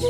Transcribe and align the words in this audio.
Вы 0.00 0.08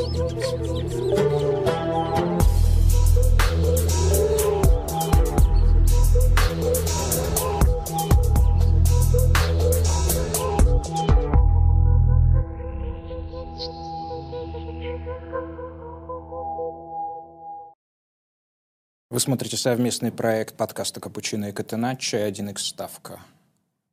смотрите 19.19 19.57
совместный 19.57 20.13
проект 20.13 20.55
подкаста 20.55 21.01
«Капучино 21.01 21.49
и 21.49 21.51
Катеначчо» 21.51 22.17
и 22.17 22.21
1 22.21 22.51
x 22.51 22.63
ставка. 22.67 23.19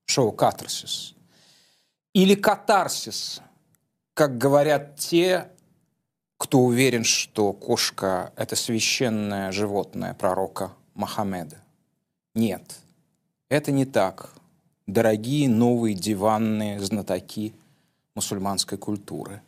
Шоу 0.05 0.31
«Катарсис». 0.31 1.17
Или 2.13 2.37
«Катарсис», 2.37 3.41
как 4.15 4.39
говорят 4.39 4.95
те, 4.95 5.51
кто 6.39 6.61
уверен, 6.61 7.05
что 7.05 7.53
кошка— 7.53 8.33
это 8.37 8.57
священное 8.57 9.53
животное 9.53 10.15
пророка 10.15 10.73
Мохаммеда. 10.95 11.59
Нет, 12.35 12.79
это 13.49 13.73
не 13.73 13.85
так. 13.85 14.33
Дорогие 14.87 15.49
новые 15.49 15.95
диванные 15.95 16.81
знатоки 16.81 17.53
мусульманской 18.15 18.79
культуры. 18.79 19.43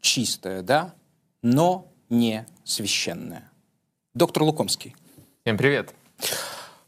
Чистое, 0.00 0.62
да, 0.62 0.94
но 1.42 1.86
не 2.08 2.46
священное. 2.64 3.50
Доктор 4.14 4.44
Лукомский. 4.44 4.96
Всем 5.42 5.58
привет. 5.58 5.94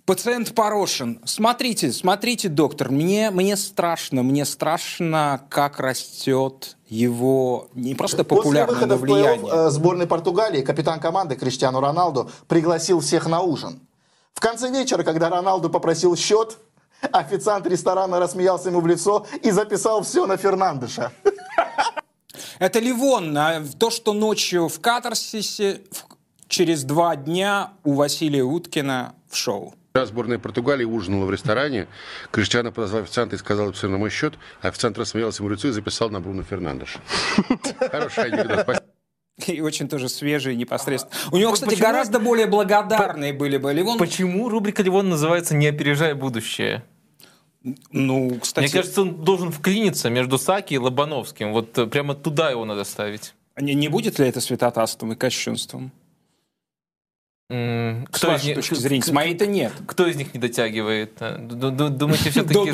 Пациент 0.05 0.53
Порошин. 0.55 1.21
Смотрите, 1.25 1.93
смотрите, 1.93 2.49
доктор, 2.49 2.91
мне, 2.91 3.31
мне 3.31 3.57
страшно, 3.57 4.25
мне 4.25 4.45
страшно, 4.45 5.47
как 5.49 5.79
растет 5.79 6.77
его 6.89 7.69
не 7.75 7.95
просто 7.95 8.25
популярное, 8.25 8.75
После 8.75 8.87
выхода 8.89 8.97
но 8.97 9.15
влияние. 9.15 9.53
в 9.53 9.55
э, 9.55 9.71
сборной 9.71 10.09
Португалии 10.09 10.63
капитан 10.63 10.99
команды 10.99 11.37
Криштиану 11.37 11.81
Роналду 11.81 12.31
пригласил 12.49 12.99
всех 12.99 13.27
на 13.29 13.43
ужин. 13.43 13.81
В 14.35 14.41
конце 14.41 14.71
вечера, 14.71 15.05
когда 15.05 15.31
Роналду 15.31 15.71
попросил 15.71 16.17
счет, 16.17 16.59
официант 17.13 17.67
ресторана 17.69 18.19
рассмеялся 18.19 18.71
ему 18.71 18.81
в 18.81 18.87
лицо 18.89 19.25
и 19.41 19.53
записал 19.53 20.03
все 20.03 20.27
на 20.27 20.37
Фернандеша. 20.37 21.13
Это 22.59 22.81
Ливон. 22.81 23.37
а 23.39 23.63
То, 23.79 23.91
что 23.91 24.13
ночью 24.13 24.69
в 24.69 24.81
Катарсисе, 24.81 25.83
через 26.49 26.83
два 26.83 27.15
дня 27.15 27.73
у 27.85 27.95
Василия 27.95 28.43
Уткина 28.43 29.15
в 29.31 29.37
шоу. 29.37 29.75
Когда 29.93 30.07
сборная 30.07 30.39
Португалии 30.39 30.85
ужинала 30.85 31.27
в 31.27 31.31
ресторане, 31.31 31.87
Криштиану 32.31 32.73
подозвал 32.73 33.03
официанта 33.03 33.37
и 33.37 33.39
сказал 33.39 33.75
на 33.83 33.99
мой 33.99 34.09
счет, 34.09 34.35
а 34.63 34.69
официант 34.69 34.97
рассмеялся 34.97 35.43
ему 35.43 35.53
лицо 35.53 35.69
и 35.69 35.71
записал 35.71 36.09
на 36.09 36.19
Бруно 36.19 36.45
Фернандеша. 36.45 36.99
Хороший 37.91 38.31
анекдот. 38.31 38.61
Спасибо. 38.61 38.87
И 39.47 39.61
очень 39.61 39.89
тоже 39.89 40.09
свежий, 40.09 40.57
непосредственно. 40.57 41.15
У 41.31 41.37
него, 41.37 41.53
кстати, 41.53 41.71
почему- 41.71 41.89
гораздо 41.89 42.21
более 42.21 42.47
благодарные 42.47 43.35
были 43.35 43.59
бы 43.59 43.71
Ливон. 43.75 43.99
Почему 43.99 44.49
рубрика 44.49 44.83
Ливон 44.83 45.11
называется 45.11 45.55
«Не 45.55 45.67
опережай 45.67 46.15
будущее»? 46.15 46.85
Ну, 47.91 48.39
кстати, 48.41 48.65
Мне 48.65 48.73
кажется, 48.73 49.03
он 49.03 49.25
должен 49.25 49.53
вклиниться 49.53 50.09
между 50.09 50.39
Саки 50.39 50.75
и 50.75 50.79
Лобановским. 50.79 51.53
Вот 51.53 51.77
э, 51.77 51.87
прямо 51.87 52.15
туда 52.15 52.51
его 52.51 52.65
надо 52.65 52.85
ставить. 52.85 53.35
не, 53.61 53.75
не 53.75 53.89
будет 53.89 54.19
ли 54.19 54.27
это 54.27 54.41
святотатством 54.41 55.13
и 55.13 55.17
кощунством? 55.17 55.93
М, 57.51 58.07
С 58.11 58.17
Кто 58.17 58.35
из, 58.37 58.45
них, 58.45 58.55
точки 58.57 58.75
зрения. 58.75 59.03
С 59.03 59.11
моей-то 59.11 59.47
нет. 59.47 59.73
кто 59.87 60.07
из 60.07 60.17
них 60.17 60.33
не 60.33 60.41
дотягивает? 60.41 61.13
Э, 61.21 61.39
ду- 61.39 61.71
ду- 61.71 61.89
Думаете, 61.91 62.31
все-таки 62.31 62.71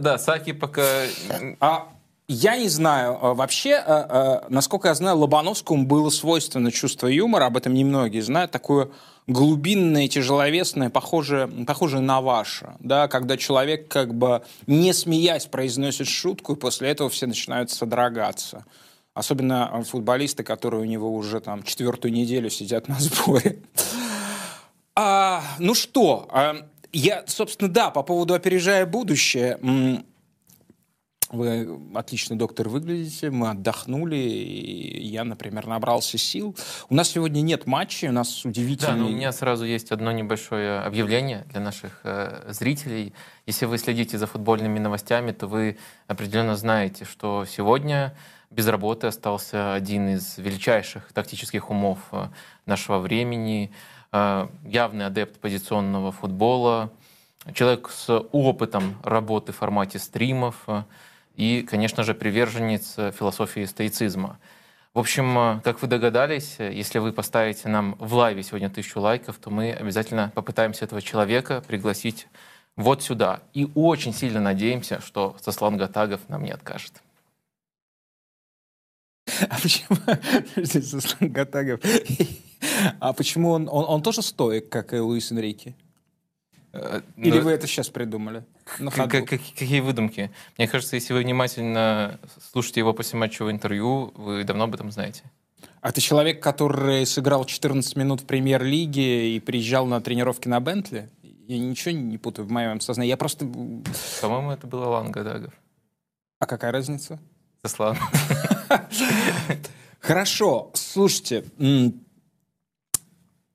да, 0.00 0.18
Саки 0.18 0.52
пока... 0.52 0.82
А 1.60 1.88
я 2.26 2.56
не 2.58 2.68
знаю. 2.68 3.18
А, 3.22 3.34
Вообще, 3.34 3.74
а, 3.76 4.44
насколько 4.48 4.88
я 4.88 4.94
знаю, 4.94 5.18
Лобановскому 5.18 5.86
было 5.86 6.10
свойственно 6.10 6.70
чувство 6.72 7.06
юмора, 7.06 7.46
об 7.46 7.56
этом 7.56 7.74
немногие 7.74 8.22
знают, 8.22 8.50
такое 8.50 8.90
глубинное, 9.28 10.08
тяжеловесное, 10.08 10.90
похожее, 10.90 11.46
похожее 11.46 12.00
на 12.00 12.20
ваше, 12.20 12.74
да, 12.80 13.08
когда 13.08 13.36
человек 13.36 13.88
как 13.88 14.14
бы 14.14 14.42
не 14.66 14.92
смеясь 14.92 15.46
произносит 15.46 16.08
шутку, 16.08 16.54
и 16.54 16.56
после 16.56 16.88
этого 16.90 17.08
все 17.08 17.26
начинают 17.26 17.70
содрогаться. 17.70 18.64
Особенно 19.14 19.82
футболисты, 19.88 20.44
которые 20.44 20.82
у 20.82 20.84
него 20.84 21.12
уже 21.12 21.40
там 21.40 21.62
четвертую 21.64 22.12
неделю 22.12 22.50
сидят 22.50 22.88
на 22.88 22.98
сборе. 23.00 23.58
А, 25.00 25.44
ну 25.60 25.74
что, 25.74 26.26
а, 26.32 26.56
я, 26.92 27.22
собственно, 27.28 27.70
да, 27.70 27.90
по 27.90 28.02
поводу 28.02 28.34
опережая 28.34 28.84
будущее. 28.84 29.56
Вы 31.30 31.78
отлично, 31.94 32.36
доктор, 32.36 32.68
выглядите. 32.68 33.30
Мы 33.30 33.50
отдохнули. 33.50 34.16
И 34.16 35.06
я, 35.06 35.22
например, 35.22 35.68
набрался 35.68 36.18
сил. 36.18 36.56
У 36.88 36.96
нас 36.96 37.10
сегодня 37.10 37.42
нет 37.42 37.66
матчей. 37.66 38.08
У 38.08 38.12
нас 38.12 38.40
Да, 38.42 38.48
удивительный... 38.48 38.98
но 38.98 39.06
у 39.06 39.10
меня 39.10 39.30
сразу 39.30 39.64
есть 39.64 39.92
одно 39.92 40.10
небольшое 40.10 40.80
объявление 40.80 41.46
для 41.52 41.60
наших 41.60 42.00
э, 42.02 42.46
зрителей. 42.48 43.14
Если 43.46 43.66
вы 43.66 43.78
следите 43.78 44.18
за 44.18 44.26
футбольными 44.26 44.80
новостями, 44.80 45.30
то 45.30 45.46
вы 45.46 45.78
определенно 46.08 46.56
знаете, 46.56 47.04
что 47.04 47.44
сегодня 47.44 48.16
без 48.50 48.66
работы 48.66 49.06
остался 49.06 49.74
один 49.74 50.08
из 50.08 50.38
величайших 50.38 51.12
тактических 51.12 51.70
умов 51.70 51.98
э, 52.10 52.30
нашего 52.66 52.98
времени, 52.98 53.70
явный 54.12 55.06
адепт 55.06 55.38
позиционного 55.38 56.12
футбола, 56.12 56.90
человек 57.54 57.90
с 57.90 58.10
опытом 58.32 58.96
работы 59.02 59.52
в 59.52 59.56
формате 59.56 59.98
стримов 59.98 60.64
э, 60.66 60.82
и, 61.36 61.62
конечно 61.62 62.02
же, 62.02 62.14
приверженец 62.14 62.94
э, 62.96 63.12
философии 63.12 63.64
стоицизма. 63.64 64.38
В 64.94 64.98
общем, 64.98 65.38
э, 65.38 65.60
как 65.62 65.80
вы 65.80 65.88
догадались, 65.88 66.56
э, 66.58 66.72
если 66.72 66.98
вы 66.98 67.12
поставите 67.12 67.68
нам 67.68 67.94
в 67.98 68.14
лайве 68.14 68.42
сегодня 68.42 68.70
тысячу 68.70 69.00
лайков, 69.00 69.38
то 69.38 69.50
мы 69.50 69.72
обязательно 69.72 70.32
попытаемся 70.34 70.84
этого 70.84 71.00
человека 71.00 71.62
пригласить 71.66 72.28
вот 72.76 73.02
сюда. 73.02 73.40
И 73.54 73.70
очень 73.74 74.12
сильно 74.12 74.40
надеемся, 74.40 75.00
что 75.00 75.36
Сослан 75.40 75.76
Гатагов 75.76 76.28
нам 76.28 76.44
не 76.44 76.50
откажет. 76.50 77.02
А 79.48 79.58
почему... 79.60 79.98
Подождите, 80.54 80.82
Сослан 80.82 81.32
Гатагов. 81.32 81.80
А 83.00 83.12
почему 83.12 83.50
он, 83.50 83.68
он, 83.70 83.84
он 83.88 84.02
тоже 84.02 84.20
стоек, 84.22 84.68
как 84.68 84.92
и 84.92 84.98
Луис 84.98 85.30
Энрике? 85.30 85.76
Э, 86.72 87.02
Или 87.16 87.38
но- 87.38 87.44
вы 87.44 87.52
это 87.52 87.66
сейчас 87.66 87.88
придумали? 87.88 88.44
Какие 88.66 89.80
выдумки? 89.80 90.30
Мне 90.56 90.68
кажется, 90.68 90.96
если 90.96 91.12
вы 91.12 91.20
внимательно 91.20 92.18
слушаете 92.50 92.80
его 92.80 92.92
послематчевое 92.92 93.52
интервью, 93.52 94.12
вы 94.16 94.44
давно 94.44 94.64
об 94.64 94.74
этом 94.74 94.90
знаете. 94.90 95.22
А 95.80 95.92
ты 95.92 96.00
человек, 96.00 96.42
который 96.42 97.06
сыграл 97.06 97.44
14 97.44 97.96
минут 97.96 98.22
в 98.22 98.26
премьер-лиге 98.26 99.36
и 99.36 99.40
приезжал 99.40 99.86
на 99.86 100.00
тренировки 100.00 100.48
на 100.48 100.60
Бентли? 100.60 101.08
Я 101.22 101.58
ничего 101.58 101.92
не 101.92 102.18
путаю 102.18 102.46
в 102.46 102.50
моем 102.50 102.80
сознании. 102.80 103.08
Я 103.08 103.16
просто... 103.16 103.46
По-моему, 104.20 104.50
это 104.50 104.66
был 104.66 104.82
Алан 104.82 105.10
Гадагов. 105.10 105.54
А 106.40 106.46
какая 106.46 106.72
разница? 106.72 107.18
Сослан. 107.62 107.96
Хорошо, 110.00 110.70
слушайте, 110.74 111.44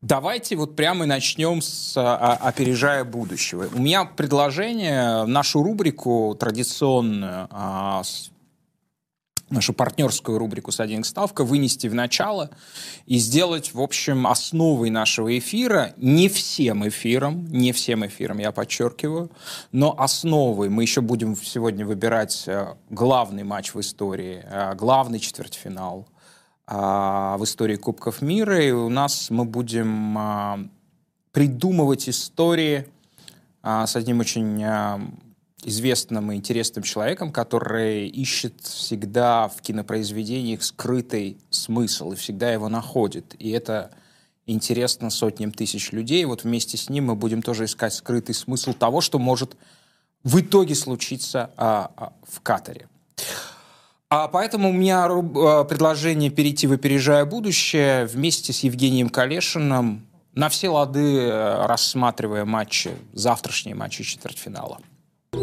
давайте 0.02 0.56
вот 0.56 0.76
прямо 0.76 1.06
и 1.06 1.08
начнем 1.08 1.62
с 1.62 1.94
а, 1.98 2.34
опережая 2.36 3.04
будущего. 3.04 3.70
У 3.74 3.80
меня 3.80 4.06
предложение 4.06 5.26
нашу 5.26 5.64
рубрику 5.64 6.36
традиционную, 6.40 7.48
а, 7.50 8.04
нашу 9.54 9.74
партнерскую 9.74 10.38
рубрику 10.38 10.72
с 10.72 10.80
один 10.80 11.04
ставка 11.04 11.44
вынести 11.44 11.88
в 11.88 11.94
начало 11.94 12.50
и 13.06 13.18
сделать, 13.18 13.74
в 13.74 13.82
общем, 13.82 14.28
основой 14.28 14.90
нашего 14.90 15.38
эфира, 15.38 15.94
не 15.98 16.28
всем 16.28 16.88
эфиром, 16.88 17.48
не 17.48 17.72
всем 17.72 18.06
эфиром, 18.06 18.40
я 18.40 18.52
подчеркиваю, 18.52 19.32
но 19.72 19.96
основой. 19.98 20.70
Мы 20.70 20.84
еще 20.84 21.02
будем 21.02 21.36
сегодня 21.36 21.86
выбирать 21.86 22.44
э, 22.48 22.76
главный 22.90 23.44
матч 23.44 23.74
в 23.74 23.80
истории, 23.80 24.44
э, 24.44 24.76
главный 24.76 25.20
четвертьфинал 25.20 26.08
а, 26.66 27.38
в 27.38 27.44
истории 27.44 27.76
Кубков 27.76 28.22
мира, 28.22 28.64
и 28.64 28.72
у 28.72 28.90
нас 28.90 29.30
мы 29.30 29.44
будем 29.44 30.70
придумывать 31.34 32.08
истории 32.08 32.88
с 33.62 33.96
одним 33.98 34.22
очень 34.22 34.64
известным 35.68 36.32
и 36.32 36.36
интересным 36.36 36.84
человеком, 36.84 37.32
который 37.32 38.08
ищет 38.08 38.54
всегда 38.62 39.48
в 39.48 39.62
кинопроизведениях 39.62 40.64
скрытый 40.64 41.38
смысл 41.50 42.12
и 42.12 42.16
всегда 42.16 42.52
его 42.52 42.70
находит. 42.70 43.36
И 43.40 43.50
это 43.52 43.92
интересно 44.46 45.10
сотням 45.10 45.52
тысяч 45.52 45.92
людей. 45.92 46.26
Вот 46.26 46.44
вместе 46.44 46.78
с 46.78 46.90
ним 46.90 47.06
мы 47.08 47.16
будем 47.16 47.42
тоже 47.42 47.66
искать 47.66 47.94
скрытый 47.94 48.36
смысл 48.36 48.74
того, 48.74 49.02
что 49.02 49.20
может 49.20 49.56
в 50.24 50.40
итоге 50.40 50.76
случиться 50.76 51.52
а, 51.58 51.92
а, 51.96 52.14
в 52.28 52.42
Катаре. 52.42 52.88
А 54.10 54.28
поэтому 54.28 54.70
у 54.70 54.74
меня 54.74 55.08
а, 55.08 55.64
предложение 55.64 56.30
перейти 56.30 56.68
в 56.68 56.74
«Опережая 56.74 57.26
будущее» 57.26 58.06
вместе 58.06 58.54
с 58.54 58.60
Евгением 58.60 59.10
Калешиным 59.10 60.06
на 60.36 60.50
все 60.50 60.70
лады 60.70 61.18
э, 61.18 61.66
рассматривая 61.68 62.46
матчи, 62.46 62.92
завтрашние 63.14 63.76
матчи 63.76 64.04
четвертьфинала. 64.04 64.80
С 65.34 65.40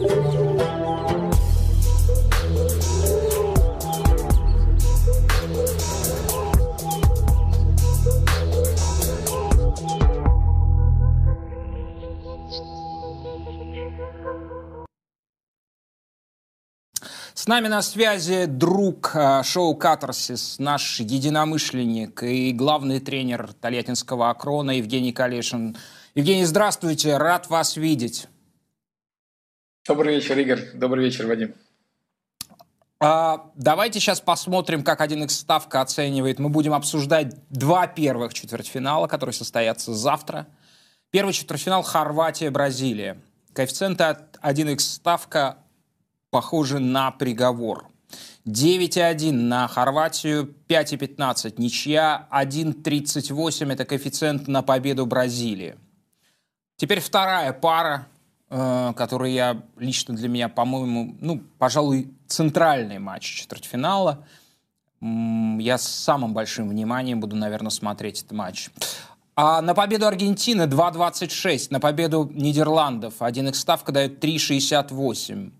нами 17.49 17.67
на 17.67 17.83
связи 17.83 18.45
друг 18.47 19.11
а, 19.15 19.43
шоу 19.43 19.75
«Катарсис», 19.75 20.61
наш 20.61 21.01
единомышленник 21.01 22.23
и 22.23 22.53
главный 22.53 23.01
тренер 23.01 23.53
Тольяттинского 23.61 24.31
«Акрона» 24.31 24.71
Евгений 24.71 25.13
Калешин. 25.13 25.77
Евгений, 26.15 26.45
здравствуйте, 26.45 27.17
рад 27.17 27.51
вас 27.51 27.77
видеть. 27.77 28.29
Добрый 29.87 30.17
вечер, 30.17 30.39
Игорь. 30.39 30.71
Добрый 30.75 31.05
вечер, 31.05 31.27
Вадим. 31.27 31.55
А, 33.01 33.51
давайте 33.55 33.99
сейчас 33.99 34.21
посмотрим, 34.21 34.85
как 34.85 35.01
1x 35.01 35.31
ставка 35.31 35.81
оценивает. 35.81 36.39
Мы 36.39 36.51
будем 36.51 36.75
обсуждать 36.75 37.35
два 37.49 37.87
первых 37.87 38.35
четвертьфинала, 38.35 39.07
которые 39.07 39.33
состоятся 39.33 39.95
завтра. 39.95 40.47
Первый 41.11 41.33
четвертьфинал 41.33 41.83
Хорватия-Бразилия. 41.83 43.19
Коэффициенты 43.55 44.05
от 44.05 44.37
1x 44.43 44.81
ставка 44.81 45.59
похожи 46.31 46.79
на 46.79 47.11
приговор. 47.11 47.87
9,1 48.47 49.33
на 49.33 49.67
Хорватию, 49.67 50.55
5,15 50.69 51.55
ничья, 51.57 52.29
1,38 52.31 53.73
это 53.73 53.85
коэффициент 53.85 54.47
на 54.47 54.63
победу 54.63 55.07
Бразилии. 55.07 55.77
Теперь 56.77 57.01
вторая 57.01 57.53
пара, 57.53 58.09
э, 58.51 58.93
которая 58.97 59.31
я 59.31 59.63
лично 59.79 60.15
для 60.15 60.29
меня, 60.29 60.49
по-моему, 60.49 61.17
ну, 61.21 61.43
пожалуй, 61.59 62.13
центральный 62.27 62.99
матч 62.99 63.25
четвертьфинала. 63.25 64.27
Я 65.01 65.79
с 65.79 65.89
самым 65.89 66.35
большим 66.35 66.69
вниманием 66.69 67.21
буду, 67.21 67.35
наверное, 67.37 67.71
смотреть 67.71 68.21
этот 68.21 68.33
матч. 68.33 68.69
А 69.35 69.63
на 69.63 69.75
победу 69.75 70.07
Аргентины 70.07 70.63
2.26, 70.63 71.69
на 71.71 71.81
победу 71.81 72.31
Нидерландов 72.35 73.15
1 73.21 73.55
ставка 73.55 73.93
дает 73.93 74.23
3.68 74.23 75.53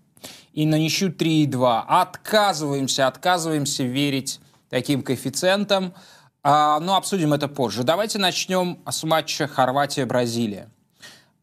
и 0.53 0.65
на 0.65 0.77
ничью 0.77 1.09
3,2. 1.09 1.85
Отказываемся, 1.87 3.07
отказываемся 3.07 3.83
верить 3.83 4.39
таким 4.69 5.01
коэффициентам. 5.01 5.93
А, 6.43 6.79
но 6.79 6.87
ну, 6.87 6.95
обсудим 6.95 7.33
это 7.33 7.47
позже. 7.47 7.83
Давайте 7.83 8.19
начнем 8.19 8.79
с 8.89 9.03
матча 9.03 9.47
Хорватия-Бразилия. 9.47 10.69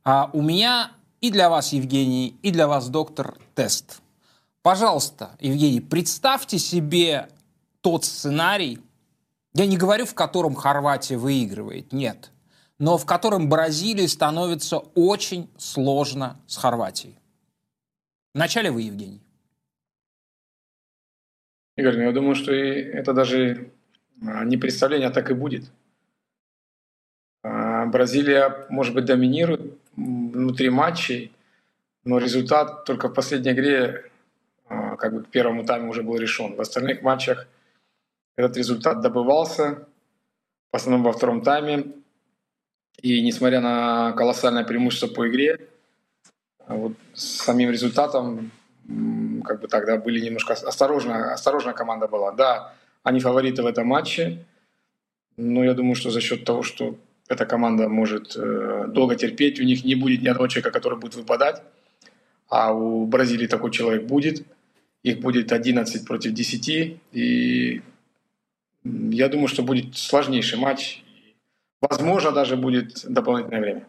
А, 0.05 0.31
у 0.33 0.43
меня 0.43 0.93
и 1.21 1.31
для 1.31 1.51
вас, 1.51 1.73
Евгений, 1.73 2.37
и 2.43 2.51
для 2.51 2.69
вас, 2.69 2.89
доктор, 2.89 3.37
тест. 3.55 4.01
Пожалуйста, 4.63 5.31
Евгений, 5.41 5.81
представьте 5.81 6.59
себе 6.59 7.29
тот 7.81 8.05
сценарий, 8.05 8.81
я 9.55 9.67
не 9.67 9.77
говорю, 9.77 10.05
в 10.05 10.15
котором 10.15 10.55
Хорватия 10.55 11.17
выигрывает, 11.17 11.93
нет, 11.93 12.31
но 12.79 12.99
в 12.99 13.07
котором 13.07 13.49
Бразилии 13.49 14.07
становится 14.07 14.79
очень 14.79 15.49
сложно 15.57 16.41
с 16.47 16.57
Хорватией. 16.57 17.19
Вначале 18.35 18.71
вы, 18.71 18.83
Евгений. 18.83 19.23
Игорь, 21.77 21.97
ну 21.97 22.03
я 22.03 22.13
думаю, 22.13 22.35
что 22.35 22.53
это 22.53 23.13
даже 23.13 23.73
а, 24.21 24.45
не 24.45 24.57
представление, 24.57 25.09
а 25.09 25.13
так 25.13 25.31
и 25.31 25.35
будет. 25.35 25.71
А, 27.43 27.87
Бразилия, 27.87 28.67
может 28.69 28.95
быть, 28.95 29.05
доминирует 29.05 29.79
внутри 29.99 30.71
матчей, 30.71 31.33
но 32.05 32.19
результат 32.19 32.85
только 32.85 33.09
в 33.09 33.15
последней 33.15 33.53
игре, 33.53 34.11
а, 34.69 34.97
как 34.97 35.15
бы 35.15 35.23
к 35.23 35.29
первому 35.29 35.65
тайму 35.65 35.91
уже 35.91 36.03
был 36.03 36.17
решен. 36.17 36.55
В 36.55 36.61
остальных 36.61 37.03
матчах 37.03 37.47
этот 38.37 38.57
результат 38.57 39.01
добывался, 39.01 39.87
в 40.73 40.77
основном 40.77 41.03
во 41.03 41.13
втором 41.13 41.43
тайме. 41.43 41.93
И 43.03 43.23
несмотря 43.23 43.61
на 43.61 44.13
колоссальное 44.13 44.65
преимущество 44.65 45.09
по 45.09 45.29
игре, 45.29 45.69
а 46.67 46.75
вот 46.75 46.93
с 47.15 47.25
самим 47.43 47.71
результатом 47.71 48.51
как 49.45 49.61
бы 49.61 49.69
тогда 49.69 49.97
были 49.97 50.21
немножко 50.21 50.55
осторожно, 50.55 51.33
осторожная 51.33 51.75
команда 51.75 52.09
была. 52.09 52.33
Да, 52.33 52.75
они 53.03 53.21
фавориты 53.21 53.63
в 53.63 53.67
этом 53.67 53.87
матче, 53.87 54.45
но 55.37 55.65
я 55.65 55.75
думаю, 55.75 55.95
что 55.95 56.11
за 56.11 56.21
счет 56.21 56.45
того, 56.45 56.63
что 56.63 56.97
эта 57.29 57.47
команда 57.47 57.89
может 57.89 58.37
э, 58.37 58.87
долго 58.89 59.15
терпеть, 59.15 59.61
у 59.61 59.65
них 59.65 59.85
не 59.85 59.95
будет 59.95 60.23
ни 60.23 60.29
одного 60.29 60.49
человека, 60.49 60.71
который 60.71 60.99
будет 60.99 61.15
выпадать, 61.15 61.63
а 62.49 62.73
у 62.73 63.07
Бразилии 63.07 63.47
такой 63.47 63.71
человек 63.71 64.05
будет. 64.05 64.47
Их 65.05 65.21
будет 65.21 65.53
11 65.53 66.07
против 66.07 66.33
10, 66.33 66.69
и 67.13 67.83
я 68.85 69.29
думаю, 69.29 69.49
что 69.49 69.63
будет 69.63 69.97
сложнейший 69.97 70.59
матч. 70.59 71.05
Возможно, 71.81 72.33
даже 72.33 72.57
будет 72.57 73.05
дополнительное 73.09 73.61
время. 73.61 73.89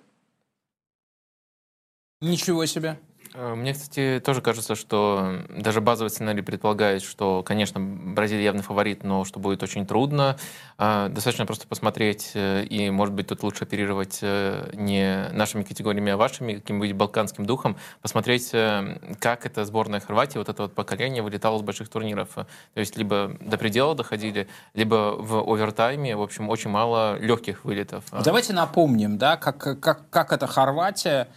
Ничего 2.22 2.66
себе. 2.66 3.00
Э, 3.34 3.56
мне, 3.56 3.74
кстати, 3.74 4.22
тоже 4.24 4.42
кажется, 4.42 4.76
что 4.76 5.42
даже 5.50 5.82
базовый 5.82 6.10
сценарий 6.10 6.42
предполагает, 6.42 7.02
что, 7.04 7.44
конечно, 7.44 7.80
Бразилия 7.80 8.46
явный 8.46 8.64
фаворит, 8.64 9.04
но 9.04 9.26
что 9.26 9.40
будет 9.40 9.62
очень 9.64 9.86
трудно. 9.86 10.38
Э, 10.78 11.10
достаточно 11.10 11.46
просто 11.46 11.68
посмотреть, 11.68 12.32
э, 12.34 12.64
и, 12.64 12.90
может 12.90 13.14
быть, 13.14 13.28
тут 13.28 13.44
лучше 13.44 13.64
оперировать 13.64 14.22
не 14.22 15.30
нашими 15.32 15.64
категориями, 15.64 16.12
а 16.12 16.18
вашими, 16.18 16.56
каким-нибудь 16.56 16.94
балканским 16.94 17.46
духом, 17.46 17.78
посмотреть, 18.02 18.50
как 18.50 19.46
эта 19.46 19.66
сборная 19.66 20.00
Хорватии, 20.00 20.38
вот 20.38 20.50
это 20.50 20.64
вот 20.64 20.74
поколение 20.74 21.22
вылетало 21.22 21.60
с 21.60 21.62
больших 21.62 21.90
турниров. 21.90 22.30
То 22.34 22.46
есть 22.76 22.98
либо 22.98 23.36
до 23.40 23.58
предела 23.58 23.96
доходили, 23.96 24.48
либо 24.74 25.16
в 25.18 25.36
овертайме, 25.38 26.16
в 26.16 26.22
общем, 26.22 26.50
очень 26.50 26.70
мало 26.70 27.18
легких 27.20 27.66
вылетов. 27.66 28.06
Давайте 28.24 28.54
напомним, 28.54 29.18
да, 29.18 29.38
как, 29.38 29.80
как, 29.80 30.10
как 30.10 30.32
эта 30.32 30.48
Хорватия 30.48 31.28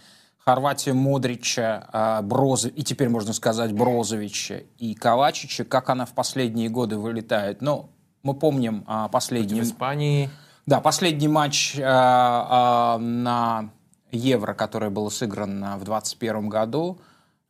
Хорватия 0.45 0.93
Модрича, 0.93 1.87
а, 1.93 2.21
Броз... 2.21 2.65
и 2.65 2.83
теперь 2.83 3.07
можно 3.07 3.31
сказать 3.31 3.71
Брозовича 3.71 4.63
и 4.77 4.93
Ковачича, 4.93 5.63
как 5.63 5.89
она 5.89 6.05
в 6.05 6.13
последние 6.13 6.69
годы 6.69 6.97
вылетает. 6.97 7.61
Ну, 7.61 7.89
мы 8.23 8.33
помним 8.33 8.83
а, 8.87 9.07
последний... 9.07 9.59
Против 9.59 9.73
Испании. 9.73 10.29
Да, 10.65 10.81
последний 10.81 11.29
матч 11.29 11.77
а, 11.81 12.97
на 12.99 13.69
Евро, 14.11 14.53
который 14.53 14.89
был 14.89 15.09
сыгран 15.09 15.59
в 15.59 15.83
2021 15.85 16.49
году. 16.49 16.99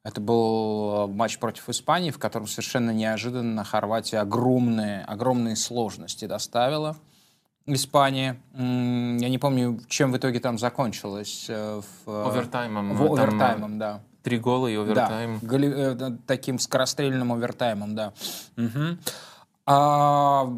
Это 0.04 0.22
был 0.22 1.08
матч 1.08 1.40
против 1.40 1.70
Испании, 1.70 2.12
в 2.12 2.20
котором 2.20 2.46
совершенно 2.46 2.92
неожиданно 2.92 3.64
Хорватия 3.64 4.20
огромные, 4.20 5.04
огромные 5.06 5.56
сложности 5.56 6.26
доставила. 6.26 6.96
Испания. 7.66 8.42
Я 8.54 9.30
не 9.30 9.38
помню, 9.38 9.80
чем 9.88 10.12
в 10.12 10.18
итоге 10.18 10.40
там 10.40 10.58
закончилось. 10.58 11.46
Э, 11.48 11.82
в, 12.06 12.10
э, 12.10 12.24
овертаймом. 12.26 12.96
В 12.96 13.04
овертаймом, 13.04 13.80
да. 13.80 14.02
Три 14.22 14.38
гола 14.38 14.68
и 14.68 14.76
овертайм. 14.76 15.40
Да, 15.42 15.48
голи, 15.48 15.74
э, 15.74 16.18
таким 16.28 16.60
скорострельным 16.60 17.32
овертаймом, 17.32 17.96
да. 17.96 18.14
Угу. 18.58 18.98
А, 19.66 20.54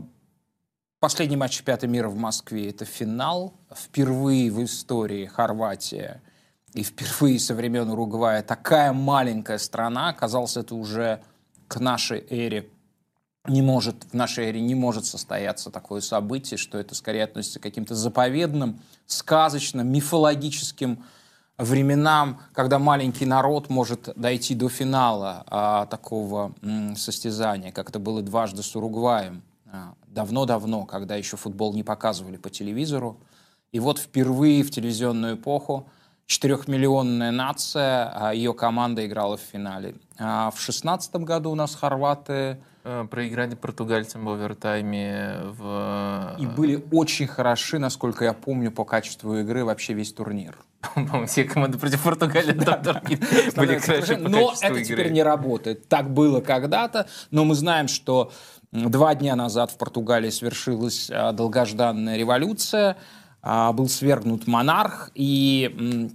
последний 1.00 1.38
матч 1.38 1.58
чемпионата 1.58 1.88
мира 1.88 2.10
в 2.10 2.18
Москве– 2.18 2.70
это 2.72 2.86
финал. 2.86 3.54
Впервые 3.76 4.52
в 4.52 4.64
истории 4.64 5.26
Хорватия 5.26 6.22
и 6.74 6.84
впервые 6.84 7.40
со 7.40 7.56
времен 7.56 7.90
Уругвая 7.90 8.44
такая 8.44 8.92
маленькая 8.94 9.58
страна, 9.60 10.10
оказалось, 10.10 10.58
это 10.58 10.76
уже 10.76 11.22
к 11.68 11.80
нашей 11.80 12.26
эре 12.30 12.70
не 13.48 13.62
может, 13.62 14.06
в 14.12 14.14
нашей 14.14 14.50
эре 14.50 14.62
не 14.62 14.76
может 14.76 15.06
состояться 15.06 15.70
такое 15.70 16.02
событие, 16.02 16.58
что 16.58 16.78
это 16.78 16.96
скорее 16.96 17.24
относится 17.24 17.60
к 17.60 17.64
каким-то 17.64 17.96
заповедным, 17.96 18.80
сказочным, 19.06 19.88
мифологическим 19.88 21.04
временам, 21.58 22.42
когда 22.54 22.80
маленький 22.80 23.26
народ 23.26 23.70
может 23.70 24.10
дойти 24.16 24.56
до 24.56 24.70
финала 24.70 25.44
а, 25.48 25.86
такого 25.86 26.54
м, 26.62 26.96
состязания, 26.96 27.72
как 27.72 27.90
это 27.90 28.00
было 28.00 28.22
дважды 28.22 28.62
с 28.62 28.76
Уругваем. 28.76 29.42
А, 29.72 29.94
давно-давно, 30.08 30.86
когда 30.86 31.16
еще 31.16 31.38
футбол 31.38 31.74
не 31.74 31.84
показывали 31.84 32.38
по 32.38 32.50
телевизору. 32.50 33.18
И 33.72 33.80
вот 33.80 34.00
впервые 34.00 34.64
в 34.64 34.72
телевизионную 34.72 35.36
эпоху 35.36 35.88
четырехмиллионная 36.26 37.32
нация, 37.32 38.12
а 38.14 38.34
ее 38.34 38.54
команда 38.54 39.06
играла 39.06 39.38
в 39.38 39.42
финале. 39.42 39.96
А 40.18 40.52
в 40.52 40.60
шестнадцатом 40.60 41.24
году 41.24 41.52
у 41.52 41.56
нас 41.56 41.76
хорваты 41.76 42.58
проиграли 43.10 43.56
португальцам 43.56 44.26
в 44.26 44.30
овертайме. 44.30 45.40
В... 45.58 46.36
И 46.40 46.46
были 46.46 46.84
очень 46.92 47.28
хороши, 47.28 47.80
насколько 47.80 48.26
я 48.26 48.34
помню, 48.34 48.72
по 48.72 48.86
качеству 48.86 49.38
игры 49.38 49.66
вообще 49.66 49.94
весь 49.94 50.14
турнир. 50.14 50.56
По-моему, 50.94 51.26
все 51.26 51.44
команды 51.46 51.78
против 51.78 52.04
Португалии 52.04 52.54
были 53.56 53.80
хороши 53.80 54.18
Но 54.18 54.54
это 54.62 54.84
теперь 54.84 55.12
не 55.12 55.24
работает. 55.24 55.88
Так 55.88 56.12
было 56.12 56.42
когда-то, 56.42 57.08
но 57.32 57.46
мы 57.46 57.56
знаем, 57.56 57.88
что 57.88 58.32
два 58.72 59.16
дня 59.16 59.36
назад 59.36 59.72
в 59.72 59.78
Португалии 59.78 60.30
свершилась 60.30 61.10
а, 61.12 61.32
долгожданная 61.32 62.18
революция, 62.18 62.98
а, 63.42 63.72
был 63.74 63.88
свергнут 63.88 64.48
монарх, 64.48 65.12
и 65.16 66.12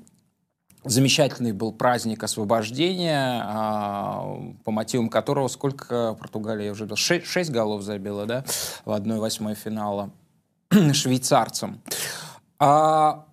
Замечательный 0.84 1.52
был 1.52 1.72
праздник 1.72 2.22
освобождения, 2.22 3.42
а, 3.44 4.40
по 4.64 4.70
мотивам 4.70 5.10
которого 5.10 5.48
сколько 5.48 6.14
Португалия 6.14 6.70
уже 6.70 6.88
шесть, 6.96 7.26
шесть 7.26 7.50
голов 7.50 7.82
забила, 7.82 8.24
да, 8.24 8.44
в 8.86 8.92
одной 8.92 9.18
восьмой 9.18 9.54
финала 9.54 10.10
швейцарцам. 10.92 11.82
А, 12.58 13.26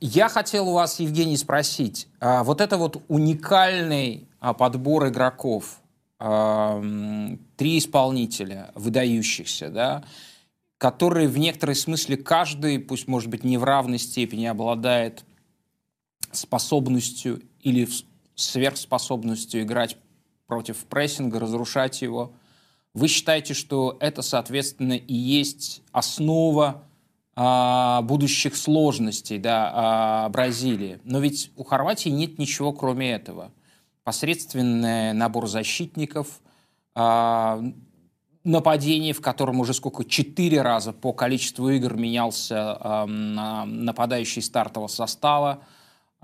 я 0.00 0.28
хотел 0.28 0.68
у 0.68 0.74
вас, 0.74 1.00
Евгений, 1.00 1.36
спросить, 1.36 2.06
а, 2.20 2.44
вот 2.44 2.60
это 2.60 2.76
вот 2.76 3.02
уникальный 3.08 4.28
подбор 4.58 5.08
игроков, 5.08 5.80
три 6.18 7.78
исполнителя 7.78 8.70
выдающихся, 8.74 9.68
да, 9.68 10.04
которые 10.78 11.28
в 11.28 11.38
некоторой 11.38 11.74
смысле 11.74 12.18
каждый, 12.18 12.78
пусть 12.78 13.08
может 13.08 13.30
быть 13.30 13.42
не 13.42 13.56
в 13.58 13.64
равной 13.64 13.98
степени, 13.98 14.46
обладает 14.46 15.24
способностью 16.36 17.42
или 17.60 17.88
сверхспособностью 18.34 19.62
играть 19.62 19.96
против 20.46 20.84
прессинга, 20.86 21.40
разрушать 21.40 22.02
его. 22.02 22.34
Вы 22.92 23.08
считаете, 23.08 23.54
что 23.54 23.96
это, 24.00 24.22
соответственно, 24.22 24.92
и 24.92 25.14
есть 25.14 25.82
основа 25.92 26.84
а, 27.36 28.02
будущих 28.02 28.56
сложностей 28.56 29.38
да, 29.38 29.70
а, 29.74 30.28
Бразилии. 30.28 31.00
Но 31.04 31.18
ведь 31.18 31.50
у 31.56 31.64
Хорватии 31.64 32.08
нет 32.08 32.38
ничего, 32.38 32.72
кроме 32.72 33.12
этого. 33.12 33.50
Посредственный 34.04 35.12
набор 35.12 35.48
защитников, 35.48 36.40
а, 36.94 37.60
нападение, 38.44 39.14
в 39.14 39.20
котором 39.20 39.58
уже 39.58 39.74
сколько, 39.74 40.04
четыре 40.04 40.62
раза 40.62 40.92
по 40.92 41.12
количеству 41.12 41.70
игр 41.70 41.94
менялся 41.94 42.76
а, 42.78 43.06
нападающий 43.06 44.42
стартового 44.42 44.88
состава. 44.88 45.64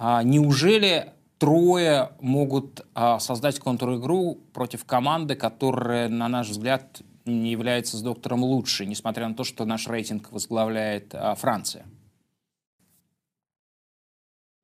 А, 0.03 0.23
неужели 0.23 1.13
трое 1.37 2.13
могут 2.21 2.87
а, 2.95 3.19
создать 3.19 3.61
контр-игру 3.61 4.41
против 4.55 4.87
команды, 4.87 5.35
которая, 5.35 6.09
на 6.09 6.27
наш 6.27 6.49
взгляд, 6.49 7.03
не 7.27 7.51
является 7.51 7.99
с 7.99 8.03
доктором 8.03 8.43
лучше, 8.43 8.87
несмотря 8.87 9.29
на 9.29 9.35
то, 9.35 9.45
что 9.45 9.67
наш 9.67 9.87
рейтинг 9.89 10.33
возглавляет 10.33 11.15
а, 11.15 11.35
Франция? 11.35 11.85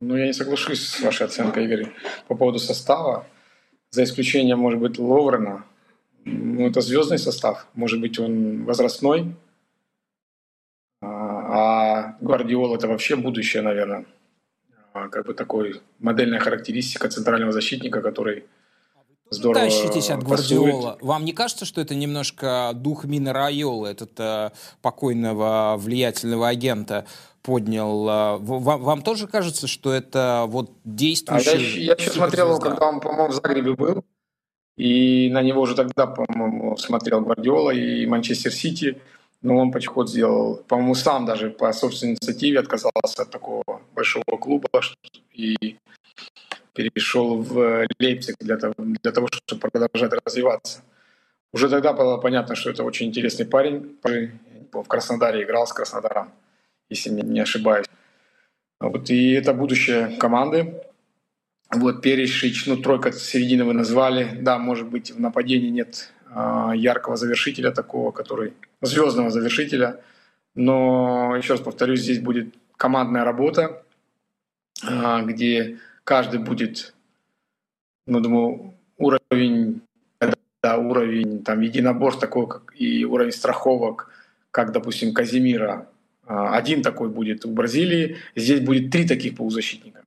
Ну, 0.01 0.17
я 0.17 0.27
не 0.27 0.33
соглашусь 0.33 0.89
с 0.89 1.01
вашей 1.03 1.27
оценкой, 1.27 1.67
Игорь, 1.67 1.93
по 2.29 2.35
поводу 2.35 2.59
состава. 2.59 3.27
За 3.91 4.05
исключением, 4.05 4.61
может 4.61 4.81
быть, 4.81 4.99
Ловрена. 4.99 5.67
Ну, 6.25 6.67
это 6.67 6.81
звездный 6.81 7.19
состав. 7.19 7.67
Может 7.75 8.01
быть, 8.01 8.19
он 8.19 8.65
возрастной. 8.65 9.37
А 11.03 12.17
Гвардиол– 12.23 12.75
это 12.77 12.89
вообще 12.89 13.17
будущее, 13.17 13.63
наверное. 13.63 14.07
А, 14.97 15.09
как 15.09 15.27
бы 15.27 15.35
такой 15.35 15.83
модельная 15.99 16.41
характеристика 16.41 17.09
центрального 17.09 17.53
защитника, 17.53 18.01
который 18.01 18.45
здорово 19.29 19.67
тащитесь 19.67 20.09
от 20.11 20.23
Гвардиола. 20.23 20.97
Вам 21.03 21.25
не 21.27 21.33
кажется, 21.33 21.67
что 21.67 21.83
это 21.83 21.95
немножко 21.95 22.71
дух 22.75 23.05
Мина 23.05 23.35
Райола, 23.35 23.89
этот 23.89 24.19
э, 24.19 24.51
покойного 24.81 25.77
влиятельного 25.79 26.49
агента, 26.49 27.07
поднял? 27.43 28.09
Э, 28.09 28.37
вам, 28.39 28.83
вам 28.83 29.03
тоже 29.03 29.27
кажется, 29.27 29.67
что 29.67 29.93
это 29.93 30.47
вот 30.49 30.71
действующий... 30.85 31.51
А 31.51 31.57
я, 31.57 31.85
я 31.89 31.93
еще 31.93 32.11
смотрел, 32.11 32.59
когда 32.59 32.89
он, 32.89 33.01
по-моему, 33.01 33.29
в 33.29 33.35
Загребе 33.35 33.75
был, 33.75 34.03
и 34.79 35.29
на 35.31 35.43
него 35.43 35.61
уже 35.61 35.75
тогда, 35.75 36.07
по-моему, 36.07 36.77
смотрел 36.79 37.21
Гвардиола 37.21 37.73
и 37.73 38.07
Манчестер 38.07 38.53
Сити, 38.53 38.99
но 39.47 39.59
он 39.59 39.71
подход 39.71 40.11
сделал, 40.11 40.57
по-моему, 40.69 40.95
сам 40.97 41.25
даже 41.25 41.51
по 41.51 41.73
собственной 41.73 42.13
инициативе 42.13 42.59
отказался 42.59 43.23
от 43.23 43.31
такого 43.31 43.63
большого 43.95 44.37
клуба 44.41 44.69
и 45.33 45.77
перешел 46.75 47.43
в 47.43 47.87
Лейпциг 48.01 48.35
для 48.41 48.57
того, 48.57 48.75
для 48.77 49.13
того, 49.13 49.29
чтобы 49.31 49.61
продолжать 49.61 50.13
развиваться. 50.27 50.83
Уже 51.53 51.69
тогда 51.69 51.93
было 51.93 52.17
понятно, 52.17 52.57
что 52.57 52.71
это 52.71 52.83
очень 52.83 53.07
интересный 53.07 53.47
парень. 53.47 53.97
В 54.73 54.83
Краснодаре 54.83 55.45
играл 55.45 55.67
с 55.67 55.73
Краснодаром, 55.73 56.33
если 56.91 57.11
не 57.11 57.41
ошибаюсь. 57.41 57.87
Вот, 58.81 59.11
и 59.11 59.31
это 59.31 59.55
будущее 59.55 60.17
команды. 60.19 60.75
Вот 61.73 62.03
Перешич, 62.03 62.67
ну 62.67 62.77
тройка 62.77 63.13
середины 63.13 63.65
вы 63.65 63.75
назвали. 63.75 64.29
Да, 64.41 64.59
может 64.59 64.89
быть 64.89 65.13
в 65.13 65.21
нападении 65.21 65.71
нет 65.71 66.13
э, 66.35 66.73
яркого 66.75 67.17
завершителя 67.17 67.71
такого, 67.71 68.11
который 68.11 68.53
звездного 68.83 69.31
завершителя. 69.31 70.01
Но 70.55 71.35
еще 71.37 71.55
раз 71.55 71.63
повторюсь, 71.63 72.01
здесь 72.01 72.21
будет 72.21 72.55
командная 72.77 73.25
работа, 73.25 73.83
э, 74.83 75.23
где 75.25 75.79
каждый 76.05 76.41
будет, 76.41 76.95
ну, 78.07 78.21
думаю, 78.21 78.75
уровень, 78.97 79.83
да, 80.63 80.79
уровень 80.79 81.43
там 81.43 81.61
единоборств 81.61 82.21
такой, 82.21 82.49
как 82.49 82.73
и 82.75 83.05
уровень 83.05 83.33
страховок, 83.33 84.11
как, 84.51 84.73
допустим, 84.73 85.13
Казимира. 85.13 85.89
Один 86.27 86.83
такой 86.83 87.09
будет 87.09 87.45
у 87.45 87.51
Бразилии, 87.53 88.17
здесь 88.35 88.61
будет 88.61 88.91
три 88.91 89.07
таких 89.07 89.37
полузащитника. 89.37 90.03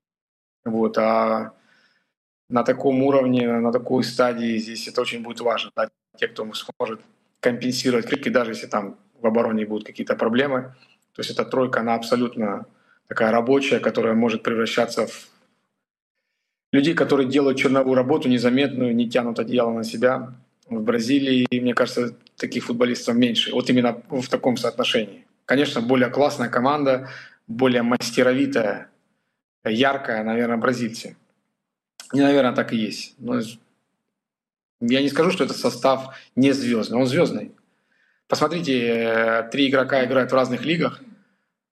Вот, 0.66 0.98
а 0.98 1.54
на 2.50 2.64
таком 2.64 3.04
уровне, 3.04 3.48
на 3.48 3.72
такой 3.72 4.04
стадии 4.04 4.58
здесь 4.58 4.88
это 4.88 5.02
очень 5.02 5.22
будет 5.22 5.40
важно. 5.40 5.72
Да, 5.76 5.90
те, 6.18 6.28
кто 6.28 6.46
сможет 6.54 7.00
компенсировать 7.40 8.08
крики, 8.08 8.30
даже 8.30 8.52
если 8.52 8.68
там 8.68 8.98
в 9.22 9.28
обороне 9.28 9.66
будут 9.66 9.86
какие-то 9.86 10.16
проблемы. 10.16 10.76
То 11.14 11.22
есть 11.22 11.32
эта 11.32 11.46
тройка, 11.46 11.82
она 11.82 11.96
абсолютно 11.96 12.66
такая 13.08 13.32
рабочая, 13.32 13.80
которая 13.80 14.14
может 14.14 14.44
превращаться 14.44 15.08
в 15.08 15.30
людей, 16.72 16.94
которые 16.94 17.28
делают 17.28 17.58
черновую 17.58 17.96
работу 17.96 18.30
незаметную, 18.30 18.96
не 18.96 19.10
тянут 19.10 19.40
одеяло 19.40 19.74
на 19.74 19.84
себя. 19.84 20.34
В 20.70 20.82
Бразилии, 20.82 21.48
мне 21.52 21.74
кажется, 21.74 22.16
таких 22.36 22.66
футболистов 22.66 23.16
меньше. 23.16 23.52
Вот 23.52 23.70
именно 23.70 24.02
в 24.10 24.28
таком 24.30 24.56
соотношении. 24.56 25.26
Конечно, 25.46 25.82
более 25.82 26.10
классная 26.10 26.50
команда, 26.50 27.10
более 27.48 27.82
мастеровитая, 27.82 28.90
яркая, 29.66 30.24
наверное, 30.24 30.58
бразильцы. 30.58 31.18
И, 32.14 32.20
наверное, 32.20 32.54
так 32.54 32.72
и 32.72 32.78
есть. 32.78 33.16
Но 33.18 33.42
я 34.82 35.02
не 35.02 35.10
скажу, 35.10 35.32
что 35.32 35.44
это 35.44 35.54
состав 35.54 36.16
не 36.36 36.52
звездный. 36.52 36.98
Он 36.98 37.06
звездный. 37.06 37.52
Посмотрите, 38.28 38.80
э, 38.80 39.50
три 39.52 39.70
игрока 39.70 40.06
играют 40.06 40.32
в 40.32 40.36
разных 40.36 40.66
лигах 40.66 41.02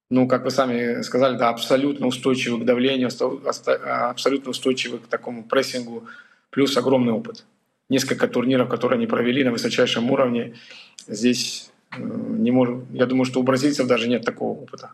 ну, 0.10 0.28
как 0.28 0.46
вы 0.46 0.52
сами 0.52 1.02
сказали, 1.02 1.38
да, 1.38 1.50
абсолютно 1.50 2.08
устойчивы 2.08 2.62
к 2.62 2.66
давлению, 2.66 3.10
абсолютно 3.10 4.52
устойчивы 4.52 5.00
к 5.00 5.08
такому 5.08 5.44
прессингу, 5.44 6.06
плюс 6.50 6.78
огромный 6.78 7.12
опыт. 7.12 7.46
Несколько 7.90 8.28
турниров, 8.28 8.70
которые 8.70 8.98
они 8.98 9.08
провели 9.08 9.44
на 9.44 9.52
высочайшем 9.52 10.10
уровне, 10.12 10.56
здесь 11.08 11.72
э, 11.92 12.00
не 12.00 12.52
может, 12.52 12.86
я 12.92 13.06
думаю, 13.06 13.26
что 13.26 13.40
у 13.40 13.44
бразильцев 13.44 13.88
даже 13.88 14.08
нет 14.08 14.24
такого 14.24 14.58
опыта. 14.60 14.92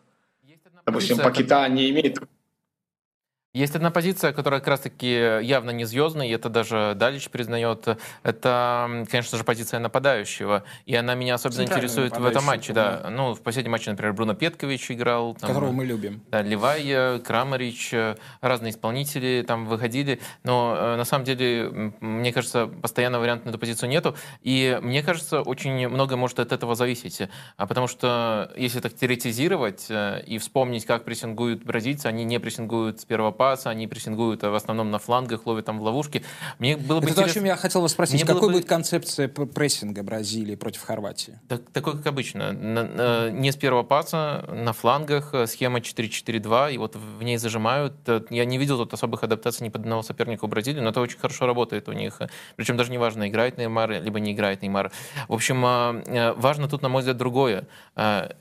Допустим, 0.85 1.17
Пакита 1.17 1.67
не 1.69 1.91
имеет 1.91 2.19
есть 3.53 3.75
одна 3.75 3.91
позиция, 3.91 4.33
которая 4.33 4.59
как 4.61 4.69
раз-таки 4.69 5.07
явно 5.43 5.69
не 5.69 5.85
звездная, 5.85 6.27
и 6.27 6.31
это 6.31 6.49
даже 6.49 6.93
Далич 6.95 7.29
признает. 7.29 7.87
Это, 8.23 9.05
конечно 9.11 9.37
же, 9.37 9.43
позиция 9.43 9.79
нападающего. 9.79 10.63
И 10.87 10.95
она 10.95 11.13
меня 11.13 11.35
особенно 11.35 11.61
интересует 11.61 12.17
в 12.17 12.25
этом 12.25 12.43
матче. 12.45 12.73
Да. 12.73 13.07
Ну, 13.11 13.35
в 13.35 13.41
последнем 13.41 13.73
матче, 13.73 13.91
например, 13.91 14.13
Бруно 14.13 14.33
Петкович 14.33 14.89
играл. 14.89 15.35
Там, 15.35 15.49
которого 15.49 15.71
мы 15.71 15.85
любим. 15.85 16.23
Да, 16.31 16.41
Ливай, 16.41 17.19
Крамарич, 17.19 17.93
разные 18.41 18.71
исполнители 18.71 19.43
там 19.47 19.67
выходили. 19.67 20.19
Но 20.43 20.75
э, 20.75 20.95
на 20.95 21.05
самом 21.05 21.25
деле, 21.25 21.93
мне 21.99 22.33
кажется, 22.33 22.65
постоянного 22.65 23.21
варианта 23.21 23.45
на 23.45 23.49
эту 23.51 23.59
позицию 23.59 23.89
нету. 23.89 24.15
И 24.41 24.79
мне 24.81 25.03
кажется, 25.03 25.41
очень 25.41 25.87
много 25.89 26.17
может 26.17 26.39
от 26.39 26.51
этого 26.51 26.73
зависеть. 26.73 27.21
А 27.57 27.67
потому 27.67 27.85
что, 27.85 28.51
если 28.57 28.79
так 28.79 28.95
теоретизировать 28.95 29.85
э, 29.89 30.23
и 30.25 30.39
вспомнить, 30.39 30.85
как 30.85 31.03
прессингуют 31.05 31.63
бразильцы, 31.63 32.07
они 32.07 32.23
не 32.23 32.39
прессингуют 32.39 32.99
с 32.99 33.05
первого 33.05 33.29
паса, 33.43 33.71
они 33.71 33.87
прессингуют 33.87 34.41
в 34.41 34.55
основном 34.55 34.89
на 34.89 34.99
флангах, 34.99 35.45
ловят 35.45 35.65
там 35.65 35.77
в 35.77 35.83
ловушке. 35.83 36.23
Мне 36.59 36.77
было 36.77 37.01
бы 37.01 37.07
Это 37.07 37.15
интерес... 37.15 37.25
то, 37.25 37.31
о 37.31 37.33
чем 37.33 37.43
я 37.43 37.57
хотел 37.57 37.81
вас 37.81 37.91
спросить. 37.91 38.15
Мне 38.15 38.25
Какой 38.25 38.47
бы... 38.47 38.53
будет 38.53 38.65
концепция 38.65 39.27
прессинга 39.27 40.01
Бразилии 40.01 40.55
против 40.55 40.81
Хорватии? 40.83 41.41
Так, 41.49 41.69
такой, 41.73 41.97
как 41.97 42.07
обычно. 42.07 42.53
На, 42.53 42.83
на, 42.83 43.29
не 43.31 43.51
с 43.51 43.57
первого 43.57 43.83
паса, 43.83 44.45
на 44.47 44.71
флангах, 44.71 45.33
э, 45.33 45.45
схема 45.47 45.79
4-4-2, 45.79 46.73
и 46.73 46.77
вот 46.77 46.95
в 46.95 47.21
ней 47.21 47.35
зажимают. 47.35 47.95
Э, 48.07 48.21
я 48.29 48.45
не 48.45 48.57
видел 48.57 48.77
тут 48.77 48.93
особых 48.93 49.25
адаптаций 49.25 49.67
ни 49.67 49.69
под 49.69 49.81
одного 49.81 50.03
соперника 50.03 50.45
у 50.45 50.47
Бразилии, 50.47 50.79
но 50.79 50.91
это 50.91 51.01
очень 51.01 51.19
хорошо 51.19 51.45
работает 51.45 51.89
у 51.89 51.91
них. 51.91 52.21
Причем 52.55 52.77
даже 52.77 52.91
не 52.91 52.97
важно, 52.97 53.27
играет 53.27 53.57
Неймар, 53.57 53.91
либо 53.91 54.21
не 54.21 54.31
играет 54.31 54.61
Неймар. 54.61 54.89
В 55.27 55.33
общем, 55.33 55.65
э, 55.65 56.33
важно 56.37 56.69
тут, 56.69 56.81
на 56.81 56.87
мой 56.87 57.01
взгляд, 57.01 57.17
другое. 57.17 57.67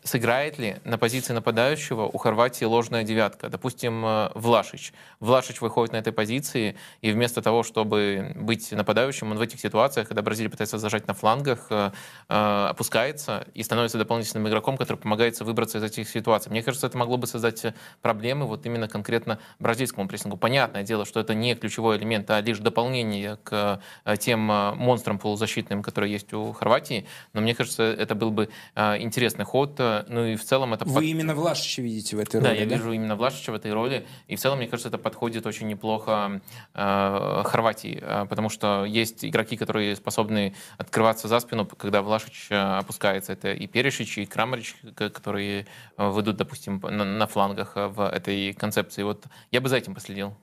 Сыграет 0.05 0.61
ли 0.61 0.77
на 0.85 0.97
позиции 0.97 1.33
нападающего 1.33 2.03
у 2.03 2.19
Хорватии 2.19 2.65
ложная 2.65 3.03
девятка? 3.03 3.49
Допустим, 3.49 4.31
Влашич. 4.35 4.92
Влашич 5.21 5.61
выходит 5.61 5.93
на 5.93 5.99
этой 5.99 6.13
позиции, 6.13 6.77
и 7.01 7.13
вместо 7.13 7.43
того, 7.43 7.63
чтобы 7.63 8.33
быть 8.37 8.73
нападающим, 8.73 9.31
он 9.31 9.39
в 9.39 9.41
этих 9.41 9.61
ситуациях, 9.61 10.09
когда 10.09 10.23
Бразилия 10.23 10.51
пытается 10.51 10.79
зажать 10.79 11.07
на 11.07 11.15
флангах, 11.15 11.67
э, 11.71 11.93
э, 12.29 12.67
опускается 12.71 13.47
и 13.55 13.63
становится 13.63 13.99
дополнительным 13.99 14.49
игроком, 14.49 14.77
который 14.77 14.99
помогает 14.99 15.39
выбраться 15.41 15.79
из 15.79 15.85
этих 15.85 16.09
ситуаций. 16.09 16.51
Мне 16.51 16.63
кажется, 16.63 16.87
это 16.87 16.99
могло 16.99 17.17
бы 17.17 17.27
создать 17.27 17.65
проблемы 18.01 18.47
вот 18.47 18.67
именно 18.67 18.89
конкретно 18.89 19.39
бразильскому 19.59 20.09
прессингу. 20.09 20.37
Понятное 20.37 20.83
дело, 20.83 21.05
что 21.05 21.21
это 21.21 21.35
не 21.35 21.55
ключевой 21.55 21.97
элемент, 21.97 22.31
а 22.31 22.41
лишь 22.41 22.59
дополнение 22.59 23.37
к 23.43 23.81
э, 24.05 24.17
тем 24.17 24.41
монстрам 24.41 25.19
полузащитным, 25.19 25.83
которые 25.83 26.13
есть 26.13 26.33
у 26.33 26.53
Хорватии. 26.53 27.07
Но 27.33 27.41
мне 27.41 27.55
кажется, 27.55 27.83
это 27.83 28.15
был 28.15 28.31
бы 28.31 28.49
интересный 28.77 29.45
ход. 29.45 29.79
Ну 29.79 30.27
и 30.27 30.37
в 30.37 30.45
целом 30.45 30.75
это... 30.75 30.85
Вы 30.85 31.07
именно 31.07 31.35
Влашича 31.35 31.83
видите 31.83 32.17
в 32.17 32.21
этой 32.21 32.41
роли, 32.41 32.49
да? 32.49 32.53
я 32.53 32.65
вижу 32.65 32.93
именно 32.93 33.17
Влашича 33.17 33.53
в 33.53 33.55
этой 33.55 33.73
роли. 33.73 34.07
И 34.27 34.37
в 34.37 34.41
целом, 34.41 34.59
мне 34.59 34.67
кажется, 34.67 34.82
кажется, 34.83 34.89
это 34.89 34.99
подходит 34.99 35.47
очень 35.47 35.69
неплохо 35.69 36.41
э, 36.75 37.43
Хорватии, 37.45 37.99
э, 38.03 38.27
потому 38.29 38.49
что 38.49 38.85
есть 38.85 39.25
игроки, 39.25 39.57
которые 39.57 39.97
способны 39.97 40.55
открываться 40.79 41.29
за 41.29 41.41
спину, 41.41 41.67
когда 41.67 42.03
Влашич 42.03 42.49
э, 42.51 42.57
опускается. 42.57 43.33
Это 43.33 43.53
и 43.53 43.67
Перешич, 43.67 44.19
и 44.19 44.27
Крамарич, 44.27 44.77
которые 44.97 45.67
э, 45.97 46.09
выйдут, 46.09 46.37
допустим, 46.37 46.81
на, 46.83 47.05
на 47.05 47.27
флангах 47.27 47.77
в 47.77 48.09
этой 48.09 48.53
концепции. 48.55 49.03
Вот 49.05 49.25
я 49.53 49.61
бы 49.61 49.69
за 49.69 49.77
этим 49.77 49.95
последил. 49.95 50.35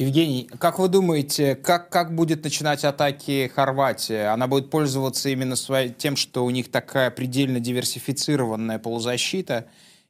Евгений, 0.00 0.48
как 0.60 0.78
вы 0.78 0.88
думаете, 0.88 1.56
как, 1.56 1.90
как 1.90 2.14
будет 2.14 2.44
начинать 2.44 2.84
атаки 2.84 3.50
Хорватия? 3.52 4.32
Она 4.32 4.46
будет 4.46 4.70
пользоваться 4.70 5.28
именно 5.28 5.56
своей, 5.56 5.90
тем, 5.90 6.14
что 6.14 6.44
у 6.44 6.50
них 6.50 6.70
такая 6.70 7.10
предельно 7.10 7.58
диверсифицированная 7.58 8.78
полузащита, 8.78 9.66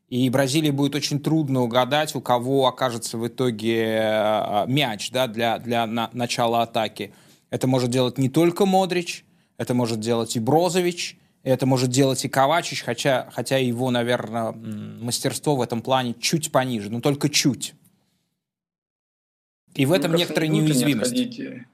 и 0.08 0.30
Бразилии 0.30 0.70
будет 0.70 0.94
очень 0.94 1.20
трудно 1.20 1.60
угадать, 1.62 2.14
у 2.14 2.20
кого 2.20 2.66
окажется 2.66 3.18
в 3.18 3.26
итоге 3.28 3.98
э, 4.00 4.64
мяч 4.66 5.10
да, 5.10 5.26
для, 5.26 5.58
для 5.58 5.86
на, 5.86 6.08
начала 6.12 6.62
атаки. 6.62 7.12
Это 7.50 7.66
может 7.66 7.90
делать 7.90 8.16
не 8.16 8.30
только 8.30 8.64
Модрич, 8.64 9.24
это 9.58 9.74
может 9.74 10.00
делать 10.00 10.34
и 10.36 10.40
Брозович, 10.40 11.18
это 11.42 11.66
может 11.66 11.90
делать 11.90 12.24
и 12.24 12.28
Ковачич, 12.28 12.82
хотя, 12.82 13.28
хотя 13.32 13.58
его, 13.58 13.90
наверное, 13.90 14.52
мастерство 14.52 15.56
в 15.56 15.62
этом 15.62 15.82
плане 15.82 16.14
чуть 16.14 16.50
пониже, 16.52 16.90
но 16.90 17.00
только 17.00 17.28
чуть. 17.28 17.74
И 19.74 19.86
в 19.86 19.92
этом 19.92 20.12
ну, 20.12 20.18
некоторая 20.18 20.48
неуязвимость. 20.48 21.12
Не, 21.12 21.22
отходить, 21.22 21.66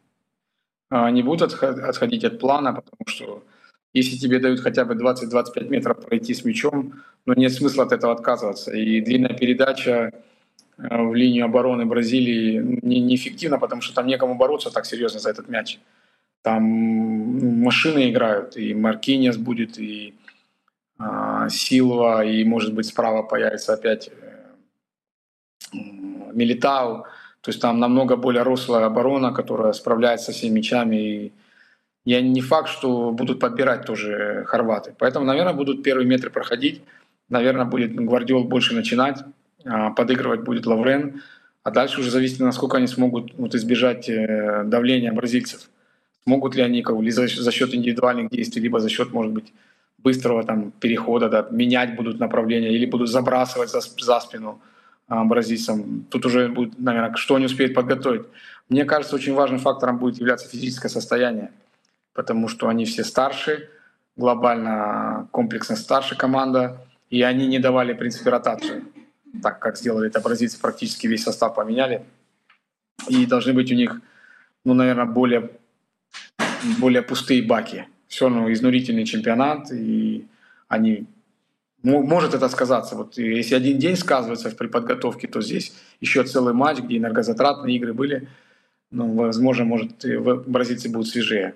а, 0.91 1.11
не 1.11 1.23
будут 1.23 1.55
отходить 1.55 2.25
от 2.25 2.39
плана, 2.39 2.73
потому 2.73 3.07
что 3.07 3.45
если 3.95 4.17
тебе 4.17 4.41
дают 4.41 4.61
хотя 4.61 4.85
бы 4.85 4.95
20-25 4.95 5.69
метров 5.69 6.05
пройти 6.05 6.35
с 6.35 6.45
мячом, 6.45 6.93
но 7.27 7.35
нет 7.35 7.53
смысла 7.53 7.85
от 7.85 7.93
этого 7.93 8.13
отказываться. 8.13 8.73
И 8.73 9.01
длинная 9.01 9.35
передача 9.35 10.13
а, 10.77 11.03
в 11.03 11.15
линию 11.15 11.45
обороны 11.45 11.87
Бразилии 11.87 12.81
не, 12.83 13.01
неэффективна, 13.01 13.59
потому 13.59 13.83
что 13.83 13.95
там 13.95 14.07
некому 14.07 14.35
бороться 14.35 14.71
так 14.71 14.85
серьезно 14.85 15.21
за 15.21 15.31
этот 15.31 15.49
мяч. 15.49 15.79
Там 16.43 17.39
ну, 17.39 17.51
машины 17.51 18.11
играют, 18.11 18.57
и 18.57 18.75
Маркинес 18.75 19.37
будет, 19.37 19.79
и 19.79 20.15
э, 20.99 21.49
Силва, 21.49 22.25
и, 22.25 22.45
может 22.45 22.75
быть, 22.75 22.87
справа 22.87 23.23
появится 23.23 23.73
опять 23.73 24.11
э, 25.73 25.79
Милитау. 26.35 27.07
То 27.41 27.51
есть 27.51 27.61
там 27.61 27.79
намного 27.79 28.17
более 28.17 28.43
рослая 28.43 28.87
оборона, 28.87 29.33
которая 29.33 29.73
справляется 29.73 30.27
со 30.27 30.33
всеми 30.33 30.57
мячами. 30.57 30.97
И 30.97 31.33
я 32.05 32.21
не 32.21 32.41
факт, 32.41 32.69
что 32.69 33.11
будут 33.11 33.41
подбирать 33.41 33.87
тоже 33.87 34.45
хорваты. 34.47 34.95
Поэтому, 34.99 35.25
наверное, 35.25 35.55
будут 35.55 35.83
первые 35.83 36.07
метры 36.07 36.31
проходить. 36.31 36.83
Наверное, 37.29 37.65
будет 37.65 37.95
Гвардиол 37.95 38.45
больше 38.45 38.75
начинать. 38.75 39.25
А, 39.65 39.91
подыгрывать 39.91 40.43
будет 40.43 40.67
Лаврен. 40.67 41.23
А 41.63 41.71
дальше 41.71 42.01
уже 42.01 42.11
зависит, 42.11 42.41
насколько 42.41 42.77
они 42.77 42.87
смогут 42.87 43.33
вот, 43.39 43.55
избежать 43.55 44.09
э, 44.09 44.65
давления 44.65 45.13
бразильцев. 45.13 45.71
Смогут 46.25 46.55
ли 46.55 46.63
они 46.63 46.83
как, 46.83 47.01
ли 47.01 47.11
за, 47.11 47.27
за 47.27 47.51
счет 47.51 47.75
индивидуальных 47.75 48.31
действий, 48.31 48.61
либо 48.61 48.81
за 48.81 48.91
счет, 48.91 49.13
может 49.13 49.33
быть, 49.33 49.53
быстрого 49.99 50.45
там, 50.45 50.73
перехода, 50.73 51.31
да, 51.31 51.49
менять 51.51 51.97
будут 51.97 52.21
направление, 52.21 52.75
или 52.75 52.85
будут 52.85 53.09
забрасывать 53.09 53.71
за, 53.71 53.81
за 53.81 54.21
спину. 54.21 54.61
А, 55.07 55.25
бразильцам. 55.25 56.07
Тут 56.11 56.25
уже 56.25 56.49
будет, 56.49 56.79
наверное, 56.79 57.15
что 57.17 57.35
они 57.35 57.45
успеют 57.45 57.75
подготовить. 57.75 58.23
Мне 58.71 58.87
кажется, 58.87 59.17
очень 59.17 59.35
важным 59.35 59.59
фактором 59.59 59.99
будет 59.99 60.19
являться 60.19 60.49
физическое 60.49 60.89
состояние, 60.89 61.51
потому 62.15 62.49
что 62.49 62.69
они 62.69 62.87
все 62.87 63.05
старше, 63.05 63.69
глобально 64.17 65.29
комплексно 65.33 65.77
старше 65.77 66.17
команда, 66.17 66.87
и 67.11 67.23
они 67.23 67.47
не 67.47 67.59
давали, 67.59 67.93
в 67.93 67.99
принципе, 67.99 68.31
ротацию, 68.31 68.85
так 69.43 69.59
как 69.59 69.77
сделали 69.77 70.09
это 70.09 70.21
бразильцы, 70.21 70.59
практически 70.61 71.07
весь 71.07 71.25
состав 71.25 71.55
поменяли. 71.55 72.05
И 73.09 73.27
должны 73.27 73.53
быть 73.53 73.71
у 73.73 73.75
них, 73.75 74.01
ну, 74.65 74.75
наверное, 74.75 75.05
более, 75.05 75.51
более 76.79 77.03
пустые 77.03 77.43
баки. 77.43 77.87
Все 78.07 78.29
равно 78.29 78.53
изнурительный 78.53 79.05
чемпионат, 79.05 79.73
и 79.73 80.27
они 80.69 81.07
может 81.83 82.35
это 82.35 82.49
сказаться. 82.49 82.95
Вот 82.95 83.19
если 83.19 83.57
один 83.57 83.79
день 83.79 83.97
сказывается 83.97 84.51
при 84.51 84.69
подготовке, 84.69 85.27
то 85.27 85.43
здесь 85.43 85.75
еще 86.01 86.23
целый 86.23 86.55
матч, 86.55 86.79
где 86.79 86.97
энергозатратные 86.97 87.77
игры 87.77 87.93
были. 87.93 88.29
Ну, 88.91 89.13
возможно, 89.15 89.65
может, 89.65 90.05
бразильцы 90.47 90.89
будут 90.89 91.09
свежее 91.09 91.55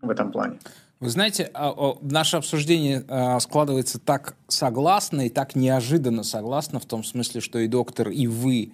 в 0.00 0.10
этом 0.10 0.32
плане. 0.32 0.58
Вы 1.00 1.10
знаете, 1.10 1.50
а, 1.54 1.96
наше 2.00 2.36
обсуждение 2.36 3.04
а, 3.08 3.38
складывается 3.40 3.98
так 3.98 4.34
согласно 4.48 5.26
и 5.26 5.28
так 5.28 5.54
неожиданно 5.54 6.24
согласно, 6.24 6.80
в 6.80 6.86
том 6.86 7.04
смысле, 7.04 7.40
что 7.40 7.58
и 7.60 7.68
доктор, 7.68 8.08
и 8.08 8.26
вы 8.26 8.72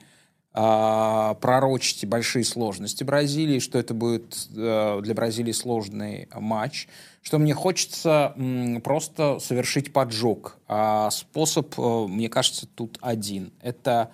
а, 0.55 1.35
пророчите 1.35 2.07
большие 2.07 2.45
сложности 2.45 3.05
Бразилии, 3.05 3.59
что 3.59 3.79
это 3.79 3.93
будет 3.93 4.49
для 4.51 5.15
Бразилии 5.15 5.53
сложный 5.53 6.29
матч 6.35 6.89
что 7.25 7.39
мне 7.39 7.55
хочется 7.55 8.35
просто 8.85 9.39
совершить 9.41 9.93
поджог. 9.93 10.59
А 10.69 11.11
способ, 11.11 11.75
э, 11.79 12.07
мне 12.07 12.29
кажется, 12.29 12.67
тут 12.67 12.99
один. 13.01 13.51
Это 13.63 14.11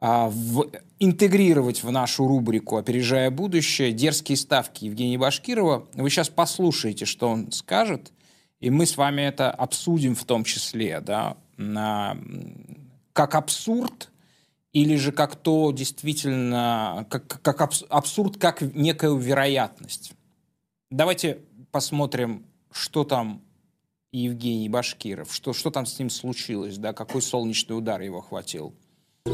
в, 0.00 0.70
интегрировать 0.98 1.82
в 1.82 1.90
нашу 1.90 2.26
рубрику 2.26 2.76
«Опережая 2.76 3.30
будущее» 3.30 3.92
дерзкие 3.92 4.36
ставки 4.36 4.86
Евгения 4.86 5.18
Башкирова. 5.18 5.86
Вы 5.92 6.10
сейчас 6.10 6.28
послушаете, 6.28 7.04
что 7.04 7.28
он 7.28 7.52
скажет, 7.52 8.12
и 8.60 8.70
мы 8.70 8.86
с 8.86 8.96
вами 8.96 9.22
это 9.22 9.50
обсудим 9.50 10.14
в 10.14 10.24
том 10.24 10.44
числе, 10.44 11.00
да, 11.00 11.36
на, 11.56 12.16
как 13.12 13.34
абсурд 13.34 14.10
или 14.72 14.96
же 14.96 15.12
как 15.12 15.36
то 15.36 15.72
действительно, 15.72 17.06
как, 17.10 17.42
как 17.42 17.60
абсурд, 17.88 18.38
как 18.38 18.62
некая 18.62 19.14
вероятность. 19.14 20.12
Давайте 20.90 21.38
посмотрим, 21.72 22.46
что 22.70 23.04
там 23.04 23.42
Евгений 24.12 24.68
Башкиров, 24.68 25.34
что, 25.34 25.52
что 25.52 25.70
там 25.70 25.86
с 25.86 25.98
ним 25.98 26.10
случилось, 26.10 26.78
да, 26.78 26.92
какой 26.92 27.22
солнечный 27.22 27.76
удар 27.76 28.00
его 28.00 28.20
хватил. 28.20 28.74
Мы 29.26 29.32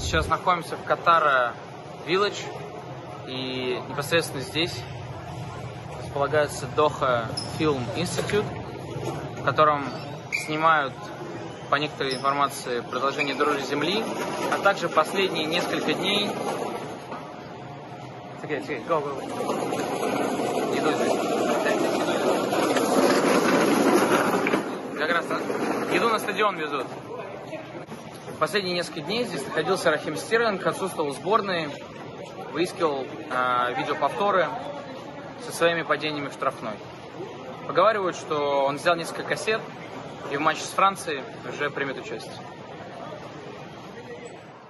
сейчас 0.00 0.26
находимся 0.26 0.76
в 0.76 0.82
Катара 0.82 1.54
Village, 2.04 2.42
и 3.28 3.80
непосредственно 3.88 4.42
здесь 4.42 4.82
располагается 6.02 6.66
Доха 6.74 7.28
Film 7.56 7.84
Institute, 7.96 8.44
в 9.38 9.44
котором 9.44 9.84
снимают 10.32 10.94
по 11.72 11.76
некоторой 11.76 12.12
информации 12.12 12.80
продолжение 12.80 13.34
Дрожи 13.34 13.62
Земли, 13.62 14.04
а 14.52 14.58
также 14.58 14.90
последние 14.90 15.46
несколько 15.46 15.94
дней... 15.94 16.28
Okay, 18.42 18.62
okay, 18.62 18.86
go, 18.86 19.02
go. 19.02 19.16
Иду 20.76 20.92
здесь. 20.92 21.14
Как 24.98 25.10
раз 25.12 25.24
еду 25.94 26.10
на 26.10 26.18
стадион 26.18 26.58
везут. 26.58 26.86
Последние 28.38 28.74
несколько 28.74 29.00
дней 29.00 29.24
здесь 29.24 29.42
находился 29.46 29.90
Рахим 29.90 30.18
Стерлинг, 30.18 30.66
отсутствовал 30.66 31.12
в 31.12 31.14
сборной, 31.14 31.70
выискивал 32.52 33.06
э, 33.30 33.74
видеоповторы, 33.78 34.46
со 35.46 35.52
своими 35.52 35.80
падениями 35.80 36.28
в 36.28 36.34
штрафной. 36.34 36.74
Поговаривают, 37.66 38.14
что 38.14 38.66
он 38.66 38.76
взял 38.76 38.94
несколько 38.94 39.22
кассет 39.22 39.62
и 40.30 40.36
в 40.36 40.40
матче 40.40 40.62
с 40.62 40.70
Францией 40.70 41.22
уже 41.48 41.70
примет 41.70 41.98
участие. 41.98 42.32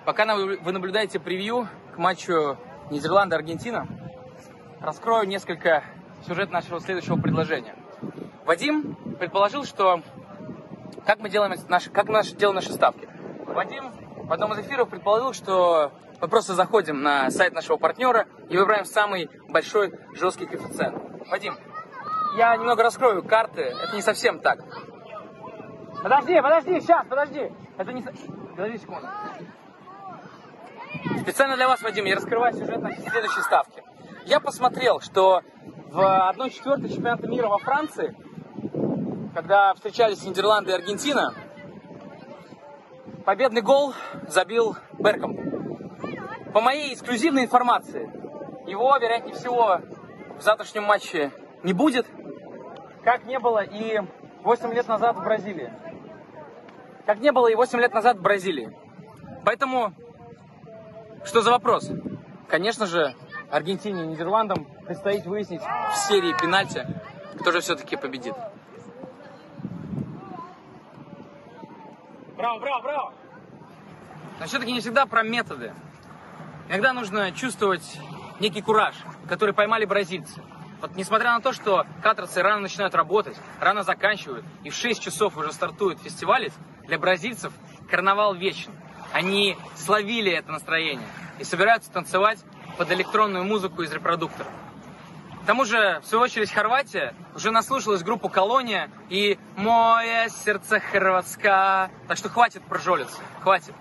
Пока 0.05 0.35
вы 0.35 0.73
наблюдаете 0.73 1.21
превью 1.21 1.69
к 1.95 1.99
матчу 1.99 2.59
Нидерланды-Аргентина, 2.91 3.87
раскрою 4.81 5.29
несколько 5.29 5.85
сюжет 6.27 6.51
нашего 6.51 6.81
следующего 6.81 7.17
предложения. 7.17 7.77
Вадим 8.45 8.97
предположил, 9.19 9.65
что 9.65 10.03
как 11.07 11.21
мы 11.21 11.31
делаем 11.31 11.55
наши, 11.69 11.91
как 11.91 12.09
наши, 12.09 12.35
делаем 12.35 12.57
наши 12.57 12.73
ставки. 12.73 13.09
Вадим 13.47 13.93
в 14.17 14.33
одном 14.33 14.53
из 14.53 14.61
эфиров 14.61 14.88
предположил, 14.88 15.33
что 15.33 15.93
мы 16.21 16.29
просто 16.29 16.55
заходим 16.55 17.03
на 17.03 17.31
сайт 17.31 17.53
нашего 17.53 17.77
партнера 17.77 18.27
и 18.49 18.57
выбираем 18.57 18.85
самый 18.85 19.31
большой 19.49 19.93
жесткий 20.15 20.47
коэффициент. 20.47 20.97
Вадим, 21.29 21.57
я 22.37 22.57
немного 22.57 22.83
раскрою 22.83 23.23
карты, 23.23 23.62
это 23.62 23.95
не 23.95 24.03
совсем 24.03 24.41
так. 24.41 24.59
Подожди, 26.03 26.41
подожди, 26.41 26.81
сейчас, 26.81 27.07
подожди. 27.07 27.53
Это 27.79 27.93
не... 27.93 28.03
Подожди 28.03 28.79
секунду. 28.79 29.09
Специально 31.21 31.57
для 31.57 31.69
вас, 31.69 31.81
Вадим, 31.83 32.05
я 32.05 32.17
раскрываю 32.17 32.53
сюжет 32.53 32.81
на 32.81 32.93
следующей 32.93 33.41
ставке. 33.43 33.83
Я 34.25 34.41
посмотрел, 34.41 35.01
что 35.01 35.43
в 35.91 35.99
1-4 35.99 36.88
чемпионата 36.88 37.27
мира 37.29 37.49
во 37.49 37.59
Франции, 37.59 38.17
когда 39.35 39.75
встречались 39.75 40.25
Нидерланды 40.25 40.73
и 40.73 40.75
Аргентина, 40.75 41.35
победный 43.25 43.62
гол 43.62 43.95
забил 44.29 44.77
Берком. 44.99 45.37
по 46.53 46.61
моей 46.61 46.95
эксклюзивной 46.95 47.45
информации, 47.45 48.11
его, 48.69 48.97
вероятнее 48.99 49.35
всего, 49.35 49.81
в 50.38 50.43
завтрашнем 50.43 50.85
матче 50.85 51.31
не 51.62 51.73
будет, 51.73 52.07
как 53.05 53.25
не 53.25 53.38
было 53.38 53.62
и 53.62 54.01
8 54.43 54.73
лет 54.73 54.88
назад 54.88 55.17
в 55.17 55.25
Бразилии. 55.25 55.73
Как 57.07 57.19
не 57.19 57.33
было 57.33 57.49
и 57.49 57.55
8 57.55 57.81
лет 57.81 57.93
назад 57.93 58.19
в 58.19 58.23
Бразилии. 58.23 58.71
Поэтому, 59.45 59.93
что 61.25 61.43
за 61.43 61.51
вопрос? 61.51 61.91
Конечно 62.49 62.87
же, 62.87 63.15
Аргентине 63.51 64.05
и 64.05 64.07
Нидерландам 64.07 64.67
предстоит 64.87 65.27
выяснить 65.27 65.62
в 65.62 65.97
серии 65.97 66.35
пенальти, 66.41 66.87
кто 67.41 67.51
же 67.51 67.61
все-таки 67.61 67.97
победит. 67.97 68.35
Браво, 72.37 72.61
браво, 72.61 72.83
браво! 72.83 73.15
Но 74.41 74.47
все-таки 74.47 74.73
не 74.73 74.81
всегда 74.81 75.07
про 75.07 75.23
методы. 75.23 75.73
Иногда 76.69 76.93
нужно 76.93 77.33
чувствовать 77.33 77.99
некий 78.41 78.62
кураж, 78.62 78.95
который 79.29 79.55
поймали 79.55 79.85
бразильцы. 79.85 80.43
Вот 80.81 80.97
несмотря 80.97 81.33
на 81.33 81.41
то, 81.41 81.53
что 81.53 81.85
катарцы 82.03 82.43
рано 82.43 82.61
начинают 82.61 82.95
работать, 82.95 83.37
рано 83.61 83.83
заканчивают, 83.83 84.45
и 84.65 84.71
в 84.71 84.75
6 84.75 85.01
часов 85.01 85.37
уже 85.37 85.53
стартует 85.53 86.01
фестиваль, 86.01 86.51
для 86.87 86.99
бразильцев 86.99 87.53
карнавал 87.90 88.35
вечен. 88.35 88.73
Они 89.12 89.57
словили 89.77 90.33
это 90.33 90.53
настроение 90.53 91.07
и 91.38 91.45
собираются 91.45 91.90
танцевать 91.90 92.38
под 92.79 92.90
электронную 92.92 93.45
музыку 93.45 93.83
из 93.83 93.92
репродуктора. 93.92 94.49
К 95.42 95.45
тому 95.45 95.64
же, 95.64 96.01
в 96.03 96.07
свою 96.07 96.23
очередь, 96.23 96.53
Хорватия 96.53 97.14
уже 97.35 97.51
наслушалась 97.51 98.05
группу 98.05 98.29
«Колония» 98.29 98.90
и 99.09 99.38
«Мое 99.57 100.29
сердце 100.29 100.79
хорватска». 100.79 101.90
Так 102.07 102.16
что 102.16 102.29
хватит 102.29 102.62
прожолиться, 102.62 103.18
хватит. 103.40 103.75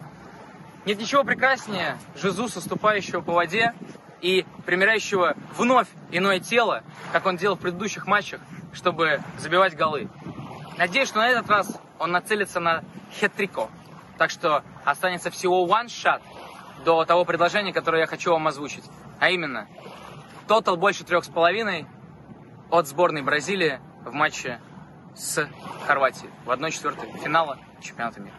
Нет 0.85 0.99
ничего 0.99 1.23
прекраснее 1.23 1.99
Жезуса, 2.15 2.61
ступающего 2.61 3.21
по 3.21 3.33
воде 3.33 3.75
и 4.21 4.45
примеряющего 4.65 5.35
вновь 5.55 5.87
иное 6.09 6.39
тело, 6.39 6.83
как 7.11 7.27
он 7.27 7.37
делал 7.37 7.55
в 7.55 7.59
предыдущих 7.59 8.07
матчах, 8.07 8.41
чтобы 8.73 9.21
забивать 9.37 9.75
голы. 9.75 10.09
Надеюсь, 10.79 11.09
что 11.09 11.19
на 11.19 11.29
этот 11.29 11.47
раз 11.47 11.79
он 12.01 12.11
нацелится 12.11 12.59
на 12.59 12.83
хет-трико. 13.19 13.69
Так 14.17 14.31
что 14.31 14.63
останется 14.83 15.29
всего 15.29 15.65
one 15.67 15.85
shot 15.85 16.21
до 16.83 17.05
того 17.05 17.25
предложения, 17.25 17.71
которое 17.71 17.99
я 17.99 18.07
хочу 18.07 18.31
вам 18.31 18.47
озвучить. 18.47 18.83
А 19.19 19.29
именно, 19.29 19.67
тотал 20.47 20.77
больше 20.77 21.03
трех 21.03 21.23
с 21.23 21.29
половиной 21.29 21.85
от 22.71 22.87
сборной 22.87 23.21
Бразилии 23.21 23.79
в 24.03 24.13
матче 24.13 24.59
с 25.15 25.47
Хорватией 25.85 26.31
в 26.45 26.49
1-4 26.49 27.21
финала 27.23 27.59
чемпионата 27.81 28.19
мира. 28.19 28.35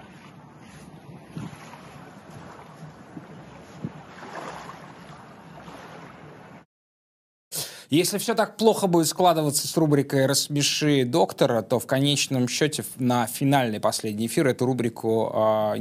Если 7.93 8.17
все 8.17 8.35
так 8.35 8.57
плохо 8.57 8.87
будет 8.87 9.07
складываться 9.07 9.69
с 9.69 9.77
рубрикой 9.77 10.25
«Рассмеши 10.25 11.05
доктора», 11.05 11.61
то 11.61 11.79
в 11.79 11.87
конечном 11.87 12.49
счете 12.49 12.87
на 12.97 13.27
финальный 13.27 13.81
последний 13.81 14.29
эфир 14.29 14.47
эту 14.47 14.65
рубрику 14.65 15.31
э, 15.31 15.75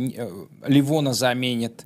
Ливона 0.67 1.13
заменит 1.13 1.85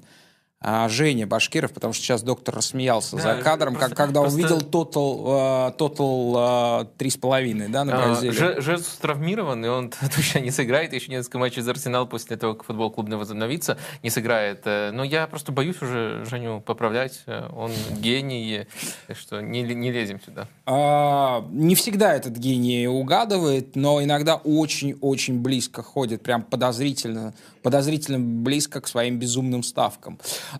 а, 0.67 0.89
Женя 0.89 1.27
Башкиров, 1.27 1.73
потому 1.73 1.93
что 1.93 2.03
сейчас 2.03 2.23
доктор 2.23 2.55
рассмеялся 2.55 3.17
да, 3.17 3.21
за 3.21 3.41
кадром, 3.43 3.75
просто, 3.75 3.89
как, 3.89 3.97
когда 3.97 4.21
просто... 4.21 4.39
увидел 4.39 4.61
тотал, 4.61 5.71
тотал 5.73 6.87
три 6.97 7.11
с 7.11 7.17
половиной, 7.17 7.67
да, 7.69 7.83
на 7.83 7.95
Бразилии. 7.95 8.61
Жезус 8.61 8.97
травмирован, 8.99 9.63
и 9.63 9.67
он 9.67 9.91
точно 10.15 10.39
не 10.39 10.49
сыграет. 10.49 10.93
Еще 10.93 11.11
несколько 11.11 11.37
матчей 11.37 11.61
за 11.61 11.71
Арсенал 11.71 12.07
после 12.07 12.35
того, 12.37 12.55
как 12.55 12.65
футбол 12.65 12.89
клубный 12.89 13.17
возобновится, 13.17 13.77
не 14.01 14.09
сыграет. 14.09 14.61
Э, 14.65 14.91
но 14.91 15.03
я 15.03 15.27
просто 15.27 15.51
боюсь 15.51 15.81
уже 15.81 16.25
Женю 16.25 16.61
поправлять. 16.61 17.21
Э, 17.27 17.49
он 17.55 17.71
гений, 17.99 18.67
что 19.13 19.41
не, 19.41 19.61
не 19.61 19.91
лезем 19.91 20.19
сюда. 20.25 20.47
А, 20.65 21.45
не 21.51 21.75
всегда 21.75 22.15
этот 22.15 22.37
гений 22.37 22.87
угадывает, 22.87 23.75
но 23.75 24.03
иногда 24.03 24.35
очень-очень 24.35 25.41
близко 25.41 25.83
ходит, 25.83 26.23
прям 26.23 26.41
подозрительно, 26.41 27.33
подозрительно 27.65 28.19
близко 28.19 28.79
к 28.79 28.87
своим 28.87 29.17
безумным 29.17 29.63
ставкам. 29.63 30.19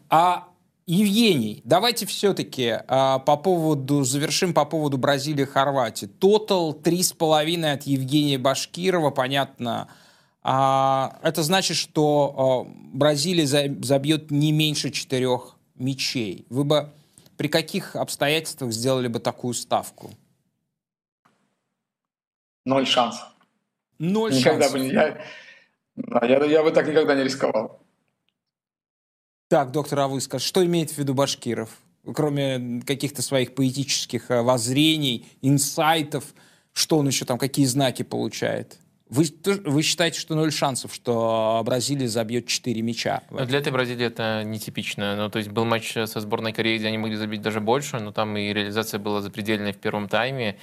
А 0.09 0.47
Евгений, 0.87 1.61
давайте 1.63 2.07
все-таки 2.07 2.79
а, 2.87 3.19
по 3.19 3.37
поводу, 3.37 4.03
завершим 4.03 4.55
по 4.55 4.65
поводу 4.65 4.97
Бразилии 4.97 5.43
и 5.43 5.45
Хорватии. 5.45 6.07
Тотал 6.07 6.73
3,5 6.73 7.73
от 7.73 7.83
Евгения 7.83 8.39
Башкирова, 8.39 9.11
понятно. 9.11 9.87
А, 10.41 11.19
это 11.21 11.43
значит, 11.43 11.77
что 11.77 12.65
а, 12.67 12.71
Бразилия 12.97 13.45
забьет 13.45 14.31
не 14.31 14.51
меньше 14.51 14.89
четырех 14.89 15.57
мячей. 15.75 16.47
Вы 16.49 16.63
бы 16.63 16.89
при 17.37 17.49
каких 17.49 17.95
обстоятельствах 17.95 18.71
сделали 18.71 19.09
бы 19.09 19.19
такую 19.19 19.53
ставку? 19.53 20.09
Ноль 22.65 22.87
шансов. 22.87 23.27
Ноль 23.99 24.33
никогда 24.33 24.69
шансов. 24.69 24.81
Бы, 24.81 24.87
я, 24.87 25.21
я, 25.95 26.45
я 26.45 26.63
бы 26.63 26.71
так 26.71 26.87
никогда 26.87 27.15
не 27.15 27.23
рисковал. 27.23 27.81
Так, 29.47 29.71
доктор, 29.71 29.99
а 29.99 30.07
вы 30.07 30.21
скажете, 30.21 30.47
что 30.47 30.65
имеет 30.65 30.91
в 30.91 30.97
виду 30.97 31.13
Башкиров? 31.13 31.69
Кроме 32.13 32.81
каких-то 32.85 33.21
своих 33.21 33.55
поэтических 33.55 34.29
э, 34.29 34.41
воззрений, 34.41 35.27
инсайтов, 35.41 36.33
что 36.73 36.97
он 36.97 37.07
еще 37.07 37.25
там, 37.25 37.37
какие 37.37 37.65
знаки 37.65 38.03
получает? 38.03 38.79
Вы, 39.07 39.25
вы 39.65 39.83
считаете, 39.83 40.19
что 40.19 40.33
ноль 40.33 40.51
шансов, 40.51 40.93
что 40.93 41.61
Бразилия 41.63 42.07
забьет 42.07 42.47
4 42.47 42.81
мяча? 42.81 43.21
Для 43.29 43.59
этой 43.59 43.71
Бразилии 43.71 44.05
это 44.05 44.43
нетипично. 44.43 45.15
Ну, 45.15 45.29
то 45.29 45.37
есть 45.37 45.49
был 45.49 45.63
матч 45.63 45.93
со 45.93 46.19
сборной 46.19 46.53
Кореи, 46.53 46.77
где 46.77 46.87
они 46.87 46.97
могли 46.97 47.15
забить 47.15 47.41
даже 47.41 47.59
больше, 47.59 47.99
но 47.99 48.11
там 48.11 48.35
и 48.35 48.51
реализация 48.51 48.99
была 48.99 49.21
запредельной 49.21 49.73
в 49.73 49.77
первом 49.77 50.09
тайме. 50.09 50.57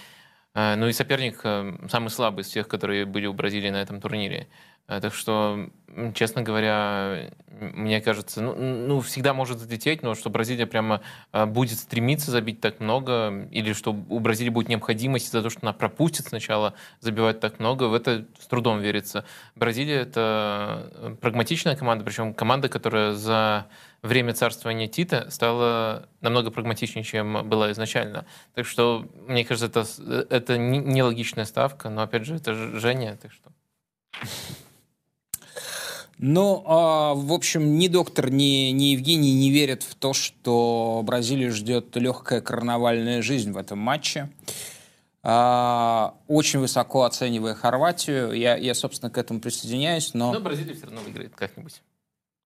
Э, 0.54 0.74
ну 0.74 0.88
и 0.88 0.92
соперник 0.92 1.40
э, 1.44 1.72
самый 1.88 2.10
слабый 2.10 2.42
из 2.42 2.48
тех, 2.48 2.66
которые 2.66 3.04
были 3.06 3.26
у 3.26 3.32
Бразилии 3.32 3.70
на 3.70 3.80
этом 3.80 4.00
турнире. 4.00 4.48
Э, 4.88 5.00
так 5.00 5.14
что, 5.14 5.68
честно 6.14 6.42
говоря, 6.42 7.30
мне 7.48 8.00
кажется, 8.00 8.40
ну, 8.40 8.54
ну, 8.54 9.00
всегда 9.00 9.32
может 9.34 9.58
залететь, 9.58 10.02
но 10.02 10.14
что 10.14 10.30
Бразилия 10.30 10.66
прямо 10.66 11.02
э, 11.32 11.46
будет 11.46 11.78
стремиться 11.78 12.30
забить 12.30 12.60
так 12.60 12.80
много, 12.80 13.46
или 13.50 13.72
что 13.72 13.92
у 13.92 14.18
Бразилии 14.18 14.50
будет 14.50 14.68
необходимость 14.68 15.30
за 15.30 15.42
то, 15.42 15.50
что 15.50 15.60
она 15.62 15.72
пропустит 15.72 16.26
сначала 16.26 16.74
забивать 17.00 17.40
так 17.40 17.60
много, 17.60 17.84
в 17.84 17.94
это 17.94 18.26
с 18.40 18.46
трудом 18.46 18.80
верится. 18.80 19.24
Бразилия— 19.54 19.96
это 20.00 20.90
э, 20.94 21.16
прагматичная 21.20 21.76
команда, 21.76 22.04
причем 22.04 22.34
команда, 22.34 22.68
которая 22.68 23.12
за 23.12 23.66
время 24.02 24.34
царствования 24.34 24.88
Тита 24.88 25.30
стала 25.30 26.08
намного 26.20 26.50
прагматичнее, 26.50 27.04
чем 27.04 27.48
была 27.48 27.70
изначально. 27.70 28.26
Так 28.54 28.66
что, 28.66 29.06
мне 29.28 29.44
кажется, 29.44 29.66
это, 29.66 30.26
это 30.28 30.58
нелогичная 30.58 31.44
ставка, 31.44 31.88
но, 31.88 32.02
опять 32.02 32.24
же, 32.24 32.34
это 32.34 32.52
Женя, 32.54 33.16
так 33.16 33.30
что... 33.30 33.52
Но, 36.22 36.62
а, 36.66 37.14
в 37.14 37.32
общем, 37.32 37.78
ни 37.78 37.88
доктор, 37.88 38.30
ни, 38.30 38.70
ни 38.70 38.84
Евгений 38.92 39.34
не 39.34 39.50
верят 39.50 39.82
в 39.82 39.96
то, 39.96 40.12
что 40.12 41.02
Бразилию 41.04 41.50
ждет 41.50 41.96
легкая 41.96 42.40
карнавальная 42.40 43.22
жизнь 43.22 43.50
в 43.50 43.56
этом 43.56 43.80
матче. 43.80 44.30
А, 45.24 46.14
очень 46.28 46.60
высоко 46.60 47.02
оценивая 47.02 47.54
Хорватию. 47.54 48.32
Я, 48.34 48.56
я, 48.56 48.72
собственно, 48.74 49.10
к 49.10 49.18
этому 49.18 49.40
присоединяюсь, 49.40 50.14
но... 50.14 50.32
Но 50.32 50.38
Бразилия 50.38 50.74
все 50.74 50.84
равно 50.84 51.00
выиграет 51.00 51.34
как-нибудь. 51.34 51.82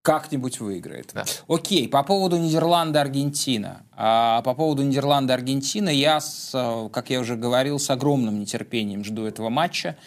Как-нибудь 0.00 0.58
выиграет. 0.58 1.10
Да. 1.12 1.26
Окей, 1.46 1.86
по 1.86 2.02
поводу 2.02 2.38
Нидерланда-Аргентина. 2.38 3.82
А, 3.92 4.40
по 4.40 4.54
поводу 4.54 4.84
Нидерланда-Аргентина 4.84 5.90
я, 5.90 6.20
с, 6.22 6.50
как 6.94 7.10
я 7.10 7.20
уже 7.20 7.36
говорил, 7.36 7.78
с 7.78 7.90
огромным 7.90 8.40
нетерпением 8.40 9.04
жду 9.04 9.26
этого 9.26 9.50
матча. 9.50 9.98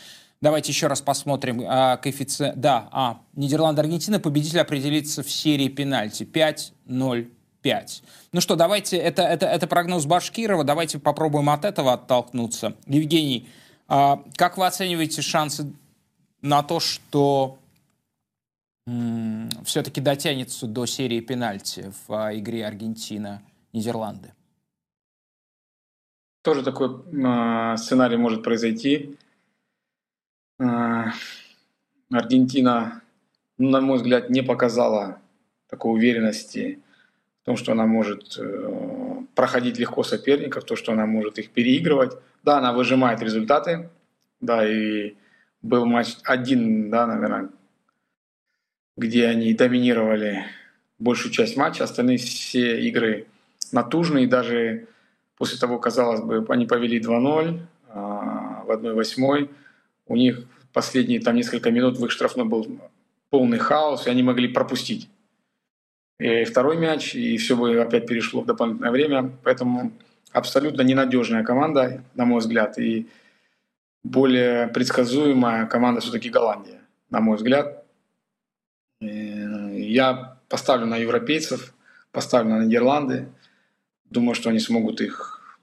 Давайте 0.41 0.71
еще 0.71 0.87
раз 0.87 1.01
посмотрим 1.01 1.63
а, 1.67 1.97
коэффициент. 1.97 2.59
Да, 2.59 2.87
а, 2.91 3.21
Нидерланд-Аргентина 3.33 4.19
победитель 4.19 4.59
определится 4.59 5.21
в 5.21 5.29
серии 5.29 5.67
пенальти 5.67 6.23
5-0. 6.23 7.31
5. 7.61 8.03
Ну 8.31 8.39
что, 8.39 8.55
давайте, 8.55 8.95
это, 8.95 9.23
это, 9.23 9.45
это 9.45 9.67
прогноз 9.67 10.05
Башкирова, 10.05 10.63
давайте 10.63 10.97
попробуем 10.97 11.49
от 11.49 11.65
этого 11.65 11.93
оттолкнуться. 11.93 12.77
Евгений, 12.87 13.49
а, 13.87 14.23
как 14.35 14.57
вы 14.57 14.65
оцениваете 14.65 15.21
шансы 15.21 15.73
на 16.41 16.63
то, 16.63 16.79
что 16.79 17.59
все-таки 19.65 20.01
дотянется 20.01 20.65
до 20.65 20.85
серии 20.85 21.19
пенальти 21.19 21.91
в 22.07 22.13
а, 22.13 22.35
игре 22.35 22.65
Аргентина-Нидерланды? 22.65 24.33
Тоже 26.41 26.63
такой 26.63 26.89
э, 26.89 27.77
сценарий 27.77 28.15
может 28.15 28.43
произойти. 28.43 29.17
Э, 30.59 31.05
Аргентина, 32.11 33.01
ну, 33.57 33.69
на 33.69 33.81
мой 33.81 33.97
взгляд, 33.97 34.29
не 34.29 34.41
показала 34.41 35.19
такой 35.69 35.93
уверенности 35.93 36.79
в 37.41 37.45
том, 37.45 37.57
что 37.57 37.71
она 37.71 37.85
может 37.85 38.37
э, 38.37 39.23
проходить 39.35 39.77
легко 39.77 40.03
соперников, 40.03 40.65
то, 40.65 40.75
что 40.75 40.91
она 40.91 41.05
может 41.05 41.39
их 41.39 41.51
переигрывать. 41.51 42.17
Да, 42.43 42.57
она 42.57 42.73
выжимает 42.73 43.21
результаты, 43.21 43.89
да, 44.41 44.67
и 44.67 45.15
был 45.61 45.85
матч 45.85 46.17
один, 46.23 46.89
да, 46.89 47.05
наверное, 47.05 47.49
где 48.97 49.27
они 49.27 49.53
доминировали 49.53 50.45
большую 50.97 51.31
часть 51.31 51.57
матча. 51.57 51.83
Остальные 51.83 52.17
все 52.17 52.81
игры 52.81 53.27
натужные. 53.71 54.27
Даже 54.27 54.87
после 55.37 55.57
того, 55.57 55.79
казалось 55.79 56.21
бы, 56.21 56.45
они 56.49 56.65
повели 56.65 56.99
2-0 56.99 57.59
а, 57.89 58.63
в 58.65 58.71
1-8. 58.71 59.49
У 60.09 60.17
них 60.17 60.45
последние 60.73 61.21
там 61.21 61.35
несколько 61.35 61.71
минут 61.71 61.97
в 61.97 62.05
их 62.05 62.11
штрафной 62.11 62.45
был 62.45 62.67
полный 63.29 63.59
хаос, 63.59 64.05
и 64.05 64.09
они 64.09 64.23
могли 64.23 64.49
пропустить 64.49 65.09
и 66.19 66.43
второй 66.43 66.77
мяч, 66.77 67.15
и 67.15 67.37
все 67.37 67.55
бы 67.55 67.79
опять 67.79 68.05
перешло 68.05 68.41
в 68.41 68.45
дополнительное 68.45 68.91
время. 68.91 69.31
Поэтому 69.43 69.93
абсолютно 70.31 70.81
ненадежная 70.81 71.43
команда, 71.43 72.03
на 72.13 72.25
мой 72.25 72.39
взгляд, 72.39 72.77
и 72.77 73.07
более 74.03 74.67
предсказуемая 74.67 75.65
команда 75.65 76.01
все-таки 76.01 76.29
Голландия, 76.29 76.81
на 77.09 77.21
мой 77.21 77.37
взгляд. 77.37 77.85
Я 78.99 80.37
поставлю 80.49 80.85
на 80.85 80.97
европейцев, 80.97 81.73
поставлю 82.11 82.49
на 82.49 82.65
Нидерланды. 82.65 83.29
Думаю, 84.09 84.35
что 84.35 84.49
они 84.49 84.59
смогут 84.59 84.99
их 84.99 85.57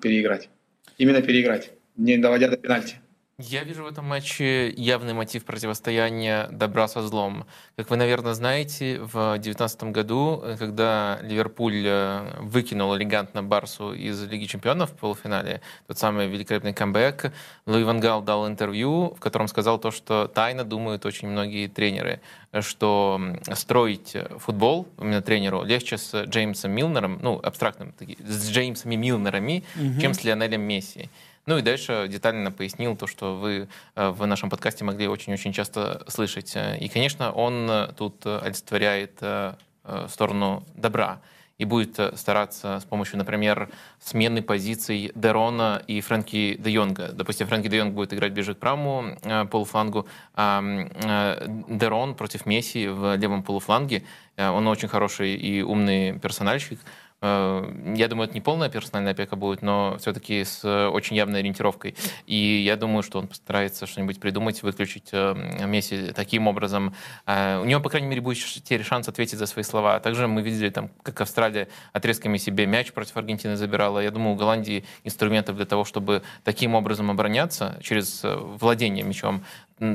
переиграть. 0.00 0.50
Именно 0.98 1.22
переиграть, 1.22 1.72
не 1.96 2.18
доводя 2.18 2.48
до 2.48 2.56
пенальти. 2.56 2.96
Я 3.38 3.64
вижу 3.64 3.84
в 3.84 3.86
этом 3.86 4.04
матче 4.04 4.68
явный 4.70 5.14
мотив 5.14 5.46
противостояния 5.46 6.48
добра 6.52 6.86
со 6.86 7.00
злом. 7.00 7.46
Как 7.76 7.88
вы, 7.88 7.96
наверное, 7.96 8.34
знаете, 8.34 9.00
в 9.00 9.32
2019 9.32 9.84
году, 9.84 10.44
когда 10.58 11.18
Ливерпуль 11.22 11.82
э, 11.86 12.40
выкинул 12.40 12.94
элегантно 12.94 13.42
Барсу 13.42 13.94
из 13.94 14.22
Лиги 14.24 14.44
чемпионов 14.44 14.90
в 14.90 14.96
полуфинале, 14.96 15.62
тот 15.86 15.98
самый 15.98 16.28
великолепный 16.28 16.74
камбэк, 16.74 17.32
Луи 17.64 17.84
Ван 17.84 18.00
Гал 18.00 18.20
дал 18.20 18.46
интервью, 18.46 19.14
в 19.16 19.20
котором 19.20 19.48
сказал 19.48 19.78
то, 19.78 19.90
что 19.90 20.28
тайно 20.28 20.64
думают 20.64 21.06
очень 21.06 21.28
многие 21.28 21.68
тренеры, 21.68 22.20
что 22.60 23.18
строить 23.54 24.14
футбол, 24.38 24.86
именно 25.00 25.22
тренеру, 25.22 25.62
легче 25.62 25.96
с 25.96 26.24
Джеймсом 26.24 26.72
Милнером, 26.72 27.18
ну, 27.22 27.40
абстрактным, 27.42 27.94
с 27.98 28.50
Джеймсами 28.50 28.94
Милнерами, 28.94 29.64
угу. 29.74 30.00
чем 30.00 30.12
с 30.12 30.22
Лионелем 30.22 30.60
Месси. 30.60 31.08
Ну 31.44 31.58
и 31.58 31.62
дальше 31.62 32.06
детально 32.08 32.52
пояснил 32.52 32.96
то, 32.96 33.08
что 33.08 33.36
вы 33.36 33.68
э, 33.96 34.08
в 34.10 34.24
нашем 34.26 34.48
подкасте 34.48 34.84
могли 34.84 35.08
очень-очень 35.08 35.52
часто 35.52 36.04
слышать. 36.06 36.56
И, 36.80 36.88
конечно, 36.88 37.32
он 37.32 37.68
э, 37.68 37.92
тут 37.96 38.24
олицетворяет 38.24 39.18
э, 39.20 39.54
сторону 40.08 40.64
добра 40.76 41.20
и 41.58 41.64
будет 41.64 41.98
стараться 42.16 42.78
с 42.78 42.84
помощью, 42.84 43.18
например, 43.18 43.68
смены 44.00 44.40
позиций 44.42 45.10
Дерона 45.16 45.82
и 45.88 46.00
Фрэнки 46.00 46.56
де 46.58 46.70
Йонга. 46.70 47.10
Допустим, 47.12 47.48
Фрэнки 47.48 47.68
де 47.68 47.78
Йонг 47.78 47.92
будет 47.92 48.14
играть 48.14 48.32
ближе 48.32 48.54
к 48.54 48.58
правому 48.58 49.16
полуфлангу, 49.50 50.06
а 50.34 50.60
Дерон 51.68 52.14
против 52.14 52.46
Месси 52.46 52.88
в 52.88 53.16
левом 53.16 53.42
полуфланге. 53.42 54.02
Он 54.38 54.66
очень 54.66 54.88
хороший 54.88 55.34
и 55.34 55.62
умный 55.62 56.18
персональщик. 56.18 56.80
Э, 57.22 57.94
я 57.96 58.08
думаю, 58.08 58.26
это 58.26 58.34
не 58.34 58.40
полная 58.40 58.68
персональная 58.68 59.12
опека 59.12 59.36
будет, 59.36 59.62
но 59.62 59.96
все-таки 59.98 60.44
с 60.44 60.64
очень 60.88 61.16
явной 61.16 61.40
ориентировкой. 61.40 61.94
И 62.26 62.36
я 62.36 62.76
думаю, 62.76 63.02
что 63.02 63.20
он 63.20 63.28
постарается 63.28 63.86
что-нибудь 63.86 64.20
придумать, 64.20 64.62
выключить 64.62 65.10
э, 65.12 65.66
Месси 65.66 66.12
таким 66.14 66.48
образом. 66.48 66.94
Э, 67.26 67.60
у 67.60 67.64
него, 67.64 67.80
по 67.80 67.88
крайней 67.88 68.08
мере, 68.08 68.20
будет 68.20 68.38
теперь 68.38 68.82
шанс 68.82 69.08
ответить 69.08 69.38
за 69.38 69.46
свои 69.46 69.62
слова. 69.62 70.00
Также 70.00 70.26
мы 70.26 70.42
видели, 70.42 70.68
там, 70.68 70.90
как 71.02 71.20
Австралия 71.20 71.68
отрезками 71.92 72.36
себе 72.38 72.66
мяч 72.66 72.92
против 72.92 73.16
Аргентины 73.16 73.56
забирала. 73.56 74.00
Я 74.00 74.10
думаю, 74.10 74.34
у 74.34 74.36
Голландии 74.36 74.84
инструментов 75.04 75.56
для 75.56 75.66
того, 75.66 75.84
чтобы 75.84 76.22
таким 76.42 76.74
образом 76.74 77.10
обороняться 77.10 77.78
через 77.82 78.22
владение 78.24 79.04
мячом, 79.04 79.44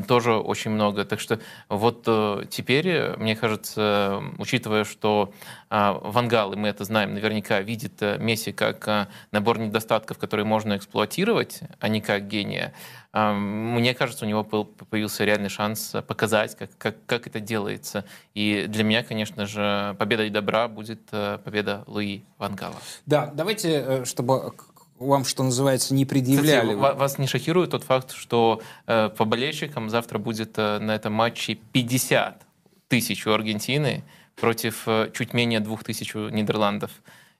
тоже 0.08 0.34
очень 0.34 0.72
много. 0.72 1.06
Так 1.06 1.20
что 1.20 1.40
вот 1.70 2.04
э, 2.08 2.44
теперь, 2.50 3.16
мне 3.18 3.36
кажется, 3.36 4.22
учитывая, 4.38 4.84
что 4.84 5.34
э, 5.70 6.00
Вангал, 6.02 6.54
и 6.54 6.56
мы 6.58 6.68
это 6.68 6.84
знаем, 6.84 7.17
наверняка 7.18 7.62
видит 7.62 8.02
э, 8.02 8.18
Месси 8.20 8.52
как 8.52 9.10
набор 9.32 9.60
недостатков, 9.60 10.18
которые 10.18 10.46
можно 10.46 10.78
эксплуатировать, 10.78 11.62
а 11.80 11.88
не 11.88 12.02
как 12.02 12.28
гения, 12.28 12.74
мне 13.14 13.96
кажется, 13.96 14.26
у 14.26 14.28
него 14.28 14.44
появился 14.44 15.26
реальный 15.26 15.50
шанс 15.50 15.96
показать, 16.08 16.56
как, 16.56 16.70
как, 16.78 16.96
как 17.08 17.26
это 17.26 17.40
делается. 17.40 18.06
И 18.36 18.66
для 18.68 18.84
меня, 18.84 19.02
конечно 19.02 19.48
же, 19.48 19.96
победа 19.98 20.26
и 20.26 20.30
добра 20.30 20.68
будет 20.68 21.10
победа 21.10 21.84
Луи 21.88 22.22
Вангала. 22.38 22.76
Да, 23.08 23.32
давайте, 23.34 24.06
чтобы 24.06 24.54
вам, 25.00 25.26
что 25.26 25.44
называется, 25.44 25.94
не 25.94 26.06
предъявляли. 26.06 26.74
Кстати, 26.74 26.98
вас 26.98 27.18
не 27.18 27.28
шокирует 27.28 27.72
тот 27.72 27.84
факт, 27.84 28.12
что 28.12 28.62
э, 28.88 29.10
по 29.10 29.26
болельщикам 29.26 29.90
завтра 29.90 30.18
будет 30.18 30.58
э, 30.58 30.80
на 30.80 30.96
этом 30.96 31.14
матче 31.14 31.56
50 31.56 32.42
тысяч 32.88 33.28
у 33.28 33.32
Аргентины 33.32 34.04
против 34.40 34.84
э, 34.88 35.12
чуть 35.14 35.34
менее 35.34 35.60
2 35.60 35.78
тысяч 35.78 36.14
Нидерландов? 36.16 36.92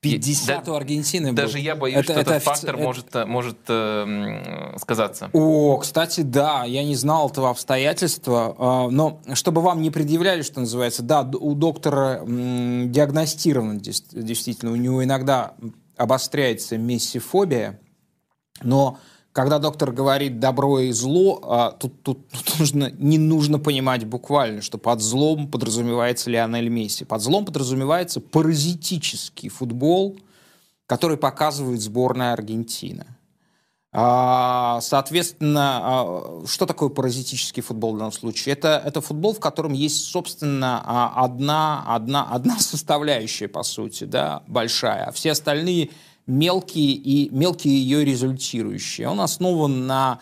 50 0.02 0.64
да, 0.64 0.72
у 0.72 0.76
Аргентины 0.76 1.34
Даже 1.34 1.54
будет. 1.54 1.64
я 1.64 1.76
боюсь, 1.76 1.98
это, 1.98 2.04
что 2.04 2.14
это 2.14 2.22
этот 2.22 2.36
офици... 2.36 2.50
фактор 2.50 2.76
это... 2.76 2.84
может, 2.84 3.08
э, 3.14 3.26
может 3.26 3.58
э, 3.68 4.78
сказаться. 4.80 5.30
О, 5.34 5.78
кстати, 5.78 6.22
да, 6.22 6.66
я 6.66 6.84
не 6.84 6.96
знал 6.96 7.30
этого 7.30 7.50
обстоятельства, 7.50 8.56
э, 8.88 8.92
но 8.92 9.22
чтобы 9.34 9.62
вам 9.62 9.82
не 9.82 9.90
предъявляли, 9.90 10.44
что 10.44 10.60
называется, 10.60 11.02
да, 11.02 11.22
у 11.22 11.56
доктора 11.56 12.22
э, 12.22 12.84
диагностировано 12.86 13.80
действительно, 13.80 14.72
у 14.72 14.76
него 14.76 15.04
иногда 15.04 15.56
обостряется 15.98 16.78
мессифобия, 16.78 17.80
но 18.62 19.00
когда 19.38 19.60
доктор 19.60 19.92
говорит 19.92 20.40
добро 20.40 20.80
и 20.80 20.92
зло, 20.92 21.40
а, 21.44 21.70
тут, 21.70 22.02
тут, 22.02 22.28
тут 22.30 22.58
нужно, 22.58 22.90
не 22.98 23.20
нужно 23.20 23.60
понимать 23.60 24.04
буквально, 24.04 24.64
что 24.64 24.80
под 24.80 25.00
злом 25.00 25.48
подразумевается 25.48 26.32
Лионель 26.32 26.70
Месси. 26.70 27.06
Под 27.06 27.22
злом 27.22 27.46
подразумевается 27.46 28.20
паразитический 28.20 29.50
футбол, 29.50 30.18
который 30.88 31.18
показывает 31.18 31.82
сборная 31.82 32.34
Аргентины. 32.34 33.06
А, 33.94 34.82
соответственно, 34.82 35.82
а, 35.84 36.44
что 36.48 36.66
такое 36.66 36.90
паразитический 36.90 37.62
футбол 37.62 37.94
в 37.94 37.98
данном 38.00 38.14
случае? 38.14 38.54
Это, 38.54 38.82
это 38.84 39.02
футбол, 39.02 39.36
в 39.36 39.40
котором 39.40 39.74
есть, 39.74 40.04
собственно, 40.06 40.82
а, 40.84 41.14
одна, 41.24 41.84
одна, 41.86 42.28
одна 42.32 42.58
составляющая, 42.58 43.48
по 43.48 43.62
сути, 43.62 44.06
да, 44.06 44.42
большая, 44.48 45.06
а 45.06 45.12
все 45.12 45.34
остальные 45.34 45.92
мелкие 46.28 46.92
и 46.92 47.30
мелкие 47.30 47.82
ее 47.82 48.06
результирующие. 48.06 49.08
Он 49.08 49.22
основан 49.22 49.88
на 49.88 50.20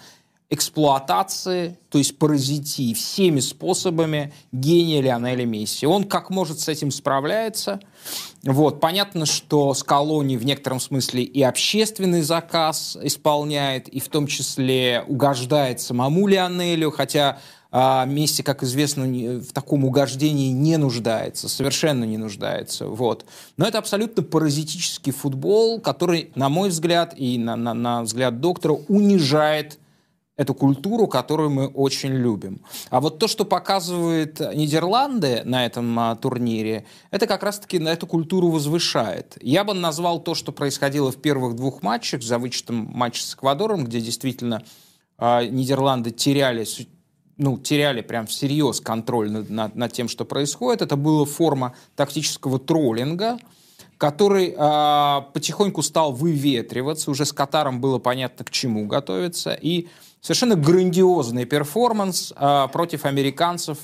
эксплуатации, 0.49 1.77
то 1.89 1.97
есть 1.97 2.19
паразитии 2.19 2.93
всеми 2.93 3.39
способами 3.39 4.31
гения 4.51 5.01
Лионеля 5.01 5.45
Месси. 5.45 5.87
Он 5.87 6.03
как 6.03 6.29
может 6.29 6.59
с 6.59 6.69
этим 6.69 6.91
справляется. 6.91 7.79
Вот. 8.43 8.79
Понятно, 8.79 9.25
что 9.25 9.73
Скалони 9.73 10.37
в 10.37 10.45
некотором 10.45 10.79
смысле 10.79 11.23
и 11.23 11.41
общественный 11.41 12.21
заказ 12.21 12.95
исполняет, 13.01 13.87
и 13.87 13.99
в 13.99 14.07
том 14.07 14.27
числе 14.27 15.03
угождает 15.07 15.81
самому 15.81 16.27
Лионелю, 16.27 16.91
хотя 16.91 17.39
а 17.77 18.07
как 18.45 18.63
известно, 18.63 19.05
в 19.05 19.51
таком 19.51 19.83
угождении 19.83 20.49
не 20.53 20.77
нуждается, 20.77 21.49
совершенно 21.49 22.05
не 22.05 22.15
нуждается. 22.15 22.87
Вот. 22.87 23.25
Но 23.57 23.67
это 23.67 23.79
абсолютно 23.79 24.23
паразитический 24.23 25.11
футбол, 25.11 25.81
который, 25.81 26.31
на 26.35 26.47
мой 26.47 26.69
взгляд, 26.69 27.13
и 27.17 27.37
на, 27.37 27.57
на, 27.57 27.73
на 27.73 28.03
взгляд 28.03 28.39
доктора, 28.39 28.77
унижает 28.87 29.77
эту 30.37 30.53
культуру, 30.53 31.07
которую 31.07 31.49
мы 31.49 31.67
очень 31.67 32.13
любим. 32.13 32.61
А 32.91 33.01
вот 33.01 33.19
то, 33.19 33.27
что 33.27 33.43
показывает 33.43 34.39
Нидерланды 34.39 35.41
на 35.43 35.65
этом 35.65 35.99
а, 35.99 36.15
турнире, 36.15 36.85
это 37.11 37.27
как 37.27 37.43
раз-таки 37.43 37.77
на 37.79 37.89
эту 37.89 38.07
культуру 38.07 38.51
возвышает. 38.51 39.37
Я 39.41 39.65
бы 39.65 39.73
назвал 39.73 40.21
то, 40.21 40.33
что 40.33 40.53
происходило 40.53 41.11
в 41.11 41.17
первых 41.17 41.57
двух 41.57 41.83
матчах, 41.83 42.23
за 42.23 42.39
вычетом 42.39 42.89
матча 42.93 43.21
с 43.21 43.33
Эквадором, 43.33 43.83
где 43.83 43.99
действительно 43.99 44.63
а, 45.17 45.43
Нидерланды 45.43 46.11
теряли 46.11 46.63
ну, 47.37 47.57
теряли 47.57 48.01
прям 48.01 48.27
всерьез 48.27 48.79
контроль 48.79 49.31
над, 49.31 49.49
над, 49.49 49.75
над 49.75 49.93
тем, 49.93 50.07
что 50.07 50.25
происходит. 50.25 50.81
Это 50.81 50.95
была 50.95 51.25
форма 51.25 51.73
тактического 51.95 52.59
троллинга, 52.59 53.37
который 53.97 54.55
э, 54.57 55.21
потихоньку 55.33 55.81
стал 55.81 56.13
выветриваться. 56.13 57.11
Уже 57.11 57.25
с 57.25 57.33
Катаром 57.33 57.81
было 57.81 57.99
понятно, 57.99 58.45
к 58.45 58.51
чему 58.51 58.85
готовиться. 58.87 59.53
И 59.53 59.87
совершенно 60.21 60.55
грандиозный 60.55 61.45
перформанс 61.45 62.33
э, 62.35 62.67
против 62.71 63.05
американцев, 63.05 63.77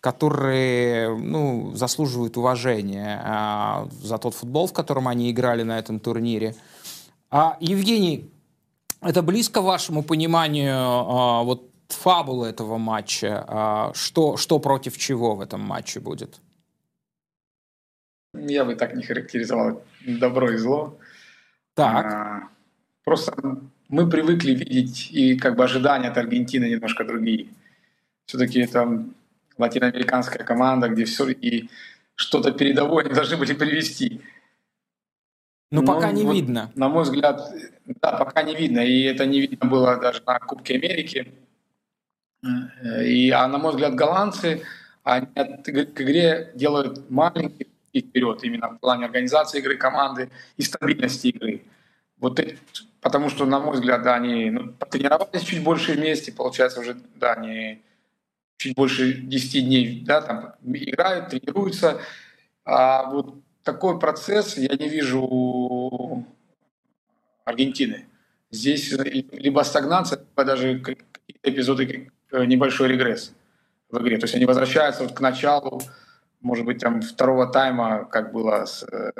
которые 0.00 1.16
ну, 1.16 1.72
заслуживают 1.74 2.36
уважения 2.36 3.22
э, 3.24 3.88
за 4.02 4.18
тот 4.18 4.34
футбол, 4.34 4.66
в 4.66 4.72
котором 4.72 5.08
они 5.08 5.30
играли 5.30 5.62
на 5.62 5.78
этом 5.78 6.00
турнире. 6.00 6.54
А, 7.30 7.56
Евгений, 7.60 8.30
это 9.00 9.22
близко 9.22 9.60
вашему 9.60 10.02
пониманию 10.02 10.74
э, 10.74 11.44
вот 11.44 11.70
фабулы 11.88 12.48
этого 12.48 12.78
матча? 12.78 13.44
Э, 13.48 13.94
что, 13.94 14.36
что 14.36 14.58
против 14.58 14.96
чего 14.98 15.34
в 15.34 15.40
этом 15.40 15.60
матче 15.60 16.00
будет? 16.00 16.40
Я 18.34 18.64
бы 18.64 18.74
так 18.74 18.94
не 18.94 19.02
характеризовал 19.02 19.82
добро 20.06 20.50
и 20.50 20.56
зло. 20.56 20.98
Так. 21.74 22.06
А, 22.06 22.48
просто 23.04 23.34
мы 23.88 24.08
привыкли 24.08 24.52
видеть 24.52 25.10
и 25.12 25.38
как 25.38 25.56
бы 25.56 25.64
ожидания 25.64 26.08
от 26.08 26.18
Аргентины 26.18 26.64
немножко 26.64 27.04
другие. 27.04 27.48
Все-таки 28.26 28.60
это 28.60 29.04
латиноамериканская 29.58 30.44
команда, 30.44 30.88
где 30.88 31.04
все 31.04 31.28
и 31.28 31.68
что-то 32.14 32.52
передовое 32.52 33.04
они 33.04 33.14
должны 33.14 33.36
были 33.36 33.54
привести. 33.54 34.20
Ну, 35.70 35.82
ну 35.82 35.86
пока 35.86 36.12
не 36.12 36.24
вот, 36.24 36.34
видно. 36.34 36.70
На 36.74 36.88
мой 36.88 37.02
взгляд, 37.02 37.52
да, 38.00 38.12
пока 38.12 38.42
не 38.42 38.54
видно. 38.54 38.80
И 38.80 39.02
это 39.02 39.26
не 39.26 39.40
видно 39.40 39.68
было 39.68 39.96
даже 39.96 40.22
на 40.26 40.38
Кубке 40.38 40.74
Америки. 40.74 41.32
И, 43.04 43.30
а 43.30 43.46
на 43.48 43.58
мой 43.58 43.72
взгляд, 43.72 43.94
голландцы 43.94 44.62
они 45.04 45.26
к 45.26 46.00
игре 46.00 46.50
делают 46.54 47.08
маленький 47.10 47.68
вперед 47.94 48.42
именно 48.42 48.70
в 48.70 48.78
плане 48.78 49.06
организации 49.06 49.58
игры 49.60 49.76
команды 49.76 50.30
и 50.56 50.62
стабильности 50.62 51.28
игры. 51.28 51.62
Вот 52.18 52.40
это, 52.40 52.56
потому 53.00 53.28
что, 53.28 53.46
на 53.46 53.60
мой 53.60 53.74
взгляд, 53.74 54.02
да, 54.02 54.16
они 54.16 54.50
ну, 54.50 54.72
потренировались 54.72 55.42
чуть 55.42 55.62
больше 55.62 55.92
вместе, 55.92 56.32
получается 56.32 56.80
уже, 56.80 56.96
да, 57.14 57.34
они 57.34 57.82
чуть 58.56 58.74
больше 58.74 59.12
10 59.12 59.64
дней, 59.64 60.02
да, 60.04 60.22
там 60.22 60.54
играют, 60.64 61.28
тренируются. 61.28 62.00
А 62.64 63.04
вот 63.10 63.36
такой 63.62 63.98
процесс 63.98 64.56
я 64.56 64.74
не 64.76 64.88
вижу 64.88 66.26
Аргентины. 67.44 68.06
Здесь 68.50 68.92
либо 68.92 69.60
стагнация, 69.62 70.18
либо 70.18 70.44
даже 70.44 70.80
какие-то 70.80 71.50
эпизоды, 71.50 72.10
небольшой 72.32 72.88
регресс 72.88 73.32
в 73.90 73.98
игре. 74.02 74.18
То 74.18 74.24
есть 74.24 74.34
они 74.34 74.46
возвращаются 74.46 75.02
вот 75.02 75.12
к 75.12 75.20
началу, 75.20 75.80
может 76.40 76.64
быть, 76.64 76.78
там 76.78 77.02
второго 77.02 77.46
тайма, 77.46 78.04
как 78.04 78.32
было 78.32 78.64
с 78.64 78.82
э, 78.82 79.12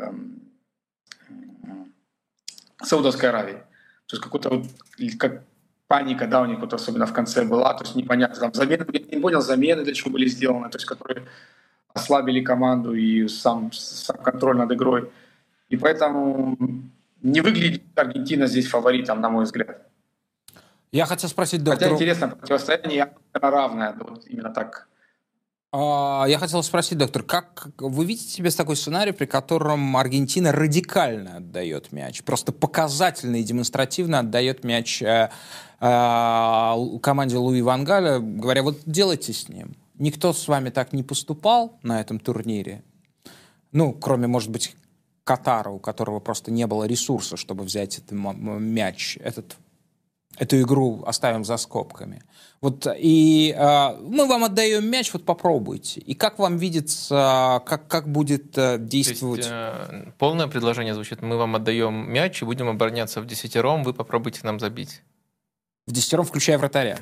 Саудовской 2.83 3.29
Аравией. 3.29 3.59
То 4.07 4.17
есть 4.17 4.23
какой-то 4.23 4.51
вот, 4.51 4.67
как 5.19 5.43
паника, 5.89 6.27
да, 6.27 6.43
у 6.43 6.47
них 6.47 6.59
вот 6.61 6.73
особенно 6.73 7.07
в 7.07 7.13
конце 7.13 7.45
была, 7.45 7.75
то 7.75 7.85
есть 7.85 7.97
непонятно, 7.97 8.37
там 8.37 8.55
замены, 8.55 8.87
я 8.93 9.01
не 9.01 9.21
понял, 9.21 9.41
замены 9.41 9.85
для 9.85 9.95
чего 9.95 10.11
были 10.11 10.27
сделаны, 10.27 10.69
то 10.69 10.77
есть 10.77 10.87
которые 10.87 11.27
ослабили 11.95 12.41
команду 12.41 12.93
и 12.95 13.27
сам, 13.29 13.73
сам 13.73 14.17
контроль 14.19 14.57
над 14.57 14.71
игрой. 14.73 15.11
И 15.69 15.77
поэтому 15.77 16.57
не 17.23 17.41
выглядит 17.41 17.83
Аргентина 17.95 18.47
здесь 18.47 18.67
фаворитом, 18.67 19.21
на 19.21 19.31
мой 19.31 19.45
взгляд. 19.45 19.86
Я 20.93 21.07
хотел 21.07 21.29
спросить 21.29 21.63
доктора... 21.63 21.91
Хотя 21.91 21.95
интересно, 21.95 22.29
противостояние 22.29 23.15
равное, 23.33 23.95
вот 23.99 24.27
именно 24.27 24.51
так 24.51 24.89
а, 25.79 26.25
я 26.27 26.39
хотел 26.39 26.63
спросить, 26.63 26.97
доктор, 26.97 27.23
как 27.23 27.69
вы 27.79 28.07
видите 28.07 28.31
себе 28.31 28.51
такой 28.51 28.77
сценарий, 28.77 29.13
при 29.13 29.27
котором 29.27 29.97
Аргентина 29.97 30.51
радикально 30.51 31.37
отдает 31.37 31.93
мяч, 31.93 32.23
просто 32.23 32.53
показательно 32.53 33.37
и 33.37 33.43
демонстративно 33.43 34.21
отдает 34.21 34.65
мяч 34.65 35.03
э, 35.03 35.29
э, 35.81 36.99
команде 37.03 37.37
Луи 37.37 37.61
Вангаля, 37.61 38.21
говоря, 38.21 38.63
вот 38.63 38.79
делайте 38.87 39.35
с 39.35 39.51
ним. 39.51 39.77
Никто 39.99 40.33
с 40.33 40.49
вами 40.49 40.71
так 40.71 40.95
не 40.95 41.03
поступал 41.03 41.79
на 41.83 42.01
этом 42.01 42.21
турнире, 42.21 42.83
ну, 43.73 43.93
кроме, 43.93 44.27
может 44.29 44.51
быть, 44.51 44.75
Катара, 45.25 45.69
у 45.69 45.79
которого 45.79 46.21
просто 46.21 46.51
не 46.51 46.67
было 46.67 46.85
ресурса, 46.85 47.37
чтобы 47.37 47.65
взять 47.65 47.99
этот 47.99 48.13
мяч, 48.13 49.19
этот 49.21 49.57
эту 50.39 50.61
игру 50.61 51.03
оставим 51.07 51.45
за 51.45 51.57
скобками. 51.57 52.23
Вот 52.61 52.87
и 52.99 53.55
э, 53.57 53.97
мы 54.01 54.27
вам 54.27 54.45
отдаем 54.45 54.85
мяч, 54.89 55.13
вот 55.13 55.25
попробуйте. 55.25 56.01
И 56.01 56.15
как 56.15 56.39
вам 56.39 56.57
видится, 56.57 57.63
как, 57.67 57.87
как 57.87 58.09
будет 58.09 58.57
э, 58.57 58.79
действовать? 58.79 59.39
есть, 59.39 59.51
э, 59.51 60.13
полное 60.19 60.47
предложение 60.47 60.95
звучит: 60.95 61.23
мы 61.23 61.37
вам 61.37 61.57
отдаем 61.57 62.11
мяч 62.11 62.43
и 62.43 62.45
будем 62.45 62.69
обороняться 62.69 63.21
в 63.21 63.27
десятером, 63.27 63.85
вы 63.85 63.93
попробуйте 63.93 64.41
нам 64.43 64.59
забить. 64.59 65.03
В 65.87 65.93
десятером, 65.93 66.25
включая 66.25 66.59
вратаря. 66.59 66.99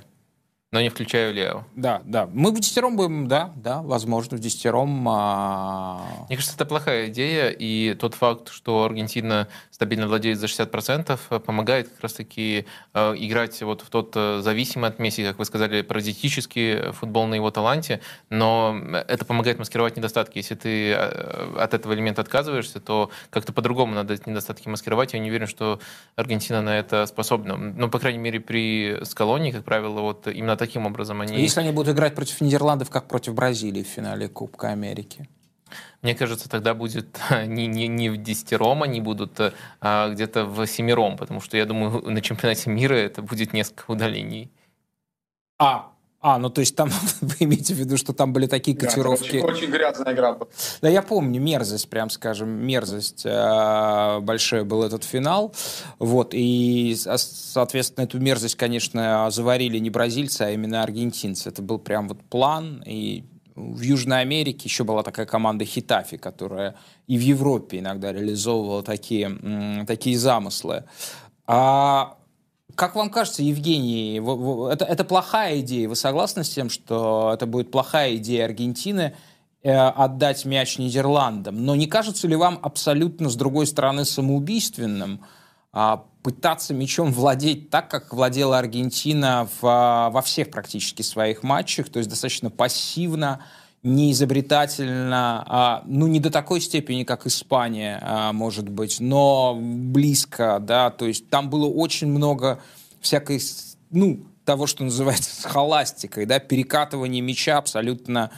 Но 0.75 0.81
не 0.81 0.89
включаю 0.89 1.33
Лео. 1.33 1.63
Да, 1.77 2.03
да. 2.05 2.29
Мы 2.33 2.51
в 2.51 2.59
десятером 2.59 2.97
будем, 2.97 3.29
да, 3.29 3.53
да, 3.55 3.81
возможно, 3.81 4.37
в 4.37 4.41
десятером. 4.41 5.07
А... 5.09 6.03
Мне 6.27 6.37
кажется, 6.37 6.57
это 6.57 6.67
плохая 6.67 7.07
идея, 7.11 7.51
и 7.51 7.95
тот 7.95 8.15
факт, 8.15 8.49
что 8.49 8.83
Аргентина 8.83 9.47
стабильно 9.71 10.09
владеет 10.09 10.41
за 10.41 10.47
60%, 10.47 11.39
помогает 11.39 11.91
как 11.91 12.01
раз-таки 12.01 12.67
э, 12.93 13.15
играть 13.19 13.63
вот 13.63 13.83
в 13.83 13.89
тот 13.89 14.15
э, 14.17 14.41
зависимый 14.43 14.91
от 14.91 14.99
Месси, 14.99 15.23
как 15.23 15.39
вы 15.39 15.45
сказали, 15.45 15.83
паразитический 15.83 16.91
футбол 16.91 17.29
на 17.29 17.35
его 17.35 17.53
таланте, 17.53 18.01
но 18.29 18.77
это 19.07 19.25
помогает 19.25 19.61
маскировать 19.61 19.97
недостатки. 19.97 20.39
Если 20.39 20.57
ты 20.57 20.91
э, 20.91 21.55
от 21.57 21.73
этого 21.73 21.93
элемента 21.93 22.21
отказываешься, 22.21 22.81
то 22.81 23.13
как-то 23.31 23.53
по-другому 23.53 23.95
надо 23.95 24.15
эти 24.15 24.29
недостатки 24.29 24.69
маскировать. 24.69 25.13
Я 25.13 25.21
не 25.21 25.31
уверен, 25.31 25.47
что 25.47 25.79
Аргентина 26.17 26.63
на 26.63 26.77
это 26.77 27.07
способна. 27.07 27.57
Ну, 27.57 27.89
по 27.89 28.01
крайней 28.01 28.19
мере, 28.19 28.41
при 28.41 28.99
Скалоне, 29.05 29.53
как 29.53 29.63
правило, 29.63 30.01
вот 30.01 30.27
именно 30.27 30.64
таким 30.67 30.87
образом 30.87 31.21
они... 31.21 31.41
Если 31.41 31.61
они 31.61 31.73
будут 31.73 31.95
играть 31.95 32.15
против 32.15 32.41
Нидерландов, 32.41 32.91
как 32.91 33.09
против 33.09 33.35
Бразилии 33.35 33.83
в 33.83 33.87
финале 33.87 34.29
Кубка 34.29 34.69
Америки? 34.69 35.29
Мне 36.03 36.15
кажется, 36.15 36.49
тогда 36.49 36.75
будет 36.75 37.19
не, 37.47 37.67
не, 37.67 37.89
не 37.89 38.11
в 38.11 38.17
десятером 38.17 38.83
они 38.83 39.01
будут, 39.01 39.41
а 39.81 40.09
где-то 40.11 40.45
в 40.47 40.67
семером, 40.67 41.17
потому 41.17 41.41
что 41.41 41.57
я 41.57 41.67
думаю, 41.67 42.03
на 42.11 42.21
чемпионате 42.21 42.71
мира 42.71 42.95
это 42.95 43.23
будет 43.23 43.53
несколько 43.53 43.91
удалений. 43.91 44.51
А, 45.59 45.93
а, 46.27 46.39
ну 46.39 46.49
то 46.49 46.63
есть 46.63 46.75
там 46.75 46.89
вы 47.21 47.35
имеете 47.41 47.75
в 47.75 47.77
виду, 47.77 47.99
что 47.99 48.15
там 48.15 48.33
были 48.33 48.47
такие 48.47 48.75
котировки. 48.75 49.41
Да, 49.41 49.47
очень, 49.47 49.67
очень 49.67 49.71
грязная 49.71 50.15
игра. 50.15 50.39
Да, 50.81 50.89
я 50.89 51.03
помню, 51.03 51.39
мерзость, 51.39 51.91
прям 51.91 52.09
скажем, 52.09 52.49
мерзость. 52.49 53.27
Э, 53.27 54.21
большой 54.21 54.65
был 54.65 54.85
этот 54.85 55.05
финал. 55.05 55.55
Вот, 55.99 56.31
и, 56.33 56.97
соответственно, 56.97 58.05
эту 58.05 58.19
мерзость, 58.21 58.55
конечно, 58.55 59.29
заварили 59.31 59.77
не 59.77 59.91
бразильцы, 59.91 60.41
а 60.41 60.51
именно 60.51 60.83
аргентинцы. 60.83 61.51
Это 61.51 61.61
был 61.61 61.79
прям 61.79 62.09
вот 62.09 62.23
план, 62.23 62.83
и 62.87 63.25
в 63.55 63.83
Южной 63.83 64.23
Америке 64.23 64.63
еще 64.65 64.83
была 64.83 65.03
такая 65.03 65.27
команда 65.27 65.67
Хитафи, 65.67 66.17
которая 66.17 66.75
и 67.07 67.19
в 67.19 67.21
Европе 67.21 67.81
иногда 67.81 68.15
реализовывала 68.15 68.83
такие, 68.83 69.85
такие 69.87 70.19
замыслы. 70.19 70.85
А 71.47 72.17
как 72.75 72.95
вам 72.95 73.11
кажется, 73.11 73.43
Евгений, 73.43 74.21
это, 74.73 74.85
это 74.85 75.05
плохая 75.05 75.61
идея? 75.61 75.89
Вы 75.89 75.97
согласны 75.97 76.45
с 76.45 76.51
тем, 76.51 76.71
что 76.71 77.31
это 77.35 77.47
будет 77.47 77.71
плохая 77.71 78.17
идея 78.17 78.45
Аргентины 78.45 79.15
э, 79.63 79.73
отдать 79.73 80.45
мяч 80.45 80.79
Нидерландам? 80.79 81.65
Но 81.65 81.75
не 81.75 81.87
кажется 81.87 82.29
ли 82.29 82.37
вам 82.37 82.59
абсолютно, 82.63 83.29
с 83.29 83.37
другой 83.37 83.67
стороны, 83.67 84.05
самоубийственным 84.05 85.21
э, 85.73 85.97
пытаться 86.23 86.75
мячом 86.75 87.13
владеть 87.13 87.71
так, 87.71 87.91
как 87.91 88.13
владела 88.13 88.59
Аргентина 88.59 89.49
в, 89.61 89.67
э, 89.67 90.11
во 90.11 90.23
всех 90.23 90.51
практически 90.51 91.03
своих 91.03 91.43
матчах, 91.43 91.89
то 91.89 91.99
есть 91.99 92.11
достаточно 92.11 92.51
пассивно, 92.51 93.45
не 93.85 94.13
изобретательно, 94.13 95.45
а, 95.47 95.83
ну, 95.87 96.07
не 96.07 96.19
до 96.19 96.31
такой 96.31 96.63
степени, 96.63 97.05
как 97.05 97.27
Испания, 97.27 98.01
а, 98.03 98.33
может 98.33 98.67
быть, 98.69 98.99
но 98.99 99.57
близко, 99.61 100.59
да, 100.59 100.91
то 100.91 101.07
есть 101.07 101.29
там 101.29 101.51
было 101.51 101.67
очень 101.67 102.09
много 102.09 102.61
всякой, 103.01 103.43
ну, 103.91 104.21
того, 104.47 104.67
что 104.67 104.85
называется 104.85 105.41
схоластикой, 105.43 106.25
да, 106.25 106.39
перекатывание 106.39 107.21
мяча 107.21 107.59
абсолютно 107.59 108.31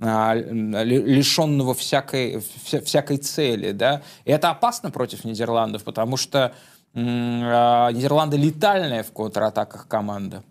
а, 0.00 0.34
лишенного 0.34 1.74
всякой, 1.74 2.42
вся, 2.64 2.80
всякой 2.80 3.18
цели, 3.18 3.72
да, 3.72 4.00
и 4.24 4.30
это 4.30 4.48
опасно 4.48 4.90
против 4.90 5.24
Нидерландов, 5.24 5.84
потому 5.84 6.16
что 6.16 6.54
а, 6.94 7.92
Нидерланды 7.92 8.38
летальная 8.38 9.02
в 9.02 9.12
контратаках 9.12 9.88
команда. 9.88 10.42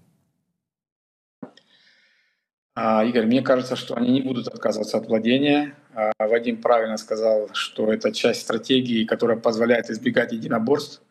А, 2.77 3.05
Игорь, 3.05 3.25
мне 3.25 3.41
кажется, 3.41 3.77
что 3.77 3.95
они 3.95 4.11
не 4.11 4.21
будут 4.21 4.49
отказываться 4.49 4.97
от 4.97 5.07
владения. 5.07 5.75
А, 5.93 6.11
Вадим 6.19 6.61
правильно 6.61 6.97
сказал, 6.97 7.49
что 7.53 7.91
это 7.91 8.11
часть 8.11 8.41
стратегии, 8.41 9.05
которая 9.05 9.37
позволяет 9.37 9.89
избегать 9.89 10.33
единоборств, 10.33 11.01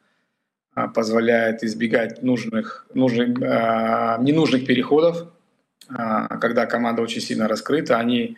а, 0.74 0.88
позволяет 0.88 1.64
избегать 1.64 2.22
нужных, 2.22 2.86
нужных, 2.92 3.38
ненужных 3.38 4.66
переходов, 4.66 5.26
когда 5.88 6.66
команда 6.66 7.02
очень 7.02 7.20
сильно 7.20 7.48
раскрыта. 7.48 7.98
Они 7.98 8.36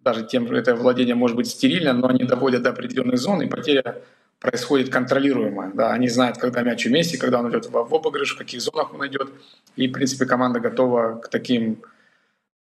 даже 0.00 0.24
тем, 0.24 0.46
что 0.46 0.56
это 0.56 0.74
владение 0.74 1.14
может 1.14 1.36
быть 1.36 1.48
стерильно, 1.48 1.92
но 1.92 2.08
они 2.08 2.24
доводят 2.24 2.62
до 2.62 2.70
определенной 2.70 3.16
зоны, 3.16 3.44
и 3.44 3.48
потеря 3.48 4.02
происходит 4.38 4.90
контролируемая. 4.90 5.72
Да, 5.74 5.92
они 5.92 6.08
знают, 6.08 6.38
когда 6.38 6.62
мяч 6.62 6.86
вместе, 6.86 7.18
когда 7.18 7.40
он 7.40 7.50
идет 7.50 7.66
в 7.70 7.76
обыгрыш, 7.76 8.34
в 8.34 8.38
каких 8.38 8.60
зонах 8.60 8.94
он 8.94 9.06
идет. 9.06 9.30
И, 9.76 9.88
в 9.88 9.92
принципе, 9.92 10.26
команда 10.26 10.60
готова 10.60 11.20
к 11.22 11.28
таким 11.28 11.82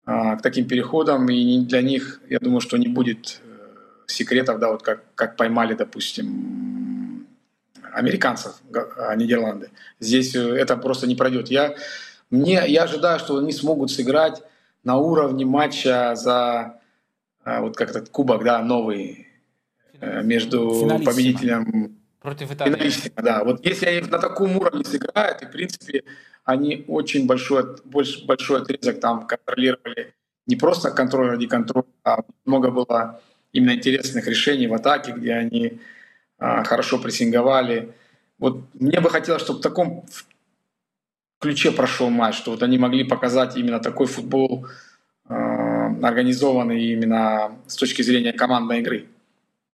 к 0.05 0.39
таким 0.41 0.67
переходам, 0.67 1.29
и 1.29 1.59
для 1.61 1.81
них, 1.81 2.21
я 2.29 2.39
думаю, 2.39 2.59
что 2.59 2.77
не 2.77 2.87
будет 2.87 3.41
э, 3.45 3.53
секретов, 4.07 4.59
да, 4.59 4.71
вот 4.71 4.83
как, 4.83 5.03
как 5.15 5.37
поймали, 5.37 5.75
допустим, 5.75 7.25
американцев, 7.93 8.55
а, 8.97 9.15
Нидерланды. 9.15 9.69
Здесь 9.99 10.35
э, 10.35 10.39
это 10.39 10.75
просто 10.77 11.07
не 11.07 11.15
пройдет. 11.15 11.49
Я, 11.49 11.75
мне, 12.29 12.63
я 12.67 12.83
ожидаю, 12.83 13.19
что 13.19 13.37
они 13.37 13.51
смогут 13.51 13.91
сыграть 13.91 14.41
на 14.83 14.97
уровне 14.97 15.45
матча 15.45 16.15
за 16.15 16.79
а, 17.45 17.61
вот 17.61 17.77
как 17.77 17.91
этот 17.91 18.09
кубок, 18.09 18.43
да, 18.43 18.61
новый 18.61 19.27
э, 19.99 20.21
между 20.23 20.69
Финалиссимо. 20.81 21.11
победителем 21.11 21.97
против 22.21 22.51
Италии. 22.51 22.91
Да, 23.21 23.43
вот 23.43 23.65
если 23.65 23.85
они 23.85 24.07
на 24.07 24.17
таком 24.17 24.57
уровне 24.57 24.83
сыграют, 24.83 25.41
и 25.41 25.45
в 25.45 25.51
принципе 25.51 26.03
они 26.43 26.83
очень 26.87 27.25
большой, 27.25 27.77
больш, 27.85 28.23
большой 28.25 28.61
отрезок 28.61 28.99
там 28.99 29.25
контролировали. 29.27 30.13
Не 30.45 30.55
просто 30.55 30.91
контроль 30.91 31.29
ради 31.29 31.47
контроля, 31.47 31.85
а 32.03 32.23
много 32.45 32.69
было 32.69 33.21
именно 33.53 33.75
интересных 33.75 34.27
решений 34.27 34.67
в 34.67 34.73
атаке, 34.73 35.13
где 35.13 35.33
они 35.33 35.79
а, 36.37 36.63
хорошо 36.63 36.99
прессинговали. 36.99 37.93
Вот 38.39 38.61
мне 38.73 38.99
бы 38.99 39.09
хотелось, 39.09 39.41
чтобы 39.41 39.59
в 39.59 39.61
таком 39.61 40.05
ключе 41.39 41.71
прошел 41.71 42.09
матч, 42.09 42.35
что 42.35 42.51
вот 42.51 42.63
они 42.63 42.77
могли 42.77 43.03
показать 43.03 43.55
именно 43.55 43.79
такой 43.79 44.07
футбол, 44.07 44.67
а, 45.25 45.87
организованный 46.01 46.83
именно 46.83 47.57
с 47.67 47.75
точки 47.75 48.01
зрения 48.01 48.33
командной 48.33 48.79
игры. 48.79 49.07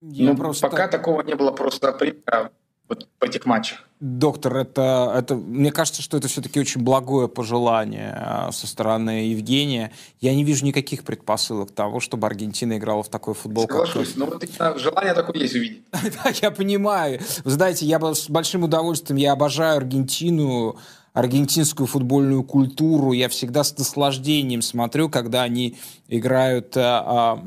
Я 0.02 0.32
ну, 0.32 0.38
просто... 0.38 0.68
пока 0.68 0.88
такого 0.88 1.22
не 1.22 1.36
было 1.36 1.52
просто 1.52 1.94
примера 1.94 2.52
вот 2.88 3.08
в 3.20 3.24
этих 3.24 3.46
матчах. 3.46 3.84
Доктор, 4.00 4.58
это, 4.58 5.12
это, 5.18 5.36
мне 5.36 5.72
кажется, 5.72 6.04
что 6.04 6.18
это 6.18 6.28
все-таки 6.28 6.60
очень 6.60 6.82
благое 6.82 7.28
пожелание 7.28 8.14
а, 8.16 8.52
со 8.52 8.68
стороны 8.68 9.26
Евгения. 9.30 9.92
Я 10.22 10.36
не 10.36 10.44
вижу 10.44 10.66
никаких 10.66 11.04
предпосылок 11.04 11.72
того, 11.72 12.00
чтобы 12.00 12.28
Аргентина 12.28 12.78
играла 12.78 13.02
в 13.02 13.10
такой 13.10 13.34
футбол. 13.34 13.64
Соглашусь, 13.64 14.16
но 14.16 14.28
вот 14.28 14.46
желание 14.80 15.16
такое 15.16 15.42
есть 15.42 15.56
увидеть. 15.56 15.84
да, 15.92 16.32
я 16.42 16.52
понимаю. 16.52 17.20
Вы 17.44 17.52
знаете, 17.52 17.88
я 17.88 18.00
с 18.00 18.30
большим 18.30 18.64
удовольствием, 18.64 19.18
я 19.18 19.32
обожаю 19.32 19.78
Аргентину, 19.78 20.78
аргентинскую 21.18 21.88
футбольную 21.88 22.44
культуру. 22.44 23.12
Я 23.12 23.28
всегда 23.28 23.64
с 23.64 23.76
наслаждением 23.76 24.62
смотрю, 24.62 25.10
когда 25.10 25.42
они 25.42 25.76
играют... 26.08 26.78
А, 26.78 27.04
а, 27.08 27.44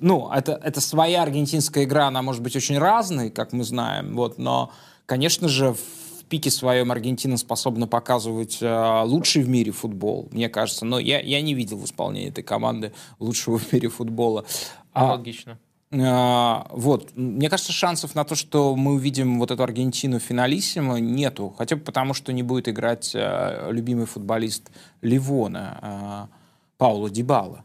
ну, 0.00 0.30
это, 0.32 0.52
это 0.52 0.80
своя 0.80 1.22
аргентинская 1.24 1.84
игра, 1.84 2.06
она 2.06 2.22
может 2.22 2.42
быть 2.42 2.56
очень 2.56 2.78
разной, 2.78 3.28
как 3.28 3.52
мы 3.52 3.64
знаем, 3.64 4.16
вот, 4.16 4.38
но, 4.38 4.72
конечно 5.04 5.46
же, 5.48 5.74
в 5.74 6.24
пике 6.30 6.50
своем 6.50 6.90
Аргентина 6.90 7.36
способна 7.36 7.86
показывать 7.86 8.58
э, 8.62 9.02
лучший 9.04 9.42
в 9.42 9.48
мире 9.50 9.72
футбол, 9.72 10.28
мне 10.30 10.48
кажется. 10.48 10.86
Но 10.86 10.98
я, 10.98 11.20
я 11.20 11.42
не 11.42 11.52
видел 11.52 11.76
в 11.76 11.84
исполнении 11.84 12.30
этой 12.30 12.44
команды 12.44 12.92
лучшего 13.18 13.58
в 13.58 13.72
мире 13.72 13.88
футбола. 13.88 14.46
А, 14.92 15.12
Логично. 15.16 15.58
А, 15.90 16.66
вот, 16.70 17.16
мне 17.16 17.48
кажется, 17.48 17.72
шансов 17.72 18.14
на 18.14 18.24
то, 18.24 18.34
что 18.34 18.76
мы 18.76 18.94
увидим 18.94 19.38
вот 19.38 19.50
эту 19.50 19.62
Аргентину 19.62 20.18
финалиссимо, 20.18 20.98
нету. 21.00 21.54
Хотя 21.56 21.76
бы 21.76 21.82
потому, 21.82 22.14
что 22.14 22.32
не 22.32 22.42
будет 22.42 22.68
играть 22.68 23.12
а, 23.14 23.70
любимый 23.70 24.06
футболист 24.06 24.70
Ливона, 25.00 25.78
а, 25.80 26.28
Пауло 26.76 27.10
Дибала. 27.10 27.64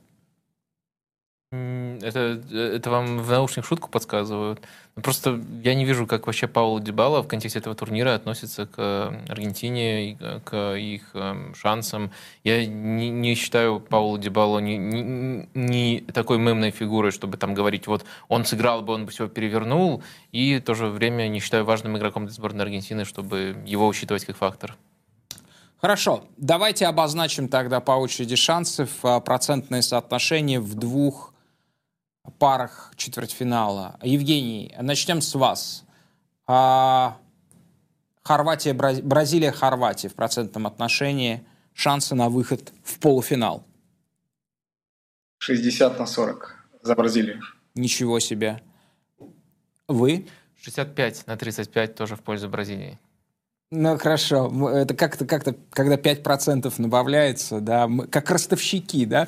Это, 1.54 2.42
это 2.52 2.90
вам 2.90 3.20
в 3.20 3.30
наушник 3.30 3.64
шутку 3.66 3.90
подсказывают? 3.90 4.62
Ну, 4.96 5.04
просто 5.04 5.40
я 5.64 5.76
не 5.76 5.86
вижу, 5.86 6.08
как 6.08 6.26
вообще 6.26 6.48
Пауло 6.48 6.80
Дибала 6.82 7.22
в 7.22 7.28
контексте 7.28 7.60
этого 7.60 7.76
турнира 7.76 8.16
относится 8.16 8.66
к 8.66 9.14
Аргентине, 9.30 10.18
к 10.46 10.76
их 10.76 11.12
эм, 11.14 11.54
шансам. 11.54 12.12
Я 12.44 12.66
не, 12.66 13.10
не 13.10 13.36
считаю 13.36 13.80
Пауло 13.80 14.18
Дибала 14.18 14.60
не, 14.60 14.78
не, 14.78 15.48
не 15.54 16.00
такой 16.02 16.40
мемной 16.40 16.72
фигурой, 16.72 17.12
чтобы 17.12 17.38
там 17.38 17.54
говорить, 17.54 17.86
вот 17.86 18.04
он 18.30 18.46
сыграл 18.46 18.82
бы, 18.82 18.94
он 18.94 19.06
бы 19.06 19.12
все 19.12 19.28
перевернул, 19.28 20.02
и 20.32 20.58
в 20.58 20.64
то 20.64 20.74
же 20.74 20.88
время 20.88 21.28
не 21.28 21.40
считаю 21.40 21.66
важным 21.66 21.98
игроком 21.98 22.26
для 22.26 22.34
сборной 22.34 22.66
Аргентины, 22.66 23.06
чтобы 23.06 23.58
его 23.66 23.88
учитывать 23.88 24.26
как 24.26 24.38
фактор. 24.38 24.76
Хорошо, 25.84 26.24
давайте 26.38 26.88
обозначим 26.88 27.50
тогда 27.50 27.80
по 27.82 27.92
очереди 27.92 28.38
шансы 28.38 28.86
в 28.86 29.06
а, 29.06 29.20
процентное 29.20 29.82
соотношение 29.82 30.62
в 30.62 30.76
двух 30.76 31.33
парах 32.32 32.94
четвертьфинала. 32.96 34.00
Евгений, 34.02 34.76
начнем 34.80 35.22
с 35.22 35.36
вас. 35.36 35.84
А, 36.48 37.18
Хорватия, 38.24 38.74
Бразилия, 38.74 39.52
Хорватия 39.52 40.10
в 40.10 40.16
процентном 40.16 40.68
отношении. 40.68 41.46
Шансы 41.74 42.16
на 42.16 42.30
выход 42.30 42.72
в 42.84 43.00
полуфинал. 43.00 43.66
60 45.40 46.00
на 46.00 46.06
40 46.06 46.56
за 46.82 46.96
Бразилию. 46.96 47.42
Ничего 47.76 48.20
себе. 48.20 48.62
Вы? 49.88 50.28
65 50.62 51.28
на 51.28 51.36
35 51.36 51.96
тоже 51.96 52.16
в 52.16 52.22
пользу 52.22 52.48
Бразилии. 52.48 53.00
Ну, 53.76 53.98
хорошо. 53.98 54.70
Это 54.70 54.94
как-то, 54.94 55.26
как-то, 55.26 55.56
когда 55.72 55.96
5% 55.96 56.72
добавляется, 56.78 57.60
да, 57.60 57.88
мы, 57.88 58.06
как 58.06 58.30
ростовщики, 58.30 59.04
да. 59.06 59.28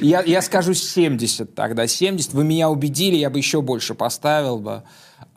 Я, 0.00 0.22
я 0.22 0.42
скажу 0.42 0.74
70 0.74 1.56
тогда. 1.56 1.88
70. 1.88 2.32
Вы 2.32 2.44
меня 2.44 2.70
убедили, 2.70 3.16
я 3.16 3.30
бы 3.30 3.38
еще 3.38 3.62
больше 3.62 3.94
поставил 3.94 4.60
бы. 4.60 4.84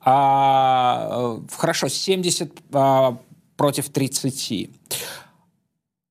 А, 0.05 1.39
э, 1.41 1.55
хорошо, 1.57 1.87
70 1.87 2.51
а, 2.73 3.17
против 3.57 3.89
30. 3.89 4.69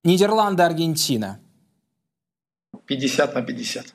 Нидерланды, 0.02 0.64
Аргентина. 0.64 1.38
50 2.86 3.34
на 3.36 3.42
50. 3.42 3.94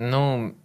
Ну, 0.00 0.56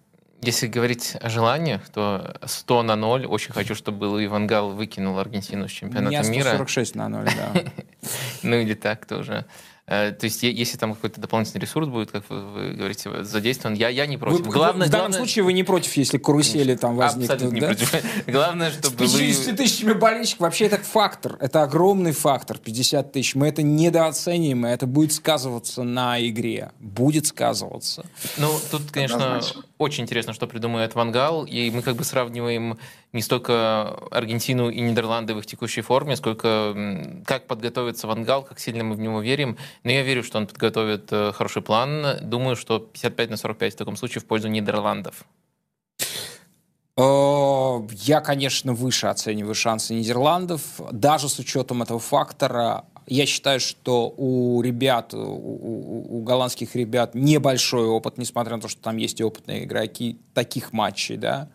если 0.44 0.68
говорить 0.68 1.16
о 1.20 1.30
желаниях, 1.30 1.88
то 1.90 2.38
100 2.46 2.84
на 2.84 2.96
0. 2.96 3.26
Очень 3.26 3.54
хочу, 3.54 3.76
чтобы 3.76 4.06
Луи 4.06 4.28
Вангал 4.28 4.72
выкинул 4.72 5.18
Аргентину 5.18 5.68
с 5.68 5.72
чемпионата 5.72 6.30
мира. 6.30 6.50
146 6.50 6.96
на 6.96 7.10
0, 7.10 7.26
да. 7.26 7.64
Ну 8.44 8.56
или 8.58 8.74
так 8.74 9.06
тоже. 9.06 9.46
Э, 9.86 10.12
то 10.12 10.26
есть, 10.26 10.44
если 10.44 10.78
там 10.78 10.94
какой-то 10.96 11.20
дополнительный 11.20 11.60
ресурс 11.60 11.90
будет, 11.90 12.10
как 12.10 12.30
вы, 12.30 12.74
говорите, 12.74 13.24
задействован, 13.24 13.76
я, 13.76 13.90
я 13.90 14.06
не 14.06 14.18
против. 14.18 14.46
Вы, 14.46 14.52
главное, 14.52 14.88
в 14.88 14.90
данном 14.90 15.12
главное... 15.12 15.18
случае 15.18 15.44
вы 15.44 15.52
не 15.52 15.64
против, 15.64 15.96
если 15.98 16.18
карусели 16.18 16.76
там 16.76 16.96
возникнут, 16.96 17.32
Абсолютно 17.32 17.60
да? 17.60 17.68
не 17.68 17.76
против. 17.76 18.26
Главное, 18.28 18.72
чтобы 18.72 19.08
С 19.08 19.14
50 19.14 19.46
вы... 19.46 19.54
тысячами 19.58 19.94
болельщиков, 19.94 20.40
вообще 20.40 20.66
это 20.66 20.78
фактор, 20.78 21.38
это 21.42 21.64
огромный 21.64 22.14
фактор, 22.14 22.60
50 22.60 23.12
тысяч. 23.12 23.36
Мы 23.36 23.50
это 23.50 23.62
недооценим, 23.62 24.66
и 24.66 24.70
это 24.70 24.88
будет 24.88 25.12
сказываться 25.12 25.84
на 25.84 26.26
игре. 26.26 26.72
Будет 26.80 27.28
сказываться. 27.28 28.06
Ну, 28.38 28.58
тут, 28.72 28.90
конечно, 28.90 29.42
очень 29.78 30.04
интересно, 30.04 30.34
что 30.34 30.48
придумает 30.48 30.96
Вангал, 30.96 31.46
и 31.46 31.70
мы 31.72 31.82
как 31.82 31.96
бы 31.96 32.04
сравниваем 32.04 32.78
не 33.12 33.22
столько 33.22 33.90
Аргентину 34.12 34.70
и 34.70 34.80
Нидерланды 34.80 35.34
в 35.34 35.40
их 35.40 35.46
текущей 35.46 35.82
форме, 35.82 36.16
сколько 36.16 37.22
как 37.26 37.48
подготовится 37.48 38.08
Вангал, 38.08 38.44
как 38.44 38.60
сильно 38.60 38.84
мы 38.84 38.96
в 38.96 39.00
него 39.00 39.22
верим. 39.22 39.58
Но 39.84 39.92
я 39.92 40.04
верю, 40.04 40.24
что 40.24 40.38
он 40.38 40.48
подготовит 40.48 41.12
э, 41.12 41.32
хороший 41.34 41.62
план. 41.62 42.18
Думаю, 42.22 42.56
что 42.56 42.80
55 42.80 43.30
на 43.32 43.38
45 43.38 43.74
в 43.74 43.78
таком 43.78 43.96
случае 43.96 44.22
в 44.22 44.26
пользу 44.26 44.48
Нидерландов. 44.48 45.26
Э, 46.98 47.80
я, 47.92 48.22
конечно, 48.22 48.74
выше 48.74 49.08
оцениваю 49.08 49.56
шансы 49.56 49.96
Нидерландов. 49.96 50.62
Даже 50.92 51.30
с 51.30 51.40
учетом 51.40 51.82
этого 51.82 52.00
фактора, 52.00 52.86
я 53.08 53.26
считаю, 53.26 53.60
что 53.60 54.14
у 54.18 54.62
ребят, 54.62 55.14
у, 55.14 55.18
у, 55.18 56.18
у 56.18 56.24
голландских 56.24 56.76
ребят 56.76 57.16
небольшой 57.16 57.86
опыт, 57.88 58.18
несмотря 58.18 58.56
на 58.56 58.62
то, 58.62 58.68
что 58.68 58.82
там 58.82 58.98
есть 58.98 59.22
опытные 59.22 59.66
игроки 59.66 60.20
таких 60.34 60.74
матчей, 60.74 61.18
да. 61.18 61.50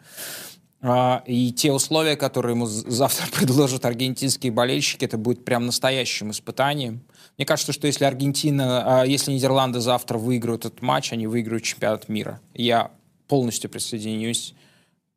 А, 0.81 1.23
и 1.27 1.53
те 1.53 1.73
условия, 1.73 2.17
которые 2.17 2.55
ему 2.55 2.67
завтра 2.67 3.27
предложат 3.33 3.85
аргентинские 3.85 4.53
болельщики, 4.53 5.05
это 5.05 5.19
будет 5.19 5.45
прям 5.45 5.67
настоящим 5.67 6.31
испытанием. 6.31 7.03
Мне 7.37 7.47
кажется, 7.47 7.73
что 7.73 7.87
если 7.87 8.05
Аргентина, 8.05 9.01
а, 9.01 9.05
если 9.05 9.33
Нидерланды 9.33 9.81
завтра 9.81 10.19
выиграют 10.19 10.65
этот 10.65 10.83
матч, 10.83 11.13
они 11.13 11.27
выиграют 11.27 11.65
чемпионат 11.65 12.09
мира. 12.09 12.41
Я 12.55 12.91
полностью 13.27 13.71
присоединюсь 13.71 14.55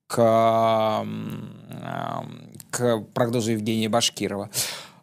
к, 0.08 1.06
к 2.70 3.00
прогнозу 3.14 3.52
Евгения 3.52 3.88
Башкирова. 3.88 4.50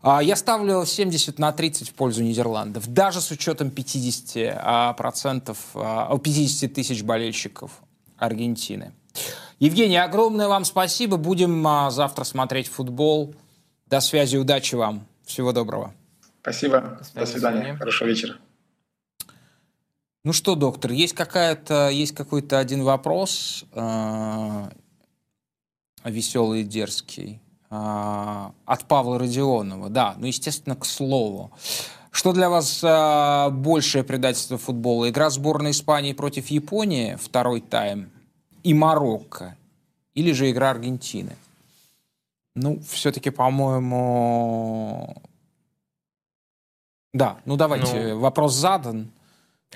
А, 0.00 0.22
я 0.22 0.36
ставлю 0.36 0.84
70 0.84 1.38
на 1.38 1.52
30 1.52 1.88
в 1.88 1.94
пользу 1.94 2.22
Нидерландов, 2.22 2.86
даже 2.86 3.20
с 3.20 3.30
учетом 3.30 3.70
50 3.70 4.96
процентов, 4.96 5.58
50 5.74 6.72
тысяч 6.72 7.02
болельщиков 7.02 7.72
Аргентины. 8.16 8.92
Евгений, 9.58 9.96
огромное 9.96 10.46
вам 10.46 10.64
спасибо. 10.64 11.16
Будем 11.16 11.66
а, 11.66 11.90
завтра 11.90 12.24
смотреть 12.24 12.68
футбол. 12.68 13.34
До 13.86 14.00
связи, 14.00 14.36
удачи 14.36 14.76
вам. 14.76 15.06
Всего 15.24 15.52
доброго. 15.52 15.92
Спасибо. 16.42 17.00
До 17.14 17.26
свидания. 17.26 17.74
Хорошего 17.74 18.08
вечера. 18.08 18.36
Ну 20.24 20.32
что, 20.32 20.54
доктор, 20.54 20.92
есть 20.92 21.14
какая-то, 21.14 21.88
есть 21.88 22.14
какой-то 22.14 22.58
один 22.58 22.82
вопрос 22.82 23.64
э, 23.72 24.68
веселый 26.04 26.60
и 26.60 26.64
дерзкий 26.64 27.40
от 27.70 28.84
Павла 28.88 29.18
Родионова. 29.18 29.88
Да, 29.90 30.14
ну 30.18 30.26
естественно 30.26 30.74
к 30.76 30.84
слову. 30.84 31.50
Что 32.10 32.32
для 32.32 32.48
вас 32.48 32.82
э, 32.82 33.50
большее 33.50 34.02
предательство 34.02 34.58
футбола? 34.58 35.08
Игра 35.08 35.30
сборной 35.30 35.72
Испании 35.72 36.14
против 36.14 36.48
Японии, 36.48 37.16
второй 37.20 37.60
тайм, 37.60 38.10
и 38.64 38.74
Марокко, 38.74 39.56
или 40.14 40.32
же 40.32 40.50
игра 40.50 40.70
Аргентины? 40.70 41.36
Ну, 42.54 42.80
все-таки, 42.80 43.30
по-моему... 43.30 45.16
Да, 47.12 47.38
ну 47.44 47.56
давайте, 47.56 48.14
ну, 48.14 48.18
вопрос 48.18 48.54
задан, 48.54 49.12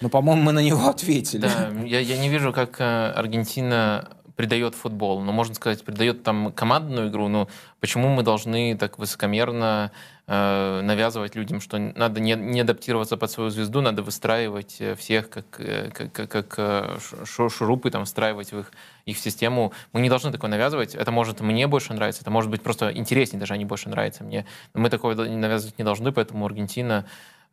но, 0.01 0.09
по-моему, 0.09 0.43
мы 0.43 0.53
на 0.53 0.61
него 0.61 0.89
ответили. 0.89 1.43
Да, 1.43 1.71
я, 1.85 2.01
я 2.01 2.19
не 2.19 2.29
вижу, 2.29 2.53
как 2.53 2.81
э, 2.81 3.13
Аргентина 3.13 4.11
придает 4.37 4.75
футбол. 4.75 5.21
Ну, 5.21 5.33
можно 5.33 5.55
сказать, 5.55 5.85
придает 5.85 6.23
там 6.23 6.53
командную 6.53 7.09
игру, 7.09 7.29
но 7.29 7.49
почему 7.81 8.09
мы 8.09 8.23
должны 8.23 8.77
так 8.77 8.99
высокомерно 8.99 9.93
э, 10.27 10.81
навязывать 10.83 11.35
людям, 11.35 11.61
что 11.61 11.79
надо 11.79 12.21
не, 12.21 12.35
не 12.35 12.61
адаптироваться 12.61 13.17
под 13.17 13.31
свою 13.31 13.51
звезду, 13.51 13.81
надо 13.81 14.03
выстраивать 14.03 14.77
э, 14.81 14.95
всех 14.95 15.29
как, 15.31 15.45
э, 15.59 15.91
как, 15.93 16.13
как, 16.13 16.31
как 16.31 16.55
э, 16.59 16.99
шурупы, 17.27 17.91
там, 17.91 18.05
встраивать 18.05 18.53
в 18.53 18.59
их, 18.61 18.73
их 19.07 19.19
систему. 19.19 19.73
Мы 19.93 20.01
не 20.01 20.09
должны 20.09 20.33
такое 20.33 20.51
навязывать. 20.51 20.95
Это 20.95 21.11
может 21.11 21.41
мне 21.41 21.67
больше 21.67 21.93
нравится, 21.93 22.23
это 22.23 22.31
может 22.31 22.51
быть 22.51 22.63
просто 22.63 22.93
интереснее, 22.93 23.41
даже 23.41 23.55
они 23.55 23.65
больше 23.65 23.89
нравятся 23.89 24.25
мне. 24.25 24.47
Но 24.75 24.81
мы 24.81 24.91
такое 24.91 25.15
навязывать 25.15 25.79
не 25.79 25.85
должны, 25.85 26.13
поэтому 26.13 26.47
Аргентина 26.47 27.07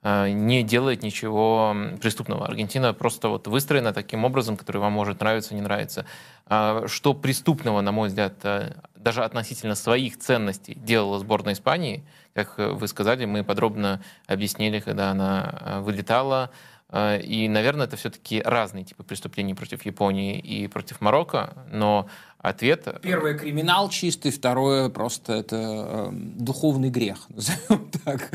не 0.04 0.64
делает 0.64 1.04
ничего 1.04 1.76
преступного. 2.02 2.46
Аргентина 2.46 2.94
просто 2.94 3.28
вот 3.28 3.48
выстроена 3.48 3.94
таким 3.94 4.24
образом, 4.24 4.56
который 4.56 4.78
вам 4.78 4.94
может 4.94 5.20
нравиться, 5.20 5.54
не 5.54 5.62
нравиться. 5.62 6.06
А 6.46 6.88
что 6.88 7.14
преступного, 7.14 7.82
на 7.82 7.92
мой 7.92 8.08
взгляд, 8.08 8.34
э, 8.44 8.74
даже 8.96 9.24
относительно 9.24 9.76
своих 9.76 10.18
ценностей 10.18 10.74
делала 10.74 11.20
сборная 11.20 11.54
Испании, 11.54 12.04
как 12.34 12.58
вы 12.58 12.88
сказали, 12.88 13.26
мы 13.26 13.44
подробно 13.44 14.02
объяснили, 14.26 14.80
когда 14.80 15.12
она 15.12 15.60
э, 15.62 15.80
вылетала. 15.82 16.52
И, 16.92 17.48
наверное, 17.48 17.86
это 17.86 17.98
все-таки 17.98 18.42
разные 18.42 18.84
типы 18.84 19.04
преступлений 19.04 19.54
против 19.54 19.86
Японии 19.86 20.40
и 20.40 20.68
против 20.68 21.02
Марокко, 21.02 21.54
но 21.72 22.08
ответ... 22.40 22.88
Первое— 23.04 23.38
криминал 23.38 23.90
чистый, 23.90 24.32
второе— 24.32 24.90
просто 24.90 25.34
это 25.34 25.56
э, 25.56 26.10
духовный 26.12 26.90
грех, 26.90 27.20
назовем 27.30 27.92
так. 28.04 28.32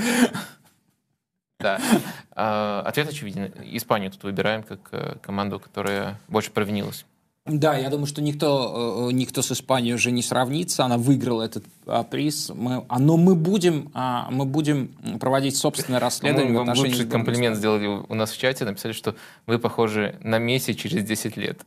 Да. 1.60 1.80
А, 2.36 2.82
ответ 2.86 3.08
очевиден. 3.08 3.52
Испанию 3.64 4.10
тут 4.10 4.24
выбираем 4.24 4.62
как 4.62 4.80
э, 4.90 5.16
команду, 5.22 5.60
которая 5.60 6.18
больше 6.28 6.50
провинилась. 6.50 7.04
Да, 7.46 7.76
я 7.76 7.90
думаю, 7.90 8.06
что 8.06 8.22
никто, 8.22 9.08
э, 9.10 9.12
никто 9.12 9.42
с 9.42 9.52
Испанией 9.52 9.94
уже 9.94 10.10
не 10.10 10.22
сравнится. 10.22 10.84
Она 10.84 10.96
выиграла 10.96 11.42
этот 11.42 11.64
а, 11.86 12.02
приз. 12.02 12.50
Мы, 12.54 12.84
а, 12.88 12.98
но 12.98 13.18
мы 13.18 13.34
будем, 13.34 13.90
а, 13.92 14.30
мы 14.30 14.46
будем 14.46 14.88
проводить 15.20 15.54
собственное 15.54 16.00
расследование 16.00 16.52
мы 16.52 16.60
в 16.60 16.62
отношении... 16.62 16.92
Лучший 16.92 17.06
комплимент 17.06 17.56
сделали 17.56 17.86
у 17.86 18.14
нас 18.14 18.30
в 18.30 18.38
чате. 18.38 18.64
Написали, 18.64 18.92
что 18.92 19.14
вы 19.46 19.58
похожи 19.58 20.18
на 20.22 20.38
Месси 20.38 20.74
через 20.74 21.04
10 21.04 21.36
лет. 21.36 21.60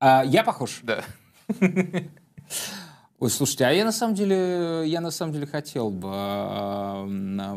А, 0.00 0.24
я 0.24 0.42
похож? 0.42 0.80
Да. 0.82 1.04
Ой, 3.20 3.30
слушайте, 3.30 3.64
а 3.64 3.72
я 3.72 3.84
на 3.84 3.90
самом 3.90 4.14
деле, 4.14 4.84
я 4.86 5.00
на 5.00 5.10
самом 5.10 5.32
деле 5.32 5.46
хотел 5.46 5.90
бы 5.90 6.08
э, 6.12 7.54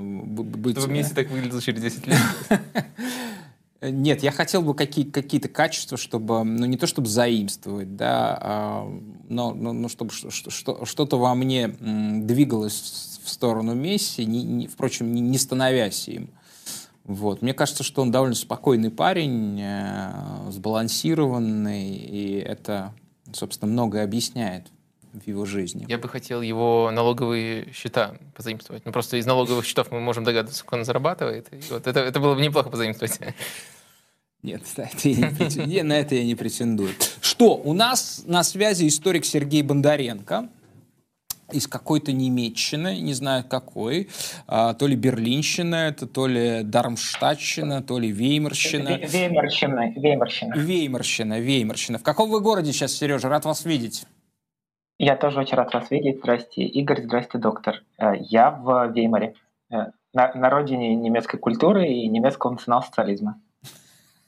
быть... 0.58 0.76
Чтобы 0.76 0.94
Месси 0.94 1.14
так 1.14 1.30
выглядел 1.30 1.62
через 1.62 1.82
10 1.82 2.08
лет. 2.08 2.18
Нет, 3.82 4.24
я 4.24 4.32
хотел 4.32 4.64
бы 4.64 4.74
какие, 4.74 5.06
какие-то 5.06 5.50
качества, 5.50 5.98
чтобы, 5.98 6.44
ну 6.44 6.66
не 6.66 6.78
то 6.78 6.88
чтобы 6.88 7.08
заимствовать, 7.08 7.96
да, 7.96 8.38
а, 8.42 9.02
но, 9.30 9.54
но, 9.54 9.74
но 9.74 9.88
чтобы 9.88 10.12
что-то 10.12 11.18
во 11.18 11.36
мне 11.36 11.68
двигалось 11.68 13.20
в 13.24 13.30
сторону 13.30 13.76
Месси, 13.76 14.26
не, 14.26 14.44
не, 14.44 14.68
впрочем, 14.68 15.14
не, 15.14 15.22
не 15.22 15.38
становясь 15.38 16.08
им. 16.08 16.32
Вот. 17.04 17.44
Мне 17.44 17.54
кажется, 17.54 17.84
что 17.84 18.02
он 18.02 18.12
довольно 18.12 18.36
спокойный 18.36 18.90
парень, 18.90 19.60
э, 19.62 20.12
сбалансированный, 20.50 21.96
и 21.98 22.34
это, 22.40 22.94
собственно, 23.32 23.72
многое 23.72 24.04
объясняет 24.04 24.68
в 25.14 25.28
его 25.28 25.46
жизни. 25.46 25.86
Я 25.88 25.98
бы 25.98 26.08
хотел 26.08 26.42
его 26.42 26.90
налоговые 26.92 27.72
счета 27.74 28.16
позаимствовать. 28.36 28.86
Ну, 28.86 28.92
просто 28.92 29.18
из 29.18 29.26
налоговых 29.26 29.66
счетов 29.66 29.92
мы 29.92 30.00
можем 30.00 30.24
догадаться, 30.24 30.60
сколько 30.60 30.76
он 30.76 30.86
зарабатывает. 30.86 31.48
И 31.52 31.60
вот 31.70 31.88
это, 31.88 32.00
это 32.00 32.20
было 32.20 32.36
бы 32.36 32.42
неплохо 32.42 32.70
позаимствовать. 32.70 33.20
Нет, 34.44 34.64
на 34.76 34.84
это, 34.84 35.10
я 35.10 35.16
не 35.16 35.36
претендую, 35.36 35.86
на 35.86 36.00
это 36.00 36.16
я 36.16 36.24
не 36.24 36.36
претендую. 36.36 36.90
Что? 37.22 37.56
У 37.56 37.74
нас 37.74 38.24
на 38.26 38.44
связи 38.44 38.88
историк 38.88 39.24
Сергей 39.24 39.62
Бондаренко 39.62 40.50
из 41.52 41.68
какой-то 41.68 42.12
Немеччины, 42.12 43.00
не 43.02 43.14
знаю 43.14 43.44
какой, 43.44 44.10
а, 44.48 44.74
то 44.74 44.88
ли 44.88 44.96
Берлинщина, 44.96 45.76
это 45.76 46.08
то 46.08 46.26
ли 46.26 46.62
Дармштадтщина, 46.64 47.84
то 47.84 48.00
ли 48.00 48.12
Веймарщина. 48.12 48.98
Веймарщина, 48.98 49.94
Веймарщина. 49.96 50.56
Веймарщина, 50.56 51.40
Веймарщина. 51.40 51.98
В 52.00 52.04
каком 52.04 52.30
вы 52.30 52.40
городе 52.40 52.72
сейчас, 52.72 52.94
Сережа? 52.94 53.30
Рад 53.30 53.46
вас 53.46 53.66
видеть. 53.66 54.06
Я 55.04 55.16
тоже 55.16 55.40
очень 55.40 55.58
рад 55.58 55.74
вас 55.74 55.90
видеть. 55.90 56.20
Здрасте, 56.20 56.62
Игорь, 56.62 57.02
здрасте, 57.02 57.40
доктор. 57.40 57.82
Э, 57.98 58.14
я 58.20 58.52
в 58.52 58.92
Веймаре, 58.94 59.34
э, 59.72 59.76
на, 60.14 60.34
на 60.36 60.50
родине 60.52 60.94
немецкой 60.94 61.40
культуры 61.40 61.88
и 61.88 62.08
немецкого 62.08 62.52
национал-социализма. 62.52 63.42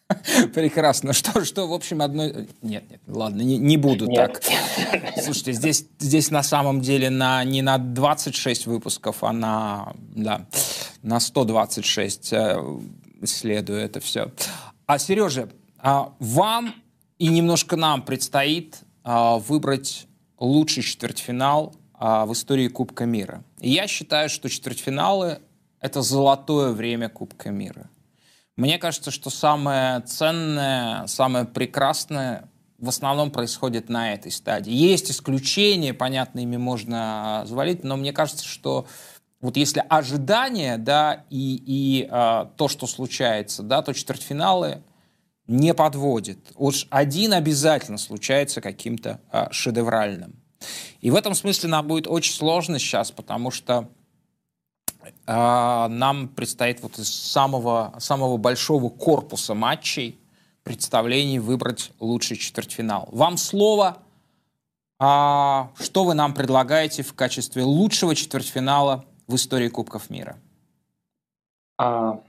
Прекрасно. 0.55 1.13
Что, 1.13 1.45
что, 1.45 1.67
в 1.67 1.74
общем, 1.74 2.01
одно... 2.01 2.26
Нет, 2.26 2.89
нет, 2.89 3.01
ладно, 3.05 3.43
не, 3.43 3.59
не 3.59 3.78
буду 3.78 4.07
нет. 4.07 4.34
так. 4.34 5.13
Слушайте, 5.24 5.51
здесь, 5.51 5.86
здесь 5.99 6.32
на 6.32 6.41
самом 6.41 6.82
деле 6.82 7.11
на, 7.11 7.43
не 7.43 7.61
на 7.61 7.78
26 7.78 8.65
выпусков, 8.65 9.24
а 9.24 9.32
на, 9.32 9.93
да, 10.15 10.47
на 11.03 11.19
126 11.19 12.34
исследую 13.21 13.80
это 13.80 13.99
все. 13.99 14.32
А, 14.88 14.97
Сережа, 14.97 15.49
а 15.78 16.13
вам 16.17 16.74
и 17.19 17.28
немножко 17.28 17.76
нам 17.76 18.01
предстоит 18.01 18.80
а, 19.03 19.38
выбрать 19.38 20.07
лучший 20.43 20.83
четвертьфинал 20.83 21.73
а, 21.93 22.25
в 22.25 22.33
истории 22.33 22.67
Кубка 22.67 23.05
мира. 23.05 23.43
И 23.59 23.69
я 23.69 23.87
считаю, 23.87 24.29
что 24.29 24.49
четвертьфиналы— 24.49 25.39
это 25.79 26.01
золотое 26.01 26.71
время 26.71 27.09
Кубка 27.09 27.49
мира. 27.49 27.89
Мне 28.55 28.77
кажется, 28.77 29.09
что 29.09 29.29
самое 29.29 30.01
ценное, 30.01 31.07
самое 31.07 31.45
прекрасное 31.45 32.49
в 32.77 32.89
основном 32.89 33.31
происходит 33.31 33.87
на 33.89 34.13
этой 34.13 34.31
стадии. 34.31 34.73
Есть 34.73 35.09
исключения, 35.09 35.93
понятно, 35.93 36.39
ими 36.41 36.57
можно 36.57 37.43
завалить, 37.45 37.83
но 37.83 37.95
мне 37.95 38.11
кажется, 38.11 38.45
что 38.45 38.85
вот 39.39 39.57
если 39.57 39.83
ожидания, 39.87 40.77
да, 40.77 41.23
и, 41.29 41.63
и 41.65 42.07
а, 42.11 42.51
то, 42.57 42.67
что 42.67 42.85
случается, 42.85 43.63
да, 43.63 43.81
то 43.81 43.93
четвертьфиналы 43.93 44.83
не 45.47 45.73
подводит. 45.73 46.39
Уж 46.55 46.87
один 46.89 47.33
обязательно 47.33 47.97
случается 47.97 48.61
каким-то 48.61 49.19
а, 49.31 49.51
шедевральным. 49.51 50.35
И 51.01 51.11
в 51.11 51.15
этом 51.15 51.35
смысле 51.35 51.69
нам 51.69 51.87
будет 51.87 52.07
очень 52.07 52.33
сложно 52.33 52.79
сейчас, 52.79 53.11
потому 53.11 53.51
что 53.51 53.89
а, 55.25 55.87
нам 55.89 56.29
предстоит 56.29 56.81
вот 56.81 56.97
из 56.97 57.13
самого, 57.13 57.93
самого 57.99 58.37
большого 58.37 58.89
корпуса 58.89 59.53
матчей 59.53 60.19
представлений 60.63 61.39
выбрать 61.39 61.91
лучший 61.99 62.37
четвертьфинал. 62.37 63.09
Вам 63.11 63.37
слово. 63.37 63.97
А, 64.99 65.71
что 65.77 66.05
вы 66.05 66.13
нам 66.13 66.33
предлагаете 66.33 67.03
в 67.03 67.13
качестве 67.13 67.63
лучшего 67.63 68.15
четвертьфинала 68.15 69.03
в 69.27 69.35
истории 69.35 69.67
Кубков 69.67 70.09
мира? 70.09 70.37
А, 71.77 72.21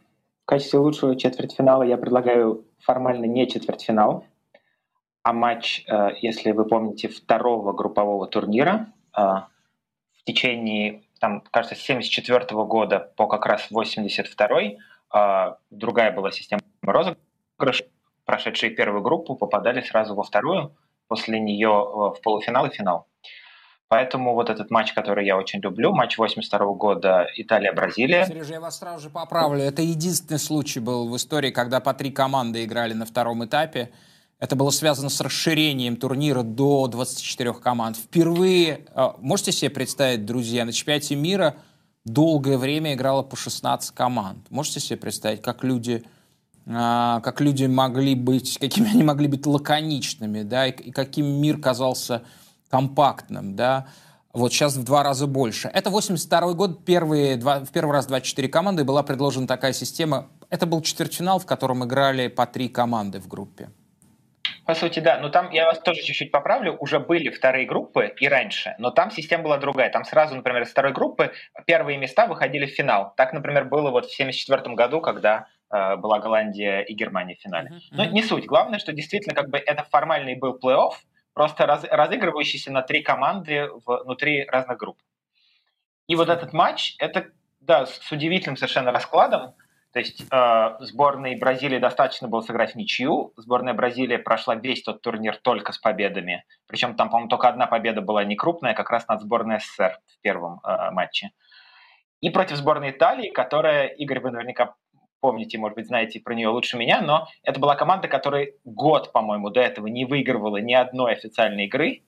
в 0.43 0.47
качестве 0.47 0.81
лучшего 0.81 1.15
четвертьфинала 1.15 1.85
я 1.85 1.97
предлагаю 1.97 2.65
формально 2.85 3.25
не 3.25 3.49
четвертьфинал, 3.49 4.25
а 5.23 5.33
матч, 5.33 5.85
э, 5.87 6.11
если 6.21 6.53
вы 6.53 6.67
помните, 6.67 7.09
второго 7.09 7.73
группового 7.73 8.27
турнира 8.27 8.93
э, 9.17 9.21
в 9.21 10.25
течение, 10.25 11.03
там, 11.19 11.43
кажется, 11.51 11.75
с 11.75 11.81
74 11.81 12.45
года 12.65 13.13
по 13.17 13.27
как 13.27 13.47
раз 13.47 13.71
82 13.71 14.61
э, 14.61 15.55
другая 15.71 16.13
была 16.13 16.31
система 16.31 16.63
розыгрыша, 16.83 17.87
прошедшие 18.27 18.71
первую 18.71 19.03
группу 19.03 19.35
попадали 19.35 19.81
сразу 19.81 20.15
во 20.15 20.23
вторую, 20.23 20.77
после 21.09 21.41
нее 21.41 21.69
в 21.69 22.17
полуфинал 22.23 22.67
и 22.67 22.71
финал. 22.71 23.07
Поэтому 23.89 24.35
вот 24.35 24.51
этот 24.51 24.71
матч, 24.71 24.93
который 24.93 25.27
я 25.27 25.37
очень 25.37 25.61
люблю, 25.61 25.93
матч 25.93 26.17
82 26.19 26.75
года 26.75 27.27
Италия-Бразилия. 27.37 28.27
Сережа, 28.27 28.55
я 28.55 28.61
вас 28.61 28.79
сразу 28.79 29.05
же 29.05 29.11
поправлю. 29.11 29.63
Это 29.63 29.83
единственный 29.83 30.39
случай 30.39 30.81
был 30.81 31.09
в 31.09 31.17
истории, 31.17 31.51
когда 31.51 31.81
по 31.81 31.93
три 31.93 32.11
команды 32.11 32.65
играли 32.65 32.95
на 32.95 33.05
втором 33.05 33.45
этапе. 33.45 33.91
Это 34.41 34.57
было 34.57 34.71
связано 34.71 35.11
с 35.11 35.21
расширением 35.21 35.97
турнира 35.97 36.43
до 36.43 36.89
24 36.89 37.55
команд. 37.55 37.97
Впервые, 37.97 38.81
а, 38.95 39.17
можете 39.21 39.53
себе 39.53 39.71
представить, 39.71 40.25
друзья, 40.25 40.65
на 40.65 40.73
чемпионате 40.73 41.15
мира 41.15 41.57
долгое 42.05 42.59
время 42.59 42.95
играло 42.95 43.23
по 43.23 43.37
16 43.37 43.95
команд. 43.95 44.39
Можете 44.51 44.81
себе 44.81 44.99
представить, 44.99 45.41
как 45.41 45.63
люди, 45.63 46.05
а, 46.67 47.21
как 47.21 47.41
люди 47.41 47.67
могли 47.67 48.15
быть, 48.15 48.59
какими 48.59 48.91
они 48.91 49.03
могли 49.03 49.29
быть 49.29 49.47
лаконичными, 49.47 50.43
да, 50.43 50.67
и 50.67 50.91
каким 50.91 51.27
мир 51.27 51.61
казался 51.61 52.23
компактным, 52.71 53.57
да, 53.57 53.87
вот 54.35 54.53
сейчас 54.53 54.77
в 54.77 54.85
два 54.85 55.05
раза 55.05 55.27
больше. 55.27 55.71
Это 55.73 55.91
82 55.91 56.55
год, 56.55 56.85
первые 56.85 57.37
два, 57.37 57.61
в 57.61 57.71
первый 57.71 57.93
раз 57.93 58.07
24 58.07 58.49
команды, 58.49 58.85
была 58.85 59.05
предложена 59.05 59.47
такая 59.47 59.73
система. 59.73 60.27
Это 60.51 60.67
был 60.67 60.83
четвертьфинал, 60.83 61.39
в 61.39 61.47
котором 61.47 61.85
играли 61.85 62.27
по 62.27 62.45
три 62.45 62.69
команды 62.69 63.21
в 63.21 63.29
группе. 63.29 63.71
По 64.67 64.75
сути, 64.75 64.99
да. 64.99 65.19
Но 65.21 65.29
там, 65.29 65.51
я 65.51 65.67
вас 65.67 65.79
тоже 65.79 66.03
чуть-чуть 66.03 66.33
поправлю, 66.33 66.77
уже 66.81 66.99
были 66.99 67.31
вторые 67.31 67.67
группы 67.67 68.13
и 68.19 68.27
раньше, 68.27 68.75
но 68.79 68.91
там 68.91 69.11
система 69.11 69.45
была 69.45 69.59
другая. 69.59 69.91
Там 69.91 70.05
сразу, 70.05 70.35
например, 70.35 70.63
из 70.63 70.71
второй 70.71 70.93
группы 70.93 71.33
первые 71.67 71.99
места 71.99 72.27
выходили 72.27 72.67
в 72.67 72.71
финал. 72.71 73.13
Так, 73.17 73.33
например, 73.33 73.67
было 73.67 73.91
вот 73.91 74.07
в 74.07 74.13
1974 74.13 74.75
году, 74.75 75.01
когда 75.01 75.47
э, 75.71 75.97
была 75.97 76.19
Голландия 76.19 76.81
и 76.81 76.95
Германия 76.95 77.37
в 77.37 77.41
финале. 77.41 77.73
Но 77.91 78.05
не 78.05 78.23
суть. 78.23 78.47
Главное, 78.47 78.79
что 78.79 78.93
действительно 78.93 79.35
как 79.35 79.51
бы 79.51 79.59
это 79.59 79.85
формальный 79.91 80.35
был 80.35 80.59
плей-офф, 80.59 80.95
просто 81.35 81.67
раз, 81.67 81.85
разыгрывающийся 81.85 82.73
на 82.73 82.83
три 82.83 83.03
команды 83.03 83.69
внутри 83.85 84.47
разных 84.47 84.79
групп. 84.79 84.99
И 86.07 86.17
вот 86.17 86.29
этот 86.29 86.53
матч, 86.53 86.95
это, 86.99 87.31
да, 87.61 87.87
с 87.87 88.11
удивительным 88.11 88.57
совершенно 88.57 88.93
раскладом, 88.93 89.55
то 89.95 90.01
есть 90.01 90.25
э, 90.29 90.77
сборной 90.81 91.37
Бразилии 91.37 91.79
достаточно 91.79 92.27
было 92.27 92.41
сыграть 92.41 92.73
в 92.73 92.75
ничью. 92.75 93.33
Сборная 93.37 93.75
Бразилии 93.75 94.17
прошла 94.17 94.57
весь 94.57 94.83
тот 94.83 95.03
турнир 95.03 95.37
только 95.37 95.71
с 95.71 95.79
победами. 95.79 96.45
Причем 96.67 96.97
там, 96.97 97.11
по-моему, 97.11 97.29
только 97.29 97.49
одна 97.49 97.69
победа 97.69 98.01
была 98.01 98.25
не 98.25 98.35
крупная, 98.35 98.75
как 98.75 98.91
раз 98.91 99.07
над 99.07 99.21
сборной 99.21 99.61
СССР 99.61 100.01
в 100.09 100.21
первом 100.21 100.61
э, 100.65 100.91
матче. 100.91 101.31
И 102.21 102.29
против 102.31 102.57
сборной 102.57 102.91
Италии, 102.91 103.31
которая, 103.31 103.87
Игорь, 103.87 104.19
вы 104.19 104.33
наверняка 104.33 104.75
помните, 105.25 105.57
может 105.57 105.77
быть, 105.77 105.87
знаете 105.87 106.21
про 106.21 106.35
нее 106.35 106.49
лучше 106.49 106.77
меня, 106.77 107.01
но 107.01 107.29
это 107.45 107.59
была 107.59 107.77
команда, 107.77 108.09
которая 108.09 108.53
год, 108.67 109.11
по-моему, 109.11 109.49
до 109.49 109.61
этого 109.61 109.87
не 109.87 110.05
выигрывала 110.05 110.59
ни 110.59 110.75
одной 110.75 111.15
официальной 111.15 111.65
игры. 111.65 112.03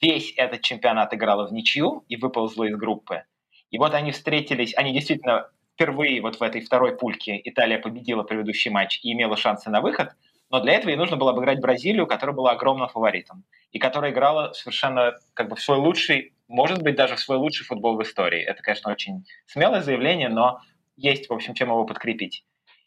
Весь 0.00 0.34
этот 0.36 0.62
чемпионат 0.62 1.14
играла 1.14 1.46
в 1.46 1.52
ничью 1.52 2.04
и 2.08 2.16
выползла 2.16 2.64
из 2.64 2.76
группы. 2.76 3.22
И 3.70 3.78
вот 3.78 3.94
они 3.94 4.10
встретились, 4.10 4.74
они 4.76 4.92
действительно 4.92 5.46
впервые 5.72 6.20
вот 6.20 6.40
в 6.40 6.42
этой 6.42 6.60
второй 6.60 6.96
пульке 6.96 7.40
Италия 7.44 7.78
победила 7.78 8.24
предыдущий 8.24 8.72
матч 8.72 8.98
и 9.04 9.12
имела 9.12 9.36
шансы 9.36 9.70
на 9.70 9.80
выход, 9.80 10.16
но 10.50 10.58
для 10.58 10.72
этого 10.72 10.90
ей 10.90 10.96
нужно 10.96 11.16
было 11.16 11.30
обыграть 11.30 11.60
Бразилию, 11.60 12.08
которая 12.08 12.34
была 12.34 12.50
огромным 12.50 12.88
фаворитом, 12.88 13.44
и 13.70 13.78
которая 13.78 14.10
играла 14.10 14.52
совершенно 14.52 15.12
как 15.34 15.48
бы 15.48 15.54
в 15.54 15.60
свой 15.60 15.78
лучший, 15.78 16.32
может 16.48 16.82
быть, 16.82 16.96
даже 16.96 17.14
в 17.14 17.20
свой 17.20 17.38
лучший 17.38 17.66
футбол 17.66 17.96
в 17.96 18.02
истории. 18.02 18.42
Это, 18.42 18.64
конечно, 18.64 18.90
очень 18.90 19.24
смелое 19.46 19.80
заявление, 19.80 20.28
но 20.28 20.58
есть, 20.98 21.30
в 21.30 21.32
общем, 21.32 21.54
чем 21.54 21.68
его 21.68 21.84
подкрепить. 21.84 22.44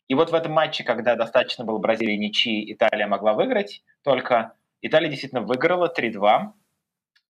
И 0.08 0.14
вот 0.14 0.30
в 0.30 0.36
этом 0.36 0.52
матче, 0.52 0.84
когда 0.84 1.16
достаточно 1.16 1.64
было 1.64 1.78
Бразилии 1.78 2.18
ничьи, 2.18 2.74
Италия 2.74 3.08
могла 3.08 3.34
выиграть, 3.34 3.82
только 4.04 4.54
Италия 4.82 5.10
действительно 5.10 5.42
выиграла 5.42 5.92
3-2. 5.96 6.52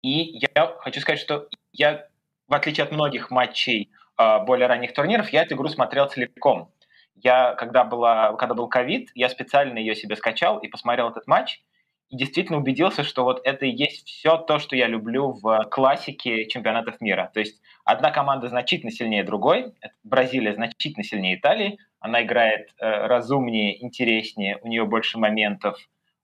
И 0.03 0.39
я 0.55 0.77
хочу 0.79 1.01
сказать, 1.01 1.18
что 1.18 1.49
я, 1.72 2.07
в 2.47 2.55
отличие 2.55 2.85
от 2.85 2.93
многих 2.93 3.31
матчей 3.31 3.91
а, 4.16 4.41
более 4.41 4.66
ранних 4.66 4.93
турниров, 4.93 5.31
я 5.31 5.43
эту 5.43 5.55
игру 5.55 5.68
смотрел 5.68 6.07
целиком. 6.07 6.70
Я, 7.14 7.55
когда, 7.55 7.85
была, 7.85 8.35
когда 8.35 8.55
был 8.55 8.68
ковид, 8.68 9.11
я 9.14 9.31
специально 9.31 9.79
ее 9.79 9.95
себе 9.95 10.16
скачал 10.16 10.59
и 10.59 10.68
посмотрел 10.68 11.09
этот 11.09 11.27
матч, 11.27 11.62
и 12.09 12.17
действительно 12.17 12.59
убедился, 12.59 13.03
что 13.03 13.25
вот 13.25 13.41
это 13.45 13.67
и 13.67 13.71
есть 13.71 14.07
все 14.07 14.37
то, 14.37 14.59
что 14.59 14.77
я 14.77 14.87
люблю 14.87 15.33
в 15.33 15.65
классике 15.71 16.47
чемпионатов 16.47 17.01
мира. 17.01 17.31
То 17.35 17.41
есть 17.41 17.61
одна 17.85 18.11
команда 18.11 18.49
значительно 18.49 18.93
сильнее 18.93 19.25
другой, 19.25 19.75
Бразилия 20.05 20.55
значительно 20.55 21.05
сильнее 21.05 21.37
Италии, 21.37 21.79
она 21.99 22.23
играет 22.23 22.73
э, 22.79 23.07
разумнее, 23.07 23.83
интереснее, 23.85 24.59
у 24.63 24.69
нее 24.69 24.85
больше 24.85 25.19
моментов. 25.19 25.79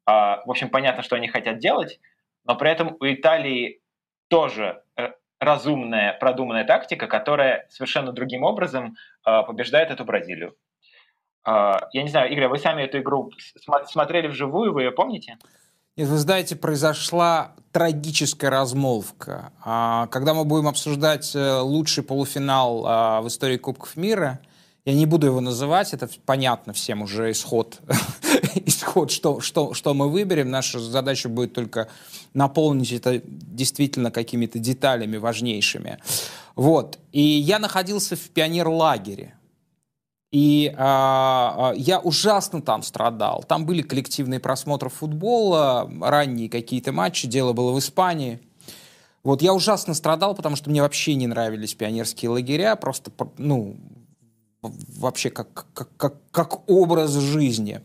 Э, 0.07 0.43
в 0.45 0.51
общем, 0.51 0.70
понятно, 0.70 1.03
что 1.03 1.16
они 1.16 1.26
хотят 1.26 1.59
делать, 1.59 1.99
но 2.45 2.55
при 2.57 2.70
этом 2.70 2.97
у 3.01 3.05
Италии 3.05 3.80
тоже 4.28 4.83
э, 4.97 5.11
разумная, 5.41 6.12
продуманная 6.12 6.64
тактика, 6.64 7.09
которая 7.09 7.66
совершенно 7.70 8.12
другим 8.12 8.45
образом 8.45 8.95
э, 9.26 9.43
побеждает 9.43 9.91
эту 9.91 10.05
Бразилию. 10.05 10.55
Э, 11.45 11.72
я 11.93 12.03
не 12.05 12.09
знаю, 12.09 12.30
Игорь, 12.30 12.45
а 12.45 12.49
вы 12.49 12.59
сами 12.59 12.83
эту 12.83 13.01
игру 13.01 13.33
смотрели 13.87 14.28
вживую, 14.28 14.72
вы 14.72 14.85
ее 14.85 14.93
помните? 14.93 15.39
Нет, 15.95 16.09
вы 16.09 16.16
знаете, 16.16 16.57
произошла 16.57 17.53
трагическая 17.70 18.49
размолвка. 18.49 19.53
А, 19.62 20.07
когда 20.07 20.32
мы 20.32 20.45
будем 20.45 20.68
обсуждать 20.68 21.32
э, 21.34 21.59
лучший 21.61 22.03
полуфинал 22.03 22.84
а, 22.86 23.20
в 23.20 23.28
истории 23.28 23.59
Кубков 23.59 23.97
мира, 23.97 24.40
я 24.86 24.95
не 24.95 25.05
буду 25.05 25.26
его 25.26 25.40
называть, 25.40 25.93
это 25.93 26.09
понятно 26.24 26.72
всем 26.72 27.03
уже 27.03 27.30
исход, 27.30 27.80
исход 28.66 29.11
что, 29.11 29.40
что, 29.40 29.74
что 29.74 29.93
мы 29.93 30.09
выберем. 30.09 30.51
Наша 30.51 30.80
задача 30.80 31.28
будет 31.28 31.53
только 31.53 31.88
наполнить 32.32 32.93
это 32.93 33.20
действительно 33.24 34.11
какими-то 34.11 34.59
деталями 34.59 35.18
важнейшими. 35.18 35.99
Вот. 36.57 36.99
И 37.12 37.20
я 37.20 37.59
находился 37.59 38.16
в 38.16 38.30
пионерлагере. 38.30 39.34
И 40.33 40.74
а, 40.78 41.72
а, 41.72 41.74
я 41.74 42.01
ужасно 42.01 42.62
там 42.62 42.83
страдал. 42.83 43.45
Там 43.47 43.66
были 43.66 43.83
коллективные 43.83 44.41
просмотры 44.41 44.89
футбола, 44.89 45.91
ранние 46.01 46.49
какие-то 46.49 46.91
матчи, 46.91 47.28
дело 47.28 47.53
было 47.53 47.72
в 47.72 47.78
Испании. 47.78 48.41
Вот 49.22 49.43
я 49.43 49.53
ужасно 49.53 49.93
страдал, 49.93 50.35
потому 50.35 50.57
что 50.57 50.70
мне 50.70 50.80
вообще 50.80 51.14
не 51.14 51.26
нравились 51.26 51.74
пионерские 51.74 52.30
лагеря, 52.30 52.76
просто, 52.76 53.12
ну, 53.37 53.76
вообще 54.62 55.28
как, 55.28 55.66
как, 55.74 55.91
как, 55.97 56.14
как 56.30 56.68
образ 56.68 57.12
жизни. 57.12 57.83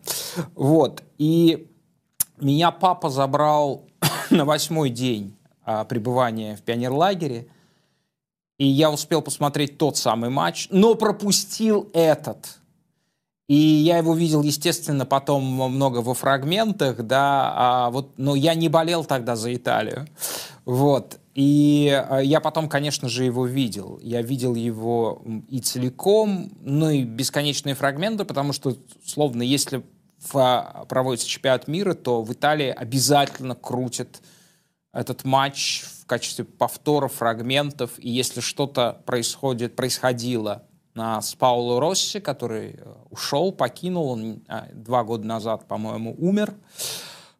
Вот. 0.55 1.03
И 1.17 1.69
меня 2.39 2.71
папа 2.71 3.09
забрал 3.09 3.83
на 4.29 4.45
восьмой 4.45 4.89
день 4.89 5.35
а, 5.65 5.83
пребывания 5.83 6.55
в 6.55 6.61
пионерлагере, 6.61 7.47
и 8.57 8.65
я 8.65 8.91
успел 8.91 9.21
посмотреть 9.21 9.77
тот 9.77 9.97
самый 9.97 10.29
матч, 10.29 10.67
но 10.71 10.95
пропустил 10.95 11.89
этот. 11.93 12.57
И 13.47 13.55
я 13.55 13.97
его 13.97 14.13
видел, 14.13 14.41
естественно, 14.41 15.05
потом 15.05 15.43
много 15.43 15.99
во 15.99 16.13
фрагментах, 16.13 17.01
да, 17.03 17.53
а 17.55 17.89
вот, 17.91 18.11
но 18.17 18.35
я 18.35 18.55
не 18.55 18.67
болел 18.67 19.05
тогда 19.05 19.37
за 19.37 19.55
Италию, 19.55 20.07
вот. 20.65 21.19
И 21.33 21.87
а, 22.09 22.19
я 22.19 22.41
потом, 22.41 22.67
конечно 22.67 23.07
же, 23.07 23.23
его 23.23 23.45
видел. 23.45 23.99
Я 24.01 24.21
видел 24.21 24.55
его 24.55 25.21
и 25.47 25.59
целиком, 25.59 26.51
ну 26.61 26.89
и 26.89 27.03
бесконечные 27.03 27.75
фрагменты, 27.75 28.25
потому 28.25 28.51
что, 28.53 28.75
словно, 29.05 29.43
если 29.43 29.83
в, 30.19 30.85
проводится 30.89 31.27
чемпионат 31.27 31.67
мира, 31.67 31.93
то 31.93 32.23
в 32.23 32.33
Италии 32.33 32.69
обязательно 32.69 33.55
крутят 33.55 34.21
этот 34.91 35.23
матч 35.23 35.85
качестве 36.07 36.45
повтора, 36.45 37.07
фрагментов. 37.07 37.91
И 37.97 38.09
если 38.09 38.41
что-то 38.41 39.01
происходит, 39.05 39.75
происходило 39.75 40.63
а, 40.95 41.21
с 41.21 41.35
Пауло 41.35 41.79
Росси, 41.79 42.19
который 42.19 42.71
э, 42.77 42.93
ушел, 43.11 43.51
покинул, 43.51 44.09
он 44.09 44.41
а, 44.47 44.67
два 44.73 45.03
года 45.03 45.25
назад, 45.25 45.67
по-моему, 45.67 46.15
умер. 46.17 46.55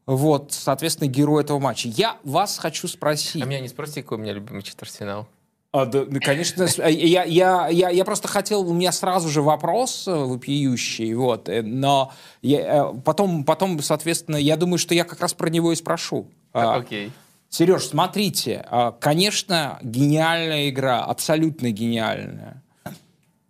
Вот, 0.05 0.53
соответственно, 0.53 1.07
герой 1.07 1.43
этого 1.43 1.59
матча. 1.59 1.89
Я 1.89 2.18
вас 2.24 2.57
хочу 2.59 2.88
спросить. 2.88 3.41
А 3.41 3.45
меня 3.45 3.59
не 3.59 3.68
спросите, 3.68 4.03
какой 4.03 4.20
у 4.20 4.22
меня 4.22 4.34
любимый 4.34 4.61
четвертьфинал? 4.61 5.28
А, 5.74 5.86
да, 5.86 6.05
ну, 6.07 6.20
конечно, 6.24 6.65
я, 6.88 7.24
я, 7.24 7.68
я, 7.68 7.89
я 7.89 8.05
просто 8.05 8.28
хотел, 8.28 8.61
у 8.61 8.74
меня 8.74 8.91
сразу 8.91 9.28
же 9.28 9.41
вопрос 9.41 10.07
э, 10.07 10.13
вопиющий, 10.13 11.13
вот, 11.13 11.49
э, 11.49 11.61
но 11.61 12.13
я, 12.41 12.93
потом, 13.03 13.43
потом, 13.43 13.82
соответственно, 13.82 14.38
я 14.38 14.55
думаю, 14.55 14.78
что 14.78 14.93
я 14.95 15.03
как 15.03 15.20
раз 15.20 15.34
про 15.34 15.49
него 15.49 15.74
и 15.74 15.76
спрошу. 15.76 16.28
А, 16.53 16.78
окей. 16.78 17.07
Okay. 17.07 17.11
Сереж, 17.50 17.86
смотрите, 17.86 18.66
а, 18.70 18.91
конечно, 18.91 19.80
гениальная 19.82 20.70
игра, 20.70 21.04
абсолютно 21.04 21.72
гениальная. 21.72 22.64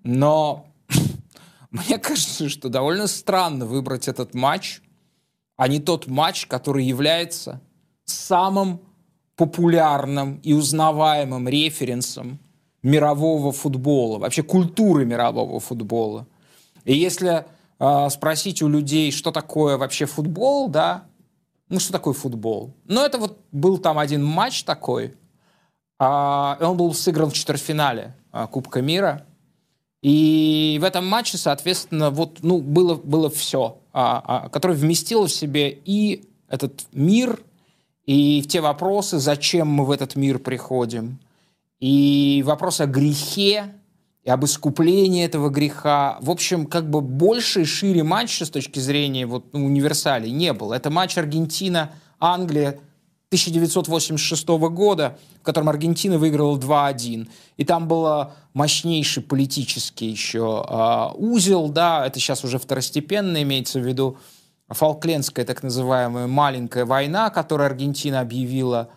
Но 0.04 0.68
мне 1.72 1.98
кажется, 1.98 2.50
что 2.50 2.70
довольно 2.70 3.08
странно 3.08 3.66
выбрать 3.66 4.08
этот 4.08 4.34
матч, 4.34 4.82
а 5.56 5.68
не 5.68 5.80
тот 5.80 6.08
матч, 6.08 6.46
который 6.46 6.86
является 6.86 7.60
самым 8.06 8.82
популярным 9.36 10.40
и 10.44 10.54
узнаваемым 10.54 11.48
референсом 11.48 12.40
мирового 12.84 13.52
футбола, 13.52 14.20
вообще 14.20 14.44
культуры 14.44 15.06
мирового 15.06 15.60
футбола. 15.60 16.28
И 16.86 16.96
если 16.96 17.46
э, 17.80 18.10
спросить 18.10 18.62
у 18.62 18.70
людей, 18.70 19.12
что 19.12 19.32
такое 19.32 19.78
вообще 19.78 20.06
футбол, 20.06 20.70
да, 20.70 21.07
ну, 21.70 21.80
что 21.80 21.92
такое 21.92 22.14
футбол? 22.14 22.74
Ну, 22.86 23.02
это 23.02 23.18
вот 23.18 23.40
был 23.52 23.78
там 23.78 24.00
один 24.00 24.24
матч 24.24 24.64
такой, 24.64 25.16
а, 26.00 26.58
он 26.62 26.78
был 26.78 26.94
сыгран 26.94 27.30
в 27.30 27.34
четвертьфинале 27.34 28.16
а, 28.32 28.48
Кубка 28.48 28.82
мира, 28.82 29.26
и 30.02 30.78
в 30.80 30.84
этом 30.84 31.08
матче, 31.08 31.38
соответственно, 31.38 32.12
вот, 32.12 32.40
ну, 32.42 32.62
было, 32.62 32.96
было 32.96 33.30
все, 33.30 33.80
а, 33.92 34.46
а, 34.46 34.50
которое 34.50 34.76
вместило 34.76 35.28
в 35.28 35.32
себе 35.32 35.70
и 35.86 36.30
этот 36.48 36.86
мир, 36.94 37.42
и 38.06 38.42
те 38.44 38.62
вопросы, 38.62 39.18
зачем 39.18 39.68
мы 39.68 39.86
в 39.86 39.92
этот 39.92 40.16
мир 40.16 40.40
приходим, 40.40 41.20
и 41.80 42.44
вопрос 42.46 42.80
о 42.80 42.86
грехе, 42.86 43.74
и 44.28 44.30
об 44.30 44.44
искуплении 44.44 45.24
этого 45.24 45.48
греха. 45.48 46.18
В 46.20 46.30
общем, 46.30 46.66
как 46.66 46.90
бы 46.90 47.00
больше 47.00 47.62
и 47.62 47.66
шире 47.66 48.04
матча 48.04 48.46
с 48.46 48.50
точки 48.50 48.78
зрения 48.78 49.26
вот, 49.26 49.54
ну, 49.54 49.66
универсалей 49.66 50.32
не 50.32 50.52
было. 50.52 50.74
Это 50.74 50.90
матч 50.90 51.18
Аргентина-Англия 51.18 52.82
1986 53.30 54.48
года, 54.50 55.18
в 55.40 55.44
котором 55.44 55.70
Аргентина 55.70 56.18
выиграла 56.18 56.58
2-1. 56.58 57.30
И 57.56 57.64
там 57.64 57.88
был 57.88 58.32
мощнейший 58.54 59.24
политический 59.24 60.08
еще 60.10 60.66
э, 60.68 61.16
узел, 61.16 61.70
да, 61.70 62.06
это 62.06 62.20
сейчас 62.20 62.44
уже 62.44 62.60
второстепенно 62.60 63.42
имеется 63.44 63.80
в 63.80 63.88
виду, 63.88 64.18
Фолклендская 64.68 65.46
так 65.46 65.64
называемая 65.64 66.28
маленькая 66.28 66.84
война, 66.84 67.30
которую 67.30 67.68
Аргентина 67.68 68.20
объявила 68.20 68.90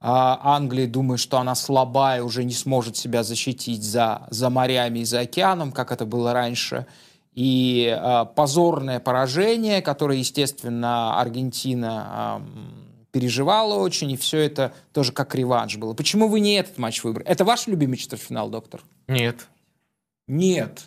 а 0.00 0.56
Англия 0.56 0.86
думает, 0.86 1.20
что 1.20 1.38
она 1.38 1.54
слабая, 1.54 2.22
уже 2.22 2.44
не 2.44 2.54
сможет 2.54 2.96
себя 2.96 3.22
защитить 3.22 3.82
за, 3.82 4.26
за 4.30 4.48
морями 4.48 5.00
и 5.00 5.04
за 5.04 5.20
океаном, 5.20 5.72
как 5.72 5.92
это 5.92 6.06
было 6.06 6.32
раньше. 6.32 6.86
И 7.34 7.86
э, 7.86 8.26
позорное 8.34 8.98
поражение, 8.98 9.82
которое, 9.82 10.18
естественно, 10.18 11.20
Аргентина 11.20 12.40
э, 12.40 13.10
переживала 13.12 13.74
очень, 13.74 14.10
и 14.12 14.16
все 14.16 14.38
это 14.38 14.72
тоже 14.92 15.12
как 15.12 15.34
реванш 15.34 15.76
было. 15.76 15.92
Почему 15.92 16.28
вы 16.28 16.40
не 16.40 16.54
этот 16.54 16.78
матч 16.78 17.04
выбрали? 17.04 17.28
Это 17.28 17.44
ваш 17.44 17.66
любимый 17.66 17.96
четвертьфинал, 17.96 18.48
доктор? 18.48 18.80
Нет. 19.06 19.46
Нет. 20.26 20.84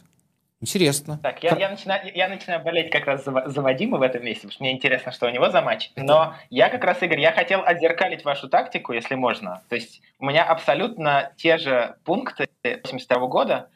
Интересно. 0.64 1.20
Так, 1.22 1.43
я, 1.43 1.57
я, 1.57 1.70
начинаю, 1.70 2.09
я 2.16 2.30
начинаю 2.30 2.64
болеть 2.64 2.89
как 2.89 3.05
раз 3.05 3.26
за, 3.26 3.49
за 3.49 3.61
Вадима 3.61 3.97
в 3.97 4.01
этом 4.01 4.24
месте, 4.24 4.43
потому 4.43 4.53
что 4.53 4.64
мне 4.64 4.72
интересно, 4.72 5.11
что 5.11 5.28
у 5.28 5.30
него 5.30 5.49
за 5.49 5.61
матч. 5.61 5.91
Но 5.97 6.36
я 6.49 6.70
как 6.70 6.86
раз, 6.86 7.03
Игорь, 7.03 7.20
я 7.20 7.34
хотел 7.34 7.61
отзеркалить 7.66 8.24
вашу 8.24 8.47
тактику, 8.47 8.93
если 8.93 9.16
можно. 9.16 9.61
То 9.68 9.76
есть 9.76 10.01
у 10.20 10.26
меня 10.26 10.45
абсолютно 10.45 11.34
те 11.36 11.57
же 11.57 11.97
пункты 12.05 12.47
82 12.64 13.28
года. 13.28 13.72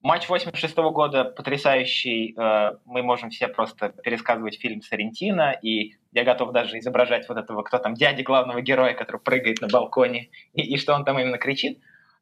Матч 0.00 0.28
86 0.28 0.76
года 0.76 1.24
потрясающий. 1.24 2.36
Э, 2.38 2.76
мы 2.84 3.02
можем 3.02 3.30
все 3.30 3.48
просто 3.48 3.88
пересказывать 3.88 4.60
фильм 4.60 4.80
Сарентина, 4.80 5.58
и 5.60 5.96
я 6.12 6.22
готов 6.22 6.52
даже 6.52 6.78
изображать 6.78 7.28
вот 7.28 7.36
этого, 7.36 7.64
кто 7.64 7.78
там, 7.78 7.94
дяди 7.94 8.22
главного 8.22 8.60
героя, 8.60 8.94
который 8.94 9.20
прыгает 9.20 9.60
на 9.60 9.66
балконе, 9.66 10.28
и, 10.52 10.62
и 10.62 10.76
что 10.76 10.94
он 10.94 11.04
там 11.04 11.18
именно 11.18 11.38
кричит. 11.38 11.80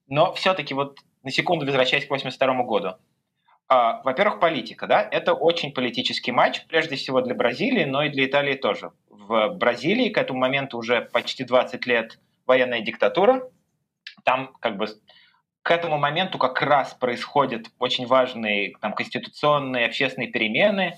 Но 0.09 0.33
все-таки 0.33 0.73
вот 0.73 1.01
на 1.23 1.31
секунду 1.31 1.67
возвращаясь 1.67 2.07
к 2.07 2.11
82 2.11 2.63
году. 2.63 2.95
А, 3.69 4.01
во-первых, 4.05 4.39
политика, 4.39 4.87
да, 4.87 5.03
это 5.11 5.35
очень 5.35 5.73
политический 5.73 6.31
матч, 6.31 6.65
прежде 6.67 6.97
всего 6.97 7.21
для 7.21 7.35
Бразилии, 7.35 7.85
но 7.85 8.05
и 8.05 8.11
для 8.11 8.27
Италии 8.27 8.55
тоже. 8.55 8.93
В 9.11 9.49
Бразилии 9.51 10.09
к 10.09 10.19
этому 10.19 10.39
моменту 10.39 10.79
уже 10.79 11.03
почти 11.03 11.43
20 11.45 11.85
лет 11.87 12.19
военная 12.47 12.81
диктатура, 12.81 13.51
там 14.25 14.53
как 14.61 14.77
бы 14.77 14.87
к 15.63 15.71
этому 15.73 15.99
моменту 15.99 16.39
как 16.39 16.63
раз 16.63 16.95
происходят 16.95 17.67
очень 17.81 18.07
важные 18.07 18.77
там, 18.81 18.93
конституционные, 18.93 19.87
общественные 19.87 20.31
перемены, 20.31 20.97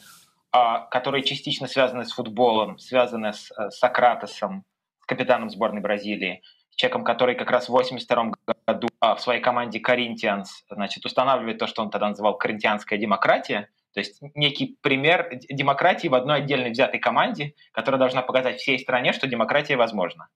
а, 0.53 0.81
которые 0.81 1.25
частично 1.25 1.66
связаны 1.66 2.05
с 2.05 2.12
футболом, 2.12 2.79
связаны 2.79 3.33
с 3.33 3.51
э, 3.51 3.71
Сократосом, 3.71 4.64
капитаном 5.07 5.49
сборной 5.49 5.81
Бразилии, 5.81 6.43
человеком, 6.79 7.05
который 7.05 7.35
как 7.35 7.51
раз 7.51 7.68
в 7.68 7.72
82 7.72 8.33
году 8.66 8.89
а, 9.01 9.16
в 9.16 9.20
своей 9.20 9.41
команде 9.41 9.81
Corinthians 9.81 10.47
значит, 10.70 11.05
устанавливает 11.05 11.59
то, 11.59 11.66
что 11.66 11.83
он 11.83 11.91
тогда 11.91 12.09
называл 12.09 12.39
коринтианская 12.39 12.99
демократия, 12.99 13.68
то 13.93 14.01
есть 14.01 14.20
некий 14.37 14.79
пример 14.81 15.29
демократии 15.51 16.07
в 16.07 16.14
одной 16.14 16.39
отдельной 16.39 16.70
взятой 16.70 17.01
команде, 17.01 17.55
которая 17.72 17.99
должна 17.99 18.22
показать 18.22 18.61
всей 18.61 18.79
стране, 18.79 19.12
что 19.12 19.26
демократия 19.26 19.76
возможна. 19.76 20.29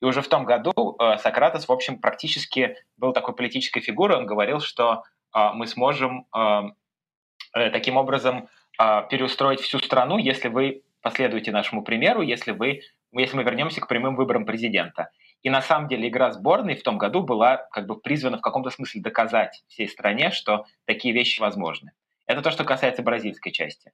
И 0.00 0.04
уже 0.04 0.22
в 0.22 0.28
том 0.28 0.44
году 0.44 0.96
э, 1.00 1.18
Сократос, 1.18 1.66
в 1.66 1.72
общем, 1.72 1.98
практически 1.98 2.76
был 2.96 3.12
такой 3.12 3.34
политической 3.34 3.80
фигурой. 3.80 4.18
Он 4.18 4.26
говорил, 4.26 4.60
что 4.60 5.02
э, 5.34 5.50
мы 5.54 5.66
сможем 5.66 6.26
э, 6.36 6.62
э 7.54 7.70
таким 7.70 7.96
образом 7.96 8.48
переустроить 9.10 9.60
всю 9.60 9.80
страну, 9.80 10.18
если 10.18 10.46
вы 10.46 10.84
последуете 11.02 11.50
нашему 11.50 11.82
примеру, 11.82 12.22
если, 12.22 12.52
вы, 12.52 12.82
если 13.10 13.36
мы 13.36 13.42
вернемся 13.42 13.80
к 13.80 13.88
прямым 13.88 14.14
выборам 14.14 14.44
президента. 14.44 15.10
И 15.42 15.50
на 15.50 15.62
самом 15.62 15.88
деле 15.88 16.08
игра 16.08 16.32
сборной 16.32 16.74
в 16.74 16.82
том 16.82 16.98
году 16.98 17.22
была 17.22 17.56
как 17.70 17.86
бы 17.86 18.00
призвана 18.00 18.38
в 18.38 18.40
каком-то 18.40 18.70
смысле 18.70 19.00
доказать 19.00 19.62
всей 19.68 19.88
стране, 19.88 20.30
что 20.30 20.66
такие 20.84 21.14
вещи 21.14 21.40
возможны. 21.40 21.92
Это 22.26 22.42
то, 22.42 22.50
что 22.50 22.64
касается 22.64 23.02
бразильской 23.02 23.52
части. 23.52 23.92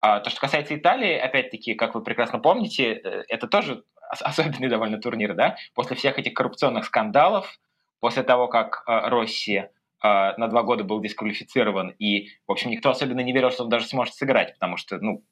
А 0.00 0.18
то, 0.18 0.30
что 0.30 0.40
касается 0.40 0.74
Италии, 0.74 1.16
опять-таки, 1.16 1.74
как 1.74 1.94
вы 1.94 2.02
прекрасно 2.02 2.40
помните, 2.40 2.94
э, 2.94 3.24
это 3.28 3.46
тоже 3.46 3.84
особенный 4.10 4.68
довольно 4.68 4.98
турнир, 4.98 5.34
да? 5.34 5.56
После 5.74 5.96
всех 5.96 6.18
этих 6.18 6.34
коррупционных 6.34 6.84
скандалов, 6.86 7.60
после 8.00 8.24
того, 8.24 8.48
как 8.48 8.82
э, 8.86 9.08
Росси 9.08 9.58
э, 9.58 9.68
на 10.02 10.48
два 10.48 10.64
года 10.64 10.82
был 10.82 11.00
дисквалифицирован, 11.00 11.90
и, 12.00 12.30
в 12.48 12.52
общем, 12.52 12.70
никто 12.70 12.90
особенно 12.90 13.20
не 13.20 13.32
верил, 13.32 13.52
что 13.52 13.62
он 13.62 13.68
даже 13.68 13.86
сможет 13.86 14.14
сыграть, 14.14 14.54
потому 14.54 14.76
что, 14.76 14.98
ну, 14.98 15.22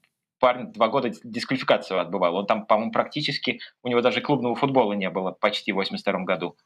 парень 0.41 0.73
два 0.73 0.89
года 0.89 1.13
дисквалификацию 1.23 2.01
отбывал. 2.01 2.35
Он 2.37 2.47
там, 2.47 2.67
по-моему, 2.67 2.91
практически, 2.91 3.61
у 3.83 3.89
него 3.89 4.01
даже 4.01 4.21
клубного 4.21 4.57
футбола 4.57 4.95
не 4.95 5.09
было 5.11 5.31
почти 5.31 5.73
в 5.73 5.77
82 5.77 6.25
году. 6.25 6.57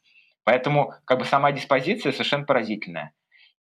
Поэтому 0.45 0.95
как 1.05 1.18
бы 1.18 1.25
сама 1.25 1.53
диспозиция 1.53 2.12
совершенно 2.12 2.45
поразительная. 2.45 3.12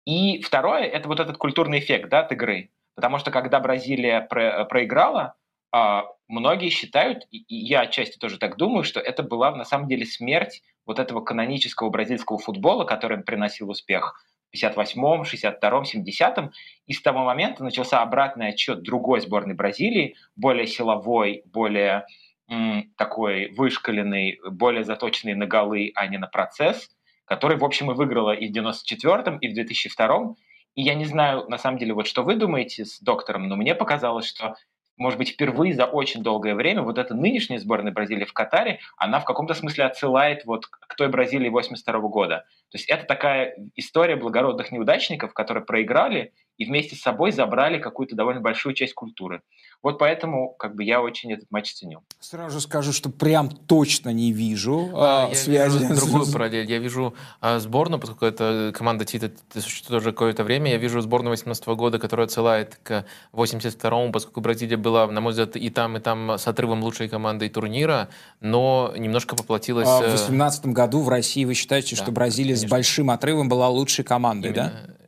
И 0.07 0.41
второе, 0.41 0.85
это 0.85 1.09
вот 1.09 1.21
этот 1.21 1.37
культурный 1.37 1.79
эффект 1.79 2.09
да, 2.09 2.21
от 2.21 2.33
игры. 2.33 2.71
Потому 2.95 3.19
что 3.19 3.31
когда 3.31 3.61
Бразилия 3.61 4.23
про 4.23 4.65
проиграла, 4.65 5.37
а, 5.73 6.07
многие 6.27 6.71
считают, 6.71 7.27
и 7.31 7.45
я 7.49 7.83
отчасти 7.83 8.19
тоже 8.19 8.39
так 8.39 8.57
думаю, 8.57 8.83
что 8.83 9.01
это 9.01 9.23
была 9.23 9.55
на 9.55 9.65
самом 9.65 9.89
деле 9.89 10.05
смерть 10.05 10.63
вот 10.87 10.99
этого 10.99 11.21
канонического 11.21 11.91
бразильского 11.91 12.39
футбола, 12.39 12.85
который 12.85 13.23
приносил 13.23 13.71
успех. 13.71 14.25
58-м, 14.55 15.23
62-м, 15.23 15.85
70-м. 15.85 16.53
И 16.87 16.93
с 16.93 17.03
того 17.03 17.25
момента 17.25 17.65
начался 17.65 18.03
обратный 18.03 18.49
отчет 18.49 18.83
другой 18.83 19.21
сборной 19.21 19.55
Бразилии, 19.55 20.17
более 20.37 20.67
силовой, 20.67 21.43
более 21.47 22.07
м, 22.49 22.93
такой 22.97 23.51
вышкаленный, 23.53 24.41
более 24.51 24.85
заточенный 24.85 25.35
на 25.35 25.47
голы, 25.47 25.93
а 25.95 26.07
не 26.07 26.19
на 26.19 26.27
процесс, 26.27 26.91
который, 27.25 27.57
в 27.57 27.65
общем, 27.65 27.91
и 27.91 27.95
выиграла 27.95 28.33
и 28.33 28.49
в 28.49 28.53
94-м, 28.53 29.39
и 29.39 29.49
в 29.49 29.57
2002-м. 29.57 30.37
И 30.77 30.83
я 30.83 30.95
не 30.95 31.05
знаю, 31.05 31.47
на 31.49 31.59
самом 31.59 31.79
деле, 31.79 31.95
вот 31.95 32.07
что 32.07 32.23
вы 32.23 32.37
думаете 32.37 32.85
с 32.85 33.01
доктором, 33.01 33.49
но 33.49 33.57
мне 33.57 33.75
показалось, 33.75 34.27
что 34.27 34.55
может 35.01 35.19
быть, 35.19 35.31
впервые 35.31 35.73
за 35.73 35.87
очень 35.87 36.23
долгое 36.23 36.55
время 36.55 36.83
вот 36.83 36.99
эта 36.99 37.15
нынешняя 37.15 37.59
сборная 37.59 37.91
Бразилии 37.91 38.27
в 38.27 38.35
Катаре, 38.35 38.81
она 38.99 39.19
в 39.19 39.25
каком-то 39.25 39.55
смысле 39.55 39.85
отсылает 39.85 40.45
вот 40.45 40.67
к 40.67 40.95
той 40.95 41.09
Бразилии 41.09 41.49
82 41.49 42.01
года. 42.01 42.45
То 42.71 42.77
есть 42.77 42.87
это 42.89 43.07
такая 43.07 43.57
история 43.77 44.17
благородных 44.17 44.71
неудачников, 44.71 45.33
которые 45.33 45.65
проиграли 45.65 46.35
и 46.59 46.67
вместе 46.67 46.97
с 46.97 47.01
собой 47.01 47.33
забрали 47.33 47.79
какую-то 47.79 48.15
довольно 48.15 48.43
большую 48.43 48.75
часть 48.75 48.93
культуры. 48.93 49.41
Вот 49.83 49.99
поэтому 49.99 50.55
как 50.59 50.75
бы 50.75 50.85
я 50.85 51.01
очень 51.01 51.33
этот 51.33 51.51
матч 51.51 51.73
ценю. 51.73 52.03
Сразу 52.19 52.61
скажу, 52.61 52.93
что 52.93 53.09
прям 53.09 53.49
точно 53.49 54.11
не 54.11 54.31
вижу 54.31 54.91
а, 54.95 55.29
я 55.31 55.35
связи. 55.35 55.79
Вижу 55.79 55.95
другую 55.95 56.31
параллель. 56.31 56.71
Я 56.71 56.79
вижу 56.79 57.15
а, 57.41 57.59
сборную, 57.59 57.99
поскольку 57.99 58.27
это 58.27 58.73
команда 58.77 59.07
Тита 59.07 59.31
существует 59.55 60.03
уже 60.03 60.13
какое-то 60.13 60.45
время, 60.45 60.71
я 60.73 60.77
вижу 60.77 61.01
сборную 61.01 61.31
18 61.31 61.67
года, 61.69 61.99
которая 61.99 62.27
отсылает 62.27 62.79
к 62.83 63.07
82-му, 63.33 64.13
поскольку 64.13 64.43
Бразилия 64.43 64.77
была, 64.77 65.07
на 65.07 65.21
мой 65.23 65.31
взгляд, 65.31 65.57
и 65.57 65.71
там, 65.71 65.97
и 65.97 66.01
там 66.01 66.33
с 66.33 66.47
отрывом 66.47 66.83
лучшей 66.83 67.09
командой 67.09 67.49
турнира, 67.49 68.11
но 68.41 68.93
немножко 68.99 69.35
поплатилась... 69.35 69.89
А 69.89 70.01
в 70.01 70.13
18 70.13 70.67
э, 70.67 70.69
году 70.71 71.01
в 71.01 71.09
России 71.09 71.47
вы 71.47 71.55
считаете, 71.55 71.97
да, 71.97 72.03
что 72.03 72.13
Бразилия 72.13 72.51
конечно. 72.51 72.69
с 72.69 72.71
большим 72.71 73.11
отрывом 73.11 73.49
была 73.49 73.69
лучшей 73.71 74.05
командой, 74.05 74.49
Именно. 74.49 74.73
да? 74.87 75.01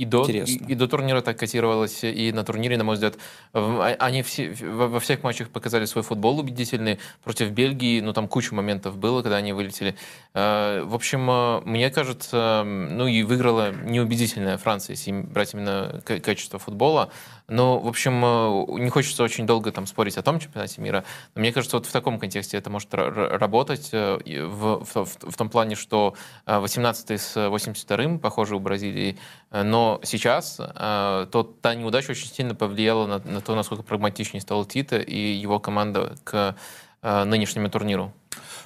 И 0.00 0.06
до, 0.06 0.24
и, 0.24 0.72
и 0.72 0.74
до 0.74 0.88
турнира 0.88 1.20
так 1.20 1.38
котировалось, 1.38 2.04
и 2.04 2.32
на 2.32 2.42
турнире, 2.42 2.78
на 2.78 2.84
мой 2.84 2.94
взгляд, 2.94 3.18
а, 3.52 3.94
они 3.98 4.22
все, 4.22 4.50
во 4.50 4.98
всех 4.98 5.22
матчах 5.22 5.50
показали 5.50 5.84
свой 5.84 6.02
футбол 6.02 6.38
убедительный. 6.38 6.98
Против 7.22 7.50
Бельгии, 7.50 8.00
ну, 8.00 8.14
там 8.14 8.26
куча 8.26 8.54
моментов 8.54 8.96
было, 8.96 9.20
когда 9.20 9.36
они 9.36 9.52
вылетели. 9.52 9.94
А, 10.32 10.82
в 10.86 10.94
общем, 10.94 11.28
а, 11.28 11.60
мне 11.66 11.90
кажется, 11.90 12.62
ну, 12.64 13.06
и 13.08 13.22
выиграла 13.22 13.72
неубедительная 13.72 14.56
Франция, 14.56 14.94
если 14.94 15.12
брать 15.12 15.52
именно 15.52 16.00
качество 16.06 16.58
футбола. 16.58 17.10
Но, 17.50 17.80
в 17.80 17.88
общем, 17.88 18.24
э, 18.24 18.80
не 18.80 18.90
хочется 18.90 19.24
очень 19.24 19.44
долго 19.44 19.72
там 19.72 19.86
спорить 19.86 20.16
о 20.16 20.22
том 20.22 20.38
чемпионате 20.38 20.80
мира. 20.80 21.04
Но 21.34 21.40
мне 21.40 21.52
кажется, 21.52 21.76
вот 21.76 21.86
в 21.86 21.92
таком 21.92 22.20
контексте 22.20 22.56
это 22.56 22.70
может 22.70 22.94
работать 22.94 23.88
э, 23.92 24.18
в, 24.46 24.84
в, 24.84 25.04
в 25.04 25.36
том 25.36 25.50
плане, 25.50 25.74
что 25.74 26.14
18-й 26.46 27.14
э, 27.14 27.18
с 27.18 27.36
82-м, 27.36 28.20
похоже, 28.20 28.54
у 28.54 28.60
Бразилии. 28.60 29.18
Но 29.50 30.00
сейчас 30.04 30.56
то, 30.56 31.56
та 31.60 31.74
неудача 31.74 32.12
очень 32.12 32.28
сильно 32.28 32.54
повлияла 32.54 33.06
на, 33.06 33.18
на 33.18 33.40
то, 33.40 33.56
насколько 33.56 33.82
прагматичнее 33.82 34.40
стал 34.40 34.64
Тита 34.64 34.98
и 34.98 35.18
его 35.18 35.58
команда 35.58 36.14
к 36.22 36.54
нынешнему 37.02 37.68
турниру. 37.68 38.12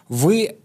Вы 0.09 0.59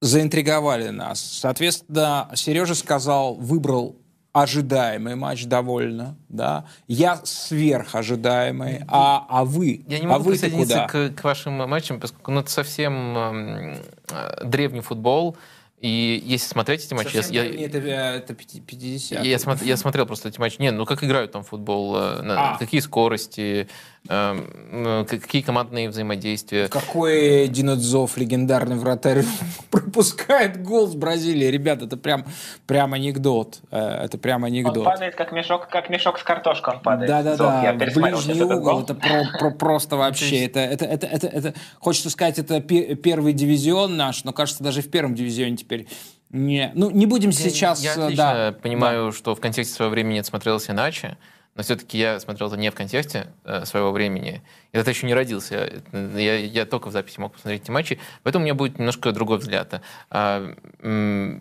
заинтриговали 0.00 0.90
нас. 0.90 1.20
Соответственно, 1.20 2.30
Сережа 2.34 2.74
сказал, 2.74 3.34
выбрал 3.34 3.96
ожидаемый 4.32 5.14
матч 5.14 5.44
довольно, 5.44 6.16
да. 6.28 6.64
Я 6.88 7.20
сверхожидаемый, 7.24 8.82
а, 8.88 9.26
а 9.28 9.44
вы? 9.44 9.84
Я 9.86 9.98
не 9.98 10.06
могу 10.06 10.20
а 10.20 10.22
вы 10.24 10.32
присоединиться 10.32 10.86
к, 10.90 11.10
к 11.10 11.24
вашим 11.24 11.54
матчам, 11.68 12.00
поскольку 12.00 12.30
ну, 12.30 12.40
это 12.40 12.50
совсем 12.50 13.16
э, 13.18 14.44
древний 14.44 14.80
футбол. 14.80 15.36
И 15.82 16.22
если 16.24 16.46
смотреть 16.46 16.84
эти 16.84 16.94
матчи... 16.94 17.16
я, 17.32 17.42
я, 17.42 17.66
это, 17.66 17.78
это 17.78 18.34
50 18.34 19.24
я, 19.24 19.38
смотр, 19.40 19.64
я 19.64 19.76
смотрел 19.76 20.06
просто 20.06 20.28
эти 20.28 20.38
матчи. 20.38 20.60
Нет, 20.60 20.74
ну 20.74 20.86
как 20.86 21.02
играют 21.02 21.32
там 21.32 21.42
футбол, 21.42 21.96
э, 21.96 22.22
на, 22.22 22.54
а. 22.54 22.56
какие 22.56 22.80
скорости, 22.80 23.68
э, 24.08 25.04
какие 25.08 25.42
командные 25.42 25.88
взаимодействия. 25.88 26.68
Какой 26.68 27.48
Динодзов, 27.48 28.16
легендарный 28.16 28.76
вратарь, 28.76 29.24
пропускает 29.72 30.62
гол 30.62 30.86
с 30.86 30.94
Бразилии. 30.94 31.46
Ребята, 31.46 31.86
это 31.86 31.96
прям, 31.96 32.26
прям 32.68 32.94
анекдот. 32.94 33.58
Э, 33.72 34.04
это 34.04 34.18
прям 34.18 34.44
анекдот. 34.44 34.76
Он 34.76 34.84
падает 34.84 35.16
как 35.16 35.32
мешок, 35.32 35.68
как 35.68 35.90
мешок 35.90 36.20
с 36.20 36.22
картошкой 36.22 36.74
он 36.74 36.80
падает. 36.80 37.08
Да-да-да, 37.10 37.72
ближний 37.72 38.40
угол, 38.40 38.82
это 38.82 38.94
про, 38.94 39.24
про, 39.36 39.50
просто 39.50 39.96
вообще. 39.96 40.44
Это, 40.44 40.60
это, 40.60 40.84
это, 40.84 41.08
это, 41.08 41.26
это, 41.26 41.54
хочется 41.80 42.10
сказать, 42.10 42.38
это 42.38 42.60
первый 42.60 43.32
дивизион 43.32 43.96
наш, 43.96 44.22
но 44.22 44.32
кажется, 44.32 44.62
даже 44.62 44.80
в 44.80 44.88
первом 44.88 45.16
дивизионе 45.16 45.56
теперь 45.56 45.71
теперь 45.72 45.88
не, 46.30 46.72
ну, 46.74 46.90
не 46.90 47.06
будем 47.06 47.32
сейчас... 47.32 47.82
Я 47.82 47.92
отлично 47.92 48.16
да, 48.16 48.52
понимаю, 48.52 49.06
да. 49.06 49.16
что 49.16 49.34
в 49.34 49.40
контексте 49.40 49.74
своего 49.74 49.92
времени 49.92 50.18
это 50.20 50.28
смотрелось 50.28 50.70
иначе, 50.70 51.18
но 51.54 51.62
все-таки 51.62 51.98
я 51.98 52.18
смотрел 52.20 52.48
это 52.48 52.56
не 52.56 52.70
в 52.70 52.74
контексте 52.74 53.26
э, 53.44 53.66
своего 53.66 53.92
времени. 53.92 54.40
Я 54.72 54.80
тогда 54.80 54.92
еще 54.92 55.06
не 55.06 55.12
родился. 55.12 55.82
Я, 55.92 56.38
я 56.38 56.64
только 56.64 56.88
в 56.88 56.92
записи 56.92 57.20
мог 57.20 57.34
посмотреть 57.34 57.64
эти 57.64 57.70
матчи. 57.70 58.00
Поэтому 58.22 58.42
у 58.42 58.46
меня 58.46 58.54
будет 58.54 58.78
немножко 58.78 59.12
другой 59.12 59.36
взгляд. 59.36 59.82
А, 60.08 60.54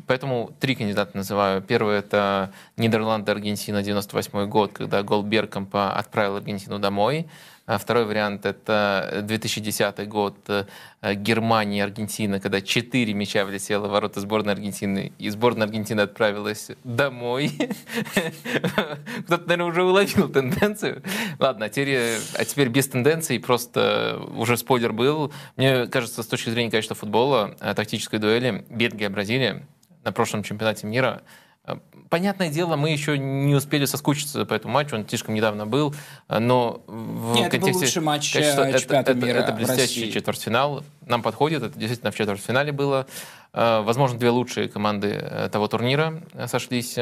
поэтому 0.08 0.54
три 0.60 0.76
кандидата 0.76 1.16
называю. 1.16 1.62
Первый— 1.62 1.98
это 2.00 2.52
Нидерланды, 2.76 3.32
Аргентина, 3.32 3.82
98 3.82 4.46
год, 4.48 4.74
когда 4.74 5.02
гол 5.04 5.24
Беркомпа 5.24 5.94
отправил 5.94 6.36
Аргентину 6.36 6.80
домой. 6.80 7.28
А 7.72 7.78
второй 7.78 8.03
вариант– 8.03 8.45
это 8.45 9.22
2010 9.24 10.05
год 10.09 10.36
э, 10.49 10.65
Германия 11.13 11.86
Аргентина, 11.86 12.41
когда 12.41 12.59
четыре 12.59 13.13
мяча 13.13 13.45
влетело 13.45 13.88
в 13.88 13.91
ворота 13.91 14.19
сборной 14.19 14.51
Аргентины, 14.51 15.13
и 15.17 15.30
сборная 15.30 15.67
Аргентины 15.67 16.01
отправилась 16.01 16.72
домой. 16.84 17.49
Кто-то, 19.26 19.47
наверное, 19.47 19.67
уже 19.67 19.84
уловил 19.84 20.28
тенденцию. 20.28 21.01
Ладно, 21.39 21.67
а 21.67 21.69
теперь, 21.69 22.17
а 22.36 22.65
без 22.65 22.89
тенденций, 22.89 23.39
просто 23.39 24.22
уже 24.36 24.57
спойлер 24.57 24.91
был. 24.91 25.32
Мне 25.55 25.88
кажется, 25.88 26.24
с 26.24 26.28
точки 26.28 26.49
зрения 26.49 26.72
качества 26.72 26.97
футбола, 26.97 27.55
э, 27.61 27.74
тактической 27.74 28.19
дуэли, 28.19 28.65
Бельгия-Бразилия 28.69 29.65
на 30.03 30.11
прошлом 30.11 30.43
чемпионате 30.43 30.88
мира– 30.88 31.22
понятное 32.12 32.49
дело, 32.49 32.76
мы 32.76 32.91
еще 32.91 33.18
не 33.18 33.55
успели 33.55 33.86
соскучиться 33.86 34.45
по 34.45 34.53
этому 34.53 34.74
матчу, 34.74 34.95
он 34.95 35.07
слишком 35.07 35.34
недавно 35.34 35.66
был, 35.66 35.95
э, 36.28 36.38
но 36.38 36.84
в 36.86 37.34
Нет, 37.34 37.49
контексте... 37.49 37.70
Это 37.70 37.72
был 37.72 37.80
лучший 37.80 38.01
матч 38.03 38.36
э, 38.36 38.80
чемпионата 38.80 39.12
это, 39.12 39.14
мира 39.16 39.38
это, 39.38 39.47
это 39.47 39.53
блестящий 39.53 40.12
четвертьфинал, 40.12 40.84
нам 41.07 41.24
подходит, 41.24 41.64
это 41.64 41.80
действительно 41.80 42.12
в 42.12 42.16
четвертьфинале 42.16 42.72
было. 42.72 43.07
Возможно, 43.53 44.18
две 44.18 44.30
лучшие 44.30 44.70
команды 44.70 45.49
того 45.51 45.68
турнира 45.68 46.22
сошлись. 46.47 46.97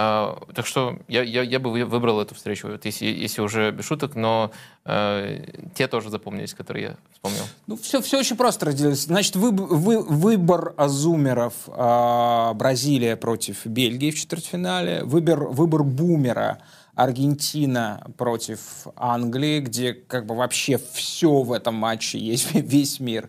А, 0.00 0.38
так 0.54 0.64
что 0.64 0.96
я, 1.08 1.24
я, 1.24 1.42
я 1.42 1.58
бы 1.58 1.72
выбрал 1.84 2.20
эту 2.20 2.36
встречу, 2.36 2.68
вот 2.68 2.84
если, 2.84 3.06
если 3.06 3.40
уже 3.40 3.72
без 3.72 3.84
шуток, 3.84 4.14
но 4.14 4.52
э, 4.84 5.44
те 5.74 5.88
тоже 5.88 6.08
запомнились, 6.08 6.54
которые 6.54 6.84
я 6.84 6.96
вспомнил. 7.10 7.42
Ну, 7.66 7.76
все, 7.76 8.00
все 8.00 8.20
очень 8.20 8.36
просто 8.36 8.66
разделилось. 8.66 9.06
Значит, 9.06 9.34
вы, 9.34 9.50
вы, 9.50 10.00
выбор 10.00 10.72
Азумеров 10.76 11.54
э, 11.66 12.52
Бразилия 12.54 13.16
против 13.16 13.66
Бельгии 13.66 14.12
в 14.12 14.16
четвертьфинале, 14.16 15.02
выбор, 15.02 15.48
выбор 15.48 15.82
Бумера 15.82 16.60
Аргентина 16.94 18.06
против 18.16 18.86
Англии, 18.94 19.58
где 19.58 19.94
как 19.94 20.26
бы 20.26 20.36
вообще 20.36 20.80
все 20.92 21.42
в 21.42 21.50
этом 21.50 21.74
матче 21.74 22.20
есть, 22.20 22.50
весь 22.54 23.00
мир. 23.00 23.28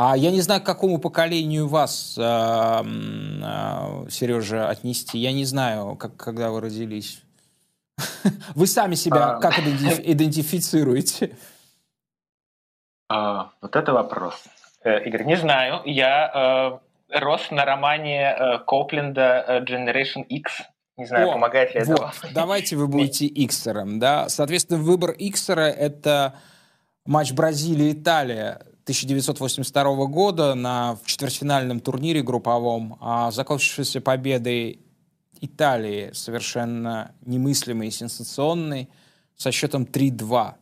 А 0.00 0.16
я 0.16 0.30
не 0.30 0.40
знаю, 0.40 0.60
к 0.60 0.64
какому 0.64 0.98
поколению 0.98 1.66
вас, 1.66 2.14
э, 2.16 2.22
э, 2.22 4.10
Сережа, 4.10 4.68
отнести. 4.68 5.18
Я 5.18 5.32
не 5.32 5.44
знаю, 5.44 5.96
как, 5.96 6.16
когда 6.16 6.50
вы 6.52 6.60
родились. 6.60 7.20
Вы 8.54 8.68
сами 8.68 8.94
себя 8.94 9.38
а... 9.38 9.40
как 9.40 9.58
идентифицируете? 9.58 11.36
А, 13.08 13.50
вот 13.60 13.74
это 13.74 13.92
вопрос. 13.92 14.44
Э, 14.84 15.02
Игорь, 15.04 15.24
не 15.24 15.36
знаю. 15.36 15.82
Я 15.84 16.80
рос 17.10 17.50
на 17.50 17.64
романе 17.64 18.60
Копленда 18.68 19.64
Generation 19.68 20.22
X. 20.22 20.62
Не 20.96 21.06
знаю, 21.06 21.30
О, 21.30 21.32
помогает 21.32 21.74
ли 21.74 21.82
вот. 21.82 21.98
это 22.22 22.32
Давайте 22.32 22.76
вы 22.76 22.86
будете 22.86 23.26
Иксером. 23.44 23.98
Да? 23.98 24.28
Соответственно, 24.28 24.80
выбор 24.80 25.10
Иксера— 25.18 25.68
это 25.86 26.34
матч 27.04 27.32
Бразилия-Италия 27.32 28.62
1982 28.88 30.06
года 30.06 30.54
на 30.54 30.96
в 31.02 31.06
четвертьфинальном 31.06 31.80
турнире 31.80 32.22
групповом, 32.22 32.96
а 33.02 33.30
закончившейся 33.30 34.00
победой 34.00 34.80
Италии, 35.42 36.10
совершенно 36.14 37.12
немыслимой 37.26 37.88
и 37.88 37.90
сенсационной, 37.90 38.88
со 39.36 39.52
счетом 39.52 39.82
3-2. 39.82 40.54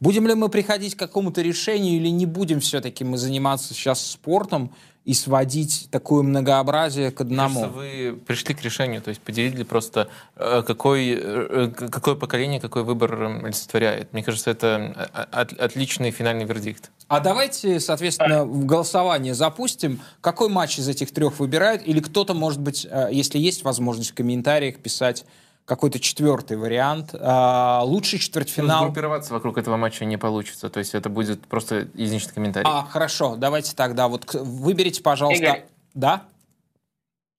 Будем 0.00 0.26
ли 0.26 0.32
мы 0.32 0.48
приходить 0.48 0.94
к 0.94 0.98
какому-то 0.98 1.42
решению 1.42 1.96
или 1.96 2.08
не 2.08 2.24
будем 2.24 2.60
все-таки 2.60 3.04
мы 3.04 3.18
заниматься 3.18 3.74
сейчас 3.74 4.04
спортом 4.04 4.72
и 5.04 5.12
сводить 5.12 5.88
такое 5.90 6.22
многообразие 6.22 7.12
к 7.12 7.20
одному. 7.20 7.60
Кажется, 7.60 7.78
вы 7.78 8.20
пришли 8.26 8.54
к 8.54 8.62
решению, 8.62 9.02
то 9.02 9.10
есть 9.10 9.20
поделили 9.20 9.62
просто, 9.62 10.08
э, 10.34 10.64
какой, 10.66 11.10
э, 11.10 11.68
какое 11.68 12.16
поколение, 12.16 12.58
какой 12.58 12.82
выбор 12.82 13.22
олицетворяет. 13.44 14.12
Мне 14.14 14.24
кажется, 14.24 14.50
это 14.50 15.10
от, 15.12 15.52
отличный 15.52 16.10
финальный 16.10 16.46
вердикт. 16.46 16.90
А 17.08 17.20
давайте, 17.20 17.78
соответственно, 17.78 18.44
в 18.44 18.66
голосование 18.66 19.34
запустим. 19.34 20.00
Какой 20.20 20.48
матч 20.48 20.78
из 20.78 20.88
этих 20.88 21.12
трех 21.12 21.38
выбирают? 21.38 21.82
Или 21.86 22.00
кто-то, 22.00 22.34
может 22.34 22.60
быть, 22.60 22.86
э, 22.90 23.08
если 23.12 23.38
есть 23.38 23.62
возможность 23.62 24.10
в 24.10 24.14
комментариях 24.14 24.78
писать 24.78 25.24
какой-то 25.66 25.98
четвертый 25.98 26.56
вариант. 26.56 27.14
А, 27.18 27.82
лучший 27.82 28.20
четвертьфинал... 28.20 28.78
Ну, 28.78 28.84
группироваться 28.84 29.34
вокруг 29.34 29.58
этого 29.58 29.76
матча 29.76 30.04
не 30.04 30.16
получится. 30.16 30.70
То 30.70 30.78
есть 30.78 30.94
это 30.94 31.08
будет 31.08 31.46
просто 31.46 31.88
единичный 31.94 32.32
комментарий. 32.32 32.68
А, 32.70 32.84
хорошо. 32.84 33.34
Давайте 33.36 33.74
тогда 33.74 34.08
вот 34.08 34.32
выберите, 34.32 35.02
пожалуйста... 35.02 35.44
Игорь, 35.44 35.64
да? 35.92 36.22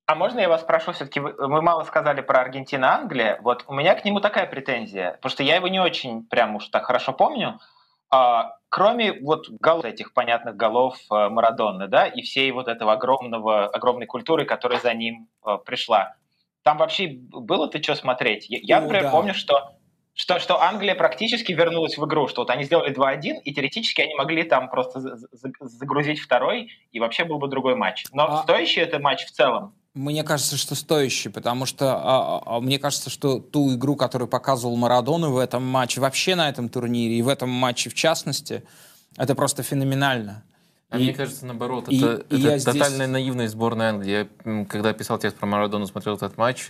А 0.07 0.15
можно 0.15 0.39
я 0.39 0.49
вас 0.49 0.61
спрошу, 0.61 0.91
все-таки 0.93 1.19
вы, 1.19 1.33
вы 1.33 1.61
мало 1.61 1.83
сказали 1.83 2.21
про 2.21 2.41
Аргентина-Англия. 2.41 3.39
Вот 3.41 3.63
у 3.67 3.73
меня 3.73 3.95
к 3.95 4.05
нему 4.05 4.19
такая 4.19 4.45
претензия, 4.45 5.13
потому 5.13 5.31
что 5.31 5.43
я 5.43 5.55
его 5.55 5.67
не 5.67 5.79
очень 5.79 6.23
прям 6.23 6.55
уж 6.55 6.67
так 6.67 6.85
хорошо 6.85 7.13
помню. 7.13 7.59
А, 8.09 8.57
кроме 8.69 9.13
вот 9.13 9.49
голов, 9.49 9.85
этих 9.85 10.13
понятных 10.13 10.55
голов 10.55 10.97
э, 11.11 11.29
Марадонны, 11.29 11.87
да, 11.87 12.07
и 12.07 12.21
всей 12.21 12.51
вот 12.51 12.67
этого 12.67 12.93
огромного, 12.93 13.65
огромной 13.67 14.05
культуры, 14.05 14.45
которая 14.45 14.79
за 14.79 14.93
ним 14.93 15.27
э, 15.45 15.57
пришла. 15.65 16.15
Там 16.63 16.77
вообще 16.77 17.07
было-то 17.07 17.81
что 17.81 17.95
смотреть? 17.95 18.49
Я, 18.49 18.59
я 18.61 18.81
например, 18.81 19.03
да. 19.03 19.11
помню, 19.11 19.33
что 19.33 19.77
что, 20.17 20.39
что 20.39 20.59
Англия 20.59 20.95
практически 20.95 21.51
вернулась 21.51 21.95
в 21.95 22.03
игру, 22.05 22.27
что 22.27 22.41
вот 22.41 22.49
они 22.49 22.63
сделали 22.63 22.91
2-1, 22.91 23.41
и 23.43 23.53
теоретически 23.53 24.01
они 24.01 24.15
могли 24.15 24.43
там 24.43 24.67
просто 24.67 24.99
загрузить 25.59 26.19
второй, 26.19 26.71
и 26.91 26.99
вообще 26.99 27.23
был 27.23 27.37
бы 27.37 27.47
другой 27.47 27.75
матч. 27.75 28.03
Но 28.11 28.25
а... 28.25 28.37
стоящий 28.41 28.81
это 28.81 28.97
матч 28.97 29.25
в 29.25 29.31
целом? 29.31 29.75
Мне 29.97 30.23
кажется, 30.23 30.57
что 30.57 30.75
стоящий, 30.75 31.29
потому 31.29 31.65
что 31.65 31.95
а, 31.95 32.37
а, 32.37 32.43
а, 32.45 32.59
мне 32.59 32.77
кажется, 32.77 33.09
что 33.09 33.39
ту 33.39 33.73
игру, 33.73 33.95
которую 33.95 34.27
показывал 34.27 34.75
Марадона 34.75 35.29
в 35.29 35.37
этом 35.37 35.63
матче, 35.65 35.99
вообще 35.99 36.35
на 36.35 36.49
этом 36.49 36.69
турнире, 36.69 37.17
и 37.17 37.21
в 37.23 37.27
этом 37.27 37.49
матче 37.49 37.89
в 37.89 37.95
частности, 37.95 38.63
это 39.17 39.33
просто 39.33 39.63
феноменально. 39.63 40.43
А 40.89 40.97
и, 40.97 41.03
мне 41.03 41.13
кажется, 41.13 41.45
наоборот, 41.45 41.89
и, 41.89 41.97
это, 41.97 42.25
и 42.33 42.41
это 42.41 42.63
тотальная 42.63 42.89
здесь... 42.89 43.07
наивность 43.09 43.51
сборной 43.51 43.89
Англии. 43.89 44.29
Я, 44.45 44.65
когда 44.65 44.93
писал 44.93 45.19
текст 45.19 45.37
про 45.37 45.45
Марадону, 45.45 45.85
смотрел 45.85 46.15
этот 46.15 46.37
матч, 46.37 46.69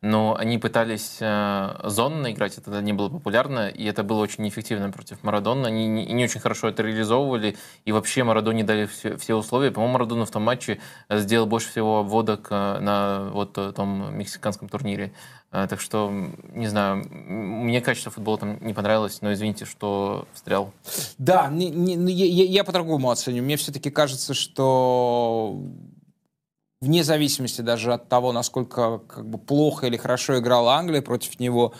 но 0.00 0.34
они 0.38 0.56
пытались 0.56 1.18
э, 1.20 1.80
зонно 1.84 2.32
играть, 2.32 2.56
это 2.56 2.80
не 2.80 2.94
было 2.94 3.10
популярно, 3.10 3.68
и 3.68 3.84
это 3.84 4.02
было 4.02 4.20
очень 4.20 4.44
неэффективно 4.44 4.90
против 4.90 5.22
Марадона. 5.22 5.68
Они 5.68 5.86
не, 5.86 6.06
не 6.06 6.24
очень 6.24 6.40
хорошо 6.40 6.68
это 6.68 6.82
реализовывали, 6.82 7.58
и 7.84 7.92
вообще 7.92 8.24
Марадоне 8.24 8.64
дали 8.64 8.86
все, 8.86 9.18
все 9.18 9.34
условия. 9.34 9.70
По-моему, 9.70 9.92
Марадона 9.92 10.24
в 10.24 10.30
том 10.30 10.44
матче 10.44 10.80
сделал 11.10 11.46
больше 11.46 11.68
всего 11.68 12.02
вводок 12.02 12.46
э, 12.50 12.78
на 12.80 13.28
вот 13.32 13.52
том 13.74 14.16
мексиканском 14.16 14.70
турнире. 14.70 15.12
Э, 15.50 15.66
так 15.68 15.80
что, 15.80 16.12
не 16.52 16.68
знаю, 16.68 17.06
мне 17.10 17.80
качество 17.80 18.12
футбола 18.12 18.38
там 18.38 18.58
не 18.60 18.74
понравилось, 18.74 19.22
но 19.22 19.32
извините, 19.32 19.64
что 19.64 20.26
встрял. 20.34 20.72
Да, 21.16 21.48
не, 21.48 21.70
не, 21.70 21.96
ну, 21.96 22.08
я, 22.08 22.44
я 22.44 22.64
по-другому 22.64 23.10
оценю. 23.10 23.42
Мне 23.42 23.56
все-таки 23.56 23.90
кажется, 23.90 24.34
что 24.34 25.56
вне 26.80 27.02
зависимости 27.02 27.62
даже 27.62 27.94
от 27.94 28.08
того, 28.08 28.32
насколько 28.32 28.98
как 28.98 29.26
бы, 29.28 29.38
плохо 29.38 29.86
или 29.86 29.96
хорошо 29.96 30.38
играла 30.38 30.74
Англия 30.74 31.02
против 31.02 31.40
него, 31.40 31.72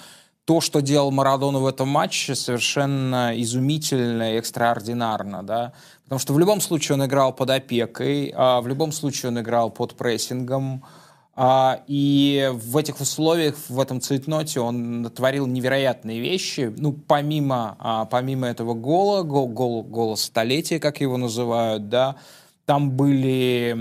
то, 0.46 0.62
что 0.62 0.80
делал 0.80 1.10
Марадона 1.10 1.58
в 1.58 1.66
этом 1.66 1.88
матче, 1.88 2.34
совершенно 2.34 3.32
изумительно 3.36 4.32
и 4.32 4.38
экстраординарно, 4.38 5.42
да, 5.42 5.74
потому 6.04 6.18
что 6.18 6.32
в 6.32 6.38
любом 6.38 6.62
случае 6.62 6.94
он 6.94 7.04
играл 7.04 7.34
под 7.34 7.50
опекой, 7.50 8.32
а 8.34 8.62
в 8.62 8.66
любом 8.66 8.92
случае 8.92 9.28
он 9.28 9.40
играл 9.40 9.68
под 9.70 9.94
прессингом, 9.94 10.82
а, 10.84 11.07
и 11.86 12.50
в 12.52 12.76
этих 12.76 13.00
условиях, 13.00 13.54
в 13.68 13.78
этом 13.78 14.00
цветноте 14.00 14.58
он 14.58 15.08
творил 15.14 15.46
невероятные 15.46 16.20
вещи. 16.20 16.74
Ну, 16.76 16.92
помимо, 16.92 17.76
а, 17.78 18.06
помимо 18.06 18.48
этого 18.48 18.74
гола, 18.74 19.22
гол, 19.22 19.46
гол, 19.46 19.84
гола 19.84 20.16
столетия, 20.16 20.80
как 20.80 21.00
его 21.00 21.16
называют, 21.16 21.88
да, 21.88 22.16
там 22.68 22.90
были 22.90 23.72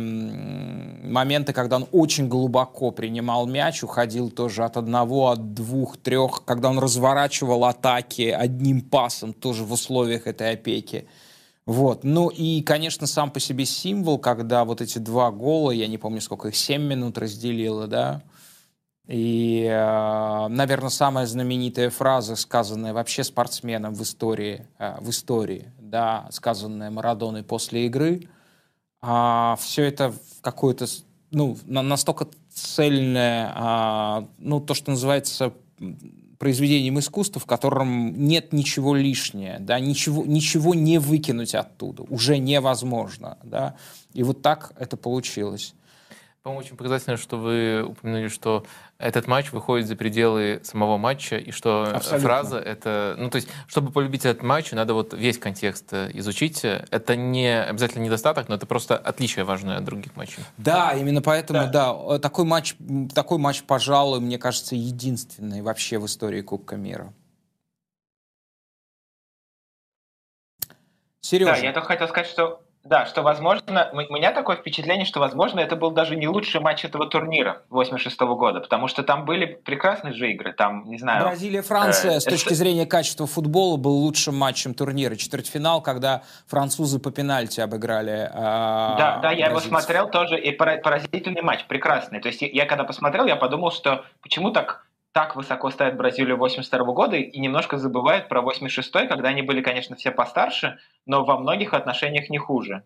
моменты, 1.04 1.52
когда 1.52 1.78
он 1.78 1.88
очень 1.92 2.30
глубоко 2.30 2.92
принимал 2.92 3.48
мяч, 3.48 3.84
уходил 3.84 4.30
тоже 4.30 4.64
от 4.64 4.78
одного, 4.78 5.30
от 5.32 5.54
двух, 5.54 5.98
трех, 5.98 6.46
когда 6.46 6.70
он 6.70 6.80
разворачивал 6.80 7.66
атаки 7.66 8.30
одним 8.30 8.82
пасом, 8.82 9.34
тоже 9.34 9.64
в 9.64 9.74
условиях 9.74 10.28
этой 10.28 10.52
опеки. 10.52 11.08
Вот. 11.68 12.06
Ну 12.06 12.30
и, 12.30 12.62
конечно, 12.62 13.08
сам 13.08 13.30
по 13.30 13.42
себе 13.42 13.66
символ, 13.66 14.20
когда 14.20 14.64
вот 14.64 14.80
эти 14.80 15.00
два 15.00 15.32
гола, 15.32 15.72
я 15.72 15.88
не 15.88 15.98
помню, 15.98 16.22
сколько 16.22 16.48
их, 16.48 16.56
7 16.56 16.82
минут 16.82 17.18
разделило, 17.18 17.88
да, 17.88 18.24
и, 19.06 19.68
э, 19.70 20.48
наверное, 20.48 20.90
самая 20.90 21.26
знаменитая 21.26 21.90
фраза, 21.90 22.38
сказанная 22.38 22.94
вообще 22.94 23.26
спортсменом 23.26 23.94
в 23.94 24.02
истории, 24.02 24.66
э, 24.80 24.96
в 25.02 25.10
истории, 25.10 25.74
да, 25.78 26.30
сказанная 26.32 26.90
Марадоной 26.90 27.44
после 27.44 27.86
игры, 27.88 28.30
а, 29.02 29.58
все 29.60 29.84
это 29.84 30.14
какое-то, 30.40 30.86
ну, 31.32 31.58
настолько 31.66 32.30
цельное, 32.50 33.52
а, 33.54 34.26
ну, 34.38 34.62
то, 34.62 34.74
что 34.74 34.92
называется 34.92 35.54
произведением 36.38 37.00
искусства, 37.00 37.42
в 37.42 37.46
котором 37.46 38.14
нет 38.28 38.54
ничего 38.54 38.96
лишнего, 38.96 39.58
да, 39.60 39.80
ничего, 39.80 40.26
ничего 40.26 40.74
не 40.76 41.00
выкинуть 41.00 41.56
оттуда, 41.56 42.04
уже 42.04 42.38
невозможно, 42.38 43.38
да, 43.44 43.76
и 44.14 44.24
вот 44.24 44.42
так 44.42 44.74
это 44.78 44.98
получилось. 44.98 45.74
По-моему, 46.44 46.66
очень 46.66 46.78
показательно, 46.78 47.18
что 47.18 47.38
вы 47.38 47.84
упомянули, 47.84 48.30
что 48.30 48.66
этот 49.00 49.28
матч 49.28 49.52
выходит 49.52 49.88
за 49.88 49.96
пределы 49.96 50.60
самого 50.64 50.98
матча, 50.98 51.38
и 51.38 51.52
что 51.52 51.84
Абсолютно. 51.84 52.20
фраза 52.20 52.58
это... 52.58 53.16
Ну, 53.18 53.30
то 53.30 53.36
есть, 53.36 53.48
чтобы 53.68 53.92
полюбить 53.92 54.26
этот 54.26 54.42
матч, 54.44 54.72
надо 54.72 54.94
вот 54.94 55.14
весь 55.14 55.38
контекст 55.38 55.94
э, 55.94 56.10
изучить. 56.14 56.64
Это 56.64 57.16
не 57.16 57.64
обязательно 57.64 58.04
недостаток, 58.04 58.50
но 58.50 58.56
это 58.56 58.66
просто 58.66 58.98
отличие 58.98 59.46
важное 59.46 59.78
от 59.78 59.84
других 59.84 60.16
матчей. 60.16 60.44
Да, 60.58 60.94
именно 60.94 61.22
поэтому, 61.22 61.60
да, 61.60 61.94
да 61.94 62.16
э, 62.16 62.20
такой 62.20 62.46
матч, 62.46 62.76
такой 63.14 63.38
матч, 63.38 63.64
пожалуй, 63.64 64.20
мне 64.20 64.40
кажется, 64.40 64.76
единственный 64.76 65.62
вообще 65.62 66.00
в 66.00 66.06
истории 66.06 66.42
Кубка 66.42 66.76
мира. 66.76 67.14
Сережа. 71.22 71.52
Да, 71.52 71.58
я 71.58 71.74
только 71.74 71.90
хотел 71.90 72.08
сказать, 72.08 72.28
что 72.28 72.64
да, 72.88 73.06
что 73.06 73.22
возможно, 73.22 73.90
у 73.92 74.14
меня 74.14 74.32
такое 74.32 74.56
впечатление, 74.56 75.06
что 75.06 75.20
возможно 75.20 75.60
это 75.60 75.76
был 75.76 75.92
даже 75.92 76.16
не 76.16 76.28
лучший 76.28 76.62
матч 76.62 76.86
этого 76.86 77.06
турнира 77.08 77.62
86 77.70 78.20
-го 78.22 78.36
года, 78.36 78.62
потому 78.62 78.88
что 78.88 79.04
там 79.04 79.26
были 79.26 79.46
прекрасные 79.46 80.14
же 80.14 80.32
игры, 80.32 80.54
там, 80.54 80.90
не 80.90 80.98
знаю... 80.98 81.24
Бразилия-Франция 81.26 82.18
э, 82.18 82.20
с 82.20 82.24
точки 82.24 82.54
зрения 82.54 82.86
качества 82.86 83.28
футбола 83.28 83.78
был 83.78 83.92
лучшим 83.92 84.36
матчем 84.36 84.74
турнира. 84.74 85.16
Четвертьфинал, 85.16 85.82
когда 85.82 86.24
французы 86.48 87.00
по 87.00 87.12
пенальти 87.12 87.60
обыграли 87.60 88.30
э, 88.32 88.98
Да, 88.98 89.20
да, 89.22 89.32
я 89.32 89.48
его 89.48 89.60
смотрел 89.60 90.10
тоже, 90.10 90.40
и 90.40 90.52
поразительный 90.52 91.42
матч, 91.42 91.66
прекрасный. 91.68 92.22
То 92.22 92.30
есть 92.30 92.42
я 92.42 92.66
когда 92.66 92.84
посмотрел, 92.84 93.26
я 93.26 93.36
подумал, 93.36 93.72
что 93.72 94.06
почему 94.22 94.52
так 94.52 94.87
так 95.18 95.36
высоко 95.36 95.72
ставят 95.72 95.98
Бразилию 95.98 96.38
82 96.38 96.86
-го 96.86 96.94
года 96.94 97.16
и 97.16 97.40
немножко 97.40 97.80
забывают 97.80 98.30
про 98.30 98.44
86-й, 98.44 99.08
когда 99.08 99.30
они 99.30 99.42
были, 99.42 99.64
конечно, 99.64 99.96
все 99.96 100.12
постарше, 100.12 100.78
но 101.08 101.26
во 101.26 101.40
многих 101.40 101.74
отношениях 101.74 102.30
не 102.30 102.38
хуже. 102.38 102.84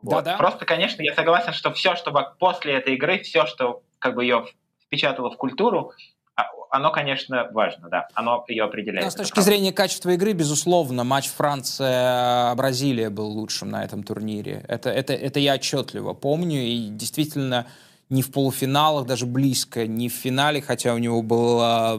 Вот. 0.00 0.22
Да, 0.22 0.30
да. 0.30 0.36
Просто, 0.36 0.66
конечно, 0.66 1.02
я 1.02 1.12
согласен, 1.16 1.52
что 1.52 1.72
все, 1.72 1.96
что 1.96 2.12
после 2.38 2.74
этой 2.74 2.94
игры, 2.94 3.18
все, 3.18 3.44
что 3.46 3.82
как 3.98 4.14
бы 4.14 4.22
ее 4.22 4.46
впечатало 4.84 5.32
в 5.32 5.36
культуру, 5.36 5.90
а, 6.36 6.44
оно, 6.70 6.92
конечно, 6.92 7.48
важно, 7.50 7.88
да, 7.88 8.06
оно 8.14 8.44
ее 8.46 8.62
определяет. 8.62 9.06
Да, 9.06 9.10
с 9.10 9.16
точки 9.16 9.40
зрения 9.40 9.72
качества 9.72 10.10
игры, 10.10 10.34
безусловно, 10.34 11.02
матч 11.02 11.28
Франция-Бразилия 11.28 13.10
был 13.10 13.26
лучшим 13.26 13.70
на 13.70 13.82
этом 13.82 14.04
турнире. 14.04 14.64
Это, 14.68 14.90
это, 14.90 15.12
это 15.12 15.40
я 15.40 15.54
отчетливо 15.54 16.14
помню, 16.14 16.60
и 16.60 16.86
действительно 16.88 17.66
ни 18.10 18.22
в 18.22 18.30
полуфиналах, 18.30 19.06
даже 19.06 19.26
близко, 19.26 19.86
ни 19.86 20.08
в 20.08 20.12
финале, 20.12 20.62
хотя 20.62 20.94
у 20.94 20.98
него 20.98 21.22
был 21.22 21.60
э, 21.62 21.98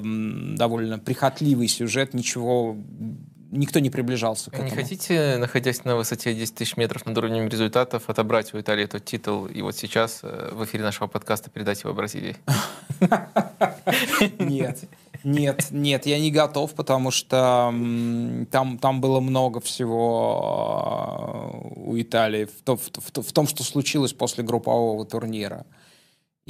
довольно 0.55 0.99
прихотливый 0.99 1.67
сюжет, 1.67 2.13
ничего 2.13 2.75
никто 3.51 3.79
не 3.79 3.89
приближался 3.89 4.51
к 4.51 4.53
этому. 4.55 4.69
Не 4.69 4.75
хотите, 4.75 5.37
находясь 5.37 5.83
на 5.83 5.95
высоте 5.95 6.33
10 6.33 6.55
тысяч 6.55 6.77
метров 6.77 7.05
над 7.05 7.17
уровнем 7.17 7.47
результатов, 7.47 8.03
отобрать 8.09 8.53
у 8.53 8.59
Италии 8.59 8.83
этот 8.83 9.05
титул 9.05 9.47
и 9.47 9.61
вот 9.61 9.75
сейчас 9.75 10.19
э, 10.23 10.51
в 10.53 10.63
эфире 10.65 10.83
нашего 10.83 11.07
подкаста 11.07 11.49
передать 11.49 11.83
его 11.83 11.93
Бразилии? 11.93 12.35
Нет. 14.39 14.79
Нет, 15.25 15.67
нет, 15.71 16.05
я 16.05 16.17
не 16.17 16.31
готов, 16.31 16.73
потому 16.75 17.11
что 17.11 17.73
там, 18.51 18.77
там 18.77 19.01
было 19.01 19.19
много 19.19 19.59
всего 19.59 20.71
э, 21.53 21.67
у 21.75 21.99
Италии 21.99 22.45
в, 22.45 22.51
в, 22.65 22.89
в, 22.95 23.21
в 23.21 23.33
том, 23.33 23.45
что 23.45 23.65
случилось 23.65 24.13
после 24.13 24.45
группового 24.45 25.05
турнира. 25.05 25.65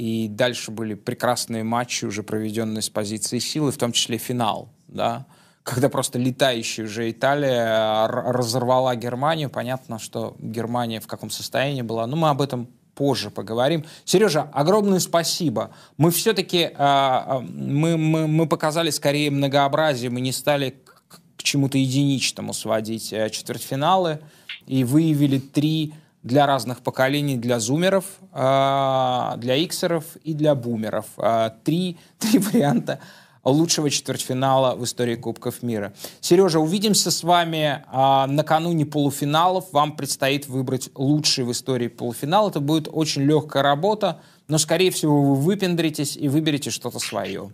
И 0.00 0.28
дальше 0.28 0.70
были 0.70 0.94
прекрасные 0.94 1.62
матчи, 1.62 2.06
уже 2.06 2.22
проведенные 2.22 2.80
с 2.80 2.88
позиции 2.88 3.38
силы, 3.38 3.70
в 3.70 3.76
том 3.76 3.92
числе 3.92 4.16
финал, 4.16 4.70
да, 4.88 5.26
когда 5.62 5.90
просто 5.90 6.18
летающая 6.18 6.86
уже 6.86 7.10
Италия 7.10 8.06
разорвала 8.06 8.96
Германию. 8.96 9.50
Понятно, 9.50 9.98
что 9.98 10.36
Германия 10.38 11.00
в 11.00 11.06
каком 11.06 11.28
состоянии 11.28 11.82
была. 11.82 12.06
Но 12.06 12.16
мы 12.16 12.30
об 12.30 12.40
этом 12.40 12.68
позже 12.94 13.28
поговорим. 13.28 13.84
Сережа, 14.06 14.48
огромное 14.54 15.00
спасибо. 15.00 15.70
Мы 15.98 16.10
все-таки 16.12 16.70
а, 16.78 17.40
мы, 17.42 17.98
мы, 17.98 18.26
мы 18.26 18.48
показали 18.48 18.88
скорее 18.88 19.30
многообразие, 19.30 20.08
мы 20.08 20.22
не 20.22 20.32
стали 20.32 20.70
к, 20.70 21.20
к 21.36 21.42
чему-то 21.42 21.76
единичному 21.76 22.54
сводить 22.54 23.12
э, 23.12 23.28
четвертьфиналы 23.28 24.20
и 24.66 24.82
выявили 24.82 25.38
три 25.38 25.92
для 26.22 26.46
разных 26.46 26.80
поколений, 26.80 27.36
для 27.36 27.60
зумеров, 27.60 28.04
а, 28.32 29.36
для 29.38 29.56
иксеров 29.56 30.04
и 30.22 30.34
для 30.34 30.54
бумеров. 30.54 31.06
А, 31.16 31.50
три, 31.64 31.98
три 32.18 32.38
варианта 32.38 33.00
лучшего 33.42 33.88
четвертьфинала 33.88 34.76
в 34.76 34.84
истории 34.84 35.14
Кубков 35.14 35.62
мира. 35.62 35.94
Сережа, 36.20 36.60
увидимся 36.60 37.10
с 37.10 37.22
вами 37.22 37.82
а, 37.86 38.26
накануне 38.26 38.84
полуфиналов. 38.84 39.72
Вам 39.72 39.96
предстоит 39.96 40.46
выбрать 40.46 40.90
лучший 40.94 41.44
в 41.44 41.52
истории 41.52 41.88
полуфинал. 41.88 42.50
Это 42.50 42.60
будет 42.60 42.88
очень 42.92 43.22
легкая 43.22 43.62
работа, 43.62 44.20
но, 44.48 44.58
скорее 44.58 44.90
всего, 44.90 45.22
вы 45.22 45.36
выпендритесь 45.36 46.16
и 46.16 46.28
выберете 46.28 46.70
что-то 46.70 46.98
свое. 46.98 47.50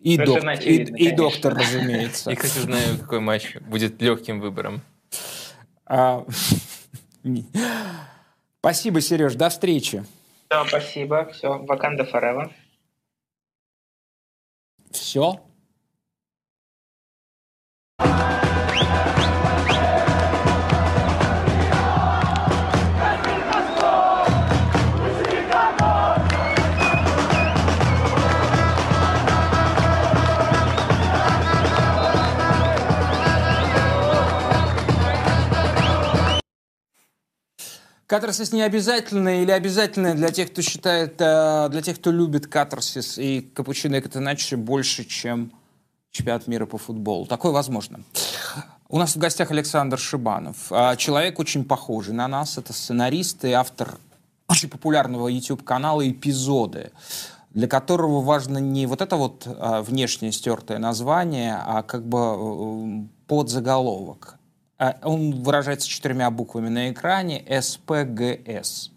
И, 0.00 0.16
док, 0.16 0.44
и, 0.62 0.84
и 0.84 1.10
доктор, 1.10 1.54
разумеется. 1.54 2.30
Я, 2.30 2.36
кстати, 2.36 2.64
знаю, 2.64 2.98
какой 2.98 3.18
матч 3.18 3.56
будет 3.68 4.00
легким 4.00 4.40
выбором. 4.40 4.82
Спасибо, 8.60 9.00
Сереж, 9.00 9.34
до 9.34 9.48
встречи. 9.48 10.04
Все, 10.50 10.64
спасибо. 10.66 11.30
Все, 11.32 11.58
Ваканда 11.58 12.04
Forever. 12.04 12.50
Все? 14.90 15.40
Катарсис 38.08 38.52
не 38.52 38.62
обязательно 38.62 39.42
или 39.42 39.50
обязательно 39.50 40.14
для 40.14 40.30
тех, 40.30 40.50
кто 40.50 40.62
считает, 40.62 41.16
э, 41.18 41.68
для 41.70 41.82
тех, 41.82 41.98
кто 41.98 42.10
любит 42.10 42.46
катарсис 42.46 43.18
и 43.18 43.42
капучино 43.42 43.96
и 43.96 44.00
катаначи 44.00 44.54
больше, 44.54 45.04
чем 45.04 45.52
чемпионат 46.10 46.46
мира 46.46 46.64
по 46.64 46.78
футболу. 46.78 47.26
Такое 47.26 47.52
возможно. 47.52 48.00
У 48.88 48.98
нас 48.98 49.14
в 49.14 49.18
гостях 49.18 49.50
Александр 49.50 49.98
Шибанов. 49.98 50.56
А, 50.70 50.96
человек 50.96 51.38
очень 51.38 51.66
похожий 51.66 52.14
на 52.14 52.28
нас. 52.28 52.56
Это 52.56 52.72
сценарист 52.72 53.44
и 53.44 53.52
автор 53.52 53.98
очень 54.48 54.70
популярного 54.70 55.28
YouTube-канала 55.28 56.08
«Эпизоды», 56.08 56.92
для 57.50 57.68
которого 57.68 58.22
важно 58.22 58.56
не 58.56 58.86
вот 58.86 59.02
это 59.02 59.16
вот 59.16 59.46
а, 59.46 59.82
внешнее 59.82 60.32
стертое 60.32 60.78
название, 60.78 61.60
а 61.62 61.82
как 61.82 62.08
бы 62.08 62.18
э, 62.18 63.06
подзаголовок. 63.26 64.37
А, 64.78 64.96
он 65.02 65.42
выражается 65.42 65.88
четырьмя 65.88 66.30
буквами 66.30 66.68
на 66.68 66.90
экране 66.90 67.44
СПГС 67.60 68.90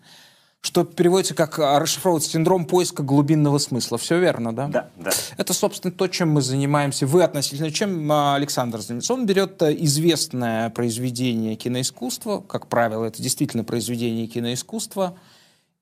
что 0.61 0.83
переводится 0.83 1.33
как 1.33 1.57
а, 1.59 1.79
расшифровывать 1.79 2.23
синдром 2.23 2.65
поиска 2.65 3.01
глубинного 3.01 3.57
смысла. 3.57 3.97
Все 3.97 4.19
верно, 4.19 4.55
да? 4.55 4.67
Да, 4.67 4.89
да. 4.95 5.11
Это, 5.37 5.53
собственно, 5.53 5.91
то, 5.91 6.07
чем 6.07 6.29
мы 6.29 6.41
занимаемся. 6.41 7.07
Вы 7.07 7.23
относительно 7.23 7.71
чем 7.71 8.11
а, 8.11 8.35
Александр 8.35 8.79
занимается? 8.79 9.13
Он 9.13 9.25
берет 9.25 9.59
э, 9.63 9.75
известное 9.79 10.69
произведение 10.69 11.55
киноискусства, 11.55 12.41
как 12.41 12.67
правило, 12.67 13.05
это 13.05 13.21
действительно 13.21 13.63
произведение 13.63 14.27
киноискусства, 14.27 15.17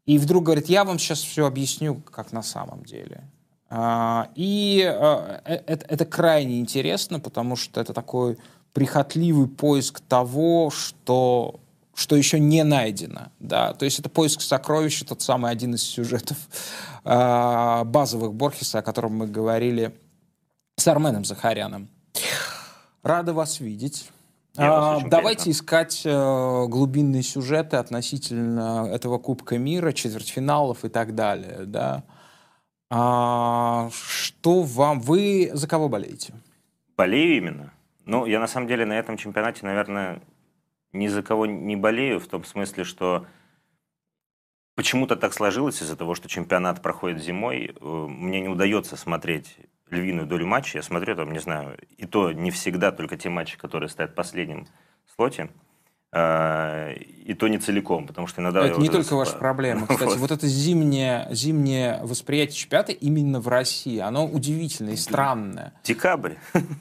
и 0.05 0.17
вдруг 0.17 0.45
говорит, 0.45 0.69
я 0.69 0.85
вам 0.85 0.97
сейчас 0.97 1.19
все 1.19 1.45
объясню, 1.45 1.95
как 1.95 2.31
на 2.31 2.41
самом 2.41 2.83
деле. 2.83 3.23
И 4.35 4.81
э, 4.83 5.39
э, 5.45 5.61
это, 5.67 5.85
это 5.87 6.05
крайне 6.05 6.59
интересно, 6.59 7.19
потому 7.19 7.55
что 7.55 7.81
это 7.81 7.93
такой 7.93 8.37
прихотливый 8.73 9.47
поиск 9.47 9.99
того, 9.99 10.69
что 10.69 11.59
что 11.99 12.15
еще 12.15 12.39
не 12.39 12.63
найдено. 12.63 13.27
Да? 13.39 13.73
То 13.73 13.83
есть 13.83 13.99
это 13.99 14.09
поиск 14.09 14.41
сокровища, 14.41 15.05
тот 15.05 15.21
самый 15.21 15.51
один 15.51 15.75
из 15.75 15.83
сюжетов 15.83 16.37
э, 17.03 17.83
базовых 17.83 18.33
Борхеса, 18.33 18.79
о 18.79 18.81
котором 18.81 19.17
мы 19.17 19.27
говорили 19.27 19.93
с 20.77 20.87
Арменом 20.87 21.25
Захаряном. 21.25 21.89
Рада 23.03 23.33
вас 23.33 23.59
видеть. 23.59 24.09
А, 24.57 25.01
давайте 25.07 25.43
приятно. 25.43 25.51
искать 25.51 26.01
э, 26.05 26.65
глубинные 26.67 27.21
сюжеты 27.21 27.77
относительно 27.77 28.89
этого 28.89 29.17
Кубка 29.17 29.57
мира, 29.57 29.91
четвертьфиналов 29.91 30.85
и 30.85 30.89
так 30.89 31.15
далее. 31.15 31.65
Да? 31.65 32.03
А, 32.89 33.89
что 33.91 34.63
вам... 34.63 35.01
Вы 35.01 35.51
за 35.53 35.67
кого 35.67 35.89
болеете? 35.89 36.33
Болею 36.97 37.37
именно. 37.37 37.73
Ну, 38.09 38.25
я 38.25 38.39
на 38.39 38.47
самом 38.47 38.65
деле 38.65 38.87
на 38.87 38.97
этом 38.97 39.17
чемпионате, 39.17 39.63
наверное, 39.67 40.19
ни 40.93 41.05
за 41.05 41.21
кого 41.21 41.45
не 41.45 41.75
болею, 41.75 42.19
в 42.19 42.25
том 42.25 42.43
смысле, 42.43 42.83
что 42.83 43.27
почему-то 44.73 45.15
так 45.15 45.31
сложилось 45.31 45.83
из-за 45.83 45.95
того, 45.95 46.15
что 46.15 46.27
чемпионат 46.27 46.81
проходит 46.81 47.21
зимой. 47.21 47.75
Э, 47.79 48.07
мне 48.09 48.41
не 48.41 48.47
удается 48.47 48.97
смотреть 48.97 49.57
львиную 49.91 50.25
долю 50.25 50.47
матчей. 50.47 50.79
Я 50.79 50.81
смотрю, 50.81 51.15
там, 51.15 51.31
не 51.31 51.37
знаю, 51.37 51.77
и 51.97 52.07
то 52.07 52.31
не 52.31 52.49
всегда 52.49 52.91
только 52.91 53.15
те 53.15 53.29
матчи, 53.29 53.59
которые 53.59 53.89
стоят 53.89 54.13
в 54.13 54.15
последнем 54.15 54.65
слоте. 55.05 55.51
Э, 56.11 56.93
и 57.29 57.35
то 57.35 57.47
не 57.47 57.59
целиком, 57.59 58.07
потому 58.07 58.25
что 58.25 58.41
иногда... 58.41 58.65
Это 58.65 58.79
не 58.79 58.89
только 58.89 59.15
ваша 59.15 59.35
проблема. 59.35 59.85
Кстати, 59.89 60.17
вот 60.17 60.31
это 60.31 60.47
зимнее, 60.47 61.27
зимнее 61.29 61.99
восприятие 62.01 62.55
чемпионата 62.55 62.91
именно 62.91 63.39
в 63.39 63.47
России, 63.47 63.99
оно 63.99 64.25
удивительное 64.25 64.93
и 64.93 64.97
странное. 64.97 65.73
Декабрь. 65.83 66.33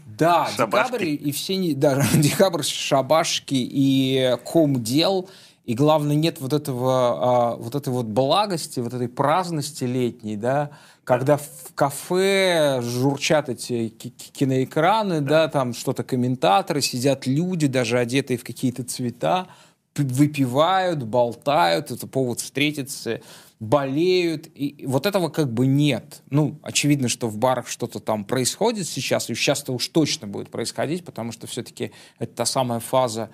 Да, 0.06 0.48
декабрь 0.56 1.04
и 1.04 1.32
все... 1.32 1.74
Да, 1.74 2.02
декабрь, 2.14 2.62
шабашки 2.62 3.56
и 3.56 4.36
ком 4.44 4.82
дел. 4.82 5.28
И 5.68 5.74
главное, 5.74 6.16
нет 6.16 6.40
вот 6.40 6.54
этого, 6.54 7.52
а, 7.52 7.56
вот 7.56 7.74
этой 7.74 7.90
вот 7.90 8.06
благости, 8.06 8.80
вот 8.80 8.94
этой 8.94 9.06
праздности 9.06 9.84
летней, 9.84 10.36
да, 10.36 10.70
когда 11.04 11.36
в 11.36 11.74
кафе 11.74 12.80
журчат 12.80 13.50
эти 13.50 13.90
киноэкраны, 13.90 15.20
да, 15.20 15.42
да 15.42 15.48
там 15.48 15.74
что-то 15.74 16.04
комментаторы, 16.04 16.80
сидят 16.80 17.26
люди, 17.26 17.66
даже 17.66 17.98
одетые 17.98 18.38
в 18.38 18.44
какие-то 18.44 18.82
цвета, 18.82 19.48
выпивают, 19.94 21.02
болтают, 21.02 21.90
это 21.90 22.06
повод 22.06 22.40
встретиться, 22.40 23.20
болеют. 23.60 24.48
И 24.54 24.86
вот 24.86 25.04
этого 25.04 25.28
как 25.28 25.52
бы 25.52 25.66
нет. 25.66 26.22
Ну, 26.30 26.58
очевидно, 26.62 27.10
что 27.10 27.28
в 27.28 27.36
барах 27.36 27.68
что-то 27.68 28.00
там 28.00 28.24
происходит 28.24 28.88
сейчас, 28.88 29.28
и 29.28 29.34
сейчас-то 29.34 29.74
уж 29.74 29.86
точно 29.88 30.26
будет 30.28 30.48
происходить, 30.48 31.04
потому 31.04 31.30
что 31.30 31.46
все-таки 31.46 31.92
это 32.18 32.36
та 32.36 32.44
самая 32.46 32.80
фаза, 32.80 33.28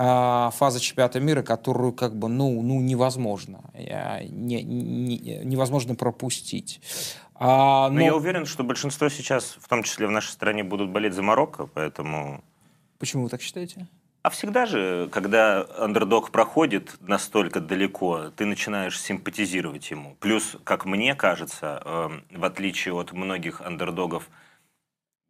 фаза 0.00 0.80
чемпионата 0.80 1.20
мира, 1.20 1.42
которую 1.42 1.92
как 1.92 2.16
бы, 2.16 2.28
ну, 2.28 2.62
ну 2.62 2.80
невозможно, 2.80 3.60
не, 3.74 4.62
не, 4.62 5.16
невозможно 5.44 5.94
пропустить. 5.94 6.80
А, 7.34 7.88
но... 7.88 7.94
но 7.94 8.00
я 8.00 8.14
уверен, 8.14 8.46
что 8.46 8.64
большинство 8.64 9.08
сейчас, 9.08 9.56
в 9.60 9.68
том 9.68 9.82
числе 9.82 10.06
в 10.06 10.10
нашей 10.10 10.30
стране, 10.30 10.62
будут 10.62 10.90
болеть 10.90 11.14
за 11.14 11.22
Марокко, 11.22 11.66
поэтому... 11.66 12.44
Почему 12.98 13.24
вы 13.24 13.28
так 13.30 13.40
считаете? 13.40 13.88
А 14.22 14.28
всегда 14.28 14.66
же, 14.66 15.08
когда 15.10 15.66
андердог 15.78 16.30
проходит 16.30 16.96
настолько 17.00 17.60
далеко, 17.60 18.30
ты 18.36 18.44
начинаешь 18.44 19.00
симпатизировать 19.00 19.90
ему. 19.90 20.16
Плюс, 20.20 20.56
как 20.64 20.84
мне 20.84 21.14
кажется, 21.14 21.82
э, 21.82 22.36
в 22.36 22.44
отличие 22.44 22.92
от 22.92 23.12
многих 23.12 23.62
андердогов 23.62 24.28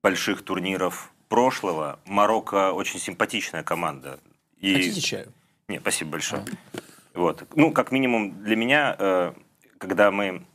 больших 0.03 0.43
турниров 0.43 1.13
прошлого, 1.29 2.01
Марокко 2.05 2.73
очень 2.73 2.99
симпатичная 2.99 3.63
команда. 3.63 4.19
И... 4.61 4.75
Хотите 4.75 5.01
чаю? 5.01 5.33
Нет, 5.69 5.83
спасибо 5.83 6.13
большое. 6.13 6.45
А. 6.75 6.79
Вот. 7.15 7.45
Ну, 7.57 7.73
как 7.73 7.93
минимум 7.93 8.43
для 8.43 8.57
меня, 8.57 8.95
э, 8.99 9.33
когда 9.79 10.11
мы... 10.11 10.47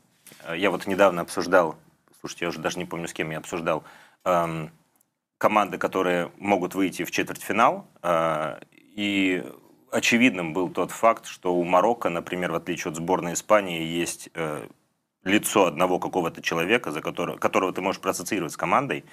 Э, 0.44 0.58
я 0.58 0.72
вот 0.72 0.88
недавно 0.88 1.22
обсуждал, 1.22 1.76
слушайте, 2.20 2.46
я 2.46 2.50
уже 2.50 2.60
даже 2.60 2.78
не 2.78 2.86
помню, 2.86 3.08
с 3.08 3.14
кем 3.14 3.32
я 3.32 3.40
обсуждал, 3.40 3.84
эм, 4.24 4.72
команды, 5.38 5.78
которые 5.78 6.32
могут 6.38 6.76
выйти 6.76 7.04
в 7.04 7.12
четвертьфинал. 7.12 7.88
Э, 8.04 8.60
и 8.72 9.44
очевидным 9.92 10.54
был 10.54 10.70
тот 10.70 10.92
факт, 10.92 11.26
что 11.26 11.56
у 11.56 11.64
Марокко, 11.64 12.10
например, 12.10 12.52
в 12.52 12.56
отличие 12.56 12.92
от 12.92 12.98
сборной 12.98 13.34
Испании, 13.34 13.82
есть 13.82 14.30
лицо 15.24 15.66
одного 15.66 16.00
какого-то 16.00 16.42
человека, 16.42 16.92
за 16.92 17.02
которого, 17.02 17.38
которого 17.38 17.74
ты 17.74 17.82
можешь 17.82 18.02
проассоциировать 18.02 18.54
с 18.54 18.58
командой, 18.58 19.06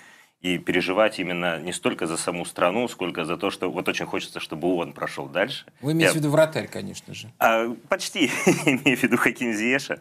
и 0.43 0.59
переживать 0.59 1.21
именно 1.21 1.61
не 1.61 1.73
столько 1.73 2.07
за 2.07 2.17
саму 2.17 2.45
страну, 2.45 2.89
сколько 2.89 3.25
за 3.25 3.37
то, 3.37 3.51
что 3.51 3.71
вот 3.71 3.89
очень 3.89 4.07
хочется, 4.07 4.41
чтобы 4.41 4.75
он 4.75 4.93
прошел 4.93 5.27
дальше. 5.27 5.67
Вы 5.81 5.93
имеете 5.93 6.07
Я... 6.07 6.13
в 6.13 6.17
виду 6.17 6.31
вратарь, 6.31 6.67
конечно 6.67 7.15
же. 7.15 7.33
А, 7.39 7.69
почти. 7.89 8.27
имею 8.67 8.97
в 8.97 9.03
виду 9.03 9.17
Хаким 9.17 9.53
Зиеша. 9.53 10.01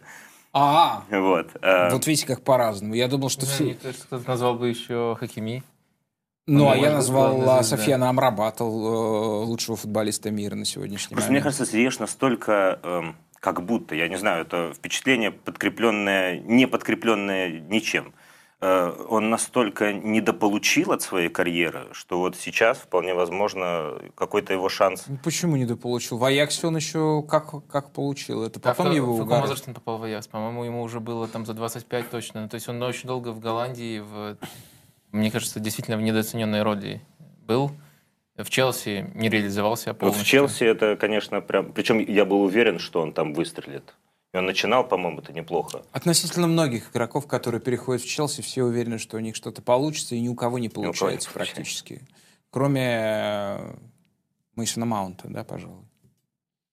А, 0.52 1.04
вот. 1.10 1.48
А... 1.62 1.90
Вот 1.90 2.06
видите, 2.06 2.26
как 2.26 2.42
по-разному. 2.42 2.94
Я 2.94 3.08
думал, 3.08 3.30
что 3.30 3.46
все... 3.46 3.74
Кто-то 3.74 4.28
назвал 4.28 4.54
бы 4.56 4.68
еще 4.68 5.16
Хакими. 5.18 5.62
Ну, 6.48 6.68
а 6.68 6.76
я 6.76 6.92
назвал 6.92 7.62
Софьяна 7.62 8.08
Амрабата, 8.08 8.64
э, 8.64 8.66
лучшего 8.66 9.76
футболиста 9.76 10.32
мира 10.32 10.56
на 10.56 10.64
сегодняшний 10.64 11.14
Просто 11.14 11.30
момент. 11.30 11.44
мне 11.44 11.52
кажется, 11.52 11.64
Зиеш 11.64 12.00
настолько, 12.00 12.80
эм, 12.82 13.16
как 13.38 13.64
будто, 13.64 13.94
я 13.94 14.08
не 14.08 14.16
знаю, 14.16 14.42
это 14.42 14.72
впечатление 14.74 15.30
подкрепленное, 15.30 16.40
не 16.40 16.66
подкрепленное 16.66 17.60
ничем. 17.60 18.12
Э, 18.62 18.94
он 19.08 19.28
настолько 19.28 19.92
недополучил 19.92 20.92
от 20.92 21.02
своей 21.02 21.28
карьеры, 21.28 21.88
что 21.90 22.20
вот 22.20 22.36
сейчас 22.36 22.78
вполне 22.78 23.12
возможно 23.12 23.98
какой-то 24.14 24.52
его 24.52 24.68
шанс. 24.68 25.04
Ну, 25.08 25.18
почему 25.24 25.56
недополучил? 25.56 26.16
В 26.16 26.24
Аяксе 26.24 26.68
он 26.68 26.76
еще 26.76 27.24
как, 27.28 27.66
как 27.66 27.90
получил? 27.90 28.44
Это 28.44 28.60
потом 28.60 28.92
а 28.92 28.94
его 28.94 29.16
В 29.16 29.24
каком 29.24 29.40
возрасте 29.40 29.64
он 29.66 29.74
попал 29.74 29.98
в 29.98 30.04
Аякс? 30.04 30.28
По-моему, 30.28 30.62
ему 30.62 30.82
уже 30.82 31.00
было 31.00 31.26
там 31.26 31.44
за 31.44 31.54
25 31.54 32.10
точно. 32.10 32.48
То 32.48 32.54
есть 32.54 32.68
он 32.68 32.80
очень 32.84 33.08
долго 33.08 33.32
в 33.32 33.40
Голландии, 33.40 33.98
в, 33.98 34.36
мне 35.10 35.32
кажется, 35.32 35.58
действительно 35.58 35.96
в 35.96 36.02
недооцененной 36.02 36.62
роли 36.62 37.02
был. 37.48 37.72
В 38.36 38.48
Челси 38.48 39.10
не 39.14 39.28
реализовался 39.28 39.92
полностью. 39.92 40.20
Вот 40.20 40.24
в 40.24 40.30
Челси 40.30 40.64
это, 40.64 40.96
конечно, 40.96 41.40
прям... 41.40 41.72
Причем 41.72 41.98
я 41.98 42.24
был 42.24 42.42
уверен, 42.42 42.78
что 42.78 43.00
он 43.02 43.12
там 43.12 43.34
выстрелит. 43.34 43.92
И 44.32 44.36
он 44.36 44.46
начинал, 44.46 44.86
по-моему, 44.86 45.20
это 45.20 45.32
неплохо. 45.32 45.82
Относительно 45.92 46.46
многих 46.46 46.90
игроков, 46.90 47.26
которые 47.26 47.60
переходят 47.60 48.02
в 48.02 48.08
Челси, 48.08 48.40
все 48.40 48.64
уверены, 48.64 48.98
что 48.98 49.18
у 49.18 49.20
них 49.20 49.36
что-то 49.36 49.60
получится, 49.60 50.14
и 50.14 50.20
ни 50.20 50.28
у 50.28 50.34
кого 50.34 50.58
не 50.58 50.70
получается 50.70 51.28
кого 51.28 51.44
не 51.44 51.52
практически. 51.52 52.02
Кроме 52.50 52.80
э, 52.80 53.74
Мейсона 54.56 54.86
Маунта, 54.86 55.28
да, 55.28 55.44
пожалуй. 55.44 55.84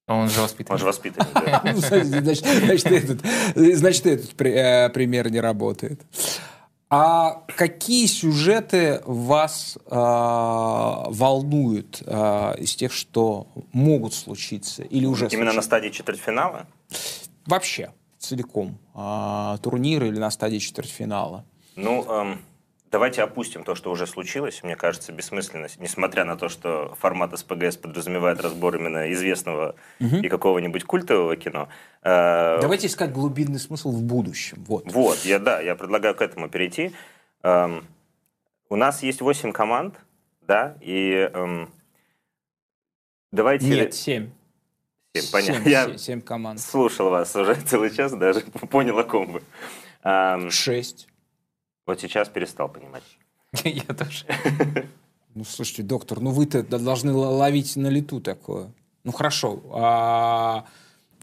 Он 0.07 0.29
же 0.29 0.41
воспитанный. 0.41 0.75
Он 0.75 0.79
же 0.79 0.85
воспитанный, 0.85 1.29
да. 1.33 1.61
Ну, 1.73 1.79
значит, 1.79 2.85
этот, 2.87 3.21
значит, 3.55 4.05
этот 4.05 4.41
э, 4.41 4.89
пример 4.89 5.29
не 5.29 5.41
работает. 5.41 6.01
А 6.89 7.43
какие 7.55 8.07
сюжеты 8.07 9.01
вас 9.05 9.77
э, 9.85 9.95
волнуют 9.95 12.01
э, 12.03 12.55
из 12.57 12.75
тех, 12.75 12.91
что 12.91 13.47
могут 13.73 14.15
случиться 14.15 14.81
или 14.81 15.05
уже 15.05 15.27
Именно 15.27 15.51
случилось? 15.51 15.55
на 15.55 15.61
стадии 15.61 15.89
четвертьфинала? 15.89 16.65
Вообще 17.49 17.93
целиком 18.17 18.77
э, 18.95 19.57
турнира 19.61 20.07
или 20.07 20.19
на 20.19 20.31
стадии 20.31 20.59
четвертьфинала? 20.59 21.45
Ну, 21.75 22.03
эм, 22.09 22.39
давайте 22.91 23.23
опустим 23.23 23.63
то, 23.63 23.75
что 23.75 23.91
уже 23.91 24.07
случилось. 24.07 24.63
Мне 24.63 24.75
кажется, 24.75 25.11
бессмысленность, 25.11 25.79
несмотря 25.79 26.25
на 26.25 26.37
то, 26.37 26.49
что 26.49 26.95
формат 26.99 27.37
СПГС 27.37 27.77
подразумевает 27.77 28.41
разбор 28.41 28.75
именно 28.75 29.11
известного 29.13 29.75
угу. 29.99 30.17
и 30.17 30.27
какого-нибудь 30.27 30.83
культового 30.83 31.35
кино. 31.35 31.69
Э, 32.03 32.59
давайте 32.61 32.87
искать 32.87 33.11
глубинный 33.11 33.59
смысл 33.59 33.91
в 33.91 34.01
будущем. 34.03 34.63
Вот, 34.67 34.91
вот 34.91 35.19
я, 35.25 35.39
да, 35.39 35.59
я 35.61 35.75
предлагаю 35.75 36.15
к 36.15 36.21
этому 36.21 36.49
перейти. 36.49 36.93
Эм, 37.43 37.85
у 38.69 38.75
нас 38.75 39.01
есть 39.03 39.21
8 39.21 39.51
команд, 39.51 39.95
да, 40.41 40.77
и 40.81 41.29
эм, 41.33 41.69
давайте... 43.31 43.67
Нет, 43.67 43.93
7. 43.93 44.29
Семь, 45.15 45.31
понятно. 45.31 45.63
Семь, 45.63 45.71
Я 45.71 45.97
семь 45.97 46.21
команд. 46.21 46.59
слушал 46.59 47.09
вас 47.09 47.35
уже 47.35 47.55
целый 47.65 47.89
час, 47.89 48.13
даже 48.13 48.41
понял, 48.41 48.99
о 48.99 49.03
ком 49.03 49.31
вы. 49.33 49.43
Um, 50.03 50.49
Шесть. 50.51 51.07
Вот 51.85 51.99
сейчас 51.99 52.29
перестал 52.29 52.69
понимать. 52.69 53.03
Я 53.63 53.83
тоже. 53.83 54.25
Ну, 55.35 55.43
слушайте, 55.45 55.83
доктор, 55.83 56.19
ну 56.19 56.31
вы-то 56.31 56.63
должны 56.63 57.13
ловить 57.13 57.75
на 57.75 57.87
лету 57.87 58.19
такое. 58.19 58.73
Ну, 59.03 59.11
хорошо. 59.11 59.61
А, 59.71 60.65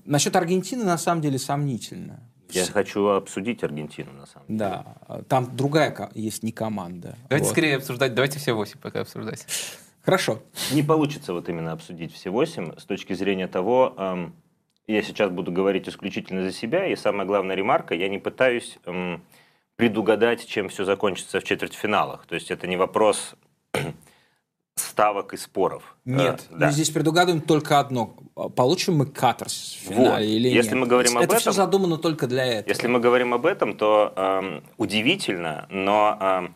насчет 0.05 0.35
Аргентины, 0.37 0.85
на 0.85 0.97
самом 0.97 1.21
деле, 1.21 1.41
сомнительно. 1.41 2.21
Я 2.51 2.65
хочу 2.67 3.05
обсудить 3.09 3.65
Аргентину, 3.65 4.13
на 4.13 4.27
самом 4.27 4.47
деле. 4.47 4.59
Да, 4.59 4.97
там 5.29 5.57
другая 5.57 6.11
есть 6.15 6.45
не 6.45 6.53
команда. 6.53 7.19
Давайте 7.29 7.47
вот. 7.47 7.53
скорее 7.53 7.77
обсуждать, 7.77 8.15
давайте 8.15 8.39
все 8.39 8.53
восемь 8.53 8.79
пока 8.79 9.01
обсуждать. 9.01 9.45
Хорошо. 10.07 10.39
Не 10.71 10.85
получится 10.85 11.33
вот 11.33 11.49
именно 11.49 11.73
обсудить 11.73 12.15
все 12.15 12.31
восемь 12.31 12.71
с 12.79 12.85
точки 12.85 13.13
зрения 13.13 13.49
того, 13.49 13.93
эм, 13.99 14.37
я 14.87 15.03
сейчас 15.03 15.33
буду 15.33 15.51
говорить 15.51 15.89
исключительно 15.89 16.45
за 16.45 16.53
себя, 16.53 16.87
и 16.87 16.95
самая 16.95 17.27
главная 17.27 17.57
ремарка, 17.57 17.93
я 17.97 18.09
не 18.09 18.19
пытаюсь 18.19 18.79
эм, 18.85 19.21
предугадать, 19.75 20.47
чем 20.47 20.69
все 20.69 20.85
закончится 20.85 21.41
в 21.41 21.45
четвертьфиналах. 21.45 22.25
То 22.27 22.37
есть 22.37 22.53
это 22.53 22.69
не 22.69 22.77
вопрос 22.77 23.35
ставок 24.77 25.35
и 25.35 25.37
споров. 25.37 25.97
Нет, 26.05 26.47
э, 26.51 26.55
да. 26.57 26.67
мы 26.67 26.73
здесь 26.73 26.91
предугадываем 26.91 27.43
только 27.43 27.81
одно. 27.81 28.15
Получим 28.55 28.99
мы 28.99 29.07
каторс 29.07 29.77
в 29.81 29.89
финале 29.89 30.25
вот. 30.25 30.33
или 30.35 30.49
если 30.51 30.71
нет? 30.71 30.81
Мы 30.83 30.87
говорим 30.87 31.19
это 31.19 31.25
об 31.25 31.31
этом, 31.31 31.41
все 31.41 31.51
задумано 31.51 31.99
только 31.99 32.29
для 32.29 32.45
этого. 32.45 32.69
Если 32.69 32.87
мы 32.87 33.01
говорим 33.01 33.35
об 33.35 33.45
этом, 33.45 33.77
то 33.77 34.13
эм, 34.15 34.63
удивительно, 34.77 35.67
но 35.69 36.17
эм, 36.21 36.55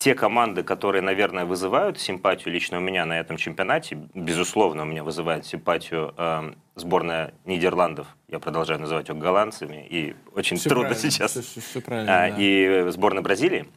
те 0.00 0.14
команды, 0.14 0.62
которые, 0.62 1.02
наверное, 1.02 1.44
вызывают 1.44 2.00
симпатию 2.00 2.54
лично 2.54 2.78
у 2.78 2.80
меня 2.80 3.04
на 3.04 3.20
этом 3.20 3.36
чемпионате, 3.36 3.98
безусловно, 4.14 4.82
у 4.84 4.86
меня 4.86 5.04
вызывает 5.04 5.44
симпатию 5.44 6.14
э, 6.16 6.54
сборная 6.74 7.34
Нидерландов. 7.44 8.06
Я 8.26 8.38
продолжаю 8.38 8.80
называть 8.80 9.10
их 9.10 9.18
голландцами, 9.18 9.86
и 9.90 10.16
очень 10.34 10.56
все 10.56 10.70
трудно 10.70 10.94
сейчас. 10.94 11.32
Все, 11.32 11.42
все, 11.42 11.60
все 11.60 11.80
правильно, 11.82 12.24
а, 12.24 12.30
да. 12.30 12.36
И 12.38 12.90
сборная 12.92 13.22
Бразилии. 13.22 13.68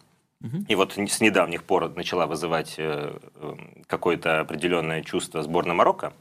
Угу. 0.41 0.65
И 0.69 0.75
вот 0.75 0.93
с 0.93 1.19
недавних 1.19 1.65
пор 1.65 1.93
начала 1.93 2.25
вызывать 2.25 2.75
э, 2.77 3.17
какое-то 3.87 4.39
определенное 4.39 5.01
чувство 5.01 5.43
сборная 5.43 5.75
Марокко. 5.75 6.13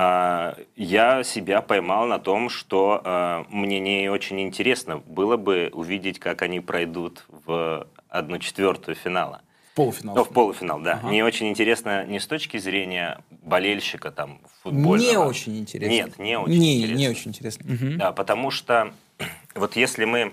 А, 0.00 0.56
я 0.76 1.24
себя 1.24 1.60
поймал 1.60 2.06
на 2.06 2.20
том, 2.20 2.50
что 2.50 3.02
а, 3.04 3.44
мне 3.48 3.80
не 3.80 4.08
очень 4.08 4.40
интересно 4.40 4.98
было 4.98 5.36
бы 5.36 5.70
увидеть, 5.72 6.20
как 6.20 6.42
они 6.42 6.60
пройдут 6.60 7.24
в 7.28 7.88
одну 8.08 8.38
четвертую 8.38 8.94
финала. 8.94 9.42
В 9.72 9.74
полуфинал. 9.74 10.14
Ну, 10.14 10.22
в 10.22 10.28
полуфинал, 10.28 10.78
да. 10.78 11.00
Ага. 11.02 11.10
Не 11.10 11.24
очень 11.24 11.48
интересно 11.48 12.04
не 12.06 12.20
с 12.20 12.28
точки 12.28 12.58
зрения 12.58 13.24
болельщика 13.42 14.12
там 14.12 14.40
футбольного. 14.62 15.10
Не 15.10 15.16
очень 15.16 15.58
интересно. 15.58 15.92
Нет, 15.92 16.18
не 16.20 16.38
очень 16.38 16.60
не, 16.60 16.76
интересно. 16.76 16.96
Не 16.96 17.08
очень 17.08 17.30
интересно. 17.32 17.64
Мгм. 17.68 17.98
Да, 17.98 18.12
потому 18.12 18.52
что 18.52 18.92
вот 19.56 19.74
если 19.74 20.04
мы 20.04 20.32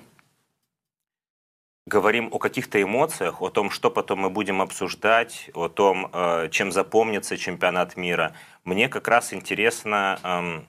говорим 1.87 2.29
о 2.33 2.39
каких-то 2.39 2.81
эмоциях, 2.81 3.41
о 3.41 3.49
том, 3.49 3.69
что 3.69 3.91
потом 3.91 4.19
мы 4.19 4.29
будем 4.29 4.61
обсуждать, 4.61 5.49
о 5.53 5.69
том, 5.69 6.09
э, 6.11 6.49
чем 6.51 6.71
запомнится 6.71 7.37
чемпионат 7.37 7.95
мира, 7.95 8.33
мне 8.65 8.89
как 8.89 9.07
раз 9.07 9.33
интересно 9.33 10.19
эм, 10.23 10.67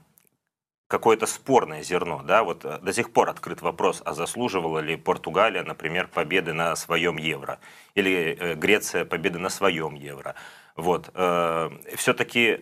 какое-то 0.87 1.27
спорное 1.27 1.83
зерно. 1.83 2.23
Да? 2.23 2.45
Вот 2.45 2.65
э, 2.65 2.79
до 2.81 2.93
сих 2.93 3.13
пор 3.13 3.31
открыт 3.31 3.63
вопрос, 3.63 4.03
а 4.05 4.15
заслуживала 4.15 4.79
ли 4.79 4.97
Португалия, 4.97 5.65
например, 5.65 6.09
победы 6.09 6.53
на 6.53 6.77
своем 6.77 7.17
евро, 7.17 7.59
или 7.95 8.37
э, 8.39 8.55
Греция 8.55 9.05
победы 9.05 9.39
на 9.39 9.49
своем 9.49 9.95
евро. 9.95 10.35
Вот. 10.77 11.11
Все-таки 11.95 12.61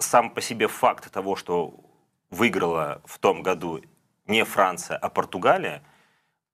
сам 0.00 0.30
по 0.30 0.40
себе 0.40 0.66
факт 0.66 1.12
того, 1.12 1.36
что 1.36 1.78
выиграла 2.28 3.02
в 3.04 3.20
том 3.20 3.44
году 3.44 3.80
не 4.26 4.44
Франция, 4.44 4.96
а 4.96 5.08
Португалия, 5.08 5.84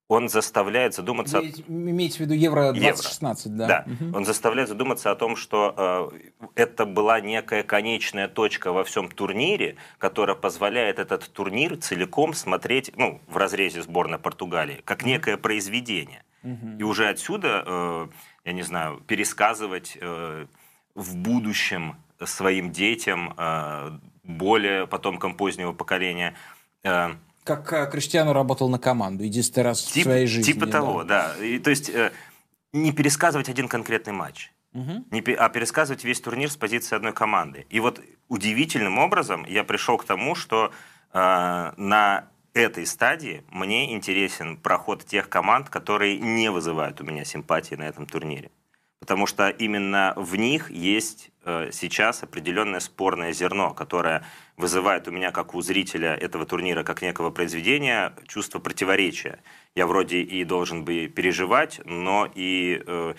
он 0.09 0.31
заставляет 0.31 0.95
задуматься... 0.95 1.41
Вы 1.41 1.51
имеете 1.69 2.17
в 2.17 2.21
виду 2.21 2.33
Евро 2.35 2.67
Евро. 2.69 2.81
2016, 2.81 3.57
да? 3.57 3.67
Да, 3.67 3.85
Мгм. 3.87 4.15
он 4.17 4.25
заставляет 4.25 4.69
задуматься 4.71 5.11
о 5.11 5.15
том, 5.15 5.37
что 5.37 6.11
э, 6.15 6.51
это 6.55 6.87
была 6.87 7.21
некая 7.21 7.63
конечная 7.63 8.27
точка 8.27 8.73
во 8.73 8.85
всем 8.85 9.11
турнире, 9.11 9.77
которая 9.99 10.35
позволяет 10.35 10.99
этот 10.99 11.31
турнир 11.31 11.77
целиком 11.77 12.33
смотреть, 12.33 12.91
ну, 12.97 13.21
в 13.27 13.37
разрезе 13.37 13.83
сборной 13.83 14.19
Португалии, 14.19 14.81
как 14.85 15.05
некое 15.05 15.37
произведение. 15.37 16.25
И 16.79 16.83
уже 16.83 17.09
отсюда, 17.09 17.63
э, 17.67 18.09
я 18.47 18.53
не 18.53 18.63
знаю, 18.63 19.03
пересказывать 19.07 19.99
э, 20.01 20.47
в 20.95 21.17
будущем 21.17 21.97
своим 22.25 22.73
детям, 22.73 23.35
э, 23.37 23.91
более 24.25 24.87
потомкам 24.87 25.35
позднего 25.35 25.73
поколения, 25.73 26.35
э, 26.83 27.11
Как 27.49 27.73
э, 27.73 27.91
Криштиану 27.91 28.35
работал 28.35 28.69
на 28.69 28.79
команду 28.79 29.25
единственный 29.25 29.65
раз 29.65 29.83
в 29.83 29.91
Тип- 29.93 30.05
своей 30.05 30.27
жизни. 30.27 30.53
Типа 30.53 30.67
того, 30.67 31.03
да. 31.03 31.35
И, 31.41 31.59
то 31.59 31.71
есть 31.71 31.89
э, 31.89 32.13
не 32.75 32.93
пересказывать 32.93 33.49
один 33.49 33.69
конкретный 33.69 34.13
матч, 34.13 34.53
Мгм. 34.75 35.07
не 35.11 35.21
а 35.33 35.49
пересказывать 35.49 36.05
весь 36.05 36.21
турнир 36.21 36.51
с 36.51 36.57
позиции 36.57 36.95
одной 36.95 37.15
команды. 37.15 37.67
И 37.71 37.81
вот 37.81 38.03
удивительным 38.29 38.99
образом 38.99 39.47
я 39.49 39.65
пришел 39.65 39.97
к 39.97 40.05
тому, 40.05 40.35
что 40.35 40.71
э, 41.15 41.73
на 41.79 42.29
этой 42.53 42.85
стадии 42.85 43.45
мне 43.51 43.95
интересен 43.95 44.59
проход 44.59 45.07
тех 45.07 45.31
команд, 45.31 45.71
которые 45.71 46.19
не 46.19 46.51
вызывают 46.51 47.01
у 47.01 47.05
меня 47.05 47.25
симпатии 47.25 47.77
на 47.77 47.85
этом 47.85 48.05
турнире. 48.05 48.51
Потому 49.01 49.27
что 49.27 49.49
именно 49.49 50.13
в 50.17 50.37
них 50.37 50.71
есть 50.71 51.31
э, 51.45 51.71
сейчас 51.73 52.23
определенное 52.23 52.81
спорное 52.81 53.33
зерно, 53.33 53.73
которое 53.73 54.25
вызывает 54.57 55.07
у 55.07 55.13
меня, 55.13 55.31
как 55.31 55.55
у 55.55 55.61
зрителя 55.61 56.15
этого 56.15 56.47
турнира, 56.47 56.83
как 56.83 57.01
некого 57.03 57.31
произведения, 57.31 58.13
чувство 58.27 58.59
противоречия. 58.59 59.41
Я 59.75 59.87
вроде 59.87 60.21
и 60.21 60.45
должен 60.45 60.85
бы 60.85 61.07
переживать, 61.07 61.81
но 61.85 62.29
и 62.35 62.83
э, 62.85 63.15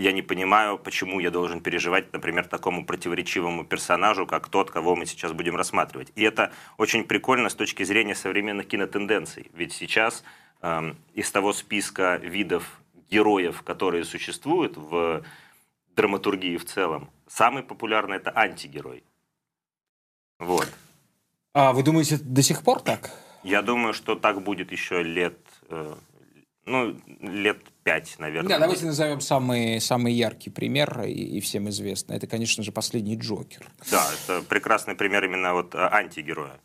я 0.00 0.12
не 0.12 0.22
понимаю, 0.22 0.78
почему 0.78 1.20
я 1.20 1.30
должен 1.30 1.60
переживать, 1.60 2.10
например, 2.14 2.46
такому 2.46 2.86
противоречивому 2.86 3.64
персонажу, 3.64 4.26
как 4.26 4.48
тот, 4.48 4.70
кого 4.70 4.96
мы 4.96 5.04
сейчас 5.04 5.32
будем 5.32 5.56
рассматривать. 5.56 6.10
И 6.14 6.22
это 6.22 6.52
очень 6.78 7.04
прикольно 7.04 7.50
с 7.50 7.54
точки 7.54 7.82
зрения 7.82 8.14
современных 8.14 8.66
кинотенденций. 8.66 9.50
Ведь 9.52 9.74
сейчас 9.74 10.24
эм, 10.62 10.96
из 11.12 11.30
того 11.30 11.52
списка 11.52 12.16
видов 12.16 12.80
героев, 13.10 13.62
которые 13.62 14.04
существуют 14.04 14.76
в 14.76 15.22
драматургии 15.96 16.56
в 16.56 16.64
целом, 16.64 17.10
самый 17.26 17.62
популярный 17.62 18.16
это 18.16 18.32
антигерой. 18.34 19.02
Вот. 20.38 20.68
А 21.52 21.72
вы 21.72 21.82
думаете, 21.82 22.18
до 22.18 22.42
сих 22.42 22.62
пор 22.62 22.80
так? 22.80 23.10
Я 23.42 23.62
думаю, 23.62 23.92
что 23.92 24.14
так 24.14 24.42
будет 24.42 24.72
еще 24.72 25.02
лет, 25.02 25.38
э, 25.68 25.94
ну, 26.64 26.96
лет 27.20 27.58
пять, 27.82 28.16
наверное. 28.18 28.50
Да, 28.50 28.58
давайте 28.58 28.86
назовем 28.86 29.20
самый, 29.20 29.80
самый 29.80 30.12
яркий 30.12 30.50
пример 30.50 31.02
и, 31.02 31.12
и 31.12 31.40
всем 31.40 31.68
известный. 31.68 32.16
Это, 32.16 32.26
конечно 32.26 32.62
же, 32.62 32.70
последний 32.70 33.16
Джокер. 33.16 33.66
Да, 33.90 34.06
это 34.12 34.42
прекрасный 34.42 34.94
пример 34.94 35.24
именно 35.24 35.54
вот 35.54 35.74
э, 35.74 35.78
антигероя. 35.78 36.60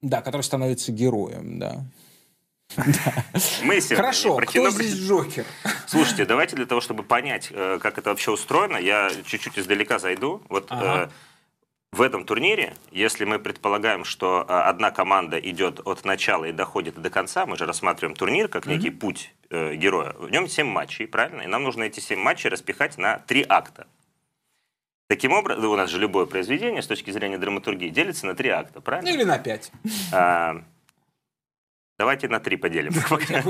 Да, 0.00 0.22
который 0.22 0.42
становится 0.42 0.90
героем, 0.92 1.58
да. 1.58 1.84
Мы 3.62 3.80
сегодня 3.80 3.96
Хорошо, 3.96 4.36
кто 4.36 4.70
здесь 4.70 4.94
Джокер? 4.94 5.44
Слушайте, 5.86 6.24
давайте 6.24 6.56
для 6.56 6.66
того, 6.66 6.80
чтобы 6.80 7.02
понять, 7.02 7.48
э, 7.50 7.78
как 7.80 7.98
это 7.98 8.10
вообще 8.10 8.30
устроено, 8.30 8.76
я 8.76 9.10
чуть-чуть 9.26 9.58
издалека 9.58 9.98
зайду. 9.98 10.42
Вот 10.48 10.70
э, 10.70 11.08
в 11.92 12.00
этом 12.00 12.24
турнире, 12.24 12.74
если 12.90 13.26
мы 13.26 13.38
предполагаем, 13.38 14.04
что 14.06 14.46
э, 14.48 14.52
одна 14.52 14.90
команда 14.90 15.38
идет 15.38 15.80
от 15.84 16.06
начала 16.06 16.46
и 16.46 16.52
доходит 16.52 16.94
до 17.00 17.10
конца, 17.10 17.44
мы 17.44 17.58
же 17.58 17.66
рассматриваем 17.66 18.16
турнир 18.16 18.48
как 18.48 18.64
некий 18.64 18.88
путь 18.88 19.34
э, 19.50 19.74
героя. 19.74 20.14
В 20.18 20.30
нем 20.30 20.48
7 20.48 20.66
матчей, 20.66 21.06
правильно? 21.06 21.42
И 21.42 21.46
нам 21.46 21.64
нужно 21.64 21.82
эти 21.82 22.00
7 22.00 22.18
матчей 22.18 22.48
распихать 22.48 22.96
на 22.96 23.18
3 23.18 23.44
акта. 23.46 23.86
Таким 25.08 25.32
образом, 25.32 25.66
у 25.66 25.76
нас 25.76 25.90
же 25.90 25.98
любое 25.98 26.24
произведение 26.24 26.80
с 26.80 26.86
точки 26.86 27.10
зрения 27.10 27.36
драматургии 27.36 27.90
делится 27.90 28.24
на 28.24 28.34
3 28.34 28.48
акта, 28.48 28.80
правильно? 28.80 29.10
Или 29.10 29.24
на 29.24 29.38
пять. 29.38 29.70
А, 30.14 30.62
давайте 31.98 32.28
на 32.28 32.40
3 32.40 32.56
поделим. 32.56 32.92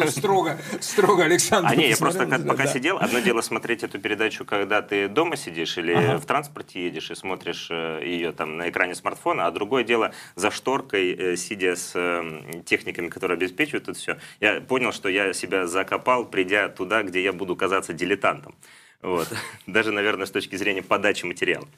Строго, 0.09 0.59
строго, 0.81 1.25
Александр. 1.25 1.71
А 1.71 1.77
не, 1.77 1.89
я 1.89 1.97
просто 1.97 2.27
пока 2.27 2.67
сидел, 2.67 2.99
одно 2.99 3.21
дело 3.21 3.41
смотреть 3.41 3.83
эту 3.83 3.99
передачу, 3.99 4.45
когда 4.45 4.83
ты 4.83 5.09
дома 5.09 5.37
сидишь 5.37 5.79
или 5.79 6.17
в 6.17 6.25
транспорте 6.27 6.85
едешь 6.85 7.11
и 7.11 7.15
смотришь 7.15 7.69
э, 7.71 8.01
ее 8.05 8.33
там 8.33 8.57
на 8.57 8.69
экране 8.69 8.95
смартфона, 8.95 9.47
а 9.47 9.51
другое 9.51 9.85
дело 9.85 10.13
за 10.35 10.51
шторкой, 10.51 11.13
э, 11.13 11.37
сидя 11.37 11.77
с 11.77 11.93
э, 11.95 12.63
техниками, 12.65 13.09
которые 13.09 13.37
обеспечивают 13.37 13.89
это 13.89 13.99
все. 13.99 14.19
Я 14.41 14.61
понял, 14.61 14.93
что 14.93 15.09
я 15.09 15.33
себя 15.33 15.67
закопал, 15.67 16.27
придя 16.27 16.69
туда, 16.69 17.03
где 17.03 17.23
я 17.23 17.33
буду 17.33 17.57
казаться 17.57 17.93
дилетантом. 17.93 18.55
Вот. 19.03 19.29
Даже, 19.67 19.93
наверное, 19.93 20.27
с 20.27 20.31
точки 20.31 20.57
зрения 20.57 20.83
подачи 20.83 21.25
материала. 21.25 21.69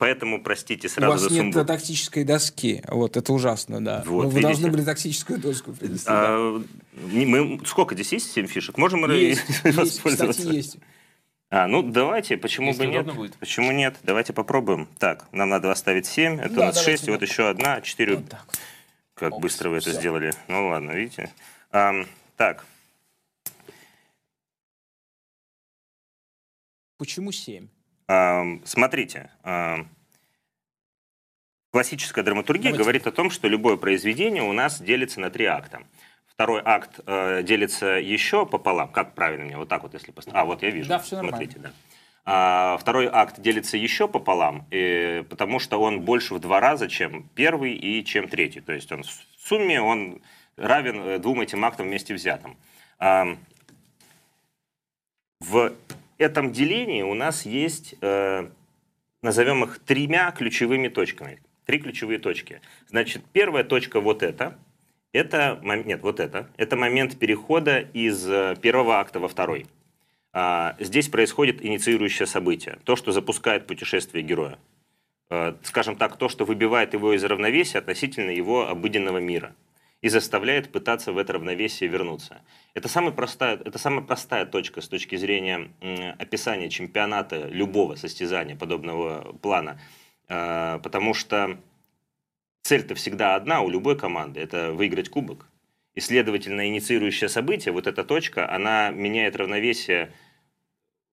Поэтому, 0.00 0.42
простите, 0.42 0.88
сразу 0.88 1.08
У 1.08 1.12
вас 1.12 1.20
за 1.20 1.28
нет 1.28 1.38
сумбур. 1.40 1.66
тактической 1.66 2.24
доски. 2.24 2.82
Вот, 2.88 3.18
это 3.18 3.34
ужасно, 3.34 3.84
да. 3.84 4.02
Вот, 4.06 4.24
Вы 4.24 4.30
видите? 4.30 4.46
должны 4.46 4.70
были 4.70 4.82
тактическую 4.82 5.38
доску 5.38 5.74
принести. 5.74 6.06
А, 6.08 6.58
да. 6.58 7.00
мы, 7.02 7.60
сколько 7.66 7.94
здесь 7.94 8.10
есть? 8.14 8.32
7 8.32 8.46
фишек? 8.46 8.78
Можем 8.78 9.04
есть, 9.12 9.42
воспользоваться? 9.62 10.40
Кстати, 10.40 10.56
есть. 10.56 10.78
А, 11.50 11.66
ну 11.66 11.82
давайте, 11.82 12.38
почему 12.38 12.68
Если 12.68 12.86
бы 12.86 12.92
нет? 12.92 13.14
Будет. 13.14 13.36
Почему 13.36 13.72
нет? 13.72 13.94
Давайте 14.02 14.32
попробуем. 14.32 14.88
Так, 14.98 15.30
нам 15.32 15.50
надо 15.50 15.70
оставить 15.70 16.06
7, 16.06 16.40
это 16.40 16.54
да, 16.54 16.62
у 16.62 16.64
нас 16.68 16.82
6, 16.82 17.08
вот 17.08 17.20
еще 17.20 17.50
одна, 17.50 17.74
а 17.74 17.80
4. 17.82 18.16
Вот 18.16 18.28
так. 18.30 18.46
Как 19.12 19.32
Опс, 19.34 19.42
быстро 19.42 19.68
вы 19.68 19.76
это 19.76 19.90
все. 19.90 19.98
сделали. 20.00 20.32
Ну 20.48 20.68
ладно, 20.68 20.92
видите. 20.92 21.30
А, 21.72 21.92
так. 22.38 22.64
Почему 26.96 27.32
7? 27.32 27.68
Смотрите. 28.64 29.30
классическая 31.70 32.22
драматургия 32.22 32.72
Давайте. 32.72 32.82
говорит 32.82 33.06
о 33.06 33.12
том, 33.12 33.30
что 33.30 33.48
любое 33.48 33.76
произведение 33.76 34.42
у 34.42 34.52
нас 34.52 34.80
делится 34.80 35.20
на 35.20 35.30
три 35.30 35.44
акта. 35.44 35.82
Второй 36.40 36.62
акт 36.64 37.00
э, 37.06 37.42
делится 37.42 37.86
еще 37.86 38.46
пополам. 38.46 38.88
Как 38.88 39.14
правильно 39.14 39.44
мне? 39.44 39.58
Вот 39.58 39.68
так 39.68 39.82
вот, 39.82 39.92
если 39.92 40.10
поставить. 40.10 40.38
А, 40.38 40.46
вот 40.46 40.62
я 40.62 40.70
вижу. 40.70 40.88
Да, 40.88 40.98
всё 40.98 41.16
нормально. 41.16 41.36
Смотрите, 41.36 41.58
да. 41.60 41.70
А, 42.24 42.78
второй 42.78 43.08
акт 43.12 43.40
делится 43.40 43.76
еще 43.76 44.08
пополам, 44.08 44.66
э, 44.70 45.22
потому 45.24 45.58
что 45.58 45.78
он 45.78 46.00
больше 46.00 46.32
в 46.32 46.38
два 46.38 46.60
раза, 46.60 46.88
чем 46.88 47.28
первый 47.34 47.74
и 47.74 48.02
чем 48.06 48.26
третий. 48.26 48.60
То 48.62 48.72
есть 48.72 48.90
он 48.90 49.02
в 49.02 49.10
сумме 49.38 49.82
он 49.82 50.22
равен 50.56 51.00
э, 51.00 51.18
двум 51.18 51.42
этим 51.42 51.62
актам 51.62 51.88
вместе 51.88 52.14
взятым. 52.14 52.56
Ам, 52.98 53.38
в 55.40 55.74
этом 56.20 56.52
делении 56.52 57.02
у 57.02 57.14
нас 57.14 57.46
есть, 57.46 57.94
э, 58.02 58.48
назовем 59.22 59.64
их 59.64 59.78
тремя 59.78 60.30
ключевыми 60.30 60.88
точками. 60.88 61.40
Три 61.64 61.78
ключевые 61.78 62.18
точки. 62.18 62.60
Значит, 62.88 63.22
первая 63.32 63.64
точка 63.64 64.00
вот 64.00 64.22
эта. 64.22 64.58
Это, 65.12 65.58
нет, 65.62 66.02
вот 66.02 66.20
это. 66.20 66.48
Это 66.56 66.76
момент 66.76 67.18
перехода 67.18 67.80
из 67.80 68.28
э, 68.28 68.54
первого 68.60 69.00
акта 69.00 69.18
во 69.18 69.28
второй. 69.28 69.66
А, 70.32 70.76
Здесь 70.78 71.08
происходит 71.08 71.64
инициирующее 71.64 72.26
событие. 72.26 72.78
То, 72.84 72.96
что 72.96 73.12
запускает 73.12 73.66
путешествие 73.66 74.22
героя. 74.22 74.58
Э, 75.30 75.54
Скажем 75.62 75.96
так, 75.96 76.16
то, 76.18 76.28
что 76.28 76.44
выбивает 76.44 76.92
его 76.92 77.14
из 77.14 77.24
равновесия 77.24 77.78
относительно 77.78 78.30
его 78.30 78.68
обыденного 78.68 79.18
мира 79.18 79.56
и 80.02 80.08
заставляет 80.10 80.70
пытаться 80.70 81.12
в 81.12 81.18
это 81.18 81.32
равновесие 81.32 81.88
вернуться. 81.88 82.42
Это 82.74 82.88
самая 82.88 83.12
простая, 83.12 83.56
это 83.56 83.78
самая 83.78 84.04
простая 84.04 84.46
точка 84.46 84.80
с 84.80 84.88
точки 84.88 85.16
зрения 85.16 85.70
описания 86.18 86.70
чемпионата 86.70 87.48
любого 87.48 87.96
состязания 87.96 88.56
подобного 88.56 89.36
плана 89.42 89.78
Э, 90.30 90.78
потому 90.82 91.12
что 91.12 91.58
цель-то 92.62 92.94
всегда 92.94 93.34
одна 93.34 93.60
у 93.62 93.68
любой 93.68 93.98
команды– 93.98 94.40
это 94.40 94.72
выиграть 94.72 95.10
кубок. 95.10 95.46
И, 95.94 96.00
следовательно, 96.00 96.68
инициирующее 96.68 97.28
событие, 97.28 97.72
вот 97.72 97.88
эта 97.88 98.04
точка, 98.04 98.48
она 98.50 98.90
меняет 98.90 99.34
равновесие 99.34 100.12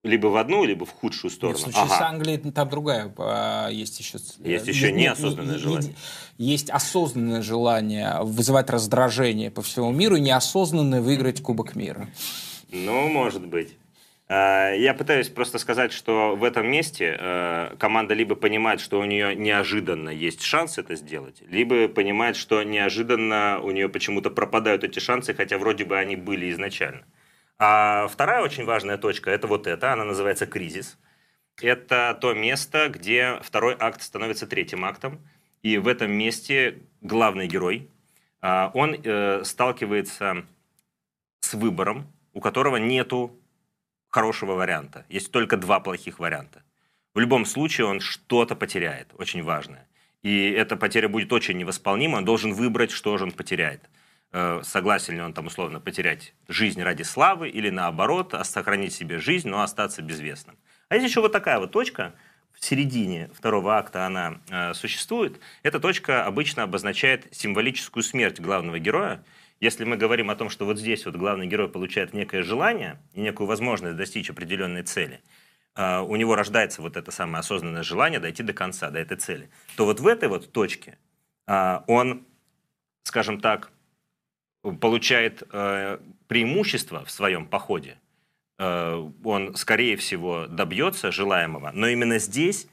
либо 0.07 0.27
в 0.27 0.37
одну, 0.37 0.63
либо 0.63 0.85
в 0.85 0.91
худшую 0.91 1.29
сторону. 1.31 1.57
Нет, 1.57 1.67
в 1.67 1.71
случае 1.71 1.83
ага. 1.83 1.97
с 1.97 2.01
Англией 2.01 2.51
там 2.51 2.69
другая 2.69 3.13
а, 3.17 3.69
есть 3.69 3.99
еще... 3.99 4.17
Есть 4.39 4.67
еще 4.67 4.91
неосознанное 4.91 5.55
не, 5.55 5.59
желание. 5.59 5.95
Есть 6.37 6.69
осознанное 6.69 7.41
желание 7.41 8.17
вызывать 8.21 8.69
раздражение 8.69 9.51
по 9.51 9.61
всему 9.61 9.91
миру 9.91 10.15
и 10.15 10.21
неосознанное 10.21 11.01
выиграть 11.01 11.41
Кубок 11.41 11.75
мира. 11.75 12.09
Ну, 12.71 13.07
может 13.07 13.45
быть. 13.45 13.77
А, 14.29 14.73
я 14.73 14.93
пытаюсь 14.93 15.29
просто 15.29 15.57
сказать, 15.57 15.93
что 15.93 16.35
в 16.35 16.43
этом 16.43 16.69
месте 16.69 17.17
э, 17.17 17.75
команда 17.79 18.13
либо 18.13 18.35
понимает, 18.35 18.81
что 18.81 18.99
у 18.99 19.05
нее 19.05 19.35
неожиданно 19.35 20.09
есть 20.09 20.41
шанс 20.41 20.77
это 20.77 20.95
сделать, 20.95 21.41
либо 21.47 21.87
понимает, 21.87 22.35
что 22.35 22.61
неожиданно 22.63 23.61
у 23.63 23.71
нее 23.71 23.87
почему-то 23.87 24.29
пропадают 24.29 24.83
эти 24.83 24.99
шансы, 24.99 25.33
хотя 25.33 25.57
вроде 25.57 25.85
бы 25.85 25.97
они 25.97 26.17
были 26.17 26.51
изначально. 26.51 27.03
А 27.59 28.07
вторая 28.07 28.43
очень 28.43 28.65
важная 28.65 28.97
точка– 28.97 29.29
это 29.31 29.47
вот 29.47 29.67
эта, 29.67 29.93
она 29.93 30.03
называется 30.03 30.45
кризис. 30.45 30.97
Это 31.59 32.17
то 32.21 32.33
место, 32.33 32.89
где 32.89 33.39
второй 33.41 33.75
акт 33.79 34.01
становится 34.03 34.45
третьим 34.45 34.85
актом, 34.85 35.19
и 35.63 35.77
в 35.77 35.87
этом 35.87 36.11
месте 36.11 36.83
главный 37.01 37.47
герой, 37.47 37.89
а, 38.41 38.69
он 38.75 38.95
э, 39.03 39.43
сталкивается 39.43 40.45
с 41.39 41.55
выбором, 41.55 42.13
у 42.33 42.41
которого 42.41 42.77
нету 42.77 43.39
хорошего 44.09 44.53
варианта. 44.53 45.05
Есть 45.09 45.31
только 45.31 45.57
два 45.57 45.79
плохих 45.79 46.19
варианта. 46.19 46.63
В 47.15 47.19
любом 47.19 47.45
случае 47.45 47.87
он 47.87 47.99
что-то 47.99 48.55
потеряет, 48.55 49.07
очень 49.17 49.41
важное. 49.41 49.87
И 50.21 50.51
эта 50.51 50.75
потеря 50.75 51.09
будет 51.09 51.33
очень 51.33 51.57
невосполнима, 51.57 52.17
он 52.17 52.25
должен 52.25 52.53
выбрать, 52.53 52.91
что 52.91 53.17
же 53.17 53.23
он 53.23 53.31
потеряет. 53.31 53.89
Э, 54.33 54.61
согласен 54.63 55.15
ли 55.15 55.21
он 55.21 55.33
там 55.33 55.47
условно 55.47 55.79
потерять 55.79 56.33
жизнь 56.47 56.81
ради 56.81 57.03
славы 57.03 57.49
или 57.49 57.69
наоборот, 57.69 58.35
сохранить 58.43 58.93
себе 58.93 59.19
жизнь, 59.19 59.47
но 59.47 59.61
остаться 59.61 60.01
безвестным. 60.01 60.57
А 60.89 60.95
есть 60.95 61.07
еще 61.07 61.21
вот 61.21 61.31
такая 61.31 61.59
вот 61.59 61.71
точка, 61.71 62.13
в 62.51 62.65
середине 62.65 63.29
второго 63.33 63.77
акта 63.77 64.05
она 64.05 64.41
э, 64.49 64.73
существует. 64.73 65.39
Эта 65.63 65.79
точка 65.79 66.25
обычно 66.25 66.63
обозначает 66.63 67.27
символическую 67.31 68.03
смерть 68.03 68.39
главного 68.39 68.79
героя. 68.79 69.23
Если 69.59 69.85
мы 69.85 69.95
говорим 69.95 70.29
о 70.29 70.35
том, 70.35 70.49
что 70.49 70.65
вот 70.65 70.77
здесь 70.77 71.05
вот 71.05 71.15
главный 71.15 71.47
герой 71.47 71.69
получает 71.69 72.13
некое 72.13 72.43
желание 72.43 72.99
и 73.13 73.21
некую 73.21 73.47
возможность 73.47 73.95
достичь 73.95 74.29
определенной 74.29 74.83
цели, 74.83 75.21
э, 75.75 75.99
у 75.99 76.15
него 76.15 76.35
рождается 76.35 76.81
вот 76.81 76.97
это 76.97 77.11
самое 77.11 77.39
осознанное 77.39 77.83
желание 77.83 78.19
дойти 78.19 78.43
до 78.43 78.53
конца, 78.53 78.89
до 78.89 78.99
этой 78.99 79.17
цели, 79.17 79.49
то 79.77 79.85
вот 79.85 79.99
в 79.99 80.07
этой 80.07 80.27
вот 80.27 80.51
точке 80.51 80.97
э, 81.47 81.79
он, 81.87 82.25
скажем 83.03 83.39
так, 83.39 83.71
получает 84.61 85.43
э, 85.51 85.99
преимущество 86.27 87.05
в 87.05 87.11
своем 87.11 87.45
походе, 87.45 87.97
э, 88.57 89.09
он, 89.23 89.55
скорее 89.55 89.95
всего, 89.97 90.47
добьется 90.47 91.11
желаемого, 91.11 91.71
но 91.73 91.87
именно 91.87 92.19
здесь 92.19 92.67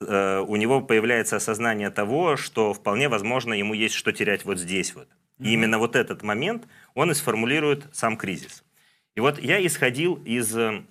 э, 0.00 0.38
у 0.46 0.56
него 0.56 0.80
появляется 0.80 1.36
осознание 1.36 1.90
того, 1.90 2.36
что 2.36 2.72
вполне 2.72 3.08
возможно 3.08 3.54
ему 3.54 3.74
есть 3.74 3.94
что 3.94 4.12
терять 4.12 4.44
вот 4.44 4.58
здесь 4.58 4.94
вот. 4.94 5.08
И 5.38 5.42
mm-hmm. 5.42 5.48
именно 5.48 5.78
вот 5.78 5.96
этот 5.96 6.22
момент 6.22 6.66
он 6.94 7.10
и 7.10 7.14
сформулирует 7.14 7.86
сам 7.92 8.16
кризис. 8.16 8.62
И 9.14 9.20
вот 9.20 9.38
я 9.38 9.64
исходил 9.64 10.16
из 10.24 10.56
э, 10.56 10.82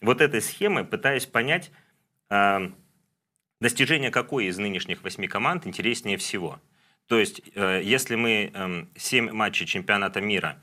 вот 0.00 0.20
этой 0.20 0.40
схемы, 0.40 0.84
пытаясь 0.84 1.26
понять, 1.26 1.70
э, 2.30 2.70
достижение 3.60 4.10
какой 4.10 4.46
из 4.46 4.58
нынешних 4.58 5.02
восьми 5.02 5.26
команд 5.28 5.66
интереснее 5.66 6.16
всего– 6.16 6.60
то 7.08 7.18
есть, 7.18 7.40
э, 7.54 7.80
если 7.84 8.16
мы 8.16 8.88
7 8.96 9.28
эм, 9.28 9.36
матчей 9.36 9.66
чемпионата 9.66 10.20
мира 10.20 10.58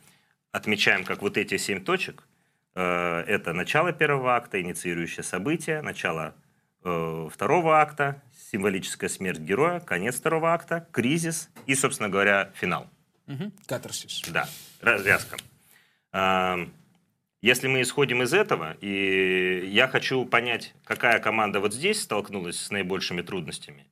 отмечаем 0.51 1.03
как 1.05 1.21
вот 1.21 1.37
эти 1.37 1.57
7 1.57 1.83
точек, 1.83 2.27
э, 2.75 3.23
это 3.27 3.53
начало 3.53 3.93
первого 3.93 4.35
акта, 4.35 4.61
инициирующее 4.61 5.23
событие, 5.23 5.81
начало 5.81 6.35
э, 6.83 7.29
второго 7.31 7.79
акта, 7.79 8.21
символическая 8.51 9.09
смерть 9.09 9.39
героя, 9.39 9.79
конец 9.79 10.15
второго 10.15 10.53
акта, 10.53 10.87
кризис 10.91 11.49
и, 11.65 11.75
собственно 11.75 12.09
говоря, 12.09 12.51
финал. 12.55 12.89
Угу. 13.27 13.51
Катарсис. 13.65 14.21
Да, 14.29 14.47
развязка. 14.81 15.37
Эм, 16.11 16.73
если 17.41 17.67
мы 17.67 17.81
исходим 17.81 18.21
из 18.21 18.33
этого, 18.33 18.77
и 18.81 19.65
я 19.67 19.87
хочу 19.87 20.25
понять, 20.25 20.73
какая 20.83 21.19
команда 21.19 21.59
вот 21.59 21.73
здесь 21.73 22.01
столкнулась 22.01 22.59
с 22.59 22.69
наибольшими 22.69 23.21
трудностями, 23.21 23.85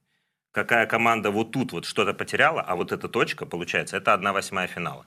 какая 0.51 0.85
команда 0.85 1.31
вот 1.31 1.51
тут 1.51 1.71
вот 1.71 1.85
что-то 1.85 2.13
потеряла, 2.13 2.61
а 2.61 2.75
вот 2.75 2.91
эта 2.91 3.07
точка, 3.07 3.45
получается, 3.45 3.97
это 3.97 4.13
одна 4.13 4.33
восьмая 4.33 4.67
финала. 4.67 5.05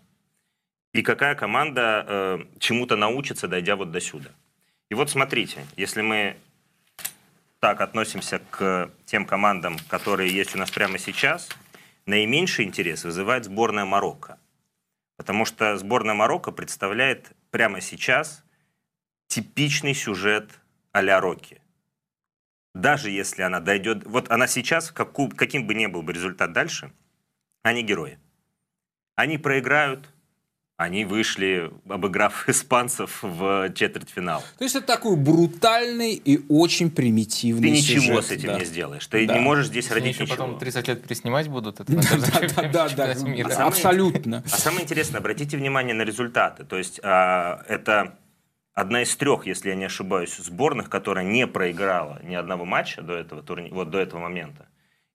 И 0.92 1.02
какая 1.02 1.34
команда 1.34 2.04
э, 2.06 2.38
чему-то 2.58 2.96
научится, 2.96 3.48
дойдя 3.48 3.76
вот 3.76 3.90
до 3.90 4.00
сюда. 4.00 4.30
И 4.90 4.94
вот 4.94 5.10
смотрите, 5.10 5.66
если 5.76 6.02
мы 6.02 6.36
так 7.58 7.80
относимся 7.80 8.40
к 8.50 8.90
тем 9.06 9.24
командам, 9.24 9.76
которые 9.88 10.32
есть 10.32 10.54
у 10.54 10.58
нас 10.58 10.70
прямо 10.70 10.98
сейчас, 10.98 11.48
наименьший 12.06 12.64
интерес 12.64 13.04
вызывает 13.04 13.44
сборная 13.44 13.84
Марокко. 13.84 14.38
Потому 15.16 15.44
что 15.44 15.76
сборная 15.78 16.14
Марокко 16.14 16.52
представляет 16.52 17.32
прямо 17.50 17.80
сейчас 17.80 18.44
типичный 19.28 19.94
сюжет 19.94 20.60
а-ля 20.92 21.20
Рокки 21.20 21.60
даже 22.74 23.10
если 23.10 23.42
она 23.42 23.60
дойдет... 23.60 24.04
Вот 24.04 24.30
она 24.30 24.46
сейчас, 24.46 24.90
каку, 24.90 25.28
каким 25.28 25.66
бы 25.66 25.74
ни 25.74 25.86
был 25.86 26.02
бы 26.02 26.12
результат 26.12 26.52
дальше, 26.52 26.92
они 27.62 27.82
герои. 27.82 28.18
Они 29.14 29.38
проиграют, 29.38 30.08
они 30.76 31.04
вышли, 31.04 31.70
обыграв 31.88 32.48
испанцев 32.48 33.20
в 33.22 33.72
четвертьфинал. 33.74 34.42
То 34.58 34.64
есть 34.64 34.74
это 34.74 34.86
такой 34.86 35.16
брутальный 35.16 36.14
и 36.14 36.44
очень 36.48 36.90
примитивный 36.90 37.70
Ты 37.70 37.76
сюжет, 37.76 38.02
ничего 38.02 38.22
с 38.22 38.30
этим 38.32 38.48
да. 38.48 38.58
не 38.58 38.64
сделаешь. 38.64 39.06
Ты 39.06 39.26
да. 39.26 39.34
не 39.34 39.40
можешь 39.40 39.68
здесь 39.68 39.84
Если 39.84 39.94
родить 39.94 40.20
ничего. 40.20 40.36
потом 40.36 40.58
30 40.58 40.88
лет 40.88 41.02
переснимать 41.02 41.48
будут. 41.48 41.78
Это 41.78 41.92
да, 42.72 42.88
да, 42.88 43.14
да, 43.14 43.66
абсолютно. 43.66 44.42
А 44.44 44.56
самое 44.56 44.82
интересное, 44.82 45.20
обратите 45.20 45.56
внимание 45.56 45.94
на 45.94 46.02
результаты. 46.02 46.64
То 46.64 46.76
есть 46.76 46.98
а, 47.04 47.64
это 47.68 48.18
одна 48.74 49.02
из 49.02 49.14
трех, 49.16 49.46
если 49.46 49.70
я 49.70 49.74
не 49.74 49.84
ошибаюсь, 49.84 50.36
сборных, 50.36 50.90
которая 50.90 51.24
не 51.24 51.46
проиграла 51.46 52.20
ни 52.22 52.34
одного 52.34 52.64
матча 52.64 53.02
до 53.02 53.14
этого, 53.14 53.42
турни... 53.42 53.70
вот 53.70 53.90
до 53.90 53.98
этого 53.98 54.20
момента. 54.20 54.66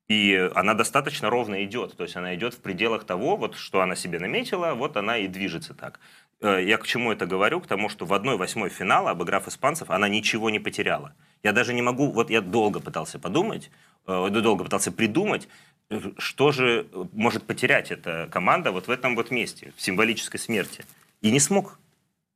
И 0.08 0.50
она 0.56 0.74
достаточно 0.74 1.30
ровно 1.30 1.64
идет. 1.64 1.96
То 1.96 2.04
есть 2.04 2.16
она 2.16 2.34
идет 2.34 2.56
в 2.56 2.62
пределах 2.62 3.04
того, 3.04 3.36
вот, 3.36 3.56
что 3.56 3.82
она 3.82 3.96
себе 3.96 4.20
наметила, 4.20 4.74
вот 4.74 4.98
она 4.98 5.18
и 5.18 5.28
движется 5.28 5.76
так. 5.76 6.00
Э, 6.42 6.64
я 6.64 6.78
к 6.78 6.88
чему 6.88 7.12
это 7.12 7.28
говорю? 7.28 7.62
К 7.62 7.68
тому, 7.68 7.90
что 7.90 8.06
в 8.06 8.14
одной 8.14 8.38
восьмой 8.38 8.70
финала, 8.70 9.12
обыграв 9.12 9.48
испанцев, 9.48 9.92
она 9.92 10.10
ничего 10.10 10.50
не 10.50 10.60
потеряла. 10.60 11.14
Я 11.44 11.54
даже 11.54 11.74
не 11.74 11.84
могу, 11.84 12.12
вот 12.12 12.32
я 12.32 12.42
долго 12.42 12.80
пытался 12.80 13.20
подумать, 13.20 13.70
э, 14.08 14.30
долго 14.30 14.64
пытался 14.64 14.92
придумать, 14.92 15.48
э, 15.92 16.00
что 16.18 16.52
же 16.52 16.88
может 17.14 17.46
потерять 17.46 17.92
эта 17.92 18.28
команда 18.32 18.72
вот 18.72 18.88
в 18.88 18.92
этом 18.92 19.16
вот 19.16 19.30
месте, 19.30 19.74
в 19.78 19.82
символической 19.82 20.40
смерти. 20.40 20.86
И 21.22 21.30
не 21.30 21.40
смог. 21.40 21.78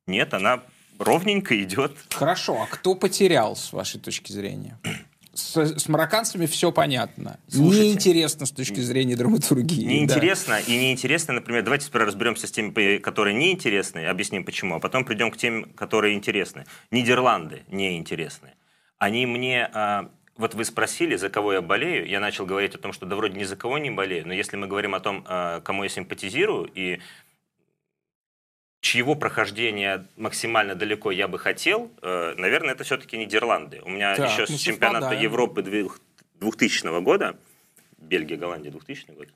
Нет, 0.05 0.35
она 0.35 0.61
ровненько 1.03 1.61
идет. 1.61 1.93
Хорошо, 2.09 2.61
а 2.61 2.67
кто 2.67 2.95
потерял, 2.95 3.55
с 3.55 3.73
вашей 3.73 3.99
точки 3.99 4.31
зрения? 4.31 4.77
С, 5.33 5.55
с 5.57 5.87
марокканцами 5.87 6.45
все 6.45 6.71
понятно. 6.71 7.39
Слушайте, 7.47 7.87
неинтересно 7.87 8.45
с 8.45 8.51
точки 8.51 8.79
зрения 8.79 9.15
драматургии. 9.15 9.83
Неинтересно 9.83 10.55
да. 10.55 10.59
и 10.59 10.77
неинтересно, 10.77 11.33
например, 11.33 11.63
давайте 11.63 11.87
сперва 11.87 12.05
разберемся 12.05 12.45
с 12.45 12.51
теми, 12.51 12.97
которые 12.99 13.33
неинтересны, 13.33 14.05
объясним 14.05 14.45
почему, 14.45 14.75
а 14.75 14.79
потом 14.79 15.05
придем 15.05 15.31
к 15.31 15.37
тем, 15.37 15.71
которые 15.75 16.13
интересны. 16.13 16.65
Нидерланды 16.91 17.63
неинтересны. 17.69 18.49
Они 18.99 19.25
мне 19.25 19.69
а, 19.73 20.11
вот 20.35 20.55
вы 20.55 20.65
спросили, 20.65 21.15
за 21.15 21.29
кого 21.29 21.53
я 21.53 21.61
болею, 21.61 22.07
я 22.07 22.19
начал 22.19 22.45
говорить 22.45 22.73
о 22.73 22.79
том, 22.79 22.91
что 22.91 23.05
да 23.05 23.15
вроде 23.15 23.37
ни 23.37 23.43
за 23.43 23.55
кого 23.55 23.77
не 23.77 23.91
болею, 23.91 24.27
но 24.27 24.33
если 24.33 24.57
мы 24.57 24.67
говорим 24.67 24.95
о 24.95 24.99
том, 24.99 25.23
а, 25.27 25.61
кому 25.61 25.83
я 25.83 25.89
симпатизирую, 25.89 26.69
и 26.73 26.99
чьего 28.83 29.15
прохождения 29.15 30.05
максимально 30.17 30.75
далеко 30.75 31.09
я 31.09 31.29
бы 31.29 31.39
хотел, 31.39 31.89
э, 32.01 32.33
наверное, 32.37 32.73
это 32.73 32.83
все-таки 32.83 33.17
Нидерланды. 33.17 33.81
У 33.85 33.89
меня 33.89 34.13
так, 34.15 34.29
еще 34.29 34.45
с 34.45 34.59
чемпионата 34.59 35.05
совпадаем. 35.05 35.23
Европы 35.23 35.61
2000 35.63 37.01
года, 37.01 37.37
Бельгия, 37.97 38.35
Голландия 38.35 38.71
2000 38.71 39.11
год. 39.11 39.29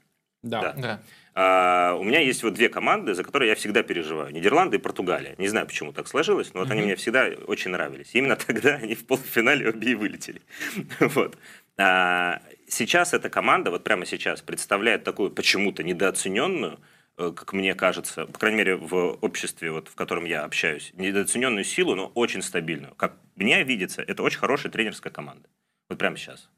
Да. 0.43 0.61
да. 0.61 0.73
да. 0.73 0.99
А, 1.33 1.93
у 1.95 2.03
меня 2.03 2.19
есть 2.19 2.43
вот 2.43 2.55
две 2.55 2.67
команды, 2.67 3.13
за 3.13 3.23
которые 3.23 3.49
я 3.49 3.55
всегда 3.55 3.83
переживаю. 3.83 4.33
Нидерланды 4.33 4.77
и 4.77 4.79
Португалия. 4.79 5.35
Не 5.37 5.47
знаю, 5.47 5.65
почему 5.65 5.93
так 5.93 6.09
сложилось, 6.09 6.53
но 6.53 6.59
вот 6.59 6.69
mm-hmm. 6.69 6.71
они 6.73 6.81
мне 6.81 6.95
всегда 6.97 7.29
очень 7.47 7.71
нравились. 7.71 8.09
Именно 8.13 8.35
тогда 8.47 8.75
они 8.75 8.95
в 8.95 9.05
полуфинале 9.05 9.69
обе 9.69 9.91
и 9.91 9.95
вылетели. 9.95 10.41
вот. 10.99 11.37
а, 11.77 12.41
сейчас 12.67 13.13
эта 13.13 13.29
команда, 13.29 13.71
вот 13.71 13.85
прямо 13.85 14.05
сейчас, 14.05 14.41
представляет 14.41 15.05
такую 15.05 15.31
почему-то 15.31 15.83
недооцененную, 15.83 16.79
как 17.17 17.53
мне 17.53 17.73
кажется, 17.73 18.25
по 18.25 18.37
крайней 18.39 18.57
мере, 18.59 18.75
в 18.75 19.17
обществе, 19.21 19.71
вот, 19.71 19.87
в 19.87 19.95
котором 19.95 20.25
я 20.25 20.43
общаюсь, 20.43 20.91
недооцененную 20.93 21.63
силу, 21.63 21.95
но 21.95 22.07
очень 22.13 22.43
стабильную. 22.43 22.93
Как 22.95 23.15
мне 23.35 23.63
видится, 23.63 24.01
это 24.03 24.21
очень 24.23 24.39
хорошая 24.39 24.71
тренерская 24.71 25.11
команда. 25.11 25.49
Вот 25.89 25.97
прямо 25.97 26.15
сейчас. 26.15 26.49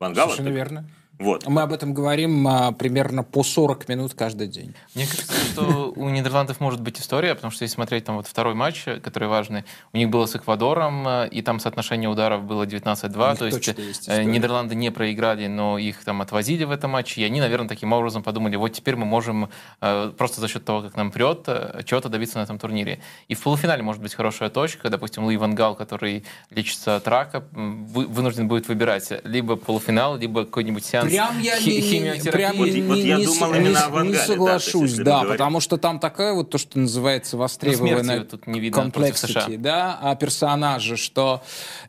Вангала. 0.00 0.30
Совершенно 0.30 0.48
так- 0.48 0.56
верно. 0.56 0.90
Вот. 1.18 1.46
Мы 1.46 1.62
об 1.62 1.72
этом 1.72 1.94
говорим 1.94 2.46
а, 2.48 2.72
примерно 2.72 3.22
по 3.22 3.44
40 3.44 3.88
минут 3.88 4.14
каждый 4.14 4.48
день. 4.48 4.74
Мне 4.94 5.06
кажется, 5.06 5.32
что 5.52 5.92
у 5.94 6.08
Нидерландов 6.08 6.58
может 6.60 6.80
быть 6.80 7.00
история, 7.00 7.34
потому 7.34 7.52
что 7.52 7.62
если 7.62 7.74
смотреть 7.74 8.04
там 8.04 8.16
вот 8.16 8.26
второй 8.26 8.54
матч, 8.54 8.84
который 9.02 9.28
важный, 9.28 9.64
у 9.92 9.96
них 9.96 10.10
было 10.10 10.26
с 10.26 10.34
Эквадором, 10.34 11.06
э, 11.06 11.28
и 11.28 11.40
там 11.42 11.60
соотношение 11.60 12.10
ударов 12.10 12.42
было 12.42 12.64
19-2, 12.64 13.26
У 13.26 13.30
них 13.30 13.38
то 13.38 13.46
есть, 13.46 13.66
есть 13.66 13.78
э, 13.78 13.90
история. 13.92 14.24
Нидерланды 14.24 14.74
не 14.74 14.90
проиграли, 14.90 15.46
но 15.46 15.78
их 15.78 16.02
там 16.04 16.20
отвозили 16.20 16.64
в 16.64 16.72
этом 16.72 16.90
матче, 16.90 17.20
и 17.20 17.24
они, 17.24 17.40
наверное, 17.40 17.68
таким 17.68 17.92
образом 17.92 18.22
подумали, 18.24 18.56
вот 18.56 18.70
теперь 18.70 18.96
мы 18.96 19.04
можем 19.06 19.50
э, 19.80 20.12
просто 20.18 20.40
за 20.40 20.48
счет 20.48 20.64
того, 20.64 20.82
как 20.82 20.96
нам 20.96 21.12
прет, 21.12 21.46
чего-то 21.84 22.08
добиться 22.08 22.38
на 22.38 22.42
этом 22.42 22.58
турнире. 22.58 23.00
И 23.28 23.34
в 23.34 23.42
полуфинале 23.42 23.82
может 23.82 24.02
быть 24.02 24.14
хорошая 24.14 24.50
точка, 24.50 24.90
допустим, 24.90 25.24
Луи 25.24 25.36
Ван 25.36 25.54
Гал, 25.54 25.76
который 25.76 26.24
лечится 26.50 26.96
от 26.96 27.06
рака, 27.06 27.44
вы- 27.52 28.06
вынужден 28.06 28.48
будет 28.48 28.66
выбирать 28.66 29.12
либо 29.24 29.56
полуфинал, 29.56 30.16
либо 30.16 30.44
какой-нибудь 30.44 30.84
сеанс 30.84 31.03
Прям 31.08 31.40
я 31.40 31.56
хи- 31.58 31.70
не, 31.76 31.80
химиотерапии. 31.80 32.30
прям 32.30 32.56
Вот 32.56 32.68
не, 32.68 32.82
вот 32.82 32.96
я 32.98 33.16
не- 33.18 33.24
думал 33.26 33.52
не- 33.52 33.58
именно 33.58 34.02
не 34.04 34.12
да, 34.12 34.24
соглашусь, 34.24 34.94
да, 34.94 35.02
говорим- 35.20 35.32
потому 35.32 35.60
что 35.60 35.76
там 35.76 35.98
такая 35.98 36.32
вот 36.34 36.50
то, 36.50 36.58
что 36.58 36.78
называется 36.78 37.36
востребованная 37.36 38.02
смерти 38.02 38.28
тут 38.30 38.46
не 38.46 38.60
видно 38.60 38.76
США. 38.76 38.82
комплексити, 38.82 39.56
да, 39.56 39.98
а 40.00 40.14
персонажа, 40.16 40.96
что 40.96 41.42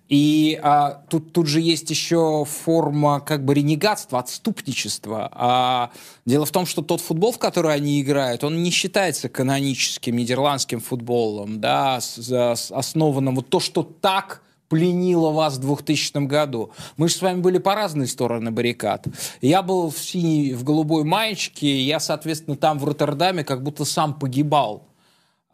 и 0.09 0.59
а, 0.61 1.01
тут 1.09 1.33
тут 1.33 1.47
же 1.47 1.61
есть 1.61 1.89
еще 1.89 2.45
форма 2.45 3.19
как 3.19 3.43
бы 3.43 3.53
ренегатства, 3.55 4.19
отступничества. 4.19 5.29
А, 5.33 5.91
дело 6.25 6.45
в 6.45 6.51
том, 6.51 6.65
что 6.65 6.81
тот 6.81 7.01
футбол, 7.01 7.31
в 7.31 7.39
который 7.39 7.73
они 7.73 8.01
играют, 8.01 8.43
он 8.43 8.61
не 8.63 8.69
считается 8.71 9.29
каноническим 9.29 10.15
нидерландским 10.15 10.79
футболом, 10.79 11.59
да, 11.59 11.99
с- 12.01 12.17
с- 12.21 12.71
основанным 12.71 13.35
вот 13.35 13.49
то, 13.49 13.59
что 13.59 13.83
так 13.83 14.41
пленило 14.69 15.31
вас 15.31 15.57
в 15.57 15.61
2000 15.61 16.25
году. 16.25 16.71
Мы 16.97 17.09
же 17.09 17.15
с 17.15 17.21
вами 17.21 17.41
были 17.41 17.57
по 17.57 17.75
разные 17.75 18.07
стороны 18.07 18.51
баррикад. 18.51 19.07
Я 19.41 19.61
был 19.61 19.89
в 19.89 19.97
синей, 19.97 20.53
в 20.53 20.63
голубой 20.63 21.03
маечке, 21.03 21.81
я, 21.81 21.99
соответственно, 21.99 22.57
там 22.57 22.79
в 22.79 22.85
Роттердаме 22.85 23.43
как 23.43 23.63
будто 23.63 23.85
сам 23.85 24.13
погибал. 24.13 24.87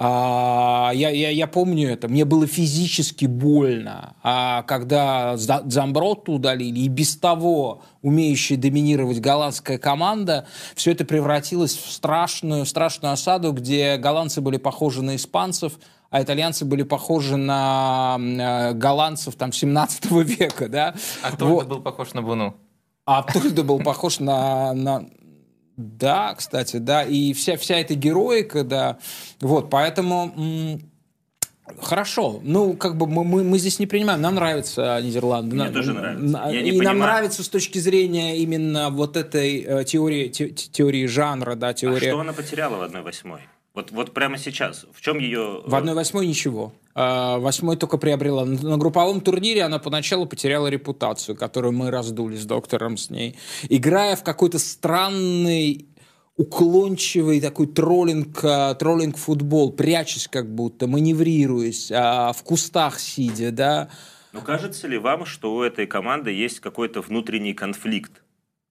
А, 0.04 0.90
я, 0.96 1.12
я, 1.12 1.30
я 1.30 1.46
помню 1.46 1.92
это, 1.92 2.08
мне 2.08 2.26
было 2.26 2.48
физически 2.48 3.28
больно, 3.28 4.16
а 4.24 4.64
когда 4.64 5.38
За- 5.38 5.62
Замброту 5.64 6.34
удалили, 6.34 6.80
и 6.80 6.88
без 6.88 7.16
того 7.18 7.84
умеющая 8.02 8.58
доминировать 8.58 9.20
голландская 9.20 9.78
команда, 9.78 10.48
все 10.74 10.94
это 10.94 11.06
превратилось 11.06 11.76
в 11.76 11.92
страшную, 11.92 12.66
страшную 12.66 13.14
осаду, 13.14 13.52
где 13.52 13.98
голландцы 13.98 14.42
были 14.42 14.58
похожи 14.58 15.04
на 15.04 15.16
испанцев, 15.16 15.74
а 16.12 16.22
итальянцы 16.22 16.66
были 16.66 16.84
похожи 16.84 17.38
на 17.38 18.18
э, 18.20 18.74
голландцев 18.74 19.36
там 19.36 19.52
17 19.52 20.12
века, 20.12 20.68
да. 20.70 20.94
А 21.24 21.32
Тольда 21.36 21.46
Вот. 21.56 21.68
был 21.68 21.82
похож 21.82 22.14
на 22.14 22.22
Буну. 22.22 22.56
А 23.06 23.24
Тольда 23.24 23.64
был 23.64 23.80
похож 23.80 24.20
на, 24.20 24.74
на... 24.74 25.06
Да, 25.78 26.36
кстати, 26.36 26.78
да. 26.78 27.04
И 27.04 27.34
вся, 27.34 27.58
вся 27.58 27.78
эта 27.78 27.96
героика, 27.96 28.64
да. 28.64 28.98
Вот, 29.40 29.70
поэтому... 29.72 30.32
м, 30.38 30.82
Хорошо. 31.82 32.42
Ну, 32.44 32.74
как 32.74 32.98
бы 32.98 33.08
мы, 33.08 33.24
мы, 33.24 33.44
мы 33.46 33.58
здесь 33.58 33.80
не 33.80 33.88
принимаем. 33.88 34.20
Нам 34.20 34.36
нравятся 34.36 35.00
Нидерланды. 35.02 35.56
Мне 35.56 35.66
На- 35.66 35.72
тоже 35.72 35.94
нравится. 35.94 36.26
на- 36.26 36.50
Я 36.52 36.62
не 36.64 36.70
и 36.70 36.72
нам 36.74 36.80
понимаю. 36.80 37.00
нравится 37.00 37.44
с 37.44 37.48
точки 37.50 37.78
зрения 37.80 38.38
именно 38.40 38.90
вот 38.90 39.16
этой 39.16 39.62
э, 39.62 39.84
теории, 39.86 40.28
те- 40.28 40.50
те- 40.50 40.70
теории 40.70 41.06
жанра, 41.06 41.56
да, 41.56 41.70
А 41.70 41.74
теория... 41.74 42.10
что 42.12 42.20
она 42.20 42.34
потеряла 42.34 42.76
в 42.76 42.92
1-8? 42.92 43.38
Вот, 43.74 43.92
вот 43.92 44.14
прямо 44.14 44.38
сейчас. 44.38 44.86
В 44.94 45.02
чем 45.02 45.18
ее... 45.20 45.62
В 45.66 45.74
1-8 45.74 46.26
ничего. 46.26 46.74
А, 46.94 47.38
Восьмой 47.38 47.78
только 47.78 47.98
приобрела. 47.98 48.44
На 48.46 48.78
групповом 48.78 49.22
турнире 49.22 49.64
она 49.64 49.80
поначалу 49.80 50.26
потеряла 50.26 50.68
репутацию, 50.68 51.38
которую 51.38 51.72
мы 51.72 51.90
раздули 51.90 52.36
с 52.36 52.46
доктором 52.46 52.98
с 52.98 53.10
ней. 53.10 53.38
Играя 53.70 54.18
в 54.18 54.24
какой-то 54.24 54.60
странный 54.60 55.88
уклончивый 56.36 57.40
такой 57.40 57.68
троллинг, 57.68 58.44
а, 58.44 58.74
троллинг-футбол, 58.76 59.74
прячась 59.74 60.28
как 60.28 60.54
будто, 60.54 60.88
маневрируясь, 60.88 61.92
а, 61.92 62.34
в 62.34 62.44
кустах 62.44 63.00
сидя, 63.00 63.52
да. 63.52 63.90
Но 64.34 64.42
кажется 64.42 64.88
ли 64.88 64.98
вам, 64.98 65.26
что 65.26 65.54
у 65.56 65.62
этой 65.62 65.88
команды 65.88 66.32
есть 66.32 66.60
какой-то 66.60 67.02
внутренний 67.02 67.54
конфликт? 67.54 68.24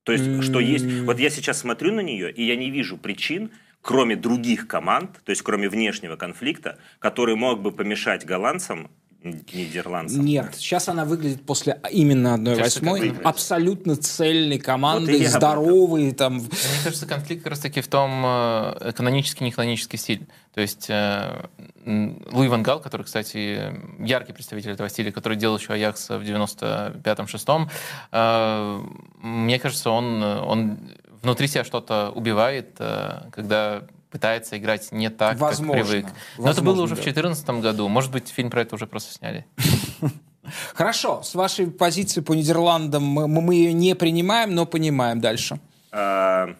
То 0.02 0.12
есть, 0.12 0.42
что 0.42 0.58
есть... 0.58 0.86
Вот 1.04 1.20
я 1.20 1.30
сейчас 1.30 1.58
смотрю 1.58 1.92
на 1.92 2.00
нее, 2.00 2.32
и 2.32 2.44
я 2.44 2.56
не 2.56 2.70
вижу 2.70 2.96
причин, 2.96 3.50
кроме 3.82 4.16
других 4.16 4.66
команд, 4.68 5.20
то 5.24 5.30
есть 5.30 5.42
кроме 5.42 5.68
внешнего 5.68 6.16
конфликта, 6.16 6.78
который 6.98 7.36
мог 7.36 7.60
бы 7.62 7.72
помешать 7.72 8.24
голландцам, 8.26 8.90
нидерландцам. 9.22 10.24
Нет, 10.24 10.54
сейчас 10.56 10.88
она 10.88 11.04
выглядит 11.04 11.44
после 11.44 11.80
именно 11.90 12.36
1-8 12.36 12.56
Кажется, 12.56 12.80
как 12.80 12.90
выиграть. 12.92 13.26
абсолютно 13.26 13.96
цельной 13.96 14.58
Вот 14.58 15.02
об 15.02 15.08
этом. 15.08 15.38
здоровой, 15.38 16.12
там, 16.12 16.36
Мне 16.36 16.48
кажется, 16.82 17.06
конфликт 17.06 17.42
как 17.42 17.50
раз 17.50 17.60
таки 17.60 17.80
в 17.82 17.88
том 17.88 18.22
э, 18.24 18.92
канонический, 18.96 19.44
не 19.44 19.52
канонический 19.52 19.98
стиль. 19.98 20.26
То 20.54 20.62
есть 20.62 20.86
э, 20.88 21.44
Луи 21.84 22.48
Ван 22.48 22.62
Гал, 22.62 22.80
который, 22.80 23.02
кстати, 23.02 23.74
яркий 24.02 24.32
представитель 24.32 24.70
этого 24.70 24.88
стиля, 24.88 25.12
который 25.12 25.36
делал 25.36 25.58
еще 25.58 25.74
Аякс 25.74 26.08
в 26.08 26.22
95-6, 26.22 27.68
э, 28.12 28.80
мне 29.22 29.58
кажется, 29.58 29.90
он, 29.90 30.22
он 30.22 30.78
внутри 31.22 31.46
себя 31.48 31.64
что-то 31.64 32.10
убивает, 32.14 32.76
э, 32.78 33.28
когда 33.32 33.82
пытается 34.10 34.58
играть 34.58 34.90
не 34.92 35.08
так, 35.08 35.38
Возможно. 35.38 35.74
как 35.82 35.88
привык. 35.88 36.06
Но 36.38 36.50
это 36.50 36.62
было 36.62 36.72
Возможно, 36.74 36.82
уже 36.82 36.94
в 36.94 36.98
да. 36.98 37.02
2014 37.04 37.50
году. 37.62 37.88
Может 37.88 38.10
быть, 38.10 38.28
фильм 38.28 38.50
про 38.50 38.62
это 38.62 38.74
уже 38.74 38.86
просто 38.86 39.12
сняли. 39.14 39.46
Хорошо, 40.74 41.22
с 41.22 41.34
вашей 41.34 41.70
позиции 41.70 42.20
по 42.20 42.32
Нидерландам 42.32 43.04
мы, 43.04 43.28
мы- 43.28 43.54
ее 43.54 43.72
не 43.72 43.94
принимаем, 43.94 44.54
но 44.54 44.66
понимаем 44.66 45.20
дальше. 45.20 45.60
А, 45.92 46.56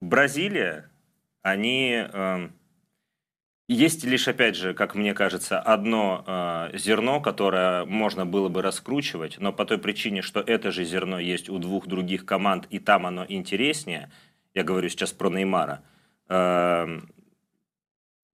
Бразилия, 0.00 0.90
они... 1.42 2.04
Есть 3.72 4.02
лишь, 4.02 4.26
опять 4.26 4.56
же, 4.56 4.74
как 4.74 4.96
мне 4.96 5.14
кажется, 5.14 5.60
одно 5.60 6.24
э, 6.26 6.76
зерно, 6.76 7.20
которое 7.20 7.84
можно 7.84 8.26
было 8.26 8.48
бы 8.48 8.62
раскручивать, 8.62 9.36
но 9.38 9.52
по 9.52 9.64
той 9.64 9.78
причине, 9.78 10.22
что 10.22 10.40
это 10.40 10.72
же 10.72 10.84
зерно 10.84 11.20
есть 11.20 11.48
у 11.48 11.56
двух 11.58 11.86
других 11.86 12.26
команд, 12.26 12.66
и 12.70 12.80
там 12.80 13.06
оно 13.06 13.24
интереснее, 13.28 14.10
я 14.54 14.64
говорю 14.64 14.88
сейчас 14.88 15.12
про 15.12 15.30
Неймара, 15.30 15.84
эм, 16.28 17.08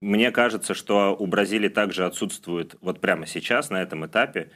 мне 0.00 0.30
кажется, 0.30 0.72
что 0.72 1.14
у 1.14 1.26
Бразилии 1.26 1.68
также 1.68 2.06
отсутствует 2.06 2.76
вот 2.80 3.00
прямо 3.02 3.26
сейчас, 3.26 3.68
на 3.68 3.82
этом 3.82 4.06
этапе, 4.06 4.50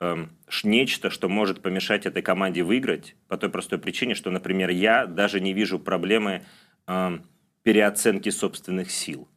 ш- 0.00 0.68
нечто, 0.68 1.08
что 1.10 1.28
может 1.28 1.62
помешать 1.62 2.04
этой 2.06 2.22
команде 2.22 2.64
выиграть, 2.64 3.14
по 3.28 3.36
той 3.36 3.50
простой 3.50 3.78
причине, 3.78 4.14
что, 4.16 4.30
например, 4.30 4.70
я 4.70 5.06
даже 5.06 5.40
не 5.40 5.52
вижу 5.52 5.78
проблемы 5.78 6.42
эм, 6.88 7.24
переоценки 7.62 8.30
собственных 8.30 8.90
сил. 8.90 9.28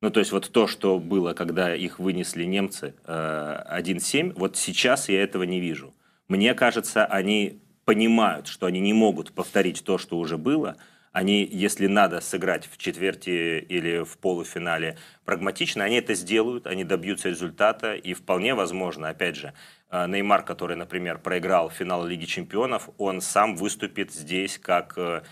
Ну, 0.00 0.10
то 0.10 0.20
есть 0.20 0.32
вот 0.32 0.50
то, 0.50 0.66
что 0.66 0.98
было, 0.98 1.34
когда 1.34 1.74
их 1.74 1.98
вынесли 1.98 2.44
немцы 2.44 2.94
э, 3.04 3.80
1-7, 3.80 4.32
вот 4.34 4.56
сейчас 4.56 5.10
я 5.10 5.22
этого 5.22 5.42
не 5.42 5.60
вижу. 5.60 5.94
Мне 6.26 6.54
кажется, 6.54 7.04
они 7.04 7.60
понимают, 7.84 8.46
что 8.46 8.66
они 8.66 8.80
не 8.80 8.94
могут 8.94 9.32
повторить 9.32 9.84
то, 9.84 9.98
что 9.98 10.18
уже 10.18 10.38
было. 10.38 10.76
Они, 11.12 11.44
если 11.44 11.86
надо 11.86 12.20
сыграть 12.20 12.66
в 12.70 12.78
четверти 12.78 13.58
или 13.58 14.04
в 14.04 14.16
полуфинале 14.16 14.96
прагматично, 15.24 15.84
они 15.84 15.96
это 15.96 16.14
сделают, 16.14 16.66
они 16.66 16.84
добьются 16.84 17.28
результата, 17.28 17.94
и 17.94 18.14
вполне 18.14 18.54
возможно, 18.54 19.08
опять 19.08 19.36
же, 19.36 19.52
э, 19.90 20.06
Неймар, 20.06 20.44
который, 20.44 20.76
например, 20.76 21.18
проиграл 21.18 21.68
финал 21.68 22.06
Лиги 22.06 22.24
Чемпионов, 22.24 22.88
он 22.96 23.20
сам 23.20 23.54
выступит 23.56 24.12
здесь 24.12 24.56
как 24.56 24.94
э, 24.96 25.24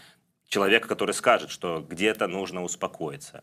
человек, 0.49 0.86
который 0.86 1.15
скажет, 1.15 1.51
что 1.51 1.86
где-то 1.89 2.27
нужно 2.27 2.62
успокоиться. 2.65 3.43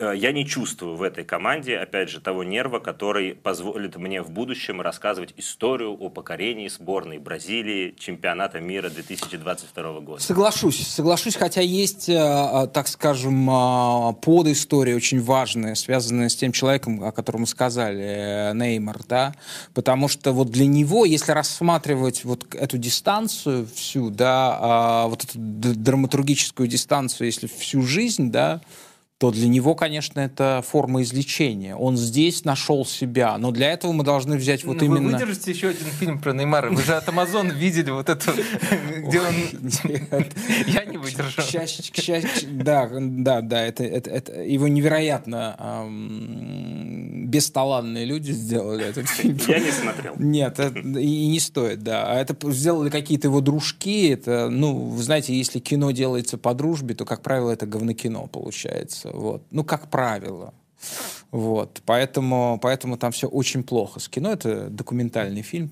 Э, 0.00 0.14
Я 0.16 0.32
не 0.32 0.46
чувствую 0.46 0.96
в 0.96 1.02
этой 1.02 1.24
команде, 1.24 1.76
опять 1.76 2.08
же, 2.08 2.20
того 2.20 2.42
нерва, 2.42 2.78
который 2.78 3.34
позволит 3.34 3.96
мне 3.96 4.22
в 4.22 4.30
будущем 4.30 4.80
рассказывать 4.80 5.34
историю 5.36 5.92
о 5.92 6.08
покорении 6.08 6.68
сборной 6.68 7.18
Бразилии 7.18 7.94
чемпионата 7.98 8.60
мира 8.60 8.88
2022 8.88 10.00
года. 10.00 10.22
Соглашусь, 10.22 10.86
соглашусь, 10.86 11.36
хотя 11.36 11.60
есть, 11.60 12.08
э, 12.08 12.14
э, 12.14 12.66
так 12.72 12.88
скажем, 12.88 13.46
подистория 14.22 14.96
очень 14.96 15.20
важная, 15.20 15.74
связанная 15.74 16.30
с 16.30 16.36
тем 16.36 16.52
человеком, 16.52 17.04
о 17.04 17.12
котором 17.12 17.42
мы 17.42 17.46
сказали, 17.46 18.52
Неймар, 18.54 19.00
да, 19.06 19.34
потому 19.74 20.08
что 20.08 20.32
вот 20.32 20.50
для 20.50 20.66
него, 20.66 21.04
если 21.04 21.32
рассматривать 21.32 22.24
вот 22.24 22.54
эту 22.54 22.78
дистанцию 22.78 23.68
всю, 23.74 24.10
да, 24.10 24.58
а, 24.60 25.06
вот 25.08 25.24
эту 25.24 25.34
драматургическую 25.36 26.68
дистанцию, 26.68 27.26
если 27.26 27.46
всю 27.46 27.82
жизнь, 27.82 28.30
да, 28.30 28.60
то 29.20 29.30
для 29.30 29.48
него, 29.48 29.74
конечно, 29.74 30.18
это 30.18 30.64
форма 30.66 31.02
излечения. 31.02 31.76
Он 31.76 31.98
здесь 31.98 32.46
нашел 32.46 32.86
себя, 32.86 33.36
но 33.36 33.50
для 33.50 33.70
этого 33.70 33.92
мы 33.92 34.02
должны 34.02 34.38
взять 34.38 34.64
вот 34.64 34.80
Ну, 34.80 34.88
Вы 34.88 34.96
именно... 34.96 35.18
выдержите 35.18 35.50
еще 35.50 35.68
один 35.68 35.88
фильм 35.88 36.18
про 36.18 36.32
Неймара. 36.32 36.70
Вы 36.70 36.82
же 36.82 36.94
от 36.94 37.06
Амазон 37.06 37.50
видели 37.50 37.90
вот 37.90 38.08
эту, 38.08 38.32
где 38.96 39.20
он... 39.20 39.34
Я 40.66 40.86
не 40.86 40.96
счастью, 41.94 42.48
да, 42.50 42.88
да, 42.90 43.42
да, 43.42 43.60
это, 43.60 43.84
это, 43.84 44.08
это 44.08 44.42
его 44.42 44.68
невероятно 44.68 45.54
бесталанные 47.30 48.04
люди 48.04 48.32
сделали 48.32 48.84
этот 48.84 49.08
фильм. 49.08 49.38
Я 49.48 49.60
не 49.60 49.70
смотрел. 49.70 50.14
Нет, 50.18 50.58
это, 50.58 50.78
и 50.78 51.26
не 51.26 51.40
стоит, 51.40 51.82
да. 51.82 52.12
А 52.12 52.20
это 52.20 52.36
сделали 52.52 52.90
какие-то 52.90 53.28
его 53.28 53.40
дружки. 53.40 54.08
Это, 54.08 54.48
ну, 54.50 54.74
вы 54.74 55.02
знаете, 55.02 55.34
если 55.34 55.58
кино 55.58 55.92
делается 55.92 56.36
по 56.38 56.54
дружбе, 56.54 56.94
то, 56.94 57.04
как 57.04 57.22
правило, 57.22 57.50
это 57.50 57.66
говнокино 57.66 58.26
получается. 58.26 59.09
Вот. 59.12 59.42
Ну, 59.50 59.64
как 59.64 59.90
правило. 59.90 60.54
Вот, 61.30 61.82
поэтому, 61.86 62.58
поэтому 62.60 62.96
там 62.96 63.12
все 63.12 63.28
очень 63.28 63.62
плохо 63.62 64.00
с 64.00 64.08
кино. 64.08 64.32
Это 64.32 64.68
документальный 64.68 65.42
фильм. 65.42 65.70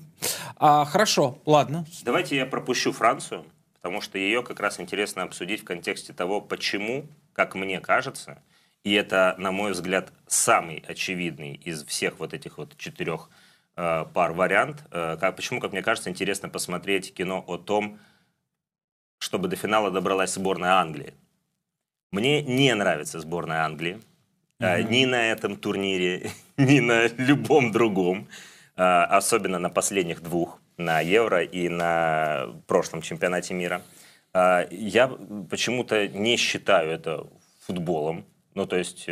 А, 0.55 0.85
хорошо, 0.85 1.37
ладно. 1.45 1.85
Давайте 2.03 2.37
я 2.37 2.45
пропущу 2.45 2.93
Францию, 2.93 3.45
потому 3.75 4.01
что 4.01 4.17
ее 4.17 4.41
как 4.41 4.59
раз 4.59 4.79
интересно 4.79 5.23
обсудить 5.23 5.61
в 5.61 5.65
контексте 5.65 6.13
того, 6.13 6.39
почему, 6.39 7.07
как 7.33 7.55
мне 7.55 7.81
кажется, 7.81 8.41
и 8.83 8.93
это, 8.93 9.35
на 9.37 9.51
мой 9.51 9.73
взгляд, 9.73 10.13
самый 10.27 10.83
очевидный 10.87 11.55
из 11.55 11.83
всех 11.83 12.19
вот 12.19 12.33
этих 12.33 12.57
вот 12.57 12.77
четырех 12.77 13.29
э, 13.75 14.05
пар 14.13 14.31
вариант. 14.31 14.85
Э, 14.91 15.17
как, 15.19 15.35
почему, 15.35 15.59
как 15.59 15.73
мне 15.73 15.81
кажется, 15.81 16.09
интересно 16.09 16.47
посмотреть 16.47 17.13
кино 17.13 17.43
о 17.45 17.57
том, 17.57 17.99
чтобы 19.17 19.49
до 19.49 19.57
финала 19.57 19.91
добралась 19.91 20.33
сборная 20.33 20.75
Англии. 20.75 21.13
Мне 22.11 22.41
не 22.41 22.73
нравится 22.73 23.19
сборная 23.19 23.63
Англии. 23.63 23.99
Mm-hmm. 24.59 24.89
Ни 24.89 25.05
на 25.05 25.31
этом 25.31 25.55
турнире, 25.55 26.31
ни 26.57 26.79
на 26.79 27.07
любом 27.07 27.71
другом. 27.71 28.27
А, 28.75 29.05
особенно 29.05 29.59
на 29.59 29.69
последних 29.69 30.21
двух, 30.21 30.59
на 30.77 31.01
Евро 31.01 31.43
и 31.43 31.69
на 31.69 32.47
прошлом 32.67 33.01
чемпионате 33.01 33.53
мира. 33.53 33.81
А, 34.33 34.67
я 34.71 35.07
почему-то 35.49 36.07
не 36.07 36.37
считаю 36.37 36.91
это 36.91 37.27
футболом. 37.65 38.25
Ну, 38.55 38.65
то 38.65 38.77
есть... 38.77 39.07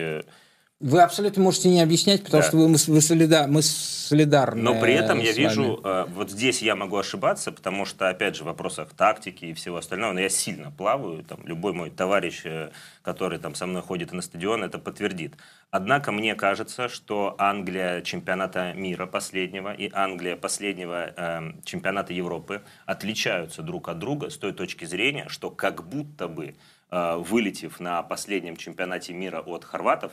Вы 0.80 1.02
абсолютно 1.02 1.42
можете 1.42 1.70
не 1.70 1.82
объяснять, 1.82 2.24
потому 2.24 2.44
да. 2.44 2.48
что 2.48 2.58
вы, 2.58 2.68
вы 2.68 3.02
солида, 3.02 3.48
мы 3.48 3.64
солидарны. 3.64 4.62
Но 4.62 4.80
при 4.80 4.94
этом 4.94 5.20
я 5.20 5.32
вижу, 5.32 5.82
э, 5.84 6.06
вот 6.14 6.30
здесь 6.30 6.62
я 6.62 6.76
могу 6.76 6.98
ошибаться, 6.98 7.52
потому 7.52 7.84
что, 7.86 8.10
опять 8.10 8.36
же, 8.36 8.44
в 8.44 8.46
вопросах 8.46 8.94
тактики 8.94 9.46
и 9.46 9.54
всего 9.56 9.78
остального, 9.78 10.14
но 10.14 10.20
я 10.20 10.30
сильно 10.30 10.70
плаваю, 10.70 11.24
там, 11.24 11.40
любой 11.46 11.74
мой 11.74 11.90
товарищ, 11.90 12.42
э, 12.46 12.70
который 13.02 13.40
там 13.40 13.56
со 13.56 13.66
мной 13.66 13.82
ходит 13.82 14.12
на 14.12 14.22
стадион, 14.22 14.64
это 14.64 14.78
подтвердит. 14.78 15.34
Однако 15.72 16.12
мне 16.12 16.36
кажется, 16.36 16.90
что 16.90 17.34
Англия 17.40 18.02
чемпионата 18.02 18.74
мира 18.74 19.08
последнего 19.08 19.74
и 19.74 19.90
Англия 19.92 20.36
последнего 20.36 21.12
э, 21.18 21.54
чемпионата 21.66 22.14
Европы 22.14 22.62
отличаются 22.86 23.64
друг 23.64 23.90
от 23.90 23.98
друга 23.98 24.30
с 24.30 24.38
той 24.38 24.54
точки 24.54 24.86
зрения, 24.86 25.26
что 25.28 25.50
как 25.50 25.90
будто 25.90 26.28
бы, 26.28 26.54
э, 26.92 27.16
вылетев 27.18 27.80
на 27.80 28.04
последнем 28.04 28.58
чемпионате 28.58 29.14
мира 29.14 29.40
от 29.40 29.66
хорватов, 29.66 30.12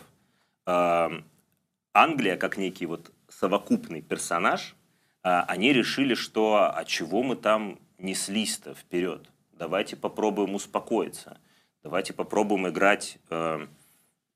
Англия, 0.66 2.36
как 2.36 2.56
некий 2.56 2.86
вот 2.86 3.12
совокупный 3.28 4.02
персонаж, 4.02 4.74
э, 5.22 5.28
они 5.48 5.72
решили, 5.72 6.14
что 6.14 6.72
а 6.74 6.84
чего 6.84 7.22
мы 7.22 7.36
там 7.36 7.78
неслись-то 7.98 8.74
вперед? 8.74 9.30
Давайте 9.52 9.96
попробуем 9.96 10.54
успокоиться. 10.54 11.38
Давайте 11.82 12.12
попробуем 12.12 12.68
играть 12.68 13.18
э, 13.30 13.66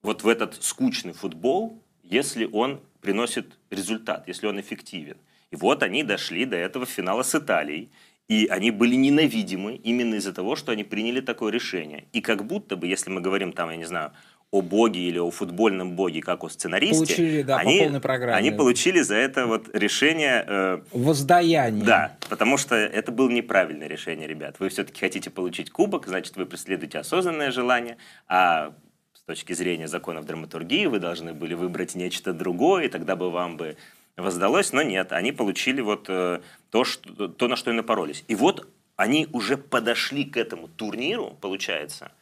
вот 0.03 0.23
в 0.23 0.29
этот 0.29 0.63
скучный 0.63 1.13
футбол, 1.13 1.83
если 2.03 2.45
он 2.45 2.81
приносит 3.01 3.59
результат, 3.71 4.29
если 4.29 4.47
он 4.47 4.61
эффективен. 4.61 5.17
И 5.51 5.57
вот 5.57 5.83
они 5.83 6.03
дошли 6.03 6.45
до 6.45 6.57
этого 6.57 6.87
финала 6.87 7.23
с 7.23 7.35
Италией. 7.35 7.91
И 8.29 8.47
они 8.47 8.71
были 8.71 8.95
ненавидимы 8.95 9.77
именно 9.77 10.17
из-за 10.17 10.35
того, 10.35 10.55
что 10.55 10.73
они 10.73 10.85
приняли 10.85 11.23
такое 11.23 11.51
решение. 11.51 12.05
И 12.13 12.21
как 12.21 12.45
будто 12.45 12.77
бы, 12.77 12.87
если 12.87 13.11
мы 13.11 13.23
говорим 13.23 13.53
там, 13.53 13.71
я 13.71 13.77
не 13.77 13.87
знаю, 13.87 14.13
о 14.51 14.63
боге 14.63 15.01
или 15.01 15.19
о 15.19 15.31
футбольном 15.31 15.95
боге, 15.95 16.23
как 16.23 16.43
о 16.43 16.49
сценаристе, 16.49 16.97
получили, 16.97 17.43
да, 17.43 17.59
они, 17.59 17.79
по 17.79 17.85
полной 17.85 18.01
программе. 18.01 18.37
они 18.37 18.51
получили 18.51 19.01
за 19.03 19.17
это 19.17 19.47
вот 19.47 19.69
решение... 19.75 20.45
Э, 20.47 20.81
Воздаяние. 20.93 21.85
Да, 21.85 22.17
потому 22.31 22.57
что 22.57 22.75
это 22.75 23.13
было 23.13 23.29
неправильное 23.29 23.89
решение, 23.89 24.27
ребят. 24.27 24.57
Вы 24.59 24.71
все-таки 24.71 25.01
хотите 25.01 25.29
получить 25.29 25.71
кубок, 25.71 26.07
значит, 26.07 26.37
вы 26.37 26.47
преследуете 26.47 26.99
осознанное 26.99 27.51
желание, 27.51 27.99
а 28.27 28.73
с 29.13 29.21
точки 29.21 29.53
зрения 29.53 29.87
законов 29.87 30.25
драматургии 30.25 30.87
вы 30.87 30.99
должны 30.99 31.35
были 31.35 31.53
выбрать 31.53 31.95
нечто 31.95 32.33
другое, 32.33 32.87
и 32.87 32.89
тогда 32.89 33.17
бы 33.17 33.31
вам 33.31 33.59
бы 33.59 33.77
воздалось, 34.17 34.73
но 34.73 34.81
нет, 34.83 35.13
они 35.13 35.33
получили 35.33 35.83
вот 35.83 36.07
э, 36.09 36.41
то, 36.71 36.85
что, 36.85 37.29
то, 37.29 37.49
на 37.49 37.57
что 37.57 37.71
и 37.71 37.75
напоролись. 37.75 38.25
И 38.29 38.35
вот 38.35 38.67
они 38.97 39.29
уже 39.33 39.59
подошли 39.59 40.25
к 40.25 40.39
этому 40.39 40.69
турниру, 40.69 41.37
получается, 41.43 42.13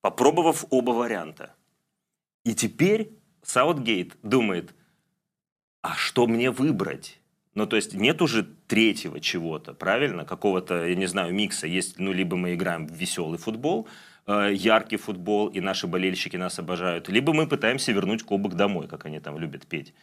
попробовав 0.00 0.64
оба 0.70 0.90
варианта. 0.90 1.54
И 2.44 2.54
теперь 2.54 3.10
Саутгейт 3.42 4.16
думает, 4.22 4.74
а 5.82 5.94
что 5.94 6.26
мне 6.26 6.50
выбрать? 6.50 7.20
Ну, 7.54 7.66
то 7.66 7.76
есть 7.76 7.94
нет 7.94 8.22
уже 8.22 8.44
третьего 8.68 9.20
чего-то, 9.20 9.74
правильно? 9.74 10.24
Какого-то, 10.24 10.86
я 10.86 10.94
не 10.94 11.06
знаю, 11.06 11.34
микса. 11.34 11.66
Есть, 11.66 11.98
ну, 11.98 12.12
либо 12.12 12.36
мы 12.36 12.54
играем 12.54 12.86
в 12.86 12.92
веселый 12.92 13.38
футбол, 13.38 13.88
э, 14.26 14.50
яркий 14.52 14.96
футбол, 14.96 15.48
и 15.48 15.60
наши 15.60 15.86
болельщики 15.86 16.36
нас 16.36 16.58
обожают, 16.58 17.08
либо 17.08 17.32
мы 17.32 17.48
пытаемся 17.48 17.92
вернуть 17.92 18.22
кубок 18.22 18.54
домой, 18.54 18.86
как 18.86 19.06
они 19.06 19.20
там 19.20 19.38
любят 19.38 19.66
петь. 19.66 19.94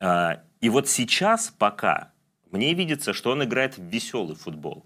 Э, 0.00 0.38
и 0.60 0.68
вот 0.68 0.88
сейчас 0.88 1.54
пока 1.56 2.12
мне 2.50 2.74
видится, 2.74 3.12
что 3.12 3.30
он 3.30 3.44
играет 3.44 3.78
в 3.78 3.84
веселый 3.84 4.34
футбол. 4.34 4.84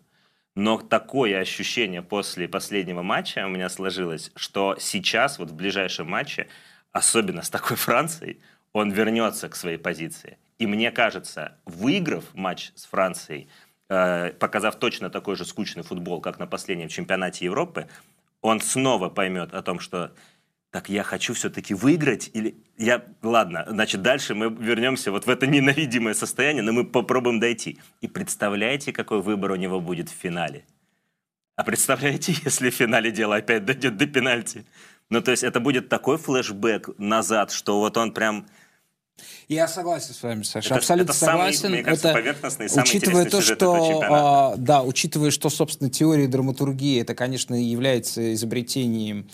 Но 0.55 0.79
такое 0.79 1.39
ощущение 1.39 2.03
после 2.03 2.49
последнего 2.49 3.03
матча 3.03 3.47
у 3.47 3.49
меня 3.49 3.69
сложилось, 3.69 4.33
что 4.35 4.77
сейчас, 4.79 5.39
вот 5.39 5.51
в 5.51 5.55
ближайшем 5.55 6.11
матче, 6.11 6.49
особенно 6.93 7.43
с 7.43 7.51
такой 7.51 7.77
Францией, 7.77 8.41
он 8.73 8.91
вернется 8.91 9.49
к 9.49 9.57
своей 9.57 9.79
позиции. 9.79 10.39
И 10.59 10.67
мне 10.67 10.91
кажется, 10.91 11.57
выиграв 11.65 12.25
матч 12.35 12.73
с 12.75 12.85
Францией, 12.85 13.49
э, 13.89 14.33
показав 14.39 14.77
точно 14.77 15.11
такой 15.11 15.37
же 15.37 15.45
скучный 15.45 15.83
футбол, 15.83 16.21
как 16.21 16.39
на 16.39 16.47
последнем 16.47 16.89
чемпионате 16.89 17.47
Европы, 17.47 17.89
он 18.43 18.61
снова 18.61 19.09
поймет 19.09 19.55
о 19.55 19.63
том, 19.63 19.81
что 19.81 20.13
так 20.71 20.89
я 20.89 21.03
хочу 21.03 21.35
все-таки 21.35 21.75
выиграть 21.75 22.31
или 22.33 22.55
я 22.79 23.05
ладно, 23.23 23.67
значит 23.69 24.03
дальше 24.03 24.35
мы 24.35 24.51
вернемся 24.51 25.11
вот 25.11 25.27
в 25.27 25.29
это 25.29 25.47
ненавидимое 25.47 26.15
состояние, 26.15 26.63
но 26.63 26.73
мы 26.73 26.85
попробуем 26.85 27.41
дойти. 27.41 27.79
И 28.01 28.09
представляете, 28.09 28.93
какой 28.93 29.21
выбор 29.21 29.53
у 29.53 29.57
него 29.57 29.81
будет 29.81 30.09
в 30.09 30.15
финале? 30.15 30.65
А 31.57 31.65
представляете, 31.65 32.35
если 32.45 32.71
в 32.71 32.75
финале 32.75 33.11
дело 33.11 33.37
опять 33.37 33.65
дойдет 33.65 33.97
до 33.97 34.07
пенальти? 34.07 34.65
Ну, 35.11 35.21
то 35.21 35.33
есть 35.33 35.43
это 35.43 35.61
будет 35.61 35.89
такой 35.89 36.17
флешбэк 36.17 36.91
назад, 36.99 37.51
что 37.51 37.79
вот 37.81 37.97
он 37.97 38.13
прям... 38.13 38.47
Я 39.49 39.69
согласен 39.69 40.15
с 40.15 40.23
вами, 40.23 40.45
Саша. 40.45 40.69
Это, 40.69 40.77
Абсолютно 40.77 41.11
это 41.11 41.19
согласен. 41.19 41.61
Самый, 41.61 41.75
мне 41.75 41.83
кажется, 41.83 42.09
это, 42.09 42.19
поверхностный, 42.19 42.69
самый 42.71 42.85
учитывая 42.85 43.25
то, 43.27 43.41
что, 43.43 44.03
а, 44.09 44.55
да, 44.57 44.83
учитывая, 44.83 45.31
что, 45.31 45.51
собственно, 45.51 45.91
теория 45.91 46.27
драматургии, 46.27 47.03
это, 47.03 47.15
конечно, 47.15 47.55
является 47.55 48.33
изобретением 48.33 49.29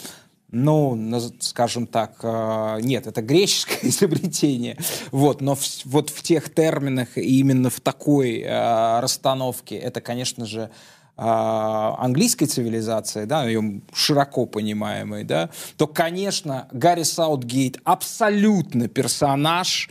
ну, 0.50 0.96
скажем 1.40 1.86
так, 1.86 2.18
а, 2.22 2.78
нет, 2.78 3.06
это 3.06 3.20
греческое 3.20 3.78
изобретение, 3.90 4.78
вот, 5.10 5.40
но 5.40 5.54
в, 5.54 5.62
вот 5.84 6.10
в 6.10 6.22
тех 6.22 6.52
терминах 6.52 7.18
и 7.18 7.40
именно 7.40 7.68
в 7.68 7.80
такой 7.80 8.40
э, 8.40 9.00
расстановке 9.00 9.76
это, 9.76 10.00
конечно 10.00 10.46
же, 10.46 10.70
английской 11.18 12.44
цивилизации, 12.44 13.24
да, 13.24 13.44
ее 13.44 13.80
широко 13.94 14.44
понимаемой, 14.44 15.24
да, 15.24 15.48
то, 15.78 15.86
конечно, 15.86 16.68
Гарри 16.72 17.04
Саутгейт 17.04 17.78
абсолютно 17.84 18.88
персонаж 18.88 19.88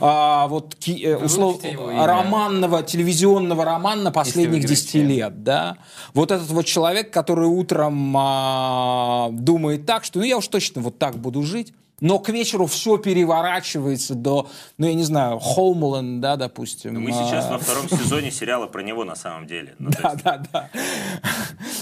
а, 0.00 0.48
вот 0.48 0.76
э, 0.88 1.16
услов, 1.16 1.62
романного, 1.62 2.82
телевизионного 2.82 3.64
романа 3.64 4.10
последних 4.10 4.64
10 4.64 4.94
лет, 4.94 5.44
да. 5.44 5.76
Вот 6.12 6.32
этот 6.32 6.48
вот 6.48 6.66
человек, 6.66 7.12
который 7.12 7.46
утром 7.46 8.14
а, 8.16 9.28
думает 9.30 9.86
так, 9.86 10.04
что 10.04 10.18
ну 10.18 10.24
я 10.24 10.38
уж 10.38 10.48
точно 10.48 10.82
вот 10.82 10.98
так 10.98 11.18
буду 11.18 11.42
жить, 11.42 11.72
но 12.00 12.18
к 12.18 12.28
вечеру 12.28 12.66
все 12.66 12.98
переворачивается 12.98 14.14
до, 14.14 14.48
ну, 14.78 14.86
я 14.86 14.94
не 14.94 15.04
знаю, 15.04 15.38
Хоумленд, 15.38 16.20
да, 16.20 16.36
допустим. 16.36 16.94
Но 16.94 17.00
мы 17.00 17.12
сейчас 17.12 17.48
во 17.50 17.58
втором 17.58 17.88
сезоне 17.88 18.30
сериала 18.30 18.66
про 18.66 18.82
него 18.82 19.04
на 19.04 19.16
самом 19.16 19.46
деле. 19.46 19.74
Ну, 19.78 19.90
да, 20.02 20.10
есть... 20.10 20.24
да, 20.24 20.46
да. 20.52 20.70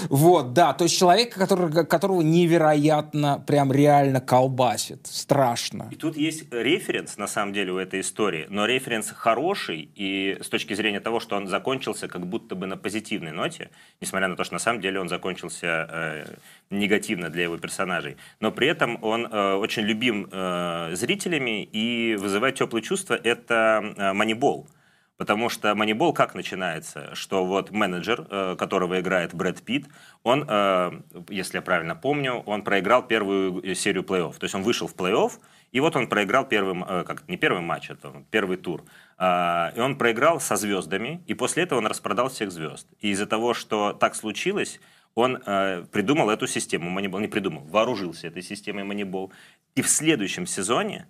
Вот, 0.09 0.53
да, 0.53 0.73
то 0.73 0.85
есть 0.85 0.99
человек, 0.99 1.35
который, 1.35 1.87
которого 1.87 2.23
невероятно, 2.23 3.43
прям 3.47 3.73
реально 3.73 4.21
колбасит. 4.21 5.07
Страшно. 5.07 5.89
И 5.91 5.97
тут 5.97 6.17
есть 6.17 6.53
референс, 6.53 7.17
на 7.17 7.27
самом 7.27 7.53
деле, 7.53 7.73
у 7.73 7.79
этой 7.79 8.01
истории, 8.01 8.47
но 8.51 8.67
референс 8.67 9.13
хороший, 9.15 9.91
и 9.95 10.39
с 10.41 10.49
точки 10.49 10.75
зрения 10.75 11.01
того, 11.01 11.21
что 11.21 11.37
он 11.37 11.47
закончился 11.47 12.09
как 12.09 12.27
будто 12.27 12.55
бы 12.55 12.67
на 12.67 12.77
позитивной 12.77 13.33
ноте, 13.33 13.71
несмотря 14.01 14.29
на 14.29 14.37
то, 14.37 14.45
что 14.45 14.55
на 14.55 14.61
самом 14.61 14.81
деле 14.81 15.01
он 15.01 15.09
закончился 15.09 15.89
э, 15.91 16.35
негативно 16.71 17.31
для 17.31 17.45
его 17.45 17.57
персонажей, 17.59 18.17
но 18.41 18.53
при 18.53 18.69
этом 18.69 18.99
он 19.03 19.27
э, 19.27 19.55
очень 19.55 19.83
любим 20.03 20.29
э, 20.31 20.91
зрителями 20.95 21.63
и 21.63 22.17
вызывает 22.17 22.57
теплые 22.57 22.83
чувства, 22.83 23.15
это 23.15 23.95
э, 23.97 24.13
«Манибол». 24.13 24.69
Потому 25.17 25.49
что 25.49 25.75
«Манибол» 25.77 26.13
как 26.13 26.35
начинается? 26.35 27.15
Что 27.15 27.45
вот 27.45 27.71
менеджер, 27.71 28.27
э, 28.29 28.57
которого 28.59 28.99
играет 28.99 29.33
Брэд 29.35 29.63
Питт, 29.63 29.87
он, 30.25 30.45
э, 30.49 31.01
если 31.29 31.59
я 31.59 31.63
правильно 31.63 31.95
помню, 31.95 32.43
он 32.47 32.63
проиграл 32.65 33.07
первую 33.07 33.75
серию 33.77 34.03
плей-офф. 34.03 34.39
То 34.39 34.45
есть 34.45 34.55
он 34.55 34.63
вышел 34.63 34.89
в 34.89 34.97
плей-офф, 34.97 35.33
И 35.71 35.81
вот 35.81 35.97
он 35.97 36.07
проиграл 36.07 36.45
первый, 36.49 36.75
э, 36.89 37.05
как 37.05 37.29
не 37.29 37.37
первый 37.37 37.63
матч, 37.63 37.91
это 37.91 38.13
первый 38.31 38.57
тур. 38.57 38.83
А, 39.19 39.73
и 39.77 39.81
он 39.81 39.97
проиграл 39.97 40.41
со 40.41 40.57
звездами, 40.57 41.23
и 41.29 41.35
после 41.35 41.63
этого 41.63 41.79
он 41.79 41.87
распродал 41.87 42.29
всех 42.29 42.51
звезд. 42.51 42.89
И 43.01 43.11
из-за 43.11 43.27
того, 43.27 43.55
что 43.55 43.93
так 43.93 44.15
случилось, 44.17 44.81
он 45.15 45.43
э, 45.45 45.85
придумал 45.91 46.31
эту 46.31 46.47
систему 46.47 46.99
Moneyball, 46.99 47.21
не 47.21 47.29
придумал, 47.29 47.65
вооружился 47.65 48.29
этой 48.29 48.43
системой 48.43 48.85
Moneyball. 48.85 49.31
И 49.75 49.83
в 49.83 49.89
следующем 49.89 50.47
сезоне, 50.47 51.07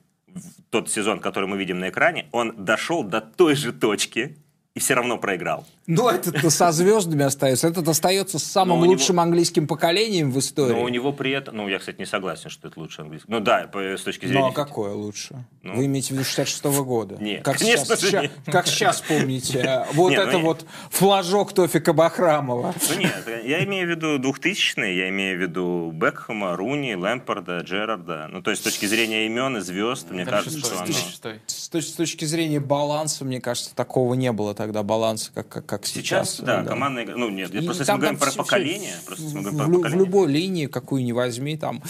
тот 0.71 0.91
сезон, 0.91 1.21
который 1.21 1.49
мы 1.49 1.57
видим 1.57 1.79
на 1.79 1.89
экране, 1.89 2.27
он 2.33 2.65
дошел 2.65 3.03
до 3.05 3.21
той 3.21 3.55
же 3.55 3.73
точки, 3.73 4.37
и 4.75 4.81
все 4.81 4.95
равно 4.95 5.19
проиграл. 5.19 5.67
Ну, 5.87 6.09
это 6.09 6.49
со 6.49 6.73
звездами 6.73 7.25
остается. 7.25 7.69
Этот 7.69 7.89
остается 7.89 8.39
с 8.39 8.45
самым 8.45 8.79
лучшим 8.79 9.17
него... 9.17 9.25
английским 9.25 9.67
поколением 9.67 10.31
в 10.31 10.39
истории. 10.39 10.73
Но 10.73 10.83
у 10.83 10.89
него 10.89 11.13
при 11.13 11.33
этом... 11.33 11.57
Ну, 11.57 11.69
я, 11.69 11.79
кстати, 11.79 11.99
не 11.99 12.07
согласен, 12.07 12.49
что 12.49 12.69
это 12.69 12.81
лучше 12.81 13.03
английский. 13.03 13.31
Ну, 13.31 13.41
да, 13.41 13.69
с 13.75 14.03
точки 14.03 14.27
зрения... 14.27 14.45
Ну, 14.45 14.47
а 14.49 14.53
какое 14.53 14.93
лучше? 14.93 15.45
Ну... 15.63 15.75
Вы 15.75 15.87
имеете 15.87 16.09
в 16.09 16.11
виду 16.13 16.25
66 16.25 16.65
-го 16.65 16.85
года? 16.85 17.17
Нет, 17.21 17.45
как 17.45 17.59
конечно 17.59 17.97
сейчас, 17.97 18.01
же 18.01 18.21
нет. 18.23 18.33
Как 18.47 18.67
сейчас 18.67 19.01
помните. 19.03 19.87
Вот 19.93 20.11
нет, 20.11 20.21
это 20.21 20.39
ну, 20.39 20.45
вот 20.45 20.65
флажок 20.91 21.53
Тофика 21.53 21.93
Бахрамова. 21.93 22.75
Ну, 22.89 22.99
нет, 22.99 23.29
я 23.45 23.65
имею 23.65 23.89
в 23.89 23.91
виду 23.91 24.19
2000-е, 24.19 24.97
я 24.97 25.09
имею 25.11 25.37
в 25.39 25.43
виду 25.43 25.91
Бекхэма, 25.93 26.57
Руни, 26.57 26.95
Лэмпорда, 26.95 27.59
Джерарда. 27.59 28.29
Ну, 28.31 28.41
то 28.41 28.51
есть 28.51 28.63
с 28.63 28.65
точки 28.65 28.87
зрения 28.87 29.27
имен 29.27 29.57
и 29.57 29.61
звезд, 29.61 30.11
мне 30.11 30.25
кажется, 30.25 30.59
что 30.59 30.81
оно... 30.81 30.93
С 31.47 31.69
точки 31.69 32.25
зрения 32.25 32.61
баланса, 32.61 33.25
мне 33.25 33.41
кажется, 33.41 33.75
такого 33.75 34.15
не 34.15 34.33
было 34.33 34.55
тогда 34.63 34.83
баланса, 34.83 35.33
как, 35.35 35.49
как, 35.49 35.67
как 35.67 35.87
сейчас. 35.87 36.31
Сейчас, 36.31 36.41
да, 36.41 36.63
да. 36.63 36.69
командная 36.69 37.05
игра. 37.05 37.17
Ну, 37.17 37.31
нет, 37.31 37.55
и 37.55 37.61
просто 37.61 37.83
если 37.83 37.93
мы 37.93 37.99
говорим 37.99 38.19
про 38.19 38.31
все, 38.31 38.39
поколение, 38.39 38.95
просто 39.05 39.25
в, 39.25 39.33
про 39.33 39.41
в, 39.41 39.57
поколение. 39.57 39.89
в 39.89 39.95
любой 39.95 40.33
линии, 40.33 40.67
какую 40.67 41.05
ни 41.05 41.13
возьми, 41.13 41.57
там. 41.57 41.83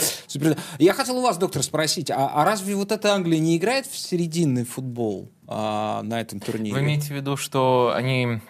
Я 0.78 0.94
хотел 0.94 1.18
у 1.18 1.22
вас, 1.22 1.36
доктор, 1.36 1.62
спросить, 1.62 2.10
а, 2.10 2.30
а 2.34 2.44
разве 2.44 2.74
вот 2.74 2.92
эта 2.92 3.14
Англия 3.14 3.38
не 3.38 3.56
играет 3.56 3.86
в 3.86 3.96
серединный 3.96 4.64
футбол 4.64 5.30
а, 5.46 6.02
на 6.02 6.20
этом 6.20 6.40
турнире? 6.40 6.74
Вы 6.74 6.80
имеете 6.80 7.08
в 7.08 7.10
виду, 7.10 7.36
что 7.36 7.92
они 7.94 8.40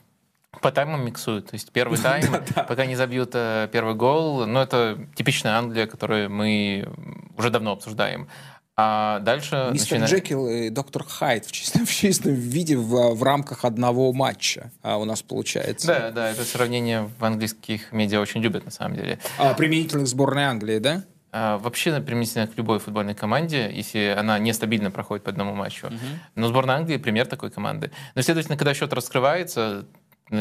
по 0.61 0.70
таймам 0.70 1.05
миксуют. 1.05 1.49
То 1.51 1.55
есть 1.55 1.73
первый 1.73 1.99
тайм, 2.03 2.32
пока 2.69 2.86
не 2.86 2.97
забьют 2.97 3.31
э, 3.35 3.69
первый 3.73 3.94
гол. 3.94 4.47
Ну, 4.47 4.61
это 4.61 4.99
типичная 5.15 5.59
Англия, 5.59 5.86
которую 5.86 6.31
мы 6.31 6.89
уже 7.36 7.51
давно 7.51 7.73
обсуждаем. 7.73 8.28
А 8.77 9.19
дальше... 9.20 9.70
Мистер 9.73 9.99
начина... 9.99 10.16
Джекил 10.16 10.49
и 10.49 10.70
доктор 10.70 11.05
Хайд 11.05 11.44
в 11.44 11.53
чистом, 11.53 11.85
в 11.86 11.90
чистом 11.90 12.32
виде 12.32 12.77
в, 12.77 13.15
в 13.15 13.23
рамках 13.23 13.65
одного 13.65 14.12
матча 14.12 14.70
а 14.82 14.97
у 14.97 15.05
нас 15.05 15.23
получается. 15.23 15.86
Да, 15.86 16.11
да, 16.11 16.31
это 16.31 16.44
сравнение 16.44 17.09
в 17.19 17.24
английских 17.24 17.93
медиа 17.93 18.20
очень 18.20 18.40
любят 18.40 18.65
на 18.65 18.70
самом 18.70 18.97
деле. 18.97 19.19
А, 19.39 19.55
применительно 19.55 20.05
к 20.05 20.07
сборной 20.07 20.44
Англии, 20.44 20.78
да? 20.78 21.05
А, 21.32 21.59
вообще 21.59 21.99
применительно 22.01 22.47
к 22.47 22.57
любой 22.57 22.78
футбольной 22.78 23.15
команде, 23.15 23.70
если 23.73 24.15
она 24.19 24.39
нестабильно 24.39 24.90
проходит 24.90 25.24
по 25.24 25.31
одному 25.31 25.55
матчу. 25.55 25.86
Угу. 25.86 25.97
Но 26.36 26.49
сборная 26.49 26.77
Англии 26.77 26.97
пример 26.97 27.27
такой 27.27 27.51
команды. 27.51 27.90
Но, 28.15 28.23
следовательно, 28.23 28.57
когда 28.57 28.74
счет 28.74 28.93
раскрывается, 28.93 29.86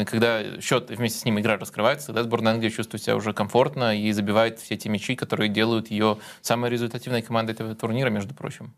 когда 0.06 0.60
счет 0.60 0.90
вместе 0.90 1.18
с 1.18 1.24
ним 1.24 1.38
игра 1.38 1.56
раскрывается, 1.56 2.08
тогда 2.08 2.22
сборная 2.22 2.52
Англии 2.52 2.70
чувствует 2.70 3.02
себя 3.02 3.16
уже 3.16 3.32
комфортно 3.32 3.96
и 3.96 4.10
забивает 4.12 4.58
все 4.58 4.74
эти 4.74 4.88
мячи, 4.88 5.14
которые 5.14 5.48
делают 5.48 5.90
ее 5.90 6.18
самой 6.40 6.70
результативной 6.70 7.22
командой 7.22 7.52
этого 7.52 7.74
турнира, 7.74 8.08
между 8.10 8.34
прочим. 8.34 8.74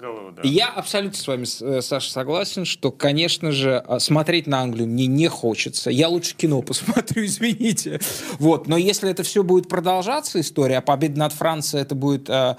Голов, 0.00 0.34
да. 0.34 0.42
Я 0.44 0.68
абсолютно 0.68 1.18
с 1.18 1.26
вами, 1.26 1.46
э, 1.62 1.80
Саша, 1.82 2.10
согласен, 2.10 2.64
что, 2.64 2.90
конечно 2.90 3.52
же, 3.52 3.78
а, 3.78 3.98
смотреть 4.00 4.46
на 4.46 4.60
Англию 4.60 4.88
мне 4.88 5.06
не 5.06 5.28
хочется. 5.28 5.90
Я 5.90 6.08
лучше 6.08 6.34
кино 6.34 6.62
посмотрю, 6.62 7.24
извините. 7.24 8.00
Вот. 8.38 8.66
Но 8.66 8.76
если 8.76 9.10
это 9.10 9.22
все 9.22 9.42
будет 9.42 9.68
продолжаться, 9.68 10.40
история, 10.40 10.78
а 10.78 10.80
победа 10.80 11.18
над 11.18 11.32
Францией 11.32 11.82
это 11.82 11.94
будет 11.94 12.28
а, 12.28 12.58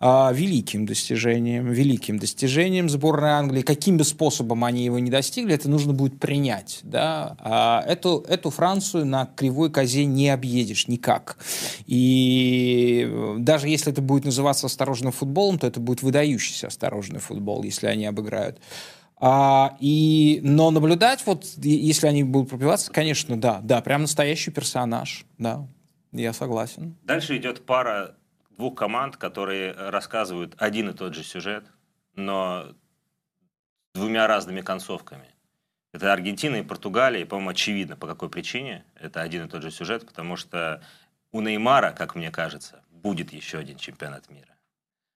великим 0.00 0.86
достижением, 0.86 1.70
великим 1.70 2.18
достижением 2.18 2.88
сборной 2.88 3.30
Англии. 3.30 3.62
Каким 3.62 3.96
бы 3.96 4.04
способом 4.04 4.64
они 4.64 4.84
его 4.84 4.98
не 4.98 5.10
достигли, 5.10 5.54
это 5.54 5.70
нужно 5.70 5.92
будет 5.92 6.20
принять. 6.20 6.80
Да? 6.82 7.36
А 7.40 7.82
эту, 7.86 8.24
эту 8.28 8.50
Францию 8.50 9.06
на 9.06 9.26
кривой 9.26 9.70
козе 9.70 10.04
не 10.04 10.28
объедешь 10.30 10.88
никак. 10.88 11.38
И 11.86 13.10
даже 13.38 13.68
если 13.68 13.92
это 13.92 14.02
будет 14.02 14.24
называться 14.24 14.66
осторожным 14.66 15.12
футболом, 15.12 15.58
то 15.58 15.66
это 15.66 15.80
будет 15.80 16.02
выдающийся 16.02 16.66
осторожный 16.66 17.20
футбол, 17.20 17.62
если 17.62 17.86
они 17.86 18.06
обыграют. 18.06 18.60
А, 19.16 19.76
и, 19.80 20.40
но 20.42 20.70
наблюдать, 20.70 21.24
вот, 21.24 21.46
если 21.56 22.08
они 22.08 22.24
будут 22.24 22.50
пробиваться, 22.50 22.92
конечно, 22.92 23.40
да, 23.40 23.60
да, 23.62 23.80
прям 23.80 24.02
настоящий 24.02 24.50
персонаж, 24.50 25.24
да, 25.38 25.66
я 26.12 26.32
согласен. 26.32 26.96
Дальше 27.04 27.36
идет 27.36 27.64
пара 27.64 28.16
двух 28.56 28.76
команд, 28.76 29.16
которые 29.16 29.72
рассказывают 29.72 30.54
один 30.58 30.90
и 30.90 30.92
тот 30.92 31.14
же 31.14 31.22
сюжет, 31.22 31.64
но 32.14 32.74
двумя 33.94 34.26
разными 34.26 34.60
концовками. 34.60 35.28
Это 35.92 36.12
Аргентина 36.12 36.56
и 36.56 36.62
Португалия, 36.62 37.22
и, 37.22 37.24
по-моему, 37.24 37.50
очевидно, 37.50 37.96
по 37.96 38.08
какой 38.08 38.28
причине 38.28 38.84
это 38.96 39.20
один 39.20 39.46
и 39.46 39.48
тот 39.48 39.62
же 39.62 39.70
сюжет, 39.70 40.04
потому 40.04 40.36
что 40.36 40.82
у 41.30 41.40
Неймара, 41.40 41.92
как 41.92 42.16
мне 42.16 42.30
кажется, 42.30 42.82
будет 42.90 43.32
еще 43.32 43.58
один 43.58 43.76
чемпионат 43.76 44.28
мира. 44.28 44.48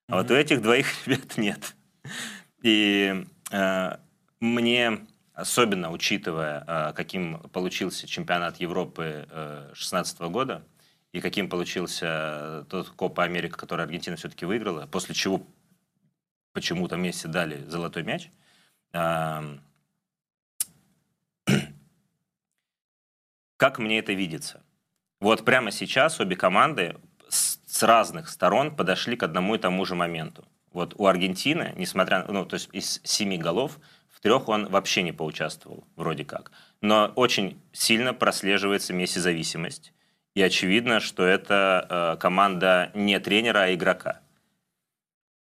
А 0.09 0.13
mm-hmm. 0.13 0.17
вот 0.17 0.31
у 0.31 0.35
этих 0.35 0.63
двоих 0.63 0.87
ребят 1.07 1.37
нет. 1.37 1.75
И 2.63 3.25
э, 3.51 3.97
мне, 4.41 5.07
особенно 5.35 5.91
учитывая, 5.91 6.65
э, 6.67 6.93
каким 6.95 7.39
получился 7.51 8.07
чемпионат 8.07 8.59
Европы 8.59 9.27
2016 9.73 10.21
э, 10.21 10.29
года, 10.29 10.63
и 11.13 11.21
каким 11.21 11.49
получился 11.49 12.67
тот 12.69 12.91
Копа 12.91 13.25
Америка, 13.25 13.57
который 13.59 13.85
Аргентина 13.85 14.17
все-таки 14.17 14.45
выиграла, 14.45 14.87
после 14.87 15.15
чего 15.15 15.47
почему-то 16.53 16.97
Месси 16.97 17.29
дали 17.29 17.65
золотой 17.65 18.03
мяч. 18.03 18.31
Как 23.57 23.79
мне 23.79 23.99
это 23.99 24.13
видится? 24.13 24.63
Вот 25.21 25.45
прямо 25.45 25.71
сейчас 25.71 26.21
обе 26.21 26.37
команды 26.37 26.97
с 27.29 27.83
разных 27.83 28.29
сторон 28.29 28.75
подошли 28.75 29.17
к 29.17 29.23
одному 29.23 29.55
и 29.55 29.59
тому 29.59 29.85
же 29.85 29.95
моменту. 29.95 30.45
Вот 30.73 30.95
у 30.97 31.07
Аргентины, 31.07 31.75
несмотря 31.77 32.25
ну, 32.27 32.45
то 32.45 32.55
есть 32.55 32.69
из 32.73 33.01
семи 33.05 33.39
голов, 33.39 33.79
в 34.09 34.21
трех 34.21 34.49
он 34.49 34.67
вообще 34.69 35.03
не 35.03 35.13
поучаствовал, 35.13 35.85
вроде 35.97 36.25
как. 36.25 36.51
Но 36.81 37.13
очень 37.15 37.61
сильно 37.73 38.13
прослеживается 38.13 38.93
Месси-зависимость. 38.93 39.93
И 40.39 40.41
очевидно, 40.41 41.01
что 41.01 41.25
это 41.25 41.85
э, 41.91 42.21
команда 42.21 42.93
не 42.95 43.19
тренера, 43.19 43.65
а 43.65 43.75
игрока. 43.75 44.21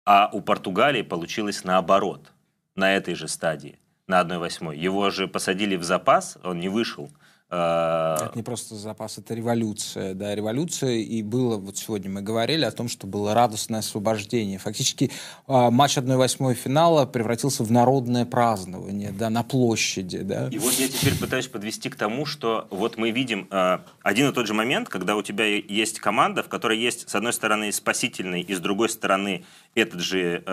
А 0.06 0.30
у 0.32 0.40
Португалии 0.40 1.02
получилось 1.02 1.66
наоборот, 1.66 2.32
на 2.76 2.96
этой 2.96 3.14
же 3.14 3.28
стадии, 3.28 3.78
на 4.08 4.22
1-8. 4.22 4.74
Его 4.74 5.10
же 5.10 5.28
посадили 5.28 5.76
в 5.76 5.84
запас, 5.84 6.38
он 6.46 6.62
не 6.62 6.70
вышел– 6.70 7.12
это 7.56 8.32
не 8.36 8.44
просто 8.44 8.76
запас, 8.76 9.18
это 9.18 9.34
революция. 9.34 10.14
Да, 10.14 10.34
революция. 10.36 10.96
И 10.96 11.22
было, 11.22 11.58
вот 11.58 11.78
сегодня 11.78 12.10
мы 12.10 12.22
говорили 12.22 12.66
о 12.66 12.72
том, 12.72 12.88
что 12.88 13.08
было 13.08 13.34
радостное 13.34 13.80
освобождение. 13.80 14.60
Фактически 14.60 15.12
э, 15.48 15.70
матч 15.70 15.98
1-8 15.98 16.54
финала 16.54 17.06
превратился 17.06 17.64
в 17.64 17.72
народное 17.72 18.26
празднование 18.26 19.12
да, 19.12 19.30
на 19.30 19.44
площади. 19.44 20.20
Да. 20.20 20.50
И 20.50 20.58
вот 20.58 20.74
я 20.74 20.88
теперь 20.88 21.18
пытаюсь 21.18 21.48
подвести 21.48 21.90
к 21.90 21.96
тому, 21.96 22.26
что 22.26 22.68
вот 22.72 22.98
мы 22.98 23.12
видим 23.12 23.48
э, 23.52 23.80
один 24.02 24.30
и 24.30 24.34
тот 24.34 24.48
же 24.48 24.54
момент, 24.54 24.90
когда 24.90 25.16
у 25.16 25.22
тебя 25.22 25.46
есть 25.46 26.00
команда, 26.00 26.44
в 26.44 26.50
которой 26.50 26.80
есть, 26.80 27.10
с 27.10 27.16
одной 27.16 27.34
стороны, 27.34 27.72
спасительный, 27.72 28.42
и 28.42 28.54
с 28.54 28.60
другой 28.60 28.90
стороны, 28.90 29.46
этот 29.74 30.02
же 30.02 30.44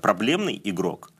проблемный 0.00 0.60
игрок– 0.62 1.12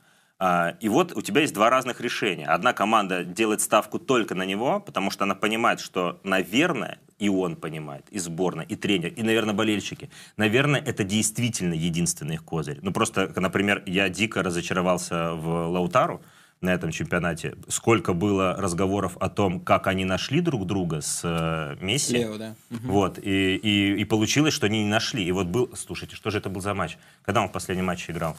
и 0.79 0.89
вот 0.89 1.15
у 1.15 1.21
тебя 1.21 1.41
есть 1.41 1.53
два 1.53 1.69
разных 1.69 2.01
решения. 2.01 2.47
Одна 2.47 2.73
команда 2.73 3.23
делает 3.23 3.61
ставку 3.61 3.99
только 3.99 4.33
на 4.33 4.43
него, 4.43 4.79
потому 4.79 5.11
что 5.11 5.25
она 5.25 5.35
понимает, 5.35 5.79
что, 5.79 6.19
наверное, 6.23 6.97
и 7.19 7.29
он 7.29 7.55
понимает, 7.55 8.07
и 8.09 8.17
сборная, 8.17 8.65
и 8.65 8.75
тренер, 8.75 9.09
и, 9.09 9.21
наверное, 9.21 9.53
болельщики. 9.53 10.09
Наверное, 10.37 10.81
это 10.81 11.03
действительно 11.03 11.75
единственный 11.75 12.35
их 12.35 12.43
козырь. 12.43 12.79
Ну, 12.81 12.91
просто, 12.91 13.31
например, 13.35 13.83
я 13.85 14.09
дико 14.09 14.41
разочаровался 14.41 15.33
в 15.35 15.67
Лаутару 15.67 16.21
на 16.61 16.73
этом 16.73 16.91
чемпионате. 16.91 17.55
Сколько 17.67 18.13
было 18.13 18.55
разговоров 18.55 19.17
о 19.19 19.29
том, 19.29 19.59
как 19.59 19.85
они 19.85 20.05
нашли 20.05 20.41
друг 20.41 20.65
друга 20.65 21.01
с 21.01 21.21
э, 21.23 21.75
Месси. 21.83 22.17
Лео, 22.17 22.37
да. 22.37 22.55
Вот, 22.69 23.19
и, 23.19 23.55
и, 23.55 24.01
и 24.01 24.05
получилось, 24.05 24.53
что 24.53 24.65
они 24.65 24.83
не 24.83 24.89
нашли. 24.89 25.23
И 25.23 25.31
вот 25.31 25.47
был, 25.47 25.69
слушайте, 25.75 26.15
что 26.15 26.31
же 26.31 26.39
это 26.39 26.49
был 26.49 26.61
за 26.61 26.73
матч? 26.73 26.97
Когда 27.23 27.41
он 27.41 27.49
в 27.49 27.51
последнем 27.51 27.85
матче 27.85 28.11
играл? 28.11 28.35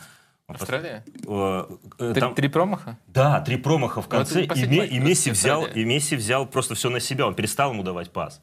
Австралия? 0.61 1.05
Э, 1.27 1.65
э, 1.99 2.15
там... 2.19 2.35
Три 2.35 2.49
промаха? 2.49 2.99
Да, 3.07 3.41
три 3.41 3.57
промаха 3.57 4.03
в 4.03 4.09
конце. 4.09 4.47
Вот 4.47 4.57
и, 4.57 4.63
и, 4.63 4.99
Месси 4.99 5.31
взял, 5.31 5.65
и 5.67 5.85
Месси 5.85 6.17
взял 6.17 6.47
просто 6.47 6.75
все 6.75 6.91
на 6.91 7.01
себя. 7.01 7.27
Он 7.27 7.35
перестал 7.35 7.73
ему 7.73 7.83
давать 7.83 8.11
пас. 8.11 8.41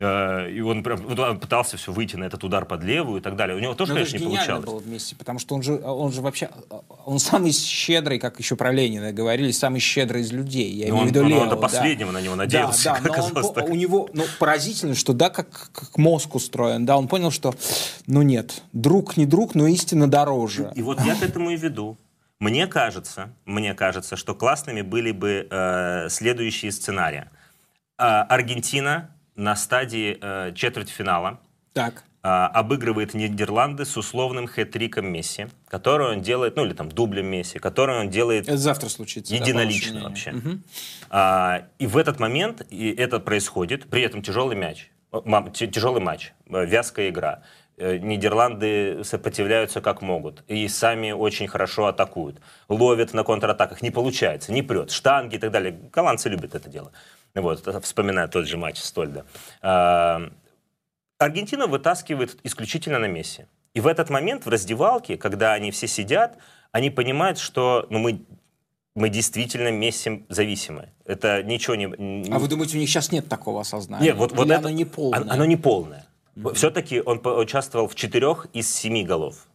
Э, 0.00 0.50
и 0.50 0.60
он 0.60 0.82
прям 0.82 1.06
он 1.06 1.38
пытался 1.38 1.76
все 1.76 1.92
выйти 1.92 2.16
на 2.16 2.24
этот 2.24 2.42
удар 2.42 2.64
под 2.66 2.82
левую 2.82 3.20
и 3.20 3.22
так 3.22 3.36
далее. 3.36 3.56
У 3.56 3.60
него 3.60 3.74
тоже, 3.74 3.92
Ну, 3.94 4.00
это 4.00 4.10
конечно, 4.10 4.18
же 4.18 4.30
не 4.30 4.36
получалось. 4.36 4.64
было 4.66 4.78
вместе, 4.80 5.14
потому 5.14 5.38
что 5.38 5.54
он 5.54 5.62
же, 5.62 5.74
он 5.76 6.12
же 6.12 6.20
вообще, 6.20 6.50
он 7.06 7.20
самый 7.20 7.52
щедрый, 7.52 8.18
как 8.18 8.38
еще 8.40 8.56
про 8.56 8.72
Ленина 8.72 9.12
говорили, 9.12 9.52
самый 9.52 9.78
щедрый 9.78 10.22
из 10.22 10.32
людей. 10.32 10.72
Я 10.72 10.88
Ну, 10.88 10.94
имею 10.94 10.96
в 10.96 11.00
он- 11.02 11.08
виду 11.08 11.18
он- 11.20 11.24
он 11.26 11.30
Лео, 11.30 11.44
до 11.44 11.50
да. 11.54 11.56
последнего 11.62 12.10
на 12.10 12.20
него 12.20 12.34
надеялся, 12.34 12.84
Да, 12.84 12.94
да, 12.94 13.08
как 13.08 13.32
но 13.34 13.40
он 13.48 13.54
так. 13.54 13.68
у 13.70 13.74
него, 13.76 14.08
ну, 14.12 14.24
поразительно, 14.40 14.96
что 14.96 15.12
да, 15.12 15.30
как, 15.30 15.70
как 15.72 15.96
мозг 15.96 16.34
устроен, 16.34 16.84
да, 16.84 16.96
он 16.98 17.06
понял, 17.06 17.30
что, 17.30 17.54
ну 18.08 18.22
нет, 18.22 18.62
друг 18.72 19.16
не 19.16 19.26
друг, 19.26 19.54
но 19.54 19.68
истина 19.68 20.10
дороже. 20.10 20.72
И 20.74 20.82
вот 20.82 21.00
я 21.02 21.14
к 21.14 21.22
этому 21.22 21.50
и 21.50 21.56
веду. 21.56 21.96
Мне 22.40 22.66
кажется, 22.66 23.32
мне 23.44 23.74
кажется, 23.74 24.16
что 24.16 24.34
классными 24.34 24.82
были 24.82 25.12
бы 25.12 25.46
э, 25.48 26.08
следующие 26.10 26.72
сценарии. 26.72 27.26
Э, 27.96 28.22
Аргентина 28.28 29.13
на 29.36 29.56
стадии 29.56 30.18
э, 30.20 30.52
четвертьфинала 30.54 31.40
Так. 31.72 32.04
э, 32.22 32.28
обыгрывает 32.28 33.14
Нидерланды 33.14 33.84
с 33.84 33.96
условным 33.96 34.46
хэт-триком 34.46 35.06
Месси, 35.06 35.46
который 35.68 36.08
он 36.08 36.22
делает, 36.22 36.56
ну 36.56 36.64
или 36.64 36.72
там 36.72 36.88
дублем 36.88 37.26
Месси, 37.26 37.58
который 37.58 37.98
он 37.98 38.10
делает 38.10 38.48
Это 38.48 38.56
завтра 38.56 38.88
случится. 38.88 39.32
да, 39.36 39.40
единолично 39.44 39.94
вашему 39.94 40.08
вообще. 40.08 40.30
мнению. 40.32 40.62
А, 41.10 41.66
и 41.78 41.86
в 41.86 41.96
этот 41.96 42.20
момент 42.20 42.62
и 42.70 42.90
это 42.90 43.20
происходит, 43.20 43.88
при 43.90 44.02
этом 44.02 44.22
тяжелый 44.22 44.56
мяч, 44.56 44.90
Э, 45.14 45.50
тяжелый 45.52 46.00
матч, 46.00 46.32
э, 46.48 46.66
вязкая 46.66 47.08
игра. 47.10 47.42
Э, 47.76 47.98
Нидерланды 47.98 49.02
сопротивляются 49.04 49.80
как 49.80 50.02
могут 50.02 50.42
и 50.48 50.66
сами 50.68 51.12
очень 51.12 51.46
хорошо 51.46 51.86
атакуют, 51.86 52.40
ловят 52.68 53.14
на 53.14 53.22
контратаках, 53.24 53.82
не 53.82 53.90
получается, 53.90 54.52
не 54.52 54.62
прет, 54.62 54.90
штанги 54.90 55.36
и 55.36 55.38
так 55.38 55.50
далее. 55.50 55.78
Голландцы 55.92 56.28
любят 56.28 56.54
это 56.54 56.68
дело. 56.68 56.92
Вот, 57.34 57.66
вспоминая 57.82 58.28
тот 58.28 58.46
же 58.46 58.56
матч 58.56 58.78
Стольда. 58.78 59.24
А, 59.60 60.30
Аргентина 61.18 61.66
вытаскивает 61.66 62.38
исключительно 62.44 62.98
на 62.98 63.06
Месси. 63.06 63.46
И 63.72 63.80
в 63.80 63.88
этот 63.88 64.08
момент 64.08 64.46
в 64.46 64.48
раздевалке, 64.48 65.16
когда 65.16 65.52
они 65.52 65.72
все 65.72 65.88
сидят, 65.88 66.38
они 66.70 66.90
понимают, 66.90 67.38
что 67.38 67.86
ну, 67.90 67.98
мы, 67.98 68.24
мы 68.94 69.08
действительно 69.08 69.72
Месси 69.72 70.24
зависимы. 70.28 70.90
Это 71.04 71.42
ничего 71.42 71.74
не... 71.74 71.86
А 72.30 72.38
вы 72.38 72.46
думаете, 72.46 72.76
у 72.76 72.80
них 72.80 72.88
сейчас 72.88 73.10
нет 73.10 73.28
такого 73.28 73.62
осознания? 73.62 74.04
Нет, 74.04 74.16
вот, 74.16 74.32
вот 74.32 74.46
Или 74.46 74.54
это... 74.54 74.68
оно 74.68 74.76
не 74.76 74.84
полное? 74.84 75.20
Оно, 75.20 75.32
оно 75.32 75.44
не 75.44 75.56
полное. 75.56 76.06
Все-таки 76.54 77.00
он 77.00 77.18
поучаствовал 77.18 77.88
в 77.88 77.94
четырех 77.96 78.46
из 78.52 78.72
семи 78.72 79.04
голов. 79.04 79.46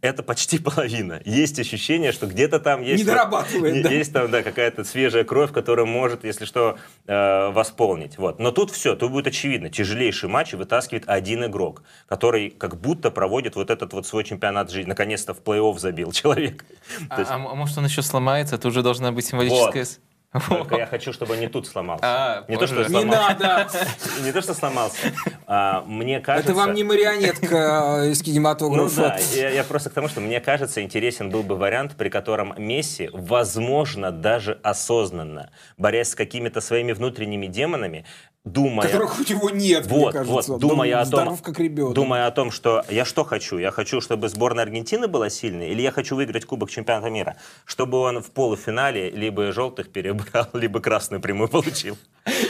Это 0.00 0.22
почти 0.22 0.58
половина. 0.60 1.20
Есть 1.24 1.58
ощущение, 1.58 2.12
что 2.12 2.26
где-то 2.26 2.60
там 2.60 2.80
есть... 2.82 3.02
Не 3.02 3.04
дорабатывает, 3.10 3.82
да. 3.82 3.90
Есть 3.90 4.12
там, 4.12 4.30
да, 4.30 4.42
какая-то 4.42 4.84
свежая 4.84 5.24
кровь, 5.24 5.50
которая 5.52 5.84
может, 5.86 6.24
если 6.24 6.44
что, 6.44 6.78
э, 7.06 7.48
восполнить. 7.50 8.18
Вот. 8.18 8.38
Но 8.38 8.52
тут 8.52 8.70
все, 8.70 8.94
тут 8.94 9.10
будет 9.10 9.26
очевидно. 9.26 9.68
Тяжелейший 9.68 10.28
матч 10.28 10.52
и 10.52 10.56
вытаскивает 10.56 11.04
один 11.08 11.44
игрок, 11.46 11.82
который 12.08 12.50
как 12.50 12.80
будто 12.80 13.10
проводит 13.10 13.56
вот 13.56 13.70
этот 13.70 13.92
вот 13.92 14.06
свой 14.06 14.22
чемпионат 14.24 14.70
жизни. 14.70 14.88
Наконец-то 14.88 15.34
в 15.34 15.42
плей-офф 15.42 15.78
забил 15.78 16.12
человек. 16.12 16.64
А, 17.10 17.18
есть- 17.18 17.30
а 17.30 17.34
а 17.34 17.54
может 17.54 17.76
он 17.78 17.84
еще 17.86 18.02
сломается? 18.02 18.54
Это 18.54 18.68
уже 18.68 18.82
должна 18.82 19.10
быть 19.12 19.26
символическая... 19.26 19.84
с- 19.84 20.00
Только 20.48 20.76
я 20.76 20.86
хочу, 20.86 21.12
чтобы 21.12 21.36
не 21.38 21.48
тут 21.48 21.66
сломался. 21.66 22.04
А, 22.04 22.44
не 22.48 22.56
то, 22.58 22.66
что 22.66 22.76
боже. 22.76 22.88
Не 22.90 23.00
сломался. 23.00 23.38
надо! 23.38 23.68
Не 24.24 24.32
то, 24.32 24.42
что 24.42 24.52
сломался. 24.54 24.98
А, 25.46 25.82
мне 25.86 26.20
кажется... 26.20 26.50
Это 26.52 26.58
вам 26.58 26.74
не 26.74 26.84
марионетка 26.84 28.02
э, 28.04 28.10
из 28.10 28.18
Ну 28.18 28.24
кинематографа. 28.24 29.00
да, 29.00 29.18
я, 29.34 29.48
я 29.48 29.64
просто 29.64 29.88
к 29.88 29.94
тому, 29.94 30.08
что 30.08 30.20
мне 30.20 30.40
кажется, 30.40 30.82
интересен 30.82 31.30
был 31.30 31.42
бы 31.42 31.56
вариант, 31.56 31.96
при 31.96 32.10
котором 32.10 32.54
Месси, 32.58 33.08
возможно, 33.12 34.10
даже 34.12 34.58
осознанно, 34.62 35.50
борясь 35.78 36.10
с 36.10 36.14
какими-то 36.14 36.60
своими 36.60 36.92
внутренними 36.92 37.46
демонами, 37.46 38.04
думая... 38.52 38.86
Которых 38.88 39.18
у 39.20 39.22
него 39.22 39.50
нет, 39.50 39.86
мне 39.90 39.98
Вот, 39.98 40.12
кажется. 40.12 40.52
вот, 40.52 40.60
думая 40.60 40.96
о, 41.00 41.04
том, 41.04 41.06
здоров, 41.06 41.42
как 41.42 41.58
ребенок. 41.58 41.94
думая 41.94 42.26
о 42.26 42.30
том, 42.30 42.50
что 42.50 42.84
я 42.88 43.04
что 43.04 43.24
хочу? 43.24 43.58
Я 43.58 43.70
хочу, 43.70 44.00
чтобы 44.00 44.28
сборная 44.28 44.64
Аргентины 44.64 45.08
была 45.08 45.30
сильной, 45.30 45.70
или 45.70 45.82
я 45.82 45.90
хочу 45.92 46.16
выиграть 46.16 46.44
Кубок 46.44 46.70
Чемпионата 46.70 47.10
мира? 47.10 47.36
Чтобы 47.64 47.98
он 47.98 48.22
в 48.22 48.30
полуфинале 48.30 49.10
либо 49.10 49.52
желтых 49.52 49.90
перебрал, 49.90 50.48
либо 50.52 50.80
красную 50.80 51.20
прямую 51.20 51.48
получил. 51.48 51.96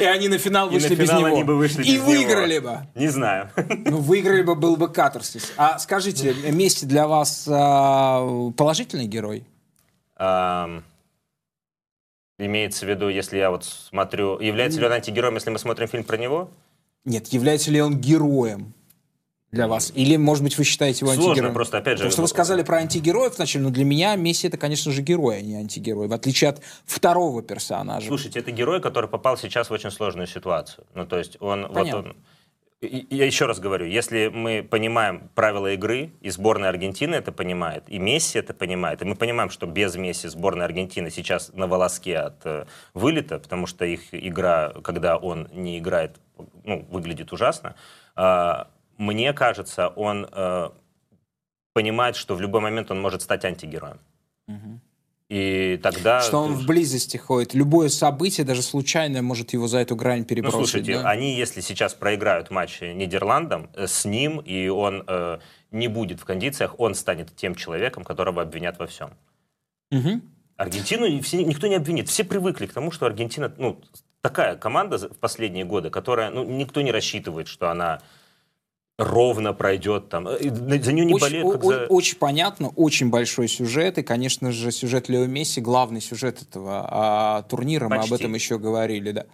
И 0.00 0.04
они 0.04 0.28
на 0.28 0.38
финал 0.38 0.68
И 0.70 0.74
вышли 0.74 0.94
на 0.94 0.98
без 0.98 1.08
финал 1.08 1.20
него. 1.20 1.34
они 1.34 1.44
бы 1.44 1.56
вышли 1.56 1.82
И 1.84 1.96
без 1.96 2.02
выиграли 2.02 2.58
него. 2.58 2.68
бы. 2.70 2.78
Не 3.00 3.08
знаю. 3.08 3.50
Ну, 3.84 3.98
выиграли 3.98 4.42
бы, 4.42 4.54
был 4.54 4.76
бы 4.76 4.88
катарсис. 4.88 5.52
А 5.56 5.78
скажите, 5.78 6.34
Месси 6.52 6.86
для 6.86 7.06
вас 7.06 7.46
а, 7.48 8.50
положительный 8.56 9.06
герой? 9.06 9.44
Имеется 12.38 12.86
в 12.86 12.88
виду, 12.88 13.08
если 13.08 13.36
я 13.38 13.50
вот 13.50 13.64
смотрю... 13.64 14.38
Является 14.38 14.78
ли 14.78 14.86
он 14.86 14.92
антигероем, 14.92 15.34
если 15.34 15.50
мы 15.50 15.58
смотрим 15.58 15.88
фильм 15.88 16.04
про 16.04 16.16
него? 16.16 16.50
Нет, 17.04 17.26
является 17.28 17.70
ли 17.72 17.80
он 17.82 17.96
героем 17.98 18.74
для 19.50 19.66
вас? 19.66 19.90
Или, 19.96 20.16
может 20.16 20.44
быть, 20.44 20.56
вы 20.56 20.62
считаете 20.62 21.00
его 21.04 21.12
Сложно 21.14 21.30
антигероем? 21.30 21.54
просто, 21.54 21.78
опять 21.78 21.98
же, 21.98 22.04
Потому 22.04 22.12
что 22.12 22.22
вы 22.22 22.28
сказали 22.28 22.62
про 22.62 22.76
антигероев 22.78 23.36
вначале, 23.36 23.64
но 23.64 23.70
для 23.70 23.84
меня 23.84 24.14
Месси 24.14 24.46
это, 24.46 24.56
конечно 24.56 24.92
же, 24.92 25.02
герой, 25.02 25.38
а 25.38 25.40
не 25.40 25.56
антигерой, 25.56 26.06
в 26.06 26.12
отличие 26.12 26.50
от 26.50 26.62
второго 26.84 27.42
персонажа. 27.42 28.06
Слушайте, 28.06 28.38
это 28.38 28.52
герой, 28.52 28.80
который 28.80 29.08
попал 29.08 29.36
сейчас 29.36 29.68
в 29.70 29.72
очень 29.72 29.90
сложную 29.90 30.28
ситуацию. 30.28 30.86
Ну, 30.94 31.06
то 31.06 31.18
есть 31.18 31.38
он... 31.40 31.62
Вот 31.62 31.74
Понятно. 31.74 31.98
он 31.98 32.06
и- 32.10 32.14
и 32.14 32.16
я 32.80 33.26
еще 33.26 33.46
раз 33.46 33.58
говорю, 33.58 33.86
если 33.86 34.28
мы 34.28 34.62
понимаем 34.62 35.28
правила 35.34 35.72
игры, 35.72 36.12
и 36.20 36.30
сборная 36.30 36.68
Аргентины 36.68 37.16
это 37.16 37.32
понимает, 37.32 37.84
и 37.88 37.98
Месси 37.98 38.38
это 38.38 38.54
понимает, 38.54 39.02
и 39.02 39.04
мы 39.04 39.16
понимаем, 39.16 39.50
что 39.50 39.66
без 39.66 39.96
Месси 39.96 40.28
сборная 40.28 40.66
Аргентины 40.66 41.10
сейчас 41.10 41.52
на 41.54 41.66
волоске 41.66 42.18
от 42.18 42.46
э, 42.46 42.66
вылета, 42.94 43.40
потому 43.40 43.66
что 43.66 43.84
их 43.84 44.14
игра, 44.14 44.72
когда 44.84 45.16
он 45.16 45.48
не 45.52 45.78
играет, 45.78 46.20
ну, 46.64 46.86
выглядит 46.88 47.32
ужасно, 47.32 47.74
а, 48.14 48.68
мне 48.96 49.32
кажется, 49.32 49.88
он 49.88 50.28
э, 50.30 50.70
понимает, 51.72 52.14
что 52.14 52.36
в 52.36 52.40
любой 52.40 52.60
момент 52.60 52.92
он 52.92 53.00
может 53.00 53.22
стать 53.22 53.44
антигероем. 53.44 53.98
И 55.28 55.78
тогда... 55.82 56.20
Что 56.22 56.38
он 56.38 56.54
в 56.54 56.66
близости 56.66 57.18
ходит. 57.18 57.52
Любое 57.52 57.90
событие, 57.90 58.46
даже 58.46 58.62
случайное, 58.62 59.20
может 59.20 59.52
его 59.52 59.68
за 59.68 59.78
эту 59.78 59.94
грань 59.94 60.20
Ну, 60.20 60.24
перебросить. 60.24 60.56
слушайте, 60.58 60.94
да? 61.02 61.10
они, 61.10 61.36
если 61.36 61.60
сейчас 61.60 61.92
проиграют 61.92 62.50
матч 62.50 62.80
Нидерландам, 62.80 63.68
э, 63.74 63.86
с 63.86 64.06
ним, 64.06 64.38
и 64.38 64.68
он 64.68 65.04
э, 65.06 65.38
не 65.70 65.88
будет 65.88 66.20
в 66.20 66.24
кондициях, 66.24 66.80
он 66.80 66.94
станет 66.94 67.36
тем 67.36 67.54
человеком, 67.54 68.04
которого 68.04 68.40
обвинят 68.40 68.78
во 68.78 68.86
всем. 68.86 69.10
Мгм. 69.90 70.22
Аргентину 70.56 71.22
все- 71.22 71.44
никто 71.44 71.66
не 71.66 71.74
обвинит. 71.74 72.08
Все 72.08 72.24
привыкли 72.24 72.66
к 72.66 72.72
тому, 72.72 72.90
что 72.90 73.04
Аргентина, 73.04 73.52
ну, 73.58 73.80
такая 74.22 74.56
команда 74.56 74.96
в 74.96 75.18
последние 75.18 75.64
годы, 75.66 75.90
которая, 75.90 76.30
ну, 76.30 76.42
никто 76.44 76.80
не 76.80 76.90
рассчитывает, 76.90 77.48
что 77.48 77.70
она 77.70 78.00
ровно 78.98 79.54
пройдет 79.54 80.08
там. 80.08 80.26
Э, 80.28 80.38
За 80.40 80.92
нее 80.92 81.04
не 81.04 81.14
Очень, 81.14 81.20
болеют, 81.20 81.52
как 81.52 81.64
о- 81.64 81.68
за... 81.68 81.86
очень 81.86 82.18
понятно, 82.18 82.68
очень 82.70 83.10
большой 83.10 83.48
сюжет, 83.48 83.96
и, 83.98 84.02
конечно 84.02 84.50
же, 84.52 84.70
сюжет 84.72 85.08
Лео 85.08 85.26
Месси, 85.26 85.60
главный 85.60 86.00
сюжет 86.00 86.42
этого 86.42 86.86
а, 86.90 87.42
турнира, 87.42 87.88
мы 87.88 87.96
об 87.96 88.02
Почти. 88.02 88.16
этом 88.16 88.34
еще 88.34 88.58
говорили, 88.58 89.12
да. 89.12 89.26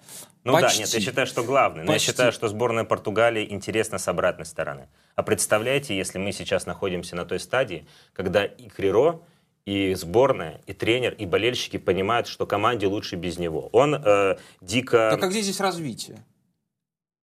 Ну 0.44 0.52
да, 0.52 0.60
Почти. 0.60 0.80
нет, 0.80 0.90
я 0.90 1.00
считаю, 1.00 1.26
что 1.26 1.42
главный. 1.42 1.84
Но 1.84 1.92
я 1.92 1.96
Почти. 1.96 2.10
считаю, 2.10 2.30
что 2.30 2.48
сборная 2.48 2.84
Португалии 2.84 3.46
интересна 3.50 3.96
с 3.96 4.06
обратной 4.06 4.44
стороны. 4.44 4.88
А 5.16 5.22
представляете, 5.22 5.96
если 5.96 6.18
мы 6.18 6.32
сейчас 6.32 6.66
находимся 6.66 7.16
на 7.16 7.24
той 7.24 7.40
стадии, 7.40 7.86
когда 8.12 8.44
и 8.44 8.68
Криро, 8.68 9.20
и 9.64 9.94
сборная, 9.94 10.60
и 10.66 10.74
тренер, 10.74 11.14
и 11.14 11.24
болельщики 11.24 11.78
понимают, 11.78 12.26
что 12.26 12.44
команде 12.46 12.86
лучше 12.86 13.16
без 13.16 13.38
него. 13.38 13.70
Он 13.72 13.94
э, 13.94 14.36
дико... 14.60 15.08
Так 15.10 15.24
а 15.24 15.28
где 15.28 15.40
здесь 15.40 15.58
развитие? 15.58 16.18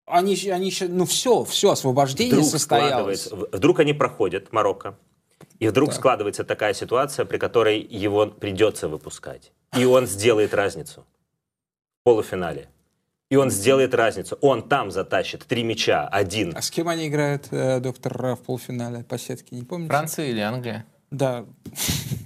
Они, 0.06 0.36
они 0.49 0.72
щ- 0.72 0.88
ну 0.90 1.06
все, 1.06 1.44
все, 1.44 1.72
освобождение 1.72 2.34
вдруг 2.36 2.49
состоялось. 2.49 3.30
Вдруг 3.32 3.80
они 3.80 3.94
проходят 3.94 4.52
Марокко, 4.52 4.98
и 5.60 5.68
вдруг 5.68 5.90
Так. 5.90 5.99
складывается 5.99 6.44
такая 6.44 6.73
ситуация, 6.73 7.26
при 7.26 7.38
которой 7.38 7.80
его 7.80 8.28
придется 8.28 8.88
выпускать. 8.90 9.52
И 9.78 9.86
он 9.86 10.07
сделает 10.07 10.53
разницу 10.53 11.06
в 12.02 12.03
полуфинале. 12.03 12.68
И 13.30 13.38
он 13.38 13.49
сделает 13.49 13.94
разницу. 13.94 14.38
Он 14.41 14.68
там 14.68 14.91
затащит 14.91 15.45
три 15.45 15.64
мяча, 15.64 16.06
один. 16.07 16.52
А 16.57 16.61
с 16.61 16.69
кем 16.69 16.90
они 16.90 17.07
играют, 17.07 17.48
э, 17.52 17.80
доктор, 17.80 18.18
Ра, 18.18 18.36
в 18.36 18.41
полуфинале 18.41 19.06
по 19.06 19.18
сетке, 19.18 19.56
не 19.56 19.64
помните? 19.64 19.88
Франция 19.90 20.26
или 20.26 20.41
Англия? 20.41 20.86
Да. 21.11 21.45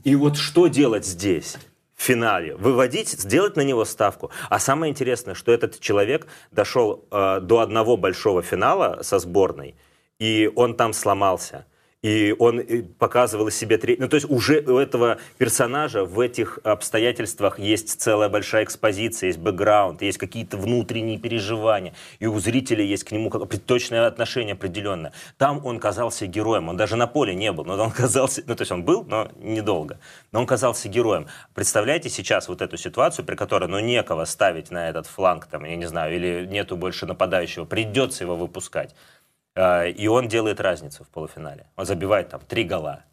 И 0.03 0.15
вот 0.15 0.37
что 0.37 0.65
делать 0.67 1.05
здесь? 1.05 1.57
В 1.95 2.03
финале. 2.03 2.55
Выводить, 2.55 3.09
сделать 3.09 3.55
на 3.55 3.61
него 3.61 3.85
ставку. 3.85 4.31
А 4.49 4.59
самое 4.59 4.91
интересное, 4.91 5.33
что 5.33 5.51
этот 5.51 5.79
человек 5.79 6.27
дошел 6.51 7.05
э, 7.09 7.39
до 7.41 7.59
одного 7.59 7.97
большого 7.97 8.41
финала 8.41 9.01
со 9.01 9.19
сборной, 9.19 9.75
и 10.19 10.51
он 10.55 10.75
там 10.75 10.93
сломался. 10.93 11.65
И 12.05 12.35
он 12.37 12.59
э, 12.59 12.83
показывал 12.83 13.47
из 13.47 13.57
себя 13.57 13.79
треть. 13.79 13.99
Ну, 13.99 14.07
то 14.07 14.15
есть 14.15 14.29
уже 14.29 14.59
у 14.59 14.77
этого 14.77 15.17
персонажа 15.39 16.05
в 16.05 16.19
этих 16.19 16.59
обстоятельствах 16.63 17.57
есть 17.57 17.99
целая 17.99 18.29
большая 18.29 18.63
экспозиция, 18.63 19.29
есть 19.29 19.39
бэкграунд, 19.39 20.03
есть 20.03 20.19
какие-то 20.19 20.55
внутренние 20.55 21.17
переживания, 21.17 21.95
и 22.19 22.27
у 22.27 22.39
зрителя 22.39 22.83
есть 22.83 23.05
к 23.05 23.11
нему 23.11 23.31
точное 23.31 24.05
отношение 24.05 24.53
определенное. 24.53 25.13
Там 25.39 25.65
он 25.65 25.79
казался 25.79 26.27
героем, 26.27 26.69
он 26.69 26.77
даже 26.77 26.95
на 26.95 27.07
поле 27.07 27.33
не 27.33 27.51
был, 27.51 27.65
но 27.65 27.73
он 27.83 27.89
казался, 27.91 28.43
ну, 28.45 28.55
то 28.55 28.61
есть 28.61 28.71
он 28.71 28.83
был, 28.83 29.03
но 29.03 29.31
недолго, 29.39 29.97
но 30.31 30.41
он 30.41 30.45
казался 30.45 30.87
героем. 30.87 31.25
Представляете 31.55 32.09
сейчас 32.09 32.47
вот 32.47 32.61
эту 32.61 32.77
ситуацию, 32.77 33.25
при 33.25 33.35
которой, 33.35 33.67
ну, 33.67 33.79
некого 33.79 34.25
ставить 34.25 34.69
на 34.69 34.89
этот 34.89 35.07
фланг, 35.07 35.47
там, 35.47 35.65
я 35.65 35.75
не 35.75 35.87
знаю, 35.87 36.15
или 36.15 36.45
нету 36.45 36.77
больше 36.77 37.07
нападающего, 37.07 37.65
придется 37.65 38.25
его 38.25 38.35
выпускать. 38.35 38.93
А, 39.55 39.85
и 39.85 40.07
он 40.07 40.27
делает 40.27 40.59
разницу 40.59 41.03
в 41.03 41.09
полуфинале. 41.09 41.65
Он 41.77 41.85
забивает 41.85 42.29
там 42.29 42.41
три 42.41 42.65
гола. 42.65 43.03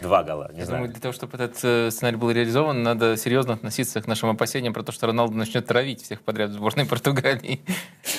Два 0.00 0.22
гола, 0.22 0.50
не 0.52 0.60
Я 0.60 0.64
знаю. 0.66 0.80
думаю, 0.82 0.92
для 0.92 1.00
того, 1.00 1.12
чтобы 1.12 1.36
этот 1.36 1.58
э, 1.62 1.90
сценарий 1.90 2.16
был 2.16 2.30
реализован, 2.30 2.82
надо 2.82 3.16
серьезно 3.16 3.54
относиться 3.54 4.00
к 4.00 4.06
нашим 4.06 4.30
опасениям 4.30 4.72
про 4.72 4.82
то, 4.82 4.90
что 4.90 5.06
Роналду 5.06 5.36
начнет 5.36 5.66
травить 5.66 6.02
всех 6.02 6.22
подряд 6.22 6.50
в 6.50 6.54
сборной 6.54 6.86
Португалии. 6.86 7.60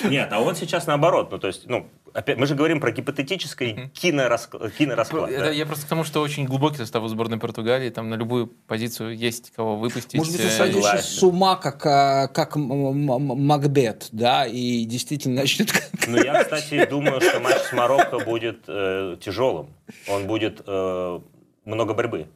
Нет, 0.04 0.28
а 0.32 0.40
он 0.40 0.54
сейчас 0.54 0.86
наоборот. 0.86 1.30
Ну, 1.32 1.38
то 1.38 1.48
есть, 1.48 1.66
ну, 1.68 1.88
опять, 2.14 2.38
мы 2.38 2.46
же 2.46 2.54
говорим 2.54 2.80
про 2.80 2.92
гипотетический 2.92 3.90
кинорасклад. 3.92 4.72
кинорасклад 4.72 5.30
Это 5.30 5.46
да. 5.46 5.50
Я 5.50 5.66
просто 5.66 5.84
к 5.86 5.88
тому, 5.88 6.04
что 6.04 6.20
очень 6.20 6.44
глубокий 6.46 6.76
состав 6.78 7.02
у 7.02 7.08
сборной 7.08 7.38
Португалии, 7.38 7.90
там 7.90 8.08
на 8.08 8.14
любую 8.14 8.46
позицию 8.46 9.16
есть 9.16 9.50
кого 9.50 9.76
выпустить. 9.76 10.14
Может 10.14 10.32
быть, 10.32 10.42
Э, 10.44 10.50
сойдешь 10.50 10.84
Согласен. 10.84 11.04
с 11.18 11.22
ума, 11.22 11.56
как, 11.56 11.78
как 12.32 12.56
Макбет, 12.56 14.08
да, 14.12 14.46
и 14.46 14.84
действительно 14.84 15.40
начнет... 15.42 15.70
Ну, 16.06 16.22
я, 16.22 16.44
кстати, 16.44 16.86
думаю, 16.86 17.20
что 17.20 17.40
матч 17.40 17.56
с 17.62 17.72
Марокко 17.72 18.18
будет 18.20 18.64
э, 18.68 19.16
тяжелым. 19.20 19.70
Он 20.08 20.26
будет 20.26 20.62
э, 20.66 21.20
много 21.64 21.94
борьбы. 21.94 22.26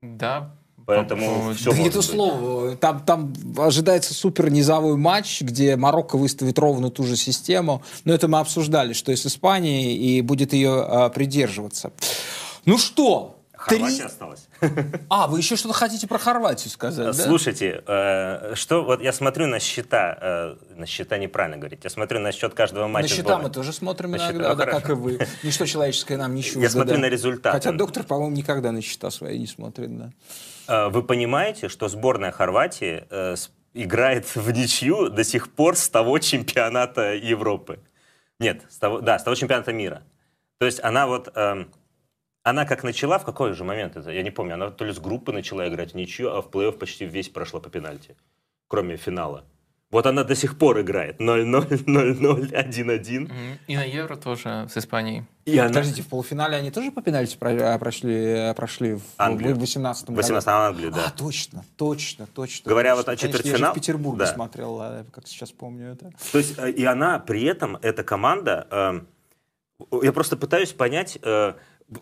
Да. 0.00 0.54
Поэтому 0.84 1.48
По- 1.50 1.54
всё 1.54 1.70
Да 1.70 1.76
может 1.76 1.84
не 1.84 1.90
то 1.90 1.98
быть. 1.98 2.06
слово. 2.06 2.76
Там, 2.76 3.04
там 3.04 3.32
ожидается 3.56 4.14
супер 4.14 4.50
низовой 4.50 4.96
матч, 4.96 5.40
где 5.42 5.76
Марокко 5.76 6.16
выставит 6.18 6.58
ровно 6.58 6.90
ту 6.90 7.04
же 7.04 7.14
систему. 7.16 7.82
Но 8.04 8.12
это 8.12 8.26
мы 8.26 8.40
обсуждали, 8.40 8.92
что 8.92 9.12
и 9.12 9.16
с 9.16 9.24
Испанией, 9.24 9.94
и 9.96 10.20
будет 10.22 10.52
ее 10.52 10.72
а, 10.82 11.08
придерживаться. 11.10 11.92
Ну 12.64 12.78
что? 12.78 13.36
Хорватия 13.62 13.96
Три... 13.96 14.04
осталась. 14.06 14.48
А, 15.08 15.28
вы 15.28 15.38
еще 15.38 15.56
что-то 15.56 15.74
хотите 15.74 16.08
про 16.08 16.18
Хорватию 16.18 16.70
сказать, 16.70 17.16
да? 17.16 17.22
Слушайте, 17.24 17.82
э, 17.86 18.54
что 18.54 18.82
вот 18.82 19.00
я 19.00 19.12
смотрю 19.12 19.46
на 19.46 19.60
счета, 19.60 20.18
э, 20.20 20.56
на 20.76 20.86
счета 20.86 21.16
неправильно 21.16 21.58
говорить, 21.58 21.80
я 21.84 21.90
смотрю 21.90 22.18
на 22.18 22.32
счет 22.32 22.54
каждого 22.54 22.82
На 22.82 22.88
матча 22.88 23.08
счета 23.08 23.22
сборной. 23.22 23.44
мы 23.44 23.50
тоже 23.50 23.72
смотрим 23.72 24.10
На 24.10 24.18
счета, 24.18 24.32
иногда, 24.32 24.48
ну, 24.50 24.56
да, 24.56 24.66
как 24.66 24.90
и 24.90 24.92
вы. 24.94 25.18
Ничто 25.44 25.66
человеческое 25.66 26.16
нам 26.16 26.34
не 26.34 26.42
чуждо. 26.42 26.60
Я 26.60 26.70
смотрю 26.70 26.96
да. 26.96 27.02
на 27.02 27.06
результаты. 27.06 27.56
Хотя 27.56 27.72
доктор, 27.72 28.02
по-моему, 28.02 28.34
никогда 28.36 28.72
на 28.72 28.82
счета 28.82 29.10
свои 29.10 29.38
не 29.38 29.46
смотрит, 29.46 29.96
да. 29.96 30.10
Э, 30.66 30.88
Вы 30.88 31.04
понимаете, 31.04 31.68
что 31.68 31.88
сборная 31.88 32.32
Хорватии 32.32 33.04
э, 33.10 33.36
играет 33.74 34.34
в 34.34 34.50
ничью 34.50 35.08
до 35.08 35.22
сих 35.22 35.52
пор 35.52 35.76
с 35.76 35.88
того 35.88 36.18
чемпионата 36.18 37.14
Европы? 37.14 37.78
Нет, 38.40 38.62
с 38.68 38.78
того, 38.78 39.00
да, 39.00 39.20
с 39.20 39.22
того 39.22 39.36
чемпионата 39.36 39.72
мира. 39.72 40.02
То 40.58 40.66
есть 40.66 40.82
она 40.82 41.06
вот, 41.06 41.30
эм, 41.36 41.70
она 42.42 42.64
как 42.64 42.82
начала, 42.82 43.18
в 43.18 43.24
какой 43.24 43.52
же 43.52 43.64
момент 43.64 43.96
это, 43.96 44.10
я 44.10 44.22
не 44.22 44.30
помню, 44.30 44.54
она 44.54 44.70
то 44.70 44.84
ли 44.84 44.92
с 44.92 44.98
группы 44.98 45.32
начала 45.32 45.68
играть 45.68 45.92
в 45.92 45.96
ничью, 45.96 46.34
а 46.34 46.42
в 46.42 46.48
плей-офф 46.48 46.72
почти 46.78 47.04
весь 47.04 47.28
прошла 47.28 47.60
по 47.60 47.70
пенальти, 47.70 48.16
кроме 48.68 48.96
финала. 48.96 49.44
Вот 49.92 50.06
она 50.06 50.24
до 50.24 50.34
сих 50.34 50.56
пор 50.56 50.80
играет 50.80 51.20
0-0, 51.20 51.84
0-0, 51.84 52.50
1-1. 52.50 53.20
Мгм. 53.20 53.32
И 53.66 53.76
на 53.76 53.84
Евро 53.84 54.16
тоже 54.16 54.66
с 54.72 54.78
Испанией. 54.78 55.24
И 55.44 55.58
она... 55.58 55.68
Подождите, 55.68 56.00
в 56.00 56.08
полуфинале 56.08 56.56
они 56.56 56.70
тоже 56.70 56.90
по 56.90 57.02
пенальти 57.02 57.36
а, 57.42 57.78
прошли, 57.78 58.54
прошли 58.56 58.94
в 58.94 59.02
Англию. 59.18 59.54
18 59.54 60.06
году? 60.06 60.16
18 60.16 60.48
Англию, 60.48 60.92
да. 60.92 61.08
А, 61.08 61.10
точно, 61.10 61.62
точно, 61.76 62.26
точно. 62.26 62.70
Говоря 62.70 62.96
точно. 62.96 63.12
вот 63.12 63.20
о 63.20 63.20
Конечно, 63.20 63.48
Я 63.48 63.56
же 63.58 63.66
в 63.66 63.74
Петербурге 63.74 64.20
да. 64.20 64.26
смотрел, 64.32 64.80
а, 64.80 65.04
как 65.12 65.28
сейчас 65.28 65.52
помню 65.52 65.92
это. 65.92 66.10
То 66.32 66.38
есть, 66.38 66.58
э, 66.58 66.70
и 66.70 66.84
она 66.86 67.18
при 67.18 67.44
этом, 67.44 67.76
эта 67.82 68.02
команда, 68.02 68.66
э, 68.70 69.00
я 70.02 70.12
просто 70.12 70.38
пытаюсь 70.38 70.72
понять, 70.72 71.18
э, 71.22 71.52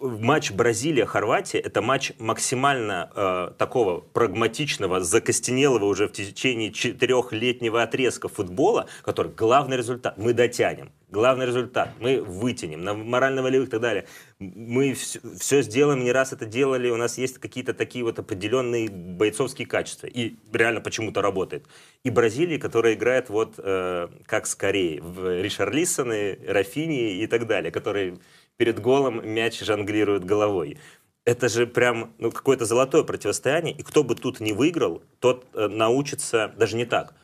матч 0.01 0.51
Бразилия-Хорватия 0.53 1.59
это 1.59 1.83
матч 1.83 2.13
максимально 2.19 3.11
э, 3.15 3.53
такого 3.59 4.01
прагматичного, 4.01 5.01
закостенелого 5.01 5.85
уже 5.85 6.09
в 6.09 6.13
течение 6.13 6.73
четырехлетнего 6.73 7.83
отрезка 7.83 8.29
футбола, 8.29 8.87
который 9.03 9.33
главный 9.33 9.77
результат, 9.77 10.19
мы 10.19 10.33
дотянем, 10.33 10.91
главный 11.11 11.47
результат, 11.47 11.91
мы 12.01 12.23
вытянем, 12.23 12.83
на 12.85 12.95
морально-волевых 12.95 13.69
и 13.69 13.71
так 13.71 13.81
далее. 13.81 14.07
Мы 14.39 14.95
все, 14.95 15.63
сделаем, 15.63 16.05
не 16.05 16.13
раз 16.13 16.33
это 16.33 16.47
делали, 16.47 16.91
у 16.91 16.97
нас 16.97 17.19
есть 17.19 17.39
какие-то 17.39 17.75
такие 17.75 18.05
вот 18.05 18.19
определенные 18.19 18.89
бойцовские 18.89 19.67
качества, 19.67 20.07
и 20.07 20.35
реально 20.53 20.81
почему-то 20.81 21.23
работает. 21.23 21.67
И 22.05 22.11
Бразилия, 22.11 22.59
которая 22.59 22.95
играет 22.95 23.29
вот 23.29 23.55
э, 23.59 24.09
как 24.27 24.47
скорее, 24.47 25.03
в 25.03 25.43
Ришарлисоны, 25.43 26.39
Рафини 26.47 27.23
и 27.23 27.27
так 27.27 27.47
далее, 27.47 27.71
которые 27.71 28.19
перед 28.61 28.79
голом 28.79 29.27
мяч 29.27 29.59
жонглируют 29.61 30.25
головой. 30.25 30.77
Это 31.25 31.49
же 31.49 31.67
прям 31.67 32.13
ну, 32.19 32.31
какое-то 32.31 32.67
золотое 32.67 33.05
противостояние, 33.05 33.75
и 33.75 33.83
кто 33.83 34.05
бы 34.05 34.15
тут 34.15 34.39
не 34.39 34.53
выиграл, 34.53 35.03
тот 35.19 35.47
э, 35.55 35.67
научится, 35.69 36.53
даже 36.59 36.77
не 36.77 36.85
так, 36.85 37.15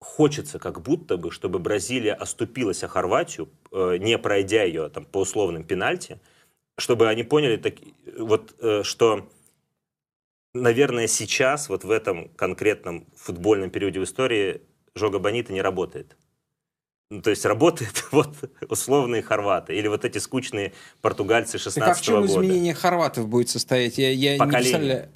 хочется 0.00 0.58
как 0.58 0.82
будто 0.82 1.16
бы, 1.16 1.30
чтобы 1.30 1.58
Бразилия 1.58 2.12
оступилась 2.12 2.84
о 2.84 2.88
Хорватию, 2.88 3.48
э, 3.72 3.96
не 3.96 4.18
пройдя 4.18 4.64
ее 4.64 4.90
там, 4.90 5.06
по 5.06 5.22
условным 5.22 5.64
пенальти, 5.64 6.20
чтобы 6.76 7.08
они 7.08 7.22
поняли, 7.22 7.56
так, 7.56 7.76
вот, 8.18 8.54
э, 8.58 8.82
что, 8.82 9.26
наверное, 10.52 11.06
сейчас, 11.06 11.70
вот 11.70 11.82
в 11.82 11.90
этом 11.90 12.28
конкретном 12.36 13.06
футбольном 13.16 13.70
периоде 13.70 14.00
в 14.00 14.04
истории, 14.04 14.60
Жога 14.94 15.18
Бонита 15.18 15.54
не 15.54 15.62
работает. 15.62 16.14
Ну, 17.14 17.22
то 17.22 17.30
есть 17.30 17.44
работает 17.44 18.04
вот 18.10 18.34
условные 18.68 19.22
хорваты 19.22 19.76
или 19.76 19.86
вот 19.86 20.04
эти 20.04 20.18
скучные 20.18 20.72
португальцы 21.00 21.58
16 21.58 21.80
Так 21.80 21.90
а 21.90 21.94
в 21.94 22.00
чем 22.02 22.20
года. 22.22 22.26
изменение 22.32 22.74
хорватов 22.74 23.28
будет 23.28 23.48
состоять? 23.48 23.98
Я, 23.98 24.10
я 24.10 24.32
не 24.32 24.38
Поколение. 24.38 24.62
представляю. 24.72 25.08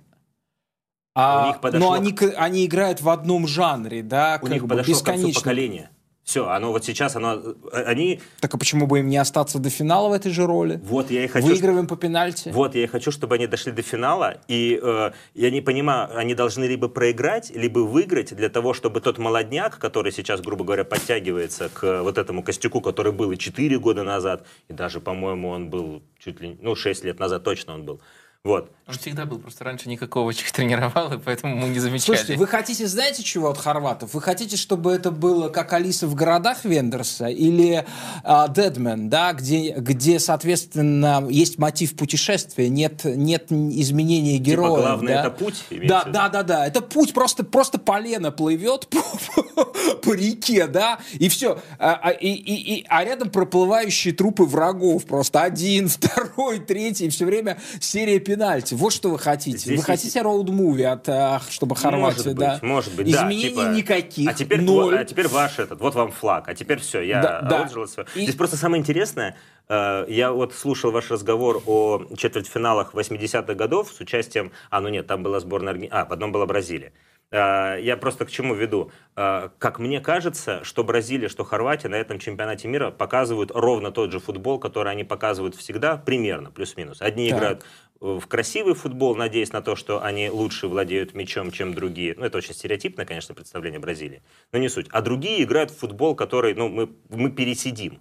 А, 1.17 1.45
У 1.45 1.47
них 1.49 1.61
подошло- 1.61 1.79
но 1.81 1.93
они, 1.95 2.13
к- 2.13 2.35
они 2.37 2.65
играют 2.67 3.01
в 3.01 3.09
одном 3.09 3.49
жанре, 3.49 4.03
да, 4.05 4.39
У 4.41 4.45
как 4.47 4.55
них 4.55 4.63
бы 4.63 4.69
подошло 4.69 4.95
к 4.95 5.03
концу 5.05 5.29
бесконечно. 5.29 5.91
Все, 6.29 6.47
оно 6.47 6.73
вот 6.73 6.85
сейчас, 6.85 7.17
оно, 7.17 7.41
э, 7.73 7.83
они, 7.85 8.21
Так 8.41 8.55
а 8.55 8.59
почему 8.59 8.87
бы 8.87 8.99
им 8.99 9.09
не 9.09 9.17
остаться 9.17 9.59
до 9.59 9.71
финала 9.71 10.11
в 10.11 10.13
этой 10.13 10.31
же 10.31 10.45
роли? 10.45 10.79
вот 10.85 11.11
я 11.11 11.25
и 11.25 11.27
хочу, 11.27 11.47
Выигрываем 11.47 11.87
по 11.87 11.97
пенальти. 11.97 12.51
Вот, 12.51 12.75
я 12.75 12.85
и 12.85 12.87
хочу, 12.87 13.11
чтобы 13.11 13.37
они 13.37 13.47
дошли 13.47 13.73
до 13.73 13.81
финала, 13.81 14.37
и 14.47 14.79
э, 14.83 15.13
я 15.35 15.51
не 15.51 15.63
понимаю, 15.63 16.15
они 16.15 16.35
должны 16.35 16.67
либо 16.67 16.89
проиграть, 16.89 17.51
либо 17.57 17.79
выиграть 17.79 18.37
для 18.37 18.51
того, 18.51 18.75
чтобы 18.75 19.01
тот 19.01 19.17
молодняк, 19.17 19.79
который 19.79 20.13
сейчас, 20.13 20.43
грубо 20.43 20.67
говоря, 20.67 20.85
подтягивается 20.85 21.71
к 21.71 21.83
э, 21.83 22.03
вот 22.03 22.19
этому 22.19 22.43
костюку, 22.43 22.83
который 22.83 23.13
был 23.13 23.33
и 23.33 23.39
4 23.39 23.79
года 23.79 24.03
назад, 24.03 24.45
и 24.69 24.75
даже, 24.75 25.01
по-моему, 25.01 25.49
он 25.49 25.71
был 25.71 26.03
чуть 26.19 26.43
ли, 26.43 26.59
ну, 26.61 26.77
6 26.77 27.05
лет 27.05 27.19
назад 27.19 27.43
точно 27.43 27.73
он 27.73 27.85
был. 27.85 28.03
Вот. 28.45 28.71
Он 28.89 28.95
всегда 28.95 29.27
был, 29.27 29.39
просто 29.39 29.65
раньше 29.65 29.87
никакого 29.91 30.31
их 30.31 30.51
тренировал, 30.51 31.13
и 31.13 31.19
поэтому 31.19 31.55
мы 31.55 31.69
не 31.69 31.79
замечали. 31.79 32.17
Слушайте, 32.17 32.37
вы 32.39 32.47
хотите, 32.47 32.87
знаете, 32.87 33.23
чего 33.23 33.51
от 33.51 33.59
хорватов? 33.59 34.15
Вы 34.15 34.23
хотите, 34.23 34.57
чтобы 34.57 34.93
это 34.93 35.11
было 35.11 35.51
как 35.51 35.75
Алиса 35.75 36.07
в 36.07 36.15
городах 36.15 36.65
Вендерса 36.65 37.27
или 37.27 37.85
Дедмен, 38.49 39.11
да, 39.11 39.35
где, 39.35 39.75
где, 39.77 40.19
соответственно, 40.19 41.27
есть 41.29 41.59
мотив 41.59 41.97
путешествия, 41.97 42.71
нет, 42.71 43.05
нет 43.05 43.53
изменения 43.53 44.39
героя. 44.39 44.71
типа, 44.71 44.81
главное, 44.81 45.15
да? 45.15 45.21
это 45.21 45.31
путь, 45.33 45.65
Да, 45.87 46.05
да, 46.05 46.29
да, 46.31 46.43
да. 46.43 46.67
Это 46.67 46.81
путь 46.81 47.13
просто, 47.13 47.45
просто 47.45 47.79
полено 47.79 48.31
плывет 48.33 48.89
по, 48.89 49.03
по- 49.55 49.65
по 49.97 50.13
реке, 50.15 50.67
да, 50.67 50.99
и 51.13 51.29
все. 51.29 51.61
А, 51.79 52.01
а- 52.05 52.11
и, 52.13 52.29
и- 52.29 52.77
и- 52.79 52.87
а 52.89 53.05
рядом 53.05 53.29
проплывающие 53.29 54.15
трупы 54.15 54.45
врагов. 54.45 55.05
Просто 55.05 55.43
один, 55.43 55.89
второй, 55.91 56.61
третий, 56.61 57.05
и 57.05 57.11
все 57.11 57.27
время 57.27 57.59
серия 57.81 58.19
пенальти. 58.19 58.78
Вот 58.79 58.93
что 58.93 59.11
вы 59.11 59.19
хотите. 59.19 59.59
Здесь 59.59 59.79
вы 59.79 59.85
хотите 59.85 60.21
роуд-муви, 60.21 60.85
от, 60.85 61.51
чтобы 61.51 61.77
Хорватия, 61.77 62.01
может 62.01 62.27
быть, 62.27 62.37
да? 62.37 62.59
может 62.63 62.95
быть, 62.95 63.11
да, 63.13 63.23
Изменений 63.25 63.51
типа, 63.51 63.61
никаких, 63.75 64.31
А 64.31 64.35
теперь, 64.35 64.61
ноль. 64.61 64.99
а 64.99 65.05
теперь 65.05 65.29
ваш 65.29 65.59
этот, 65.59 65.81
вот 65.81 65.95
вам 65.95 66.11
флаг, 66.13 66.49
а 66.49 66.55
теперь 66.55 66.79
все, 66.81 67.01
я 67.03 67.21
Да, 67.23 67.43
да. 67.43 67.63
отжил 67.65 67.87
всё. 67.87 68.05
И- 68.15 68.23
Здесь 68.23 68.35
просто 68.35 68.57
самое 68.57 68.81
интересное, 68.81 69.37
э, 69.69 70.05
я 70.09 70.33
вот 70.33 70.55
слушал 70.55 70.91
ваш 70.93 71.11
разговор 71.11 71.63
о 71.67 72.05
четвертьфиналах 72.17 72.95
80-х 72.95 73.55
годов 73.55 73.93
с 73.97 74.01
участием, 74.01 74.53
а, 74.71 74.81
ну 74.81 74.89
нет, 74.89 75.07
там 75.07 75.23
была 75.23 75.41
сборная 75.41 75.77
а, 75.91 76.05
в 76.07 76.13
одном 76.13 76.33
была 76.33 76.47
Бразилия. 76.47 76.93
Э, 77.31 77.79
Я 77.81 77.97
просто 77.97 78.25
к 78.25 78.31
чему 78.31 78.55
веду? 78.55 78.91
Э, 79.17 79.51
Как 79.59 79.79
мне 79.79 80.01
кажется, 80.01 80.65
что 80.65 80.85
Бразилия, 80.85 81.29
что 81.29 81.45
Хорватия 81.45 81.89
на 81.89 81.97
этом 81.97 82.19
чемпионате 82.19 82.69
мира 82.69 82.91
показывают 82.91 83.51
ровно 83.55 83.91
тот 83.91 84.13
же 84.13 84.19
футбол, 84.21 84.59
который 84.59 84.93
они 84.93 85.05
показывают 85.05 85.55
всегда, 85.55 85.97
примерно, 85.97 86.51
плюс-минус. 86.51 87.03
Одни 87.03 87.29
Так. 87.29 87.39
играют 87.39 87.65
в 88.01 88.27
красивый 88.29 88.75
футбол, 88.75 89.17
надеясь 89.17 89.53
на 89.53 89.61
то, 89.61 89.75
что 89.75 90.03
они 90.05 90.31
лучше 90.31 90.69
владеют 90.69 91.15
мячом, 91.15 91.51
чем 91.51 91.75
другие. 91.75 92.15
Ну, 92.17 92.25
это 92.25 92.39
очень 92.39 92.55
стереотипное, 92.55 93.05
конечно, 93.05 93.35
представление 93.35 93.81
Бразилии, 93.81 94.23
но 94.53 94.59
не 94.61 94.69
суть. 94.69 94.87
А 94.93 95.01
другие 95.03 95.43
играют 95.43 95.71
в 95.73 95.79
футбол, 95.79 96.15
который, 96.15 96.55
ну, 96.55 96.69
мы, 96.69 96.89
мы 97.09 97.31
пересидим. 97.31 98.01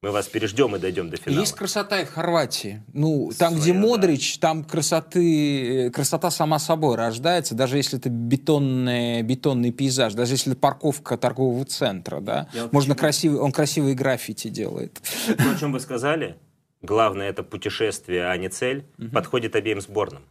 Мы 0.00 0.12
вас 0.12 0.28
переждем 0.28 0.76
и 0.76 0.78
дойдем 0.78 1.10
до 1.10 1.16
финала. 1.16 1.40
Есть 1.40 1.54
красота 1.56 2.00
и 2.00 2.04
в 2.04 2.10
Хорватии. 2.10 2.84
Ну, 2.92 3.32
там, 3.36 3.54
Своя, 3.56 3.62
где 3.62 3.72
да. 3.72 3.78
Модрич, 3.80 4.38
там 4.38 4.62
красоты, 4.62 5.86
э, 5.86 5.90
красота 5.90 6.30
сама 6.30 6.60
собой 6.60 6.94
рождается, 6.94 7.56
даже 7.56 7.78
если 7.78 7.98
это 7.98 8.08
бетонный, 8.08 9.22
бетонный 9.22 9.72
пейзаж, 9.72 10.14
даже 10.14 10.34
если 10.34 10.52
это 10.52 10.60
парковка 10.60 11.16
торгового 11.18 11.64
центра, 11.64 12.20
да. 12.20 12.48
Я 12.54 12.62
вот 12.64 12.72
Можно 12.72 12.94
почему- 12.94 13.00
красивый, 13.06 13.40
он 13.40 13.50
красивые 13.50 13.96
граффити 13.96 14.46
делает. 14.48 15.00
То, 15.36 15.50
о 15.50 15.58
чем 15.58 15.72
вы 15.72 15.80
сказали, 15.80 16.36
главное 16.80 17.28
это 17.28 17.42
путешествие, 17.42 18.28
а 18.28 18.36
не 18.36 18.48
цель, 18.50 18.86
подходит 19.12 19.56
обеим 19.56 19.80
сборным. 19.80 20.22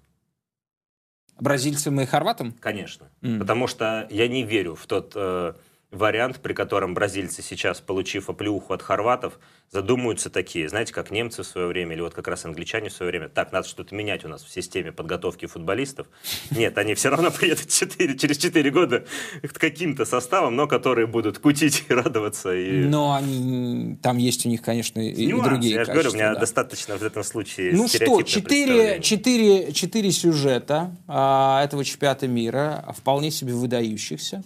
Бразильцам 1.42 2.00
и 2.00 2.06
хорватам? 2.06 2.54
Конечно. 2.62 3.10
Мгм. 3.20 3.40
Потому 3.40 3.68
что 3.68 4.08
я 4.12 4.30
не 4.30 4.44
верю 4.44 4.76
в 4.76 4.88
тот 4.88 5.12
э, 5.14 5.54
вариант, 5.92 6.42
при 6.42 6.54
котором 6.54 6.94
бразильцы 6.94 7.42
сейчас, 7.42 7.80
получив 7.80 8.30
оплеуху 8.30 8.74
от 8.74 8.82
хорватов, 8.82 9.40
задумаются 9.72 10.30
такие, 10.30 10.68
знаете, 10.68 10.94
как 10.94 11.12
немцы 11.12 11.44
в 11.44 11.46
свое 11.46 11.68
время, 11.68 11.94
или 11.94 12.02
вот 12.02 12.14
как 12.14 12.28
раз 12.28 12.46
англичане 12.46 12.90
в 12.90 12.94
свое 12.94 13.12
время, 13.12 13.30
так, 13.30 13.52
надо 13.52 13.68
что-то 13.68 13.96
менять 13.96 14.26
у 14.26 14.28
нас 14.28 14.44
в 14.44 14.50
системе 14.50 14.92
подготовки 14.92 15.46
футболистов. 15.46 16.08
Нет, 16.52 16.78
они 16.78 16.94
все 16.94 17.10
равно 17.10 17.32
приедут 17.32 17.70
четыре- 17.70 18.18
через 18.18 18.38
4 18.38 18.70
года 18.70 19.06
к 19.42 19.54
каким-то 19.54 20.06
составам, 20.06 20.56
но 20.56 20.68
которые 20.68 21.08
будут 21.08 21.40
кутить 21.40 21.86
и 21.90 21.94
радоваться. 21.94 22.54
И... 22.54 22.84
Но 22.86 23.14
они, 23.14 23.98
там 24.02 24.18
есть 24.18 24.46
у 24.46 24.50
них, 24.50 24.62
конечно, 24.62 25.00
и, 25.00 25.12
и 25.12 25.26
Нюансы. 25.28 25.50
другие 25.50 25.76
Я 25.76 25.86
же 25.86 25.92
говорю, 25.94 26.12
у 26.12 26.14
меня 26.14 26.34
да. 26.34 26.42
достаточно 26.42 26.98
в 26.98 27.04
этом 27.04 27.24
случае 27.24 27.72
Ну 27.74 27.88
что, 27.88 27.98
стереотипное 27.98 28.24
четыре, 28.26 28.66
представление. 28.66 29.02
четыре, 29.02 29.74
четыре 29.74 30.12
сюжета 30.12 30.96
а, 31.08 31.64
этого 31.64 31.86
чемпионата 31.86 32.28
мира, 32.28 32.86
вполне 32.98 33.32
себе 33.32 33.54
выдающихся. 33.54 34.44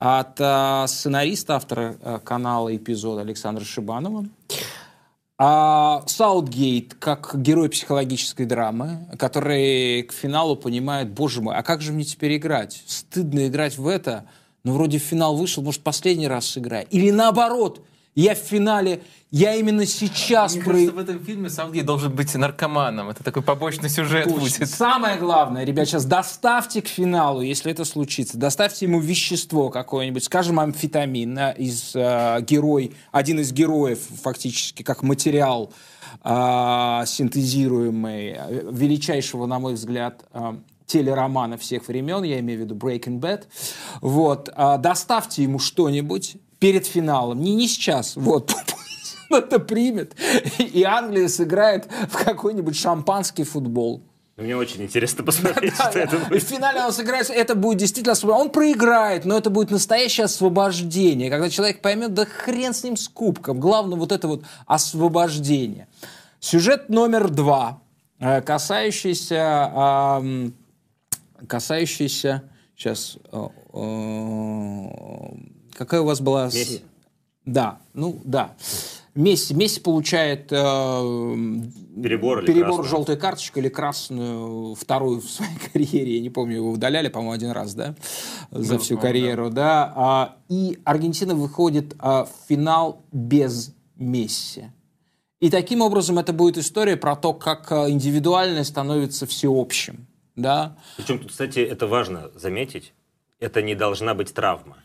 От 0.00 0.40
а, 0.40 0.86
сценариста, 0.86 1.56
автора 1.56 1.94
а, 2.00 2.18
канала 2.20 2.74
эпизода 2.74 3.20
Александра 3.20 3.62
Шибанова. 3.62 4.24
А 5.36 6.02
Саутгейт 6.06 6.94
как 6.94 7.32
герой 7.34 7.68
психологической 7.68 8.46
драмы, 8.46 9.06
который 9.18 10.02
к 10.04 10.12
финалу 10.12 10.56
понимает, 10.56 11.10
боже 11.10 11.42
мой, 11.42 11.54
а 11.54 11.62
как 11.62 11.82
же 11.82 11.92
мне 11.92 12.04
теперь 12.04 12.38
играть? 12.38 12.82
Стыдно 12.86 13.46
играть 13.46 13.76
в 13.76 13.86
это, 13.86 14.24
но 14.64 14.72
вроде 14.72 14.96
финал 14.96 15.36
вышел, 15.36 15.62
может, 15.62 15.82
последний 15.82 16.28
раз 16.28 16.46
сыграю. 16.46 16.86
Или 16.90 17.10
наоборот, 17.10 17.82
я 18.14 18.34
в 18.34 18.38
финале, 18.38 19.02
я 19.30 19.54
именно 19.54 19.86
сейчас... 19.86 20.54
Мне 20.54 20.64
про- 20.64 20.72
кажется, 20.72 20.92
в 20.94 20.98
этом 20.98 21.24
фильме 21.24 21.50
Саутгейт 21.50 21.86
должен 21.86 22.14
быть 22.14 22.34
наркоманом. 22.34 23.10
Это 23.10 23.22
такой 23.22 23.42
побочный 23.42 23.88
сюжет 23.88 24.24
Точно. 24.24 24.40
будет. 24.40 24.68
Самое 24.68 25.16
главное, 25.18 25.64
ребят, 25.64 25.86
сейчас 25.86 26.04
доставьте 26.04 26.82
к 26.82 26.88
финалу, 26.88 27.40
если 27.40 27.70
это 27.70 27.84
случится, 27.84 28.36
доставьте 28.36 28.86
ему 28.86 29.00
вещество 29.00 29.70
какое-нибудь, 29.70 30.24
скажем, 30.24 30.58
амфетамин, 30.58 31.34
да, 31.34 31.52
из 31.52 31.92
э, 31.94 32.40
герой, 32.42 32.92
один 33.12 33.38
из 33.38 33.52
героев 33.52 34.00
фактически 34.22 34.82
как 34.82 35.04
материал 35.04 35.72
э, 36.24 37.02
синтезируемый 37.06 38.34
э, 38.36 38.70
величайшего, 38.72 39.46
на 39.46 39.60
мой 39.60 39.74
взгляд, 39.74 40.24
э, 40.32 40.54
телеромана 40.86 41.56
всех 41.56 41.86
времен, 41.86 42.24
я 42.24 42.40
имею 42.40 42.58
в 42.58 42.62
виду 42.64 42.74
Breaking 42.74 43.20
Bad. 43.20 43.44
Вот, 44.00 44.48
э, 44.48 44.78
доставьте 44.78 45.44
ему 45.44 45.60
что-нибудь 45.60 46.36
перед 46.60 46.86
финалом, 46.86 47.40
не 47.40 47.54
не 47.56 47.66
сейчас, 47.66 48.14
вот. 48.14 48.54
Это 49.30 49.58
примет, 49.58 50.14
и 50.58 50.82
Англия 50.84 51.28
сыграет 51.28 51.88
в 52.08 52.24
какой-нибудь 52.24 52.76
шампанский 52.76 53.44
футбол. 53.44 54.02
Мне 54.36 54.56
очень 54.56 54.82
интересно 54.82 55.22
посмотреть, 55.22 55.74
Да, 55.76 55.90
что 55.90 55.98
это 55.98 56.16
да. 56.18 56.22
И 56.24 56.28
будет. 56.30 56.42
в 56.42 56.46
финале 56.46 56.80
он 56.80 56.92
сыграет, 56.92 57.28
это 57.28 57.54
будет 57.54 57.78
действительно 57.78 58.12
освобождение. 58.12 58.46
Он 58.46 58.50
проиграет, 58.52 59.24
но 59.26 59.36
это 59.36 59.50
будет 59.50 59.70
настоящее 59.70 60.24
освобождение, 60.24 61.30
когда 61.30 61.50
человек 61.50 61.82
поймет, 61.82 62.14
да 62.14 62.24
хрен 62.24 62.72
с 62.72 62.82
ним 62.82 62.96
с 62.96 63.08
кубком. 63.08 63.60
Главное 63.60 63.98
вот 63.98 64.12
это 64.12 64.28
вот 64.28 64.44
освобождение. 64.66 65.88
Сюжет 66.40 66.88
номер 66.88 67.28
два, 67.28 67.82
э, 68.18 68.40
касающийся, 68.40 69.70
ам, 69.74 70.54
касающийся, 71.46 72.42
сейчас, 72.76 73.18
какая 75.80 76.02
у 76.02 76.04
вас 76.04 76.20
была... 76.20 76.44
Месси. 76.44 76.82
Да, 77.46 77.80
ну 77.94 78.20
да. 78.22 78.54
Месси, 79.14 79.54
Месси 79.54 79.80
получает 79.80 80.52
э, 80.52 80.54
Перебор 82.02 82.44
перебор 82.44 82.66
красную? 82.66 82.84
желтой 82.84 83.16
карточкой 83.16 83.62
или 83.62 83.70
красную 83.70 84.74
вторую 84.74 85.22
в 85.22 85.30
своей 85.30 85.56
карьере. 85.72 86.16
Я 86.16 86.20
не 86.20 86.28
помню, 86.28 86.56
его 86.56 86.70
удаляли, 86.70 87.08
по-моему, 87.08 87.32
один 87.32 87.52
раз, 87.52 87.72
да, 87.74 87.94
за 88.50 88.74
Ну, 88.74 88.78
всю 88.78 88.98
карьеру, 88.98 89.48
да. 89.48 89.90
А, 89.96 90.36
и 90.50 90.78
Аргентина 90.84 91.34
выходит 91.34 91.94
а, 91.98 92.26
в 92.26 92.30
финал 92.46 93.02
без 93.10 93.74
Месси. 93.96 94.66
И 95.40 95.48
таким 95.48 95.80
образом 95.80 96.18
это 96.18 96.34
будет 96.34 96.58
история 96.58 96.98
про 96.98 97.16
то, 97.16 97.32
как 97.32 97.72
а, 97.72 97.88
индивидуальное 97.88 98.64
становится 98.64 99.26
всеобщим, 99.26 100.06
да. 100.36 100.76
Причем 100.98 101.26
кстати, 101.26 101.60
это 101.60 101.86
важно 101.86 102.30
заметить, 102.34 102.92
это 103.38 103.62
не 103.62 103.74
должна 103.74 104.12
быть 104.12 104.34
травма. 104.34 104.76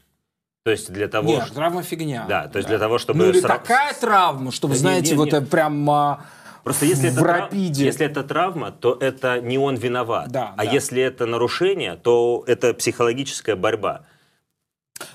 То 0.66 0.72
есть 0.72 0.92
для 0.92 1.08
того, 1.08 1.28
Нет, 1.28 1.44
что- 1.46 1.54
травма 1.54 1.84
фигня. 1.84 2.26
Да, 2.28 2.48
то 2.48 2.58
есть 2.58 2.68
для 2.68 2.80
того, 2.80 2.98
чтобы 2.98 3.20
Ну 3.20 3.30
или 3.30 3.40
сра- 3.40 3.50
такая 3.50 3.94
травма, 3.94 4.52
чтобы, 4.52 4.74
Да 4.74 4.80
знаете, 4.80 5.12
не, 5.12 5.18
вот 5.18 5.32
не. 5.32 5.38
э, 5.38 5.42
прям 5.42 5.88
а, 5.92 6.26
Просто 6.64 6.86
если 6.88 7.10
в 7.10 7.14
это, 7.14 7.22
трав- 7.24 7.54
если 7.54 8.06
это 8.08 8.24
травма, 8.24 8.72
то 8.72 8.98
это 9.00 9.40
не 9.42 9.60
он 9.60 9.76
виноват. 9.76 10.30
Да, 10.32 10.56
а 10.58 10.66
да. 10.66 10.72
если 10.72 11.04
это 11.04 11.28
нарушение, 11.28 11.96
то 11.98 12.44
это 12.48 12.74
психологическая 12.74 13.56
борьба. 13.56 14.06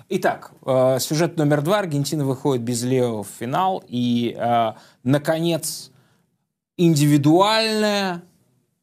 Итак, 0.08 0.52
э, 0.64 0.98
сюжет 1.00 1.36
номер 1.36 1.62
два. 1.62 1.80
Аргентина 1.80 2.24
выходит 2.24 2.62
без 2.62 2.84
Лео 2.84 3.24
в 3.24 3.28
финал. 3.40 3.82
И, 3.88 4.36
э, 4.38 4.72
наконец, 5.02 5.90
индивидуальное 6.76 8.22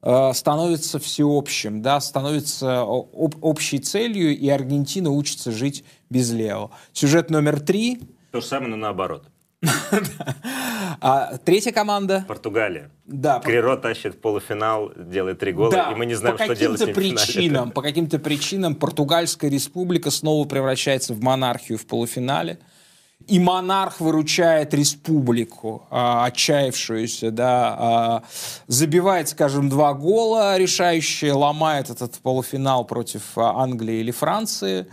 э, 0.04 0.34
становится 0.34 1.00
всеобщим, 1.00 1.82
да, 1.82 2.00
становится 2.02 2.82
об- 2.82 3.36
общей 3.42 3.80
целью, 3.80 4.38
и 4.38 4.48
Аргентина 4.50 5.10
учится 5.12 5.52
жить 5.52 5.86
без 6.10 6.32
Лео. 6.32 6.72
Сюжет 6.94 7.30
номер 7.30 7.60
три. 7.60 8.02
То 8.32 8.42
же 8.42 8.48
самое, 8.48 8.72
но 8.72 8.78
наоборот. 8.78 9.26
А, 11.00 11.38
третья 11.38 11.72
команда. 11.72 12.26
Португалия. 12.28 12.90
Да, 13.06 13.40
Криро 13.40 13.78
тащит 13.78 14.20
полуфинал, 14.20 14.92
делает 14.96 15.38
три 15.38 15.52
гола, 15.52 15.72
Да, 15.72 15.92
и 15.92 15.96
мы 15.96 16.08
не 16.08 16.16
знаем, 16.16 16.38
что 16.38 16.56
делать 16.56 16.80
с 16.80 16.86
каким-то 16.86 17.02
ним 17.04 17.16
причинам, 17.16 17.72
по 17.74 17.82
каким-то 17.84 18.18
причинам 18.18 18.74
Португальская 18.74 19.52
республика 19.52 20.10
снова 20.10 20.48
превращается 20.48 21.14
в 21.14 21.22
монархию 21.22 21.78
в 21.78 21.86
полуфинале. 21.86 22.60
И 23.28 23.40
монарх 23.40 24.00
выручает 24.00 24.74
республику, 24.74 25.86
а, 25.90 26.26
отчаявшуюся, 26.26 27.32
да, 27.32 27.76
а, 27.78 28.24
забивает, 28.68 29.28
скажем, 29.30 29.70
два 29.70 29.94
гола 29.94 30.58
решающие, 30.58 31.34
ломает 31.34 31.90
этот 31.90 32.14
полуфинал 32.20 32.86
против 32.86 33.38
а, 33.38 33.62
Англии 33.62 34.00
или 34.00 34.12
Франции. 34.12 34.88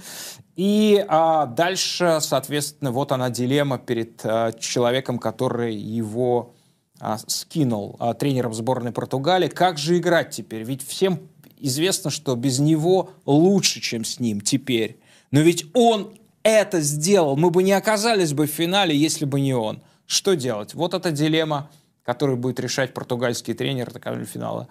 И 0.56 1.04
а, 1.08 1.46
дальше, 1.46 2.18
соответственно, 2.20 2.92
вот 2.92 3.12
она 3.12 3.30
дилемма 3.30 3.78
перед 3.78 4.20
а, 4.24 4.52
человеком, 4.52 5.18
который 5.18 5.74
его 5.74 6.54
а, 7.00 7.18
скинул 7.26 7.96
а, 7.98 8.14
тренером 8.14 8.54
сборной 8.54 8.92
Португалии. 8.92 9.48
Как 9.48 9.78
же 9.78 9.98
играть 9.98 10.30
теперь? 10.30 10.62
Ведь 10.62 10.86
всем 10.86 11.20
известно, 11.58 12.10
что 12.10 12.36
без 12.36 12.60
него 12.60 13.10
лучше, 13.26 13.80
чем 13.80 14.04
с 14.04 14.20
ним 14.20 14.40
теперь. 14.40 15.00
Но 15.30 15.40
ведь 15.40 15.66
он 15.74 16.14
это 16.44 16.80
сделал. 16.80 17.36
Мы 17.36 17.50
бы 17.50 17.62
не 17.62 17.72
оказались 17.72 18.32
бы 18.32 18.46
в 18.46 18.50
финале, 18.50 18.96
если 18.96 19.24
бы 19.24 19.40
не 19.40 19.54
он. 19.54 19.82
Что 20.06 20.36
делать? 20.36 20.74
Вот 20.74 20.94
эта 20.94 21.10
дилемма, 21.10 21.70
которую 22.04 22.36
будет 22.36 22.60
решать 22.60 22.94
португальский 22.94 23.54
тренер 23.54 23.92
до 23.92 24.24
финала. 24.24 24.68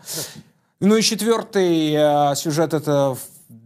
Ну 0.80 0.96
и 0.96 1.02
четвертый 1.02 1.94
э, 1.94 2.36
сюжет 2.36 2.74
это 2.74 3.18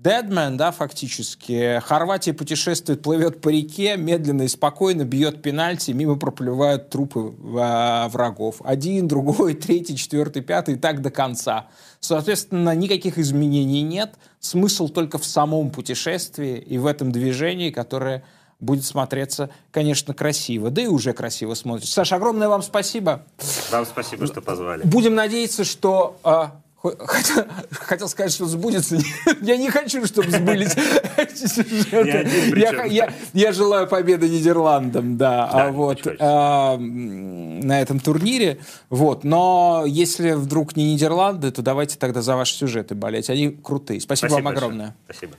Deadman, 0.04 0.56
да, 0.56 0.72
фактически. 0.72 1.82
Хорватия 1.84 2.34
путешествует, 2.34 3.02
плывет 3.02 3.42
по 3.42 3.50
реке, 3.50 3.98
медленно 3.98 4.44
и 4.44 4.48
спокойно 4.48 5.04
бьет 5.04 5.42
пенальти, 5.42 5.92
мимо 5.92 6.18
проплывают 6.18 6.90
трупы 6.90 7.34
э, 7.38 8.08
врагов. 8.10 8.62
Один, 8.64 9.08
другой, 9.08 9.54
третий, 9.56 9.96
четвертый, 9.96 10.42
пятый, 10.42 10.76
и 10.76 10.78
так 10.78 11.02
до 11.02 11.10
конца. 11.10 11.68
Соответственно, 12.00 12.76
никаких 12.76 13.18
изменений 13.18 13.82
нет. 13.82 14.16
Смысл 14.40 14.90
только 14.90 15.18
в 15.18 15.26
самом 15.26 15.72
путешествии 15.72 16.58
и 16.58 16.78
в 16.78 16.86
этом 16.86 17.12
движении, 17.12 17.72
которое 17.72 18.24
будет 18.60 18.86
смотреться, 18.86 19.50
конечно, 19.72 20.14
красиво. 20.14 20.70
Да 20.70 20.82
и 20.82 20.88
уже 20.88 21.14
красиво 21.14 21.54
смотрится. 21.54 21.94
Саша, 21.94 22.16
огромное 22.16 22.50
вам 22.50 22.64
спасибо. 22.64 23.24
Вам 23.72 23.86
спасибо, 23.86 24.26
что 24.28 24.42
позвали. 24.42 24.84
Будем 24.84 25.16
надеяться, 25.16 25.64
что... 25.64 26.18
а, 26.24 26.62
хо- 27.00 27.46
Хотел, 27.72 28.08
сказать, 28.08 28.32
что 28.32 28.46
сбудется. 28.46 28.98
Я 29.42 29.58
не 29.58 29.70
хочу, 29.70 30.06
чтобы 30.06 30.32
сбылись 30.32 30.76
эти 31.18 31.48
сюжеты. 31.48 32.28
Я, 32.58 32.86
я- 32.86 33.14
я 33.34 33.52
желаю 33.54 33.88
победы 33.88 34.28
Нидерландам, 34.30 35.18
да, 35.18 35.50
Да, 35.52 35.68
а 35.68 35.72
вот, 35.72 36.00
а, 36.20 36.78
на 36.78 37.82
этом 37.82 38.00
турнире. 38.00 38.60
Вот. 38.90 39.24
Но 39.24 39.84
если 39.88 40.32
вдруг 40.32 40.76
не 40.76 40.94
Нидерланды, 40.94 41.52
то 41.52 41.62
давайте 41.62 41.98
тогда 41.98 42.22
за 42.22 42.36
ваши 42.36 42.54
сюжеты 42.54 42.96
болеть. 42.96 43.30
Они 43.30 43.50
крутые. 43.50 44.00
Спасибо, 44.02 44.34
вам 44.34 44.44
большое. 44.44 44.58
огромное. 44.66 44.96
Спасибо. 45.06 45.34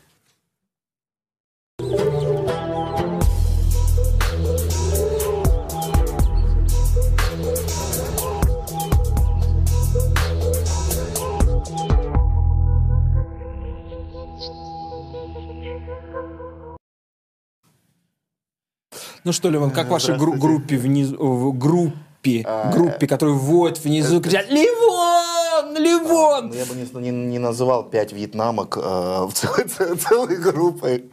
Ну 19.25 19.33
что, 19.33 19.51
Леван, 19.51 19.71
как 19.71 19.89
вашей 19.89 20.17
гру- 20.17 20.35
группе 20.35 20.77
внизу, 20.77 21.17
в 21.17 21.57
группе, 21.59 22.45
А, 22.47 22.71
группе, 22.73 23.07
которые 23.07 23.37
вводят 23.37 23.79
внизу, 23.85 24.21
кричат 24.21 24.51
«Ливон! 24.51 25.77
Ливон!» 25.77 26.49
Ну, 26.49 26.55
я 26.55 26.65
бы 26.65 26.75
не, 26.75 27.11
не- 27.11 27.27
не 27.27 27.39
называл 27.39 27.85
пять 27.85 28.13
вьетнамок 28.13 28.77
э, 28.77 29.29
целой- 29.35 29.97
целой 29.97 30.37
группой. 30.37 31.05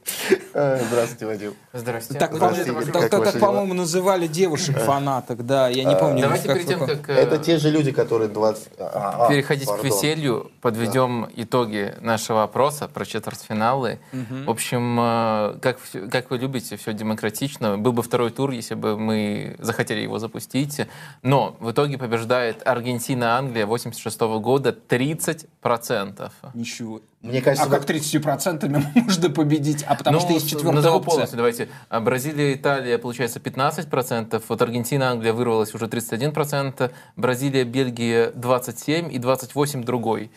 Э, 0.54 0.84
Здравствуйте, 0.90 1.26
Вадим. 1.26 1.54
Здрасте. 1.76 2.14
Так, 2.14 2.32
так, 2.32 2.32
как 2.32 2.40
так, 2.40 2.52
ваши 2.52 3.10
так, 3.10 3.34
дела? 3.34 3.48
по-моему, 3.48 3.74
называли 3.74 4.28
девушек-фанаток, 4.28 5.46
да, 5.46 5.68
я 5.68 5.84
не 5.84 5.96
помню. 5.96 6.22
Давайте 6.22 6.48
как- 6.48 6.56
перед 6.56 6.68
тем, 6.68 6.80
как- 6.80 7.02
как 7.02 7.10
э, 7.10 7.14
Это 7.14 7.38
те 7.38 7.58
же 7.58 7.70
люди, 7.70 7.92
которые 7.92 8.30
20... 8.30 8.70
а, 8.80 9.26
а, 9.26 9.30
переходить 9.30 9.66
к 9.68 9.72
пардон. 9.72 9.86
веселью, 9.86 10.52
подведем 10.62 11.28
итоги 11.36 11.94
нашего 12.00 12.44
опроса 12.44 12.88
про 12.88 13.06
четвертьфиналы. 13.06 14.00
В 14.12 14.50
общем, 14.50 14.98
э, 15.00 15.58
как, 15.62 15.78
как 16.10 16.32
вы 16.32 16.38
любите, 16.38 16.78
все 16.78 16.94
демократично. 16.94 17.78
Был 17.78 17.92
бы 17.92 18.02
второй 18.04 18.32
тур, 18.32 18.52
если 18.52 18.76
бы 18.76 18.98
мы 18.98 19.56
захотели 19.60 20.00
его 20.02 20.18
запустить. 20.20 20.82
Но 21.24 21.58
в 21.60 21.72
итоге 21.72 21.98
побеждает 21.98 22.66
Аргентина-Англия 22.66 23.66
86 23.66 24.22
года 24.40 24.72
30%. 24.88 26.32
Ничего. 26.54 27.02
Мне 27.26 27.42
кажется, 27.42 27.66
А 27.68 27.70
как 27.70 27.80
вот- 27.82 27.90
30% 27.90 28.68
можно 28.96 29.30
победить? 29.30 29.84
А 29.88 29.96
потому 29.96 30.20
что 30.20 30.30
Ну, 30.30 30.36
есть 30.36 30.50
четвертая 30.50 30.92
опция. 30.92 31.12
полностью, 31.12 31.38
давайте. 31.38 31.70
А 31.90 32.00
Бразилия, 32.00 32.54
Италия, 32.54 32.98
получается, 32.98 33.40
15%. 33.40 34.44
Вот 34.48 34.62
Аргентина, 34.62 35.10
Англия 35.12 35.34
вырвалась 35.34 35.74
уже 35.74 35.88
31%. 35.88 36.92
Бразилия, 37.16 37.64
Бельгия 37.64 38.32
27% 38.32 39.10
и 39.12 39.18
28% 39.18 39.84
другой. 39.84 40.32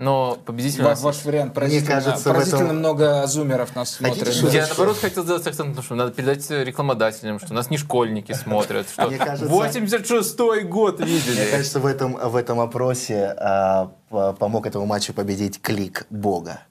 Но 0.00 0.36
победитель 0.46 0.80
у 0.80 0.84
Ва- 0.84 0.90
нас 0.90 1.02
Ваш 1.02 1.24
вариант 1.26 1.52
поразительно, 1.52 1.86
кажется, 2.00 2.30
поразительно 2.30 2.64
этом- 2.64 2.76
много 2.78 3.26
зумеров 3.26 3.76
нас 3.76 3.96
Хотите 3.96 4.32
смотрят. 4.32 4.54
Я, 4.54 4.66
наоборот, 4.66 4.98
хотел 4.98 5.24
сделать 5.24 5.46
акцент, 5.46 5.68
потому 5.68 5.84
что 5.84 5.94
надо 5.94 6.10
передать 6.12 6.48
рекламодателям, 6.50 7.38
что 7.38 7.52
нас 7.52 7.68
не 7.68 7.76
школьники 7.76 8.32
смотрят, 8.32 8.88
что 8.88 9.06
Мне 9.08 9.18
кажется- 9.18 9.46
86-й 9.46 10.62
год 10.62 11.00
Мне 11.00 11.12
видели. 11.12 11.50
кажется, 11.50 11.80
в 11.80 11.86
этом, 11.86 12.14
в 12.16 12.34
этом 12.34 12.60
опросе 12.60 13.26
а, 13.38 13.92
помог 14.38 14.66
этому 14.66 14.86
матчу 14.86 15.12
победить 15.12 15.60
клик 15.60 16.06
Бога. 16.08 16.62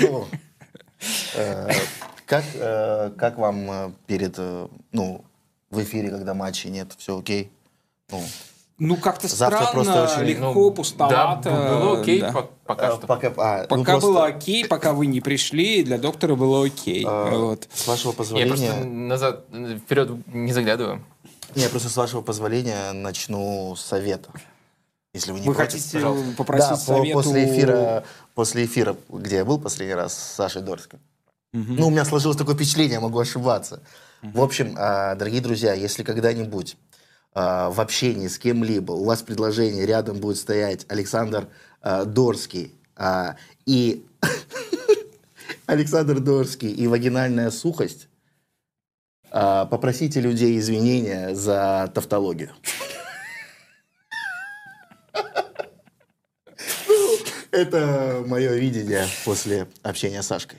Ну, 0.00 0.28
э, 1.34 1.68
Как 2.26 2.44
э, 2.54 3.10
как 3.18 3.38
вам 3.38 3.70
э, 3.70 3.90
перед, 4.06 4.38
ну, 4.92 5.24
в 5.70 5.82
эфире, 5.82 6.10
когда 6.10 6.34
матчей 6.34 6.70
нет, 6.70 6.92
все 6.96 7.18
окей? 7.18 7.50
Ну, 8.10 8.22
Ну, 8.78 8.96
как-то 8.96 9.26
Завтра 9.26 9.56
странно, 9.66 9.72
просто 9.72 10.04
очень- 10.04 10.28
легко, 10.28 10.52
Ну, 10.54 10.70
пустовато. 10.70 11.50
Да, 11.50 11.78
было 11.80 12.00
окей 12.00 12.20
да. 12.20 12.32
по- 12.32 12.50
пока 12.64 12.88
э, 12.90 12.96
что. 12.96 13.06
Пока, 13.08 13.32
а, 13.36 13.62
ну, 13.62 13.68
Пока 13.78 13.92
просто, 13.92 14.08
было 14.08 14.26
окей, 14.26 14.64
пока 14.66 14.92
вы 14.92 15.06
не 15.06 15.20
пришли, 15.20 15.82
для 15.82 15.98
доктора 15.98 16.36
было 16.36 16.64
окей. 16.64 17.04
э, 17.04 17.30
Вот. 17.36 17.66
С 17.74 17.88
вашего 17.88 18.12
Я 18.12 18.16
позволения... 18.16 18.68
просто 18.70 18.84
назад, 18.84 19.44
вперед 19.84 20.10
не 20.28 20.52
заглядываю. 20.52 21.04
Не, 21.56 21.68
просто 21.68 21.88
с 21.88 21.96
вашего 21.96 22.20
позволения 22.20 22.92
начну 22.92 23.74
с 23.74 23.80
совета. 23.84 24.30
Если 25.12 25.32
вы 25.32 25.40
не 25.40 25.46
Вы 25.48 25.54
против, 25.54 25.72
хотите 25.72 25.92
пожалуйста. 25.94 26.36
попросить 26.36 26.68
да, 26.70 26.74
по- 26.76 26.80
совету... 26.82 27.12
после 27.14 27.44
эфира, 27.50 28.04
после 28.34 28.64
эфира, 28.66 28.96
где 29.08 29.36
я 29.36 29.44
был 29.44 29.58
последний 29.58 29.94
раз 29.94 30.12
с 30.14 30.34
Сашей 30.36 30.62
Дорским. 30.62 31.00
Ну, 31.52 31.88
у 31.88 31.90
меня 31.90 32.04
сложилось 32.04 32.36
такое 32.36 32.54
впечатление, 32.54 32.94
я 32.94 33.00
могу 33.00 33.18
ошибаться. 33.18 33.82
В 34.22 34.40
общем, 34.40 34.74
а, 34.78 35.14
дорогие 35.16 35.40
друзья, 35.40 35.72
если 35.72 36.02
когда-нибудь 36.04 36.76
а, 37.34 37.70
в 37.70 37.80
общении 37.80 38.28
с 38.28 38.38
кем-либо 38.38 38.92
у 38.92 39.04
вас 39.04 39.22
предложение 39.22 39.86
рядом 39.86 40.18
будет 40.18 40.38
стоять 40.38 40.86
Александр 40.88 41.48
а, 41.80 42.04
Дорский 42.04 42.74
а, 42.96 43.36
и 43.66 44.04
Александр 45.66 46.20
Дорский 46.20 46.70
и 46.70 46.86
вагинальная 46.86 47.50
сухость, 47.50 48.08
а, 49.30 49.66
попросите 49.66 50.20
людей 50.20 50.58
извинения 50.58 51.34
за 51.34 51.90
тавтологию. 51.94 52.50
Ну, 56.88 57.18
Это 57.50 58.24
мое 58.26 58.54
видение 58.54 59.06
после 59.24 59.68
общения 59.82 60.22
с 60.22 60.26
Сашкой. 60.26 60.58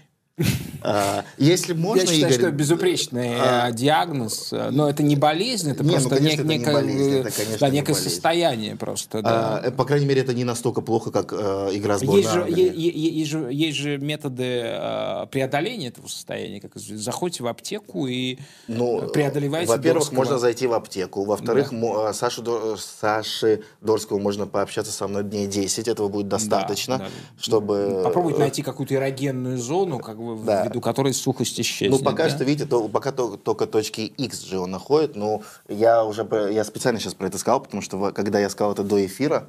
А, 0.82 1.24
Если 1.38 1.74
можно, 1.74 2.02
Я 2.02 2.08
считаю, 2.08 2.34
Игорь, 2.34 2.40
что 2.48 2.52
безупречный 2.52 3.32
а, 3.40 3.70
э, 3.70 3.74
диагноз, 3.74 4.54
э, 4.54 4.70
но 4.72 4.90
это 4.90 5.04
не 5.04 5.16
болезнь, 5.16 5.72
это 5.72 5.84
Не, 5.84 5.90
ну, 5.90 5.96
просто 5.96 6.16
конечно, 6.18 6.42
нек- 6.42 6.46
это 6.46 6.48
не 6.50 6.58
некое, 6.60 6.74
болезнь, 6.74 7.12
э, 7.12 7.20
это, 7.22 7.32
конечно, 7.32 7.58
да, 7.60 7.70
не 7.70 7.74
некое 7.78 7.94
болезнь. 7.94 8.10
состояние 8.10 8.76
просто. 8.76 9.22
Да. 9.22 9.58
а, 9.66 9.72
по 9.72 9.86
крайней 9.86 10.06
мере, 10.06 10.22
это 10.22 10.34
не 10.34 10.44
настолько 10.44 10.82
плохо, 10.82 11.12
как 11.12 11.34
э, 11.34 11.70
игра 11.74 11.98
сборной 11.98 12.22
Есть 12.22 12.34
же, 12.34 12.46
е- 12.50 12.74
е- 12.74 13.20
есть, 13.20 13.30
же, 13.32 13.50
есть 13.52 13.78
же 13.78 13.98
методы 13.98 14.44
э, 14.64 15.26
преодоления 15.32 15.88
этого 15.88 16.08
состояния. 16.08 16.62
Как 16.62 16.72
заходите 16.76 17.44
в 17.44 17.48
аптеку 17.48 18.08
и 18.08 18.38
Ну, 18.68 19.10
преодолеваете 19.10 19.68
Во-первых, 19.70 20.04
Дорского. 20.04 20.16
можно 20.18 20.38
зайти 20.40 20.68
в 20.68 20.74
аптеку. 20.74 21.26
Во-вторых, 21.26 21.74
э, 21.74 22.14
Сашу, 22.14 22.42
Дор- 22.42 22.78
Саше 22.78 23.62
Дорскому 23.82 24.20
можно 24.20 24.48
пообщаться 24.48 24.92
со 24.92 25.08
мной 25.08 25.24
дней 25.24 25.48
10. 25.48 25.88
Этого 25.88 26.08
будет 26.08 26.28
достаточно, 26.28 27.00
да. 27.00 27.08
чтобы... 27.40 28.02
попробовать 28.04 28.38
найти 28.40 28.62
какую-то 28.62 28.96
эрогенную 28.96 29.58
зону, 29.58 30.00
как 30.00 30.18
бы, 30.18 30.38
Да. 30.46 30.69
Ввиду 30.70 30.82
которой 30.82 31.14
сухость 31.14 31.60
исчезнет. 31.60 32.00
Ну, 32.00 32.06
пока 32.06 32.24
да? 32.24 32.30
что, 32.30 32.44
видите, 32.44 32.66
то- 32.70 32.88
пока 32.88 33.12
то- 33.12 33.38
только 33.38 33.66
точки 33.68 34.02
X 34.02 34.42
же 34.44 34.60
он 34.60 34.72
находит. 34.72 35.16
Ну, 35.16 35.44
я 35.68 36.04
уже 36.06 36.28
я 36.52 36.64
специально 36.64 37.00
сейчас 37.00 37.14
про 37.14 37.28
это 37.28 37.38
сказал, 37.38 37.60
потому 37.62 37.82
что 37.82 38.12
когда 38.12 38.40
я 38.40 38.50
сказал 38.50 38.74
это 38.74 38.84
до 38.84 39.06
эфира, 39.06 39.48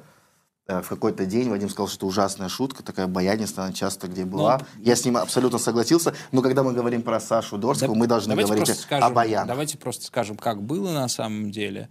э, 0.67 0.81
в 0.81 0.87
какой-то 0.89 1.25
день 1.25 1.49
Вадим 1.49 1.69
сказал, 1.69 1.87
что 1.87 1.97
это 1.97 2.05
ужасная 2.05 2.49
шутка, 2.49 2.83
такая 2.83 3.07
баянистая, 3.07 3.65
она 3.65 3.73
часто 3.73 4.07
где 4.07 4.25
была. 4.25 4.59
Ну, 4.59 4.83
я 4.83 4.95
с 4.95 5.03
ним 5.05 5.17
абсолютно 5.17 5.57
согласился. 5.59 6.13
Но 6.31 6.41
когда 6.41 6.63
мы 6.63 6.73
говорим 6.73 7.01
про 7.01 7.19
Сашу 7.19 7.57
Дорского, 7.57 7.93
Да- 7.93 7.99
мы 7.99 8.07
должны 8.07 8.35
говорить 8.35 8.65
просто 8.65 8.73
о 8.73 8.85
скажем, 8.85 9.13
баянах. 9.13 9.47
Давайте 9.47 9.77
просто 9.77 10.05
скажем, 10.05 10.37
как 10.37 10.61
было 10.63 10.91
на 10.91 11.07
самом 11.07 11.51
деле. 11.51 11.89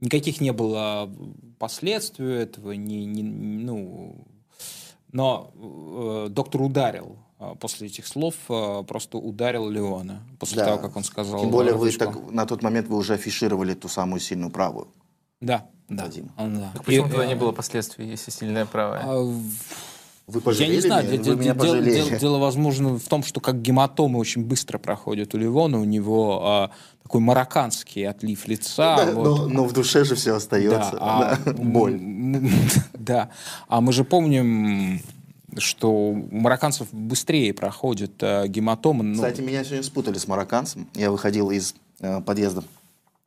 Никаких 0.00 0.40
не 0.40 0.52
было 0.52 1.08
последствий 1.60 2.34
этого, 2.42 2.72
ни, 2.72 3.04
ни- 3.04 3.22
ну, 3.22 4.26
но 5.12 5.52
э, 5.54 6.28
доктор 6.30 6.62
ударил 6.62 7.18
после 7.60 7.86
этих 7.88 8.06
слов, 8.06 8.34
э, 8.48 8.82
просто 8.86 9.18
ударил 9.18 9.68
Леона 9.68 10.22
после 10.38 10.58
Да. 10.58 10.66
того, 10.66 10.78
как 10.78 10.96
он 10.96 11.04
сказал. 11.04 11.40
Тем 11.40 11.50
более 11.50 11.74
вы 11.74 11.90
так, 11.92 12.30
на 12.30 12.46
тот 12.46 12.62
момент 12.62 12.88
вы 12.88 12.96
уже 12.96 13.14
афишировали 13.14 13.74
ту 13.74 13.88
самую 13.88 14.20
сильную 14.20 14.50
правую. 14.50 14.88
Да, 15.40 15.66
да. 15.88 16.04
Вадим. 16.04 16.30
он, 16.38 16.54
да. 16.58 16.70
Так 16.74 16.84
почему 16.84 17.06
И, 17.06 17.10
тогда 17.10 17.24
э, 17.24 17.28
не 17.28 17.34
было 17.36 17.52
последствий, 17.52 18.06
если 18.08 18.30
сильная 18.30 18.64
правая? 18.66 19.02
а, 19.04 19.16
Вы 20.28 20.38
Я 20.38 20.40
пожалели 20.40 20.74
не 20.76 20.80
знаю, 20.80 21.08
меня? 21.08 21.16
де- 21.22 21.30
Вы 21.32 21.36
меня 21.36 21.52
де- 21.52 21.58
пожалели. 21.58 21.94
дело- 21.94 22.18
дело, 22.20 22.38
возможно, 22.38 22.96
в 22.98 23.08
том, 23.08 23.24
что 23.24 23.40
как 23.40 23.60
гематомы 23.60 24.20
очень 24.20 24.44
быстро 24.44 24.78
проходят 24.78 25.34
у 25.34 25.38
Ливона, 25.38 25.80
у 25.80 25.84
него 25.84 26.40
а, 26.46 26.70
такой 27.02 27.20
марокканский 27.20 28.06
отлив 28.08 28.46
лица. 28.46 28.96
Да, 29.04 29.12
вот. 29.12 29.24
но, 29.24 29.48
но 29.48 29.64
в 29.64 29.72
душе 29.72 30.04
же 30.04 30.14
все 30.14 30.36
остается. 30.36 30.92
Да, 30.92 30.98
а, 31.00 31.36
Да, 31.44 31.52
Боль. 31.58 32.00
Да. 32.94 33.30
А 33.66 33.80
мы 33.80 33.92
же 33.92 34.04
помним, 34.04 35.00
что 35.58 35.90
у 35.92 36.14
марокканцев 36.30 36.88
быстрее 36.92 37.52
проходит 37.54 38.12
э, 38.22 38.46
гематомы. 38.48 39.04
ну, 39.04 39.14
Кстати, 39.14 39.40
меня 39.40 39.64
сегодня 39.64 39.82
спутали 39.82 40.18
с 40.18 40.26
марокканцем. 40.26 40.88
Я 40.94 41.10
выходил 41.10 41.50
из 41.50 41.74
э, 42.00 42.20
подъезда, 42.20 42.62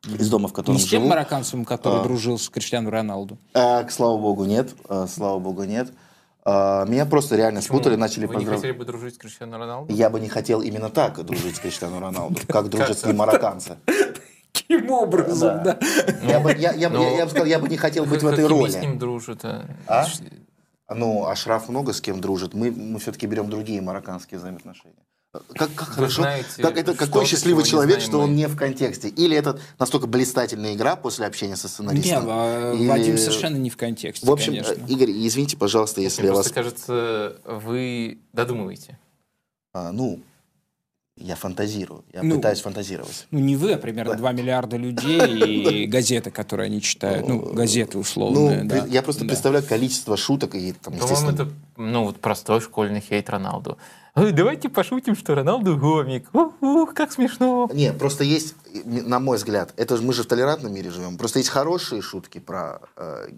из 0.04 0.28
дома, 0.28 0.48
в 0.48 0.52
котором 0.52 0.76
не 0.76 0.82
с 0.82 0.86
тем 0.86 1.00
живу. 1.02 1.10
марокканцем, 1.10 1.64
который 1.64 2.00
А. 2.00 2.02
дружил 2.02 2.38
с 2.38 2.48
Криштиану 2.48 2.90
Роналду. 2.90 3.38
А, 3.54 3.82
к 3.84 3.90
слава 3.90 4.18
богу, 4.18 4.44
нет. 4.44 4.74
А, 4.88 5.06
слава 5.06 5.38
богу, 5.38 5.64
нет. 5.64 5.92
А, 6.44 6.84
меня 6.84 7.06
просто 7.06 7.36
реально 7.36 7.60
Почему? 7.60 7.78
спутали, 7.78 7.96
начали 7.96 8.26
Вы 8.26 8.34
не 8.34 8.44
поздравлять. 8.44 8.60
хотели 8.60 8.76
бы 8.78 8.84
дружить 8.84 9.14
с 9.14 9.18
Криштиану 9.18 9.58
Роналду? 9.58 9.92
Я 9.94 10.10
бы 10.10 10.20
не 10.20 10.28
хотел 10.28 10.62
именно 10.62 10.90
так 10.90 11.24
дружить 11.24 11.56
с 11.56 11.58
Криштиану 11.60 11.98
Роналду, 12.00 12.40
как 12.48 12.68
дружат 12.68 12.98
с 12.98 13.04
ним 13.04 13.16
марокканцы. 13.16 13.78
Каким 14.52 14.90
образом, 14.90 15.62
да? 15.62 15.78
Я 16.22 16.40
бы, 16.40 16.52
бы 16.54 17.28
сказал, 17.30 17.46
я 17.46 17.58
бы 17.58 17.68
не 17.68 17.76
хотел 17.76 18.04
быть 18.04 18.22
в 18.22 18.26
этой 18.26 18.46
роли. 18.46 18.70
с 18.70 18.76
ним 18.76 18.98
дружит? 18.98 19.44
А? 20.86 20.92
А? 20.92 20.94
Ну, 20.94 21.26
Ашраф 21.26 21.68
много 21.68 21.92
с 21.92 22.00
кем 22.00 22.20
дружит. 22.20 22.54
Мы, 22.54 22.70
мы 22.70 22.98
все-таки 22.98 23.26
берем 23.26 23.50
другие 23.50 23.80
марокканские 23.80 24.38
взаимоотношения. 24.38 24.94
Как, 25.54 25.74
как 25.74 25.88
хорошо, 25.88 26.22
знаете 26.22 26.62
как 26.62 26.78
это, 26.78 26.94
какой 26.94 27.26
счастливый 27.26 27.64
человек, 27.64 27.96
знаем 27.96 28.08
что 28.10 28.20
он 28.20 28.34
не 28.34 28.46
в 28.48 28.56
контексте. 28.56 29.08
Или 29.08 29.36
это 29.36 29.58
настолько 29.78 30.06
блистательная 30.06 30.74
игра 30.74 30.96
после 30.96 31.26
общения 31.26 31.56
со 31.56 31.68
сценаристом. 31.68 32.24
а, 32.28 32.72
или- 32.72 32.88
Вадим 32.88 33.18
совершенно 33.18 33.56
не 33.56 33.68
в 33.68 33.76
контексте, 33.76 34.26
В 34.26 34.30
общем, 34.30 34.52
конечно. 34.52 34.72
э, 34.72 34.86
Игорь, 34.88 35.10
извините, 35.10 35.56
пожалуйста, 35.58 36.00
если 36.00 36.22
Мне 36.22 36.28
я 36.30 36.34
вас... 36.34 36.46
просто 36.46 36.54
кажется, 36.54 37.40
вы 37.44 38.18
додумываете. 38.32 38.98
а, 39.74 39.92
ну, 39.92 40.20
я 41.16 41.34
фантазирую. 41.34 42.04
Я 42.12 42.22
Ну, 42.22 42.36
пытаюсь 42.36 42.60
фантазировать. 42.60 43.26
Ну, 43.30 43.38
не 43.38 43.56
вы, 43.56 43.72
а 43.72 43.78
примерно 43.78 44.14
2 44.14 44.32
миллиарда 44.32 44.76
людей 44.76 45.82
и 45.84 45.86
газеты, 45.86 46.30
которые 46.30 46.66
они 46.66 46.82
читают. 46.82 47.26
Ну, 47.26 47.40
газеты 47.52 47.92
Ну, 47.94 48.00
условные, 48.00 48.64
да. 48.64 48.84
я 48.86 49.02
просто 49.02 49.22
Да. 49.22 49.28
представляю 49.28 49.64
количество 49.64 50.16
шуток 50.16 50.54
и 50.54 50.72
там, 50.72 50.94
естественно... 50.94 51.30
это 51.32 51.48
ну, 51.76 52.04
вот 52.04 52.20
простой 52.20 52.60
школьный 52.60 53.00
хейт 53.00 53.30
Роналду. 53.30 53.78
«Ой, 54.14 54.32
Давайте 54.32 54.68
пошутим, 54.70 55.14
что 55.14 55.34
Роналду 55.34 55.76
гомик. 55.76 56.28
Ух, 56.34 56.54
ух, 56.62 56.94
как 56.94 57.12
смешно. 57.12 57.68
Не, 57.72 57.92
просто 57.92 58.24
есть, 58.24 58.54
на 58.84 59.18
мой 59.20 59.36
взгляд, 59.36 59.74
это 59.76 59.96
же 59.96 60.02
мы 60.02 60.12
же 60.14 60.22
в 60.22 60.26
толерантном 60.26 60.72
мире 60.72 60.90
живем. 60.90 61.18
Просто 61.18 61.38
есть 61.38 61.50
хорошие 61.50 62.00
шутки 62.00 62.38
про 62.38 62.80
э, 62.96 63.28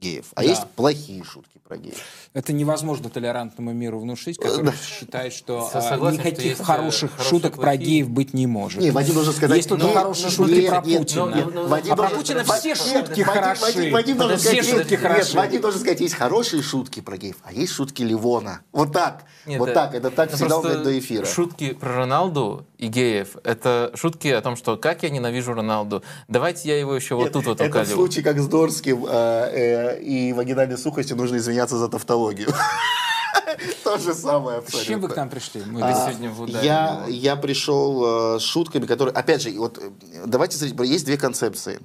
геев, 0.00 0.26
а 0.34 0.42
Да. 0.42 0.48
есть 0.48 0.66
плохие 0.76 1.24
шутки 1.24 1.58
про 1.66 1.76
геев. 1.78 1.96
Это 2.32 2.52
невозможно 2.52 3.10
толерантному 3.10 3.72
миру 3.72 3.98
внушить, 3.98 4.38
который 4.38 4.72
считает, 4.80 5.32
что 5.32 5.68
а, 5.74 5.82
согласен, 5.82 6.20
что 6.20 6.28
никаких 6.28 6.44
есть, 6.44 6.60
э, 6.60 6.64
хороших 6.64 7.10
шуток 7.28 7.56
про 7.56 7.76
геев 7.76 8.08
быть 8.08 8.34
не 8.34 8.46
может. 8.46 8.80
Не, 8.80 8.92
Вадим 8.92 9.14
должен 9.14 9.32
сказать... 9.32 9.56
Есть 9.56 9.68
только 9.68 9.86
нет, 9.86 9.94
хорошие 9.96 10.26
нет, 10.26 10.34
шутки 10.34 10.52
нет, 10.52 10.68
про 10.68 10.82
нет, 10.86 10.98
Путина. 11.00 11.34
нет, 11.34 11.46
Ну, 11.46 11.62
ну, 11.62 11.66
Вадим 11.68 11.92
а 11.92 11.96
про 11.96 12.02
должен- 12.02 12.18
Путина 12.18 12.44
все 12.44 12.68
нет, 12.68 12.78
шутки 12.78 13.20
Вадим- 13.20 13.24
хороши. 13.24 13.62
Вадим, 13.62 13.92
Вадим 13.92 14.16
должен 14.16 14.38
Все 14.38 14.48
сказать, 14.48 14.68
шутки 14.78 14.90
нет, 14.92 15.00
хороши. 15.00 15.36
Вадим 15.36 15.60
должен 15.60 15.80
сказать, 15.80 16.00
есть 16.00 16.14
хорошие 16.14 16.62
шутки 16.62 17.00
про 17.00 17.16
геев, 17.16 17.36
а 17.42 17.52
есть 17.52 17.72
шутки 17.72 18.02
Ливона. 18.02 18.60
Вот 18.70 18.92
так. 18.92 19.24
Нет, 19.46 19.58
вот 19.58 19.70
э, 19.70 19.74
так. 19.74 19.94
Это 19.96 20.12
так 20.12 20.30
ну, 20.30 20.36
всегда 20.36 20.56
он 20.58 20.62
говорит 20.62 20.82
до 20.84 20.96
эфира. 20.96 21.26
Шутки 21.26 21.72
про 21.72 21.96
Роналду 21.96 22.64
и 22.78 22.86
геев— 22.86 23.38
это 23.42 23.90
шутки 23.96 24.28
о 24.28 24.40
том, 24.40 24.54
что 24.54 24.76
как 24.76 25.02
я 25.02 25.10
ненавижу 25.10 25.52
Роналду. 25.52 26.04
Давайте 26.28 26.68
я 26.68 26.78
его 26.78 26.94
еще 26.94 27.16
вот 27.16 27.24
Нет, 27.24 27.32
тут 27.32 27.46
вот 27.46 27.60
это 27.60 27.64
в 27.64 27.70
уколю. 27.70 27.86
случае, 27.86 28.22
как 28.22 28.38
с 28.38 28.46
Дорским 28.46 29.04
э, 29.04 29.08
э, 29.10 30.00
и 30.00 30.32
вагинальной 30.32 30.78
сухостью 30.78 31.16
нужно 31.16 31.38
извиняться 31.38 31.76
за 31.76 31.88
тавтологию. 31.88 32.19
То 33.84 33.98
же 33.98 34.14
самое 34.14 34.62
С 34.62 34.70
чем 34.82 35.00
вы 35.00 35.08
к 35.08 35.12
абсолютно. 35.12 35.16
нам 35.16 35.28
пришли? 35.30 35.62
Мы 35.66 35.82
А, 35.82 36.06
сегодня 36.08 36.30
в 36.30 36.40
ударе 36.42 36.66
Я, 36.66 37.04
я 37.08 37.36
пришел 37.36 38.36
э, 38.36 38.38
с 38.38 38.42
шутками, 38.42 38.86
которые, 38.86 39.12
опять 39.14 39.42
же, 39.42 39.50
вот 39.58 39.78
э, 39.78 39.90
давайте 40.26 40.56
смотрите, 40.56 40.84
есть 40.92 41.04
две 41.04 41.16
концепции. 41.16 41.80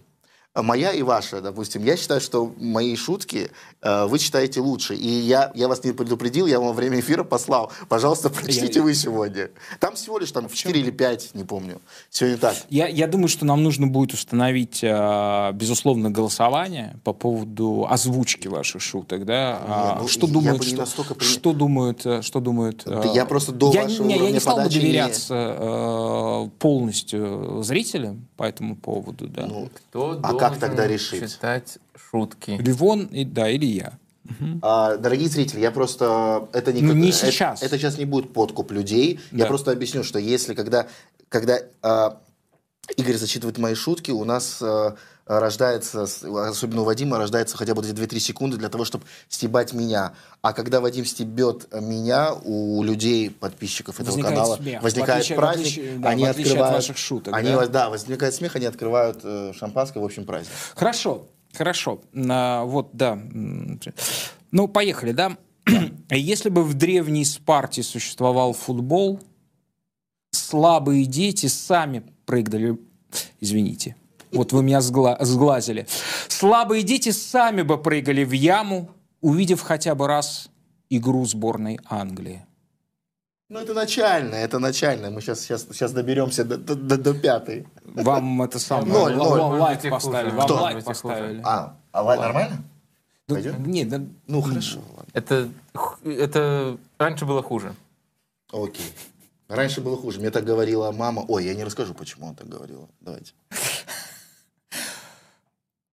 Моя 0.55 0.93
и 0.93 1.01
ваша, 1.01 1.41
допустим. 1.41 1.83
Я 1.83 1.97
считаю, 1.97 2.21
что 2.21 2.53
мои 2.57 2.95
шутки 2.95 3.49
э, 3.81 4.05
вы 4.05 4.19
читаете 4.19 4.61
лучше. 4.61 4.95
И 4.95 5.07
я, 5.09 5.51
я 5.53 5.67
вас 5.67 5.83
не 5.83 5.91
предупредил, 5.91 6.47
я 6.47 6.59
вам 6.59 6.67
во 6.69 6.73
время 6.73 7.01
эфира 7.01 7.25
послал. 7.25 7.73
Пожалуйста, 7.89 8.29
прочтите 8.29 8.79
Я- 8.79 8.83
вы 8.83 8.93
сегодня. 8.95 9.49
Там 9.81 9.95
всего 9.95 10.17
лишь 10.17 10.31
там 10.31 10.47
4 10.49 10.79
или 10.79 10.91
5, 10.91 11.31
не 11.33 11.43
помню. 11.43 11.81
Сегодня 12.09 12.37
так. 12.37 12.55
Я, 12.69 12.87
я 12.87 13.07
думаю, 13.07 13.27
что 13.27 13.45
нам 13.45 13.63
нужно 13.63 13.87
будет 13.87 14.13
установить, 14.13 14.79
э, 14.81 15.51
безусловно, 15.53 16.09
голосование 16.09 16.97
по 17.03 17.11
поводу 17.11 17.85
озвучки 17.89 18.47
ваших 18.47 18.81
шуток, 18.81 19.25
да? 19.25 19.59
А, 19.67 19.97
ну, 20.01 20.07
что 20.07 20.25
я 20.25 20.33
думают, 20.33 20.61
не 20.61 20.67
что, 20.67 20.77
настолько 20.77 21.21
что 21.21 21.51
думают, 21.51 22.05
э, 22.05 22.21
что 22.21 22.39
думают? 22.39 22.83
э, 22.85 23.01
Да 23.03 23.11
я 23.11 23.25
просто 23.25 23.51
до 23.51 23.73
я, 23.73 23.83
вашего 23.83 24.07
не, 24.07 24.15
я 24.17 24.31
не 24.31 24.39
стал 24.39 24.55
бы 24.55 24.61
подачи 24.63 24.77
не- 24.77 24.81
доверяться 24.83 25.33
э, 25.59 26.49
полностью 26.59 27.61
зрителям 27.61 28.25
по 28.37 28.43
этому 28.43 28.75
поводу, 28.77 29.27
да? 29.27 29.45
Ну, 29.47 29.69
Кто 29.89 30.19
А 30.23 30.33
как 30.49 30.59
тогда 30.59 30.87
решить? 30.87 31.31
читать 31.33 31.77
шутки? 32.11 32.51
Ливон, 32.59 33.05
и, 33.05 33.23
да, 33.25 33.49
или 33.49 33.65
я. 33.65 33.93
А, 34.63 34.97
дорогие 34.97 35.29
зрители, 35.29 35.59
я 35.59 35.69
просто 35.71 36.49
это 36.51 36.73
не, 36.73 36.81
Ну, 36.81 36.93
не 36.93 37.09
это- 37.09 37.17
сейчас. 37.31 37.61
Это, 37.61 37.77
сейчас 37.77 37.97
не 37.97 38.05
будет 38.05 38.33
подкуп 38.33 38.71
людей. 38.71 39.19
Я 39.31 39.39
Да. 39.43 39.45
просто 39.47 39.71
объясню, 39.71 40.03
что 40.03 40.17
если 40.19 40.53
когда 40.55 40.87
когда 41.29 41.59
а, 41.83 42.19
Игорь 42.97 43.17
зачитывает 43.17 43.57
мои 43.57 43.75
шутки, 43.75 44.11
у 44.11 44.23
нас 44.25 44.59
а, 44.61 44.95
рождается, 45.25 46.03
особенно 46.03 46.81
у 46.81 46.83
Вадима, 46.83 47.17
рождается 47.17 47.57
хотя 47.57 47.73
бы 47.73 47.81
эти 47.83 47.93
2-3 47.93 48.19
секунды 48.19 48.57
для 48.57 48.69
того, 48.69 48.85
чтобы 48.85 49.05
стебать 49.27 49.73
меня. 49.73 50.13
А 50.41 50.53
когда 50.53 50.81
Вадим 50.81 51.05
стебет 51.05 51.67
меня, 51.73 52.33
у 52.33 52.83
людей, 52.83 53.31
подписчиков 53.31 53.95
этого 53.95 54.11
Возникает 54.11 54.35
канала, 54.37 54.55
смех. 54.57 54.83
Возникает 54.83 55.21
отличие- 55.21 55.37
праздник, 55.37 55.65
отличие- 55.65 55.97
да, 55.97 56.09
они 56.09 56.25
отличие 56.25 56.51
от 56.53 56.57
открывают... 56.57 56.75
ваших 56.75 56.97
шуток, 56.97 57.33
они, 57.33 57.49
да? 57.49 57.67
да? 57.67 57.89
возникает 57.89 58.35
смех, 58.35 58.55
они 58.55 58.65
открывают 58.67 59.19
э, 59.23 59.53
шампанское, 59.57 59.99
в 59.99 60.05
общем, 60.05 60.25
праздник. 60.25 60.51
Хорошо, 60.75 61.27
хорошо. 61.53 62.01
А, 62.29 62.63
вот, 62.63 62.89
да. 62.93 63.19
Ну, 64.51 64.67
поехали, 64.67 65.11
да? 65.11 65.37
Если 66.11 66.49
бы 66.49 66.63
в 66.63 66.75
древней 66.75 67.25
Спарте 67.25 67.81
существовал 67.81 68.53
футбол, 68.53 69.19
слабые 70.31 71.05
дети 71.05 71.47
сами 71.47 72.03
прыгали... 72.25 72.77
Извините. 73.39 73.95
Вот 74.35 74.51
вы 74.53 74.63
меня 74.63 74.79
сгла- 74.79 75.17
сглазили. 75.23 75.87
Слабые 76.27 76.83
дети 76.83 77.09
сами 77.11 77.61
бы 77.61 77.77
прыгали 77.81 78.23
в 78.23 78.31
яму, 78.31 78.89
увидев 79.21 79.61
хотя 79.61 79.95
бы 79.95 80.07
раз 80.07 80.49
игру 80.89 81.25
сборной 81.25 81.79
Англии. 81.89 82.45
Ну, 83.47 83.59
это 83.59 83.73
начальное, 83.73 84.43
это 84.43 84.59
начальное. 84.59 85.11
Мы 85.11 85.21
сейчас, 85.21 85.41
сейчас, 85.41 85.67
сейчас 85.71 85.91
доберемся 85.91 86.43
до, 86.43 86.57
до, 86.57 86.75
до- 86.75 86.97
до 86.97 87.13
пятой. 87.13 87.67
Вам 87.83 88.41
это 88.41 88.59
самое... 88.59 88.91
Ноль, 88.91 89.15
ноль. 89.15 89.39
Лайк 89.59 89.87
поставили. 89.89 90.31
Вам 90.31 90.45
Кто? 90.45 90.55
лайк 90.55 90.83
поставили. 90.83 91.41
А, 91.43 91.75
а 91.91 92.01
лай- 92.03 92.17
нормально? 92.19 92.57
Пойдет? 93.27 93.57
Нет, 93.59 93.89
да- 93.89 94.01
Ну, 94.27 94.41
хорошо. 94.41 94.79
ладно. 94.97 95.09
Это, 95.13 95.49
это 96.03 96.77
раньше 96.97 97.25
было 97.25 97.43
хуже. 97.43 97.75
Окей. 98.51 98.91
Раньше 99.47 99.81
было 99.81 99.95
хуже. 99.95 100.19
Мне 100.19 100.31
так 100.31 100.43
говорила 100.43 100.91
мама. 100.91 101.23
Ой, 101.27 101.45
я 101.45 101.53
не 101.53 101.63
расскажу, 101.63 101.93
почему 101.93 102.25
она 102.27 102.35
так 102.35 102.49
говорила. 102.49 102.87
Давайте. 103.01 103.33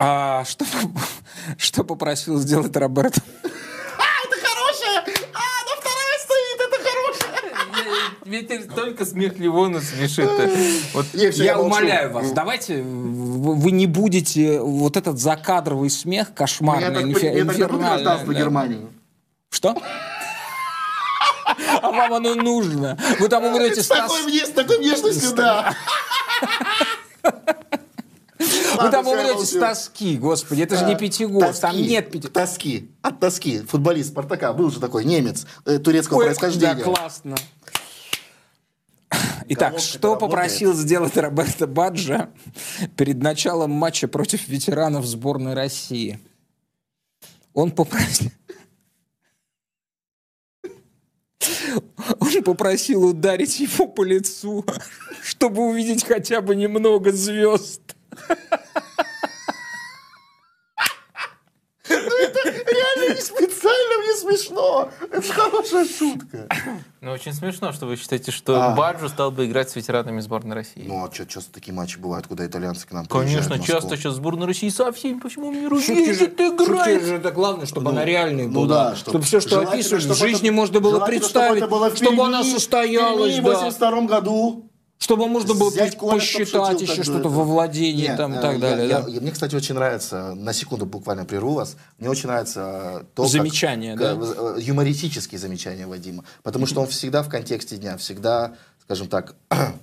А 0.04 0.44
что, 0.44 0.64
что 1.56 1.84
попросил 1.84 2.36
сделать 2.38 2.74
Роберто? 2.76 3.20
Это 3.44 4.36
хорошая! 4.42 5.04
А, 5.32 5.42
она 5.60 5.72
вторая 5.78 6.18
стоит, 6.24 6.60
это 6.66 6.76
хорошая! 6.88 8.10
Ветер 8.24 8.74
только 8.74 9.04
смех 9.06 9.38
Ливона 9.38 9.80
смешит. 9.80 10.28
Вот 10.92 11.06
Я 11.14 11.54
молчу. 11.54 11.66
умоляю 11.68 12.12
вас, 12.12 12.32
давайте 12.32 12.82
вы 12.82 13.70
не 13.70 13.86
будете 13.86 14.58
вот 14.58 14.96
этот 14.96 15.20
закадровый 15.20 15.88
смех 15.88 16.28
Меня 16.28 16.36
кошмарный, 16.36 17.14
так, 17.14 17.22
я 17.22 17.44
так 17.44 17.46
дадут 17.46 17.52
инфернальный, 17.52 18.04
да. 18.04 18.32
Германии. 18.32 18.86
Что? 19.50 19.80
А 21.80 21.90
вам 21.92 22.12
оно 22.14 22.34
нужно. 22.34 22.98
Вы 23.20 23.28
там 23.28 23.44
умрете 23.44 23.82
С 23.82 23.86
с 23.86 24.50
такой 24.50 24.78
внешностью, 24.78 25.32
да. 25.36 25.76
Вы 28.42 28.90
там 28.90 29.04
всё, 29.04 29.16
я 29.16 29.32
умрете 29.32 29.46
с 29.46 29.58
тоски, 29.58 30.16
господи, 30.18 30.62
это 30.62 30.76
же 30.76 30.84
не 30.86 30.96
пятигорск, 30.96 31.60
там 31.60 31.76
нет 31.76 32.10
пяти... 32.10 32.28
Тоски. 32.28 32.90
От 33.02 33.20
тоски. 33.20 33.60
Футболист 33.60 34.10
Спартака 34.10 34.52
был 34.52 34.70
же 34.70 34.80
такой 34.80 35.04
немец 35.04 35.46
э, 35.64 35.78
турецкого 35.78 36.24
происхождения. 36.24 36.74
Да, 36.76 36.82
классно. 36.82 37.36
Итак, 39.48 39.72
Головка-то 39.72 39.80
что 39.80 40.08
работает. 40.08 40.30
попросил 40.30 40.74
сделать 40.74 41.16
Роберто 41.16 41.66
Баджа 41.66 42.30
перед 42.96 43.22
началом 43.22 43.70
матча 43.70 44.08
против 44.08 44.48
ветеранов 44.48 45.04
сборной 45.06 45.54
России? 45.54 46.18
Он 47.52 47.70
попросил... 47.70 48.30
Он 52.18 52.42
попросил 52.44 53.04
ударить 53.04 53.60
его 53.60 53.86
по 53.86 54.04
лицу, 54.04 54.64
чтобы 55.22 55.62
увидеть 55.62 56.04
хотя 56.04 56.40
бы 56.40 56.54
немного 56.54 57.12
звезд. 57.12 57.80
Реально 61.88 63.14
не 63.14 63.20
специально, 63.20 63.98
мне 64.02 64.14
смешно. 64.14 64.88
Это 65.10 65.22
же 65.22 65.32
хорошая 65.32 65.84
шутка. 65.86 66.48
ну, 67.00 67.10
очень 67.10 67.32
смешно, 67.32 67.72
что 67.72 67.86
вы 67.86 67.96
считаете, 67.96 68.30
что 68.30 68.62
А. 68.62 68.74
Баджу 68.74 69.08
стал 69.08 69.30
бы 69.30 69.46
играть 69.46 69.70
с 69.70 69.76
ветеранами 69.76 70.20
сборной 70.20 70.54
России. 70.56 70.84
Ну, 70.86 71.04
а 71.04 71.12
что, 71.12 71.26
часто 71.26 71.52
такие 71.52 71.72
матчи 71.74 71.98
бывают, 71.98 72.26
куда 72.28 72.46
итальянцы 72.46 72.86
к 72.86 72.92
нам 72.92 73.06
приезжают 73.06 73.46
Конечно, 73.48 73.66
часто 73.66 73.96
сейчас 73.96 74.14
сборная 74.14 74.46
России 74.46 74.68
совсем 74.68 75.20
почему 75.20 75.52
не 75.52 75.68
Шутки 75.68 75.86
же, 75.86 76.00
ездит, 76.24 76.38
шутки 76.38 76.62
играет. 76.64 77.02
же 77.04 77.14
это 77.16 77.30
главное, 77.32 77.66
чтобы 77.66 77.84
Ну, 77.84 77.90
она 77.90 78.04
реальной 78.04 78.46
ну 78.46 78.62
была. 78.64 78.90
да, 78.90 78.96
чтобы 78.96 79.22
все, 79.22 79.40
что 79.40 79.60
описывают, 79.60 80.04
в 80.04 80.06
чтобы 80.14 80.28
жизни 80.30 80.48
это- 80.48 80.56
можно 80.56 80.80
было 80.80 81.04
представить, 81.04 81.58
чтобы, 81.58 81.58
это 81.58 81.66
было 81.68 81.90
в 81.90 81.96
чтобы 81.96 82.24
она 82.24 82.44
состоялась, 82.44 83.32
в 83.32 83.36
Перми 83.36 83.40
в 83.40 83.52
да. 83.52 83.58
82 83.58 84.06
году. 84.06 84.68
Чтобы 85.02 85.26
можно 85.26 85.54
было 85.54 85.72
Зять 85.72 85.96
Коля, 85.98 86.14
посчитать 86.14 86.78
шутил, 86.78 86.80
еще 86.80 86.94
как 86.94 87.04
что-то 87.04 87.28
во 87.28 87.42
владении 87.42 88.06
Нет, 88.06 88.16
там, 88.16 88.34
и 88.34 88.36
э, 88.36 88.40
так 88.40 88.52
я- 88.52 88.58
далее. 88.60 88.88
я- 88.88 89.00
да. 89.00 89.08
я- 89.08 89.20
Мне, 89.20 89.32
кстати, 89.32 89.56
очень 89.56 89.74
нравится, 89.74 90.32
на 90.36 90.52
секунду 90.52 90.86
буквально 90.86 91.24
прерву 91.24 91.54
вас, 91.54 91.76
мне 91.98 92.08
очень 92.08 92.28
нравится 92.28 93.00
э, 93.00 93.04
то, 93.16 93.22
как- 93.24 93.32
Замечание, 93.32 93.96
да? 93.96 94.14
как, 94.14 94.22
э, 94.22 94.60
юмористические 94.60 95.40
замечания 95.40 95.88
Вадима. 95.88 96.22
Потому 96.44 96.66
что 96.66 96.82
он 96.82 96.86
всегда 96.86 97.24
в 97.24 97.28
контексте 97.28 97.78
дня, 97.78 97.96
всегда, 97.96 98.54
скажем 98.84 99.08
так, 99.08 99.34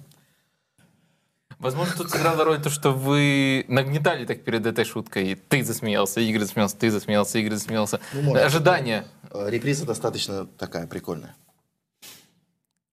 Возможно, 1.59 1.93
тут 1.97 2.09
сыграла 2.09 2.45
роль 2.45 2.61
то, 2.61 2.69
что 2.69 2.91
вы 2.93 3.65
нагнетали 3.67 4.23
так 4.25 4.45
перед 4.45 4.65
этой 4.65 4.85
шуткой. 4.85 5.35
Ты 5.49 5.61
засмеялся, 5.65 6.21
Игорь 6.21 6.43
засмеялся, 6.43 6.77
ты 6.77 6.89
засмеялся, 6.89 7.37
Игорь 7.39 7.55
засмеялся. 7.55 7.99
Ну, 8.13 8.21
может. 8.21 8.45
Ожидание. 8.45 9.05
реприза 9.33 9.85
достаточно 9.85 10.45
такая 10.45 10.87
прикольная. 10.87 11.35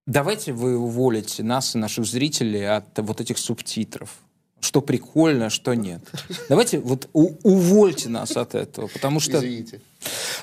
Давайте 0.07 0.53
вы 0.53 0.79
уволите 0.79 1.43
нас 1.43 1.75
и 1.75 1.79
наших 1.79 2.07
зрителей 2.07 2.65
от 2.69 2.99
вот 2.99 3.21
этих 3.21 3.39
субтитров. 3.39 4.11
Что 4.61 4.81
прикольно, 4.81 5.51
что 5.51 5.75
нет. 5.75 6.01
Давайте 6.49 6.79
вот 6.79 7.09
увольте 7.13 8.09
нас 8.09 8.37
от 8.37 8.55
этого, 8.55 8.87
потому 8.87 9.21
что 9.21 9.39
Извините. 9.39 9.81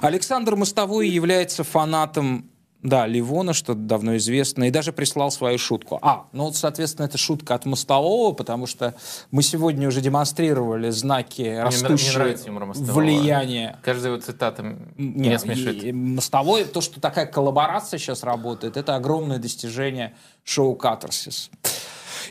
Александр 0.02 0.56
Мостовой 0.56 1.10
является 1.10 1.64
фанатом, 1.64 2.50
да, 2.84 3.08
Ливона, 3.08 3.54
что 3.54 3.74
давно 3.74 4.18
известно, 4.18 4.66
и 4.66 4.70
даже 4.70 4.92
прислал 4.92 5.32
свою 5.32 5.58
шутку. 5.58 6.00
А, 6.02 6.28
ну 6.34 6.44
вот, 6.44 6.56
соответственно, 6.58 7.06
это 7.06 7.18
шутка 7.18 7.56
от 7.56 7.66
Мостового, 7.66 8.34
потому 8.34 8.68
что 8.68 8.94
мы 9.32 9.42
сегодня 9.42 9.88
уже 9.88 10.02
демонстрировали 10.02 10.90
знаки 10.90 11.56
растущего 11.62 12.36
влияния 12.76 13.80
Каждая 13.84 14.12
его 14.14 14.22
цитата 14.22 14.64
Не, 14.98 15.30
меня 15.30 15.40
смешит. 15.40 15.84
и- 15.84 15.88
и 15.90 15.92
Мостовой, 15.94 16.66
то, 16.66 16.82
что 16.82 17.00
такая 17.00 17.26
коллаборация 17.26 17.98
сейчас 17.98 18.24
работает, 18.24 18.76
это 18.78 18.96
огромное 18.96 19.38
достижение 19.40 20.16
шоу 20.44 20.76
«Катарсис». 20.76 21.50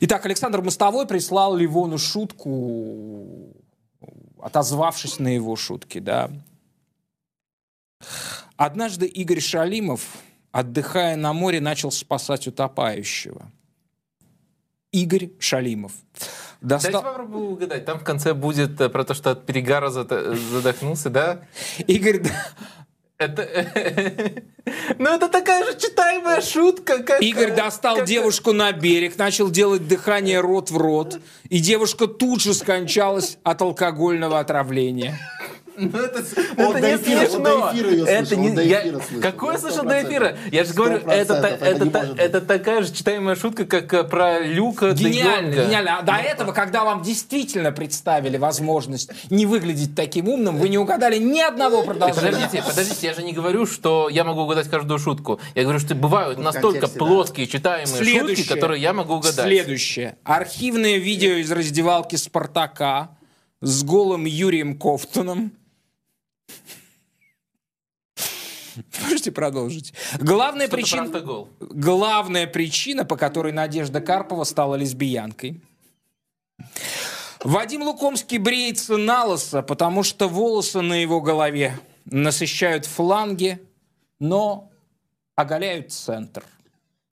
Итак, 0.00 0.26
Александр 0.26 0.60
Мостовой 0.62 1.06
прислал 1.06 1.54
Ливону 1.56 1.96
шутку, 1.98 3.54
отозвавшись 4.40 5.18
на 5.18 5.28
его 5.28 5.56
шутки, 5.56 5.98
да. 5.98 6.30
Однажды 8.56 9.06
Игорь 9.06 9.40
Шалимов, 9.40 10.18
отдыхая 10.52 11.16
на 11.16 11.32
море, 11.32 11.60
начал 11.60 11.90
спасать 11.90 12.46
утопающего. 12.46 13.50
Игорь 14.92 15.30
Шалимов. 15.38 15.92
Дайте 16.60 16.92
попробую 16.92 17.52
угадать. 17.52 17.84
Там 17.86 17.98
в 17.98 18.04
конце 18.04 18.34
будет 18.34 18.80
э, 18.80 18.88
про 18.88 19.04
то, 19.04 19.14
что 19.14 19.30
от 19.32 19.46
перегара 19.46 19.88
задохнулся, 19.88 21.10
да? 21.10 21.40
Игорь, 21.86 22.20
да, 22.20 22.30
Это... 23.18 23.42
Ну, 24.98 25.08
это 25.12 25.28
такая 25.28 25.64
же 25.64 25.76
читаемая 25.76 26.40
шутка, 26.40 27.02
как... 27.02 27.20
Игорь 27.20 27.54
достал 27.54 27.96
как- 27.96 28.06
девушку 28.06 28.52
на 28.52 28.70
берег, 28.72 29.18
начал 29.18 29.50
делать 29.50 29.88
дыхание 29.88 30.40
рот 30.40 30.70
в 30.70 30.76
рот, 30.76 31.18
и 31.48 31.58
девушка 31.58 32.06
тут 32.06 32.40
же 32.42 32.54
скончалась 32.54 33.38
от 33.42 33.60
алкогольного 33.62 34.38
отравления. 34.38 35.18
Ну, 35.76 35.98
это, 35.98 36.18
не 36.20 36.98
смешно. 36.98 37.70
эфира 37.72 38.06
это 38.06 38.36
не, 38.36 38.64
я- 38.64 38.82
слышал. 38.82 39.20
Какой 39.20 39.54
Я 39.54 39.58
слышал 39.58 39.84
до 39.84 40.02
эфира? 40.02 40.36
Я 40.50 40.64
же 40.64 40.74
говорю, 40.74 40.98
это, 41.06 42.40
такая 42.40 42.82
же 42.82 42.92
читаемая 42.92 43.36
шутка, 43.36 43.64
как 43.64 43.92
э, 43.92 44.04
про 44.04 44.40
Люка 44.40 44.92
Гениально, 44.92 45.54
гениально. 45.54 45.98
А 45.98 46.02
До 46.02 46.14
этого, 46.14 46.52
когда 46.52 46.84
вам 46.84 47.02
действительно 47.02 47.72
представили 47.72 48.36
возможность 48.36 49.10
не 49.30 49.46
выглядеть 49.46 49.94
таким 49.94 50.28
умным, 50.28 50.58
вы 50.58 50.68
не 50.68 50.78
угадали 50.78 51.18
ни 51.18 51.40
одного 51.40 51.82
продолжения. 51.82 52.32
Подождите, 52.32 52.62
подождите, 52.66 53.06
я 53.06 53.14
же 53.14 53.22
не 53.22 53.32
говорю, 53.32 53.66
что 53.66 54.08
я 54.10 54.24
могу 54.24 54.42
угадать 54.42 54.68
каждую 54.68 54.98
шутку. 54.98 55.40
Я 55.54 55.62
говорю, 55.62 55.78
что 55.78 55.94
бывают 55.94 56.38
настолько 56.38 56.86
да. 56.86 56.98
плоские 56.98 57.46
читаемые 57.46 58.04
шутки, 58.04 58.46
которые 58.46 58.80
я 58.80 58.92
могу 58.92 59.14
угадать. 59.14 59.46
Следующее. 59.46 60.16
Архивное 60.24 60.98
видео 60.98 61.32
из 61.34 61.50
раздевалки 61.50 62.16
«Спартака» 62.16 63.10
с 63.60 63.82
голым 63.84 64.24
Юрием 64.24 64.76
Кофтоном. 64.76 65.52
Можете 69.02 69.32
продолжить. 69.32 69.92
Главная 70.18 70.68
причина, 70.68 71.10
главная 71.60 72.46
причина, 72.46 73.04
по 73.04 73.16
которой 73.16 73.52
Надежда 73.52 74.00
Карпова 74.00 74.44
стала 74.44 74.76
лесбиянкой. 74.76 75.60
Вадим 77.44 77.82
Лукомский 77.82 78.38
бреется 78.38 78.96
на 78.96 79.24
лысо, 79.24 79.62
потому 79.62 80.02
что 80.04 80.28
волосы 80.28 80.80
на 80.80 80.94
его 80.94 81.20
голове 81.20 81.78
насыщают 82.04 82.86
фланги, 82.86 83.60
но 84.20 84.70
оголяют 85.34 85.92
центр. 85.92 86.44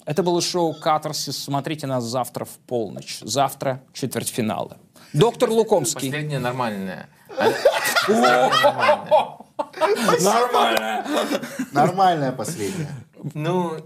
Это 0.07 0.23
было 0.23 0.41
шоу 0.41 0.75
«Катарсис». 0.75 1.37
Смотрите 1.37 1.87
нас 1.87 2.05
завтра 2.05 2.45
в 2.45 2.59
полночь. 2.67 3.19
Завтра 3.21 3.83
четвертьфиналы. 3.93 4.77
Доктор 5.13 5.51
Лукомский. 5.51 6.11
Последнее 6.11 6.39
нормальное. 6.39 7.09
Нормально. 10.21 11.05
Нормальная 11.73 12.33
последняя. 12.33 12.89
Ну, 13.35 13.77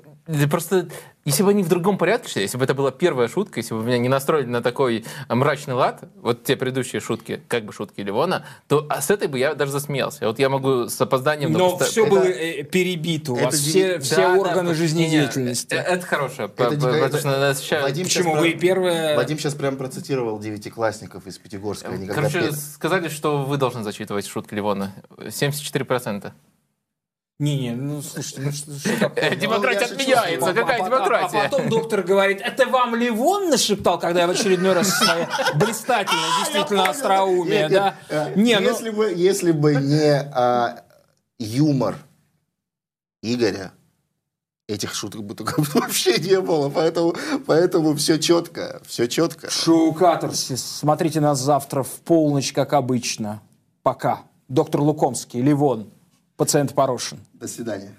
просто, 0.50 0.88
если 1.24 1.42
бы 1.42 1.50
они 1.50 1.62
в 1.62 1.68
другом 1.68 1.96
порядке 1.98 2.28
шли, 2.28 2.42
если 2.42 2.58
бы 2.58 2.64
это 2.64 2.74
была 2.74 2.90
первая 2.90 3.28
шутка, 3.28 3.60
если 3.60 3.74
бы 3.74 3.82
меня 3.82 3.98
не 3.98 4.08
настроили 4.08 4.46
на 4.46 4.62
такой 4.62 5.04
а, 5.28 5.34
мрачный 5.34 5.74
лад, 5.74 6.04
вот 6.20 6.44
те 6.44 6.56
предыдущие 6.56 7.00
шутки, 7.00 7.40
как 7.48 7.64
бы 7.64 7.72
шутки 7.72 8.00
Ливона, 8.00 8.44
то 8.68 8.86
а 8.90 9.00
с 9.00 9.10
этой 9.10 9.28
бы 9.28 9.38
я 9.38 9.54
даже 9.54 9.72
засмеялся. 9.72 10.26
Вот 10.26 10.38
я 10.38 10.48
могу 10.48 10.88
с 10.88 11.00
опозданием... 11.00 11.52
Но 11.52 11.70
просто- 11.76 11.84
все 11.86 12.02
это- 12.06 12.10
было 12.10 12.22
э, 12.24 12.62
перебито. 12.64 13.32
У 13.32 13.36
это 13.36 13.44
вас 13.46 13.54
все, 13.56 13.94
Да, 13.94 14.00
все 14.00 14.16
Да, 14.16 14.34
да, 14.34 14.40
органы 14.40 14.68
не, 14.70 14.74
жизнедеятельности. 14.74 15.74
не, 15.74 15.80
э, 15.80 15.82
Это 15.82 16.06
хорошее, 16.06 16.48
Это 16.56 16.64
это- 16.74 16.76
потому 16.76 17.18
что 17.18 17.28
насыщают- 17.38 17.82
Вадим 17.82 18.04
Почему? 18.04 18.24
сейчас 18.30 18.40
Вы 18.40 18.48
прям- 18.50 18.60
первые... 18.60 19.16
Вадим 19.16 19.38
сейчас 19.38 19.54
прям 19.54 19.76
процитировал 19.76 20.38
девятиклассников 20.38 21.26
из 21.26 21.38
Пятигорска. 21.38 21.88
Когда 21.90 22.14
Короче, 22.14 22.52
сказали, 22.52 23.08
что 23.08 23.42
вы 23.44 23.56
должны 23.56 23.82
зачитывать 23.82 24.26
шутки 24.26 24.54
Ливона. 24.54 24.92
74%. 25.18 26.32
Не-не, 27.40 27.72
ну 27.72 28.00
слушайте, 28.00 28.42
ну 28.42 28.52
что, 28.52 28.72
что 28.78 28.96
такое? 29.00 29.24
Э, 29.30 29.34
Демократия 29.36 29.80
я 29.80 29.86
же 29.88 29.94
отменяется. 29.94 30.54
Какая 30.54 30.80
А- 30.82 30.86
демократия? 30.86 31.38
А 31.40 31.48
потом 31.48 31.68
доктор 31.68 32.02
говорит, 32.02 32.40
это 32.40 32.66
вам 32.66 32.94
Ливон 32.94 33.50
нашептал, 33.50 33.98
когда 33.98 34.20
я 34.20 34.26
в 34.28 34.30
очередной 34.30 34.72
раз 34.72 34.88
свое 34.90 35.28
блистательное, 35.56 36.28
действительно 36.44 36.88
остроумие, 36.90 37.68
да? 37.68 37.96
э, 38.08 38.34
Не, 38.36 38.60
ну, 38.60 38.68
если, 38.70 38.90
бы, 38.90 39.12
если 39.12 39.50
бы 39.50 39.74
не 39.74 40.12
а, 40.32 40.84
юмор 41.40 41.96
Игоря, 43.20 43.72
этих 44.68 44.94
шуток 44.94 45.24
бы 45.24 45.34
только 45.34 45.60
вообще 45.74 46.18
не 46.20 46.40
было. 46.40 46.70
Поэтому, 46.70 47.16
поэтому 47.46 47.96
все 47.96 48.18
четко, 48.20 48.80
все 48.86 49.08
четко. 49.08 49.50
шоу 49.50 49.92
Катарсис. 49.92 50.64
Смотрите 50.64 51.18
нас 51.18 51.40
завтра 51.40 51.82
в 51.82 51.90
полночь, 52.02 52.52
как 52.52 52.74
обычно. 52.74 53.42
Пока. 53.82 54.22
Доктор 54.48 54.82
Лукомский, 54.82 55.40
Ливон, 55.40 55.90
пациент 56.36 56.74
Порошин. 56.74 57.18
До 57.32 57.46
свидания. 57.48 57.94